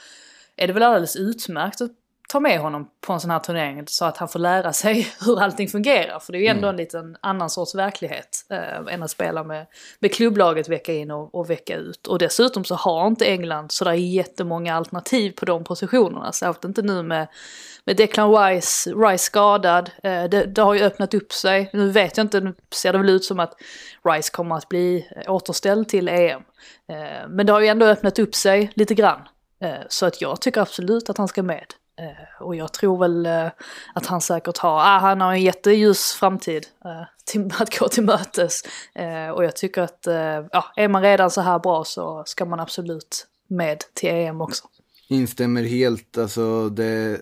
är 0.55 0.67
det 0.67 0.73
väl 0.73 0.83
alldeles 0.83 1.15
utmärkt 1.15 1.81
att 1.81 1.91
ta 2.27 2.39
med 2.39 2.59
honom 2.59 2.87
på 3.01 3.13
en 3.13 3.19
sån 3.19 3.31
här 3.31 3.39
turnering 3.39 3.83
så 3.87 4.05
att 4.05 4.17
han 4.17 4.27
får 4.27 4.39
lära 4.39 4.73
sig 4.73 5.07
hur 5.25 5.41
allting 5.41 5.67
fungerar. 5.67 6.19
För 6.19 6.31
det 6.31 6.37
är 6.37 6.41
ju 6.41 6.47
ändå 6.47 6.67
en 6.67 6.77
liten 6.77 7.17
annan 7.21 7.49
sorts 7.49 7.75
verklighet 7.75 8.45
eh, 8.49 8.93
än 8.93 9.03
att 9.03 9.11
spela 9.11 9.43
med, 9.43 9.65
med 9.99 10.13
klubblaget 10.13 10.69
vecka 10.69 10.93
in 10.93 11.11
och, 11.11 11.35
och 11.35 11.49
vecka 11.49 11.75
ut. 11.75 12.07
Och 12.07 12.19
dessutom 12.19 12.63
så 12.63 12.75
har 12.75 13.07
inte 13.07 13.25
England 13.25 13.71
sådär 13.71 13.93
jättemånga 13.93 14.75
alternativ 14.75 15.31
på 15.31 15.45
de 15.45 15.63
positionerna. 15.63 16.31
Särskilt 16.31 16.65
inte 16.65 16.81
nu 16.81 17.03
med, 17.03 17.27
med 17.85 17.97
Declan 17.97 18.35
Rice, 18.35 18.91
Rice 18.91 19.23
skadad. 19.23 19.91
Eh, 20.03 20.23
det, 20.23 20.45
det 20.45 20.61
har 20.61 20.73
ju 20.73 20.81
öppnat 20.81 21.13
upp 21.13 21.33
sig. 21.33 21.69
Nu 21.73 21.89
vet 21.91 22.17
jag 22.17 22.23
inte, 22.23 22.39
nu 22.39 22.53
ser 22.73 22.91
det 22.91 22.97
väl 22.97 23.09
ut 23.09 23.25
som 23.25 23.39
att 23.39 23.53
Rice 24.03 24.31
kommer 24.31 24.55
att 24.55 24.69
bli 24.69 25.07
eh, 25.15 25.33
återställd 25.33 25.89
till 25.89 26.07
EM. 26.07 26.41
Eh, 26.89 27.27
men 27.29 27.45
det 27.45 27.53
har 27.53 27.59
ju 27.59 27.67
ändå 27.67 27.85
öppnat 27.85 28.19
upp 28.19 28.35
sig 28.35 28.71
lite 28.75 28.93
grann. 28.93 29.19
Eh, 29.63 29.73
Så 29.89 30.05
att 30.05 30.21
jag 30.21 30.41
tycker 30.41 30.61
absolut 30.61 31.09
att 31.09 31.17
han 31.17 31.27
ska 31.27 31.43
med. 31.43 31.65
Eh, 32.01 32.43
Och 32.45 32.55
jag 32.55 32.73
tror 32.73 32.97
väl 32.99 33.25
eh, 33.25 33.47
att 33.95 34.05
han 34.05 34.21
säkert 34.21 34.57
har, 34.57 34.79
ah, 34.79 34.99
han 34.99 35.21
har 35.21 35.31
en 35.33 35.41
jätteljus 35.41 36.13
framtid 36.13 36.67
eh, 36.85 36.91
till 37.25 37.51
att 37.59 37.79
gå 37.79 37.87
till 37.87 38.03
mötes. 38.03 38.61
Och 39.35 39.43
jag 39.45 39.55
tycker 39.55 39.81
att, 39.81 40.07
ja, 40.51 40.65
är 40.75 40.87
man 40.87 41.01
redan 41.01 41.31
så 41.31 41.41
här 41.41 41.59
bra 41.59 41.83
så 41.83 42.23
ska 42.25 42.45
man 42.45 42.59
absolut 42.59 43.27
med 43.47 43.79
till 43.93 44.09
EM 44.09 44.41
också. 44.41 44.67
Instämmer 45.07 45.63
helt, 45.63 46.17
alltså 46.17 46.69
det... 46.69 47.21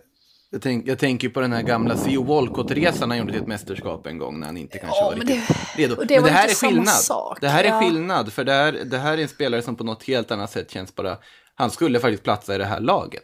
Jag, 0.49 0.61
tänk, 0.61 0.87
jag 0.87 0.99
tänker 0.99 1.29
på 1.29 1.39
den 1.41 1.53
här 1.53 1.61
gamla 1.61 1.95
Theo 1.95 2.23
Walcott-resan 2.23 3.09
han 3.09 3.17
gjorde 3.19 3.31
till 3.31 3.41
ett 3.41 3.47
mästerskap 3.47 4.07
en 4.07 4.17
gång 4.17 4.39
när 4.39 4.47
han 4.47 4.57
inte 4.57 4.77
kanske 4.77 4.97
Ja, 4.99 5.05
var 5.05 5.15
men 5.15 5.27
riktigt 5.27 5.47
det- 5.75 5.81
redo. 5.83 5.95
det 6.03 6.15
men 6.15 6.23
det 6.23 6.29
här 6.29 6.47
är 6.49 6.53
skillnad. 6.53 6.87
sak, 6.87 7.37
Det 7.41 7.47
här 7.47 7.63
är 7.63 7.67
ja. 7.67 7.79
skillnad, 7.81 8.33
för 8.33 8.43
det 8.43 8.51
här, 8.51 8.71
det 8.85 8.97
här 8.97 9.17
är 9.17 9.21
en 9.21 9.27
spelare 9.27 9.61
som 9.61 9.75
på 9.75 9.83
något 9.83 10.03
helt 10.03 10.31
annat 10.31 10.51
sätt 10.51 10.71
känns 10.71 10.95
bara... 10.95 11.17
Han 11.55 11.71
skulle 11.71 11.99
faktiskt 11.99 12.23
platsa 12.23 12.55
i 12.55 12.57
det 12.57 12.65
här 12.65 12.79
laget. 12.79 13.23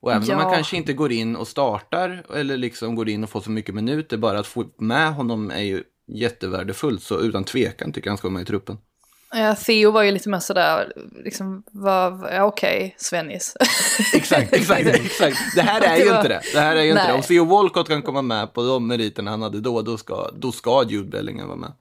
Och 0.00 0.10
även 0.12 0.22
om 0.22 0.28
Ja. 0.28 0.36
man 0.36 0.52
kanske 0.54 0.76
inte 0.76 0.92
går 0.92 1.12
in 1.12 1.36
och 1.36 1.48
startar 1.48 2.24
eller 2.34 2.56
liksom 2.56 2.94
går 2.94 3.08
in 3.08 3.24
och 3.24 3.30
får 3.30 3.40
så 3.40 3.50
mycket 3.50 3.74
minuter, 3.74 4.16
bara 4.16 4.38
att 4.38 4.46
få 4.46 4.64
med 4.78 5.14
honom 5.14 5.50
är 5.50 5.62
ju 5.62 5.82
jättevärdefullt. 6.12 7.02
Så 7.02 7.20
utan 7.20 7.44
tvekan 7.44 7.92
tycker 7.92 8.06
jag 8.08 8.12
han 8.12 8.18
ska 8.18 8.28
vara 8.28 8.34
med 8.34 8.42
i 8.42 8.46
truppen. 8.46 8.78
Ja, 9.32 9.54
Theo 9.54 9.90
var 9.90 10.02
ju 10.02 10.10
lite 10.10 10.28
mer 10.28 10.38
sådär, 10.38 10.92
liksom, 11.24 11.62
var, 11.72 12.30
ja, 12.32 12.44
okej, 12.44 12.94
Svennis. 12.98 13.56
Exakt, 14.14 14.52
exakt, 14.52 14.86
exakt. 14.86 15.36
Det 15.54 15.62
här 15.62 15.80
är 15.80 15.96
ju 15.96 16.16
inte 16.16 16.28
det. 16.28 16.40
Det 16.52 16.60
här 16.60 16.76
är 16.76 16.82
ju 16.82 16.90
inte 16.90 17.06
det. 17.06 17.12
Om 17.12 17.22
Theo 17.22 17.44
Walcott 17.44 17.88
kan 17.88 18.02
komma 18.02 18.22
med 18.22 18.52
på 18.54 18.62
de 18.62 18.86
meriterna 18.86 19.30
han 19.30 19.42
hade 19.42 19.60
då, 19.60 19.82
då 19.82 19.96
ska, 19.96 20.30
då 20.36 20.52
ska 20.52 20.84
Jude 20.88 21.08
Bellingham 21.10 21.48
vara 21.48 21.58
med. 21.58 21.72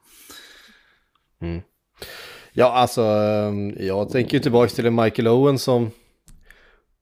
Ja, 2.54 2.74
alltså, 2.74 3.02
eh, 3.02 3.86
jag 3.88 4.10
tänker 4.10 4.34
ju 4.34 4.40
tillbaka 4.40 4.70
till 4.70 4.86
en 4.86 4.96
Michael 4.96 5.28
Owen 5.28 5.60
som 5.60 5.92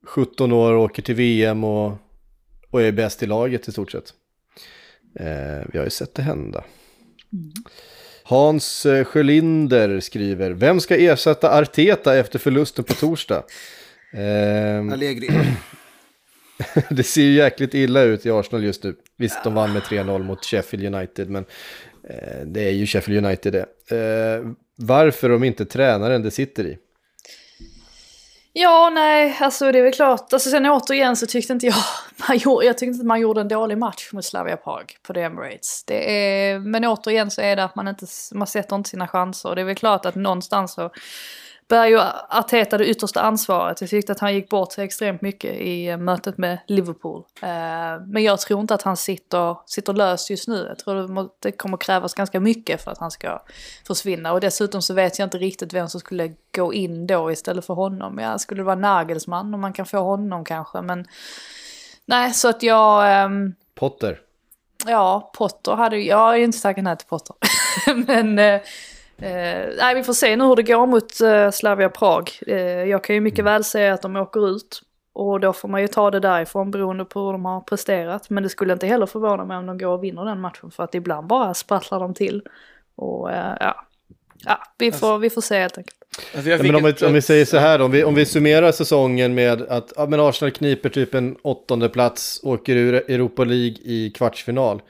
17 0.06 0.52
år 0.52 0.74
åker 0.74 1.02
till 1.02 1.16
VM 1.16 1.64
och, 1.64 1.98
och 2.72 2.82
är 2.82 2.92
bäst 2.92 3.24
i 3.24 3.26
laget 3.26 3.68
i 3.68 3.72
stort 3.72 3.92
sett. 3.92 4.14
Eh, 5.20 5.68
vi 5.72 5.78
har 5.78 5.86
ju 5.86 5.90
sett 5.90 6.16
det 6.16 6.22
hända. 6.22 6.64
Hans 8.24 8.86
eh, 8.86 9.06
Sjölinder 9.06 10.00
skriver, 10.00 10.52
vem 10.52 10.80
ska 10.80 10.96
ersätta 10.98 11.60
Arteta 11.60 12.18
efter 12.18 12.40
förlusten 12.40 12.84
på 12.84 12.94
torsdag? 12.94 13.44
Eh, 14.14 14.94
Allegri. 14.94 15.30
det 16.90 17.04
ser 17.04 17.22
ju 17.22 17.34
jäkligt 17.34 17.74
illa 17.74 18.02
ut 18.02 18.26
i 18.26 18.32
Arsenal 18.32 18.64
just 18.64 18.84
nu. 18.84 18.96
Visst, 19.18 19.44
de 19.44 19.54
vann 19.54 19.74
med 19.74 19.82
3-0 19.82 20.24
mot 20.24 20.46
Sheffield 20.46 20.96
United, 20.96 21.30
men 21.30 21.46
eh, 22.10 22.46
det 22.46 22.64
är 22.64 22.72
ju 22.72 22.86
Sheffield 22.86 23.26
United 23.26 23.54
det. 23.54 23.66
Eh, 23.98 24.52
varför 24.76 25.30
de 25.30 25.44
inte 25.44 25.66
tränaren 25.66 26.22
det 26.22 26.32
sitter 26.32 26.68
i? 26.68 26.78
Ja, 28.58 28.90
nej, 28.94 29.38
alltså 29.40 29.72
det 29.72 29.80
är 29.80 29.84
väl 29.84 29.94
klart. 29.94 30.34
Alltså 30.34 30.50
sen 30.50 30.66
återigen 30.66 31.16
så 31.16 31.26
tyckte 31.26 31.54
inte 31.54 31.66
jag, 31.66 31.76
man 32.28 32.38
gjorde, 32.38 32.66
jag 32.66 32.78
tyckte 32.78 32.94
inte 32.94 33.06
man 33.06 33.20
gjorde 33.20 33.42
en 33.42 33.48
dålig 33.48 33.78
match 33.78 34.10
mot 34.14 34.26
Slavia 34.26 34.58
Prag 34.58 34.98
på 35.08 35.14
The 35.14 35.22
Emirates. 35.22 35.84
Det 35.88 36.12
är, 36.12 36.60
men 36.60 36.86
återigen 36.86 37.32
så 37.32 37.42
är 37.42 37.56
det 37.56 37.64
att 37.64 37.76
man 37.76 37.88
inte, 37.88 38.06
man 38.34 38.48
sätter 38.48 38.76
inte 38.76 38.90
sina 38.90 39.08
chanser. 39.08 39.50
Och 39.50 39.56
det 39.56 39.62
är 39.62 39.66
väl 39.66 39.76
klart 39.76 40.06
att 40.06 40.16
någonstans 40.16 40.74
så 40.74 40.92
bär 41.68 41.86
ju 41.86 42.00
Arteta 42.30 42.78
det 42.78 42.86
yttersta 42.86 43.22
ansvaret. 43.22 43.82
Jag 43.82 43.90
tyckte 43.90 44.12
att 44.12 44.20
han 44.20 44.34
gick 44.34 44.50
bort 44.50 44.72
sig 44.72 44.86
extremt 44.86 45.22
mycket 45.22 45.56
i 45.56 45.88
eh, 45.88 45.98
mötet 45.98 46.38
med 46.38 46.60
Liverpool. 46.68 47.24
Eh, 47.42 47.48
men 48.08 48.24
jag 48.24 48.40
tror 48.40 48.62
inte 48.62 48.74
att 48.74 48.82
han 48.82 48.98
sitter, 48.98 49.58
sitter 49.66 49.94
löst 49.94 50.30
just 50.30 50.48
nu. 50.48 50.66
Jag 50.68 50.80
tror 50.80 51.30
det 51.40 51.52
kommer 51.52 51.78
krävas 51.78 52.14
ganska 52.14 52.40
mycket 52.40 52.84
för 52.84 52.92
att 52.92 52.98
han 52.98 53.12
ska 53.12 53.42
försvinna. 53.88 54.34
Och 54.34 54.40
dessutom 54.40 54.82
så 54.82 54.94
vet 54.94 55.20
jag 55.20 55.26
inte 55.26 55.38
riktigt 55.38 55.74
vem 55.74 55.90
som 55.90 56.00
skulle 56.00 56.34
gå 56.56 56.74
in 56.74 57.08
då 57.08 57.32
istället 57.32 57.66
för 57.66 57.74
honom. 57.74 58.20
Ja, 58.20 58.38
skulle 58.38 58.60
det 58.60 58.66
vara 58.66 58.76
Nagelsmann 58.76 59.54
om 59.54 59.62
man 59.62 59.74
kan 59.74 59.86
få 59.86 59.98
honom 59.98 60.46
kanske. 60.46 60.82
Men 60.82 61.06
nej, 62.06 62.34
så 62.34 62.50
att 62.50 62.64
jag... 62.64 63.26
Um... 63.26 63.56
Potter. 63.76 64.20
Ja, 64.86 65.32
Potter 65.38 65.72
hade 65.72 65.98
Jag 65.98 66.34
är 66.34 66.38
inte 66.38 66.62
tackat 66.62 66.84
nej 66.84 66.98
till 66.98 67.08
Potter. 67.08 67.36
men... 68.08 68.60
Eh, 69.18 69.70
nej, 69.78 69.96
vi 69.96 70.04
får 70.04 70.14
se 70.14 70.36
nu 70.36 70.44
hur 70.44 70.56
det 70.56 70.64
går 70.64 70.86
mot 70.86 71.22
eh, 71.22 71.52
Slavia 71.52 71.90
Prag. 71.90 72.32
Eh, 72.48 72.58
jag 72.84 73.04
kan 73.04 73.16
ju 73.16 73.22
mycket 73.22 73.40
mm. 73.40 73.54
väl 73.54 73.64
säga 73.64 73.94
att 73.94 74.02
de 74.02 74.16
åker 74.16 74.50
ut. 74.50 74.82
Och 75.14 75.40
då 75.40 75.54
får 75.54 75.68
man 75.68 75.82
ju 75.82 75.88
ta 75.88 76.12
det 76.12 76.20
därifrån 76.20 76.72
beroende 76.72 77.06
på 77.06 77.26
hur 77.26 77.32
de 77.32 77.46
har 77.46 77.62
presterat. 77.62 78.30
Men 78.30 78.44
det 78.44 78.50
skulle 78.50 78.74
inte 78.74 78.88
heller 78.88 79.06
förvåna 79.06 79.46
mig 79.46 79.58
om 79.58 79.66
de 79.66 79.78
går 79.78 79.88
och 79.88 80.04
vinner 80.04 80.26
den 80.26 80.40
matchen. 80.40 80.72
För 80.72 80.84
att 80.84 80.96
ibland 80.96 81.28
bara 81.28 81.54
sprattlar 81.54 82.00
de 82.00 82.14
till. 82.14 82.42
Och 82.96 83.32
eh, 83.32 83.58
ja, 83.60 83.86
ja 84.46 84.60
vi, 84.78 84.92
får, 84.92 85.08
alltså, 85.08 85.18
vi 85.18 85.30
får 85.30 85.42
se 85.42 85.60
helt 85.60 85.78
enkelt. 85.78 85.98
Alltså 86.36 86.50
ja, 86.50 86.58
men 86.64 86.76
om, 86.76 86.84
vi, 86.84 87.06
om 87.06 87.14
vi 87.14 87.22
säger 87.22 87.46
så 87.46 87.58
här, 87.58 87.82
om 87.82 87.92
vi, 87.92 88.04
om 88.04 88.16
vi 88.16 88.26
summerar 88.26 88.72
säsongen 88.72 89.34
med 89.34 89.62
att 89.62 89.94
ja, 89.96 90.06
men 90.06 90.20
Arsenal 90.20 90.52
kniper 90.52 90.90
typ 90.90 91.14
en 91.14 91.36
åttonde 91.42 91.90
plats, 91.90 92.40
åker 92.44 92.76
ur 92.76 92.94
Europa 92.94 93.44
League 93.44 93.78
i 93.84 94.12
kvartsfinal. 94.16 94.82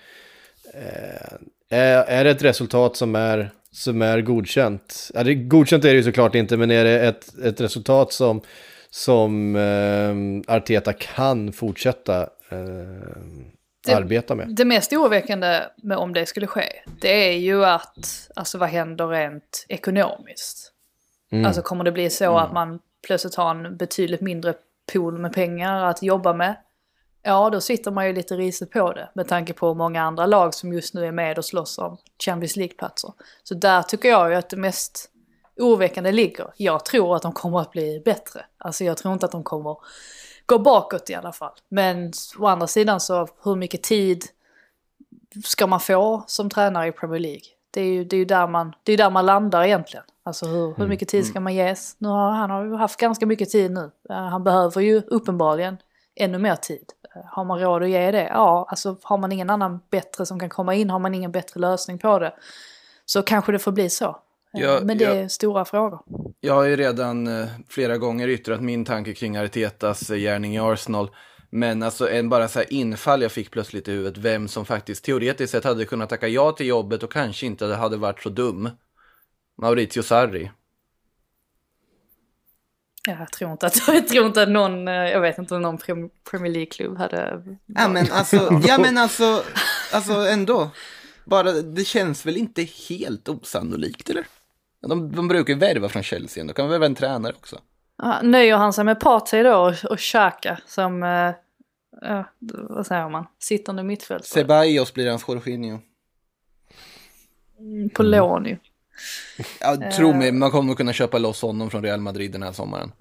Eh, 0.74 1.78
är, 1.78 2.04
är 2.04 2.24
det 2.24 2.30
ett 2.30 2.44
resultat 2.44 2.98
som 2.98 3.16
är 3.16 3.52
som 3.76 4.02
är 4.02 4.22
godkänt. 4.22 5.12
Ja, 5.14 5.24
det, 5.24 5.36
godkänt 5.36 5.86
är 5.86 5.90
det 5.90 5.96
ju 5.96 6.04
såklart 6.04 6.36
inte, 6.36 6.58
men 6.58 6.72
är 6.72 6.84
det 6.84 7.00
ett, 7.00 7.38
ett 7.44 7.62
resultat 7.62 8.14
som, 8.14 8.42
som 8.90 9.56
eh, 9.56 10.56
Arteta 10.56 10.94
kan 10.94 11.54
fortsätta 11.54 12.22
eh, 12.22 12.58
det, 13.86 13.94
arbeta 13.94 14.36
med? 14.36 14.50
Det 14.50 14.66
mest 14.66 14.94
oroväckande 14.94 15.62
med 15.84 15.98
om 15.98 16.14
det 16.14 16.26
skulle 16.26 16.48
ske, 16.48 16.66
det 17.02 17.30
är 17.30 17.38
ju 17.38 17.66
att, 17.66 18.30
alltså 18.36 18.58
vad 18.58 18.70
händer 18.70 19.08
rent 19.08 19.66
ekonomiskt? 19.70 20.72
Mm. 21.32 21.46
Alltså 21.46 21.62
kommer 21.62 21.84
det 21.84 21.92
bli 21.92 22.10
så 22.10 22.26
mm. 22.26 22.36
att 22.36 22.54
man 22.54 22.80
plötsligt 23.08 23.36
har 23.36 23.56
en 23.56 23.78
betydligt 23.78 24.22
mindre 24.22 24.54
pool 24.94 25.18
med 25.18 25.34
pengar 25.34 25.86
att 25.86 26.04
jobba 26.04 26.34
med? 26.34 26.56
Ja, 27.28 27.50
då 27.50 27.62
sitter 27.62 27.92
man 27.92 28.08
ju 28.08 28.14
lite 28.14 28.36
risigt 28.36 28.72
på 28.72 28.94
det 28.94 29.10
med 29.14 29.28
tanke 29.28 29.54
på 29.54 29.74
många 29.74 30.04
andra 30.04 30.26
lag 30.26 30.54
som 30.54 30.74
just 30.74 30.94
nu 30.94 31.06
är 31.06 31.12
med 31.12 31.38
och 31.38 31.46
slåss 31.46 31.78
om 31.78 31.98
Champions 32.26 32.56
League-platser. 32.56 33.14
Så 33.44 33.54
där 33.54 33.82
tycker 33.82 34.10
jag 34.10 34.30
ju 34.30 34.36
att 34.36 34.50
det 34.50 34.58
mest 34.58 35.10
oroväckande 35.58 36.12
ligger. 36.12 36.54
Jag 36.58 36.86
tror 36.86 37.16
att 37.16 37.22
de 37.22 37.34
kommer 37.34 37.60
att 37.60 37.72
bli 37.72 38.02
bättre. 38.06 38.46
Alltså 38.58 38.84
jag 38.84 38.98
tror 38.98 39.14
inte 39.14 39.26
att 39.26 39.32
de 39.32 39.44
kommer 39.44 39.78
gå 40.46 40.60
bakåt 40.60 41.10
i 41.10 41.16
alla 41.16 41.32
fall. 41.32 41.52
Men 41.70 42.12
å 42.40 42.46
andra 42.46 42.68
sidan 42.68 43.00
så 43.00 43.28
hur 43.44 43.56
mycket 43.56 43.84
tid 43.84 44.24
ska 45.46 45.68
man 45.68 45.80
få 45.80 46.24
som 46.28 46.50
tränare 46.50 46.88
i 46.88 46.92
Premier 46.92 47.20
League? 47.20 47.46
Det 47.72 47.82
är 47.82 47.86
ju, 47.86 48.04
det 48.04 48.16
är 48.16 48.20
ju 48.20 48.26
där, 48.26 48.48
man, 48.48 48.74
det 48.84 48.94
är 48.94 48.98
där 48.98 49.10
man 49.10 49.26
landar 49.26 49.64
egentligen. 49.64 50.06
Alltså 50.24 50.46
hur, 50.46 50.68
hur 50.68 50.76
mm, 50.76 50.90
mycket 50.90 51.10
tid 51.10 51.26
ska 51.26 51.32
mm. 51.32 51.44
man 51.44 51.56
ges? 51.56 51.96
Nu 51.98 52.08
har, 52.08 52.32
han 52.32 52.50
har 52.50 52.66
ju 52.66 52.76
haft 52.76 53.00
ganska 53.00 53.26
mycket 53.26 53.50
tid 53.50 53.72
nu. 53.72 53.92
Han 54.10 54.44
behöver 54.44 54.82
ju 54.82 55.02
uppenbarligen 55.02 55.78
ännu 56.16 56.38
mer 56.38 56.56
tid. 56.56 56.86
Har 57.26 57.46
man 57.46 57.60
råd 57.60 57.84
att 57.84 57.90
ge 57.90 58.12
det? 58.12 58.28
Ja, 58.32 58.68
alltså 58.70 58.98
har 59.04 59.18
man 59.18 59.32
ingen 59.32 59.50
annan 59.50 59.80
bättre 59.92 60.26
som 60.26 60.40
kan 60.40 60.50
komma 60.50 60.76
in, 60.76 60.90
har 60.90 61.00
man 61.00 61.14
ingen 61.14 61.32
bättre 61.32 61.60
lösning 61.60 61.98
på 61.98 62.20
det, 62.20 62.34
så 63.06 63.22
kanske 63.22 63.52
det 63.52 63.60
får 63.60 63.72
bli 63.72 63.90
så. 63.90 64.06
Eh, 64.06 64.62
ja, 64.62 64.80
Men 64.84 64.98
det 64.98 65.06
är 65.06 65.28
stora 65.28 65.66
frågor. 65.66 66.00
Jag 66.40 66.54
har 66.54 66.64
ju 66.64 66.76
redan 66.76 67.28
eh, 67.28 67.48
flera 67.70 67.98
gånger 67.98 68.28
yttrat 68.28 68.62
min 68.62 68.86
tanke 68.86 69.14
kring 69.14 69.38
Artetas 69.38 70.10
eh, 70.10 70.18
gärning 70.18 70.56
i 70.56 70.60
Arsenal. 70.60 71.10
Men 71.50 71.84
alltså 71.84 72.10
en 72.10 72.30
bara 72.30 72.48
så 72.48 72.64
infall 72.64 73.22
jag 73.22 73.32
fick 73.32 73.52
plötsligt 73.52 73.88
i 73.88 73.92
huvudet, 73.92 74.18
vem 74.18 74.48
som 74.48 74.66
faktiskt 74.66 75.06
teoretiskt 75.06 75.52
sett 75.52 75.64
hade 75.64 75.86
kunnat 75.86 76.10
tacka 76.10 76.28
ja 76.28 76.52
till 76.52 76.68
jobbet 76.68 77.04
och 77.04 77.12
kanske 77.12 77.46
inte 77.46 77.66
hade 77.66 77.98
varit 77.98 78.22
så 78.22 78.30
dum. 78.30 78.70
Maurizio 79.62 80.02
Sarri. 80.02 80.52
Jag 83.06 83.32
tror 83.32 83.52
inte 83.52 83.68
att, 83.68 83.82
jag 83.88 84.08
tror 84.08 84.26
inte 84.26 84.42
att 84.42 84.50
någon, 84.50 84.88
eh, 84.88 84.94
jag 84.94 85.22
vet 85.22 85.38
inte 85.38 85.56
om 85.56 85.62
någon 85.62 85.78
Premier 86.32 86.54
League-klubb 86.54 86.98
hade... 86.98 87.44
Ja 87.66 87.88
men 87.88 88.12
alltså, 88.12 88.62
ja 88.68 88.78
men 88.78 88.98
alltså, 88.98 89.44
alltså 89.94 90.14
ändå. 90.14 90.70
Bara, 91.26 91.52
det 91.52 91.86
känns 91.86 92.26
väl 92.26 92.38
inte 92.38 92.64
helt 92.90 93.30
osannolikt 93.30 94.10
eller? 94.10 94.26
De, 94.82 95.12
de 95.12 95.28
brukar 95.28 95.54
ju 95.54 95.60
värva 95.60 95.90
från 95.90 96.04
Chelsea, 96.04 96.44
då 96.44 96.54
kan 96.54 96.66
vi 96.66 96.72
värva 96.72 96.86
en 96.86 96.96
tränare 96.96 97.34
också. 97.34 97.60
Ja, 97.98 98.22
nöjer 98.24 98.58
han 98.58 98.74
sig 98.74 98.84
med 98.84 99.00
Partey 99.00 99.44
då 99.44 99.56
och, 99.56 99.92
och 99.92 100.00
Xhaka 100.00 100.60
som, 100.66 101.04
eh, 101.04 101.32
ja, 102.02 102.26
vad 102.70 102.88
säger 102.88 103.10
man, 103.10 103.28
sittande 103.40 103.84
mittfältare? 103.84 104.28
Ceballos 104.28 104.94
blir 104.94 105.10
hans 105.10 105.28
Jorginho. 105.28 105.80
Mm, 107.60 107.90
på 107.90 108.04
lån 108.04 108.46
ju. 108.46 108.58
Ja, 109.60 109.92
tro 109.92 110.14
mig, 110.14 110.32
man 110.32 110.52
kommer 110.52 110.76
kunna 110.76 110.94
köpa 110.94 111.18
loss 111.18 111.42
honom 111.42 111.70
från 111.70 111.84
Real 111.84 112.00
Madrid 112.00 112.32
den 112.32 112.44
här 112.44 112.52
sommaren. 112.52 112.92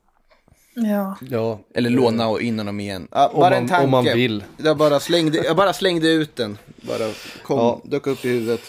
Ja. 0.74 1.16
ja. 1.20 1.60
Eller 1.74 1.90
låna 1.90 2.28
och 2.28 2.40
in 2.40 2.58
honom 2.58 2.80
igen. 2.80 3.08
Ja, 3.10 3.30
bara 3.34 3.50
man, 3.50 3.52
en 3.52 3.68
tanke. 3.68 3.84
Om 3.84 3.90
man 3.90 4.04
vill. 4.04 4.44
Jag 4.56 4.76
bara 4.76 5.00
slängde, 5.00 5.38
jag 5.38 5.56
bara 5.56 5.72
slängde 5.72 6.08
ut 6.08 6.36
den. 6.36 6.58
Bara 6.76 7.12
kom, 7.42 7.58
ja. 7.58 7.80
dök 7.84 8.06
upp 8.06 8.24
i 8.24 8.28
huvudet. 8.28 8.60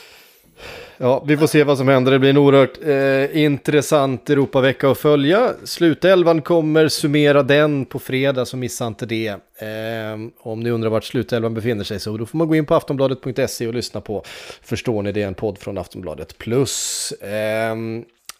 Ja, 0.97 1.23
vi 1.27 1.37
får 1.37 1.47
se 1.47 1.63
vad 1.63 1.77
som 1.77 1.87
händer. 1.87 2.11
Det 2.11 2.19
blir 2.19 2.29
en 2.29 2.37
oerhört 2.37 2.77
eh, 2.83 3.43
intressant 3.43 4.29
Europavecka 4.29 4.89
att 4.89 4.97
följa. 4.97 5.53
Slutelvan 5.63 6.41
kommer 6.41 6.87
summera 6.87 7.43
den 7.43 7.85
på 7.85 7.99
fredag, 7.99 8.45
så 8.45 8.57
missa 8.57 8.87
inte 8.87 9.05
det. 9.05 9.27
Eh, 9.27 10.19
om 10.39 10.59
ni 10.59 10.69
undrar 10.69 10.89
vart 10.89 11.03
slutelvan 11.03 11.53
befinner 11.53 11.83
sig 11.83 11.99
så 11.99 12.17
då 12.17 12.25
får 12.25 12.37
man 12.37 12.47
gå 12.47 12.55
in 12.55 12.65
på 12.65 12.75
aftonbladet.se 12.75 13.67
och 13.67 13.73
lyssna 13.73 14.01
på 14.01 14.23
Förstår 14.61 15.03
ni 15.03 15.11
det, 15.11 15.21
en 15.21 15.33
podd 15.33 15.57
från 15.57 15.77
Aftonbladet 15.77 16.37
Plus. 16.37 17.11
Eh, 17.11 17.75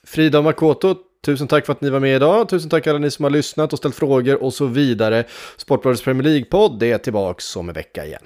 Frida 0.04 0.38
och 0.38 0.44
Makoto, 0.44 0.96
Tusen 1.26 1.48
tack 1.48 1.66
för 1.66 1.74
att 1.74 1.82
ni 1.82 1.90
var 1.90 2.00
med 2.00 2.16
idag. 2.16 2.50
Tusen 2.50 2.70
tack 2.70 2.88
alla 2.88 3.00
ni 3.00 3.12
som 3.12 3.24
har 3.24 3.30
lyssnat 3.30 3.74
och 3.74 3.80
ställt 3.80 3.96
frågor 3.96 4.44
och 4.44 4.54
så 4.54 4.66
vidare. 4.66 5.24
Sportbladets 5.58 6.04
Premier 6.04 6.24
League-podd 6.24 6.84
är 6.84 6.98
tillbaka 6.98 7.60
om 7.60 7.70
en 7.70 7.76
vecka 7.76 8.06
igen. 8.06 8.22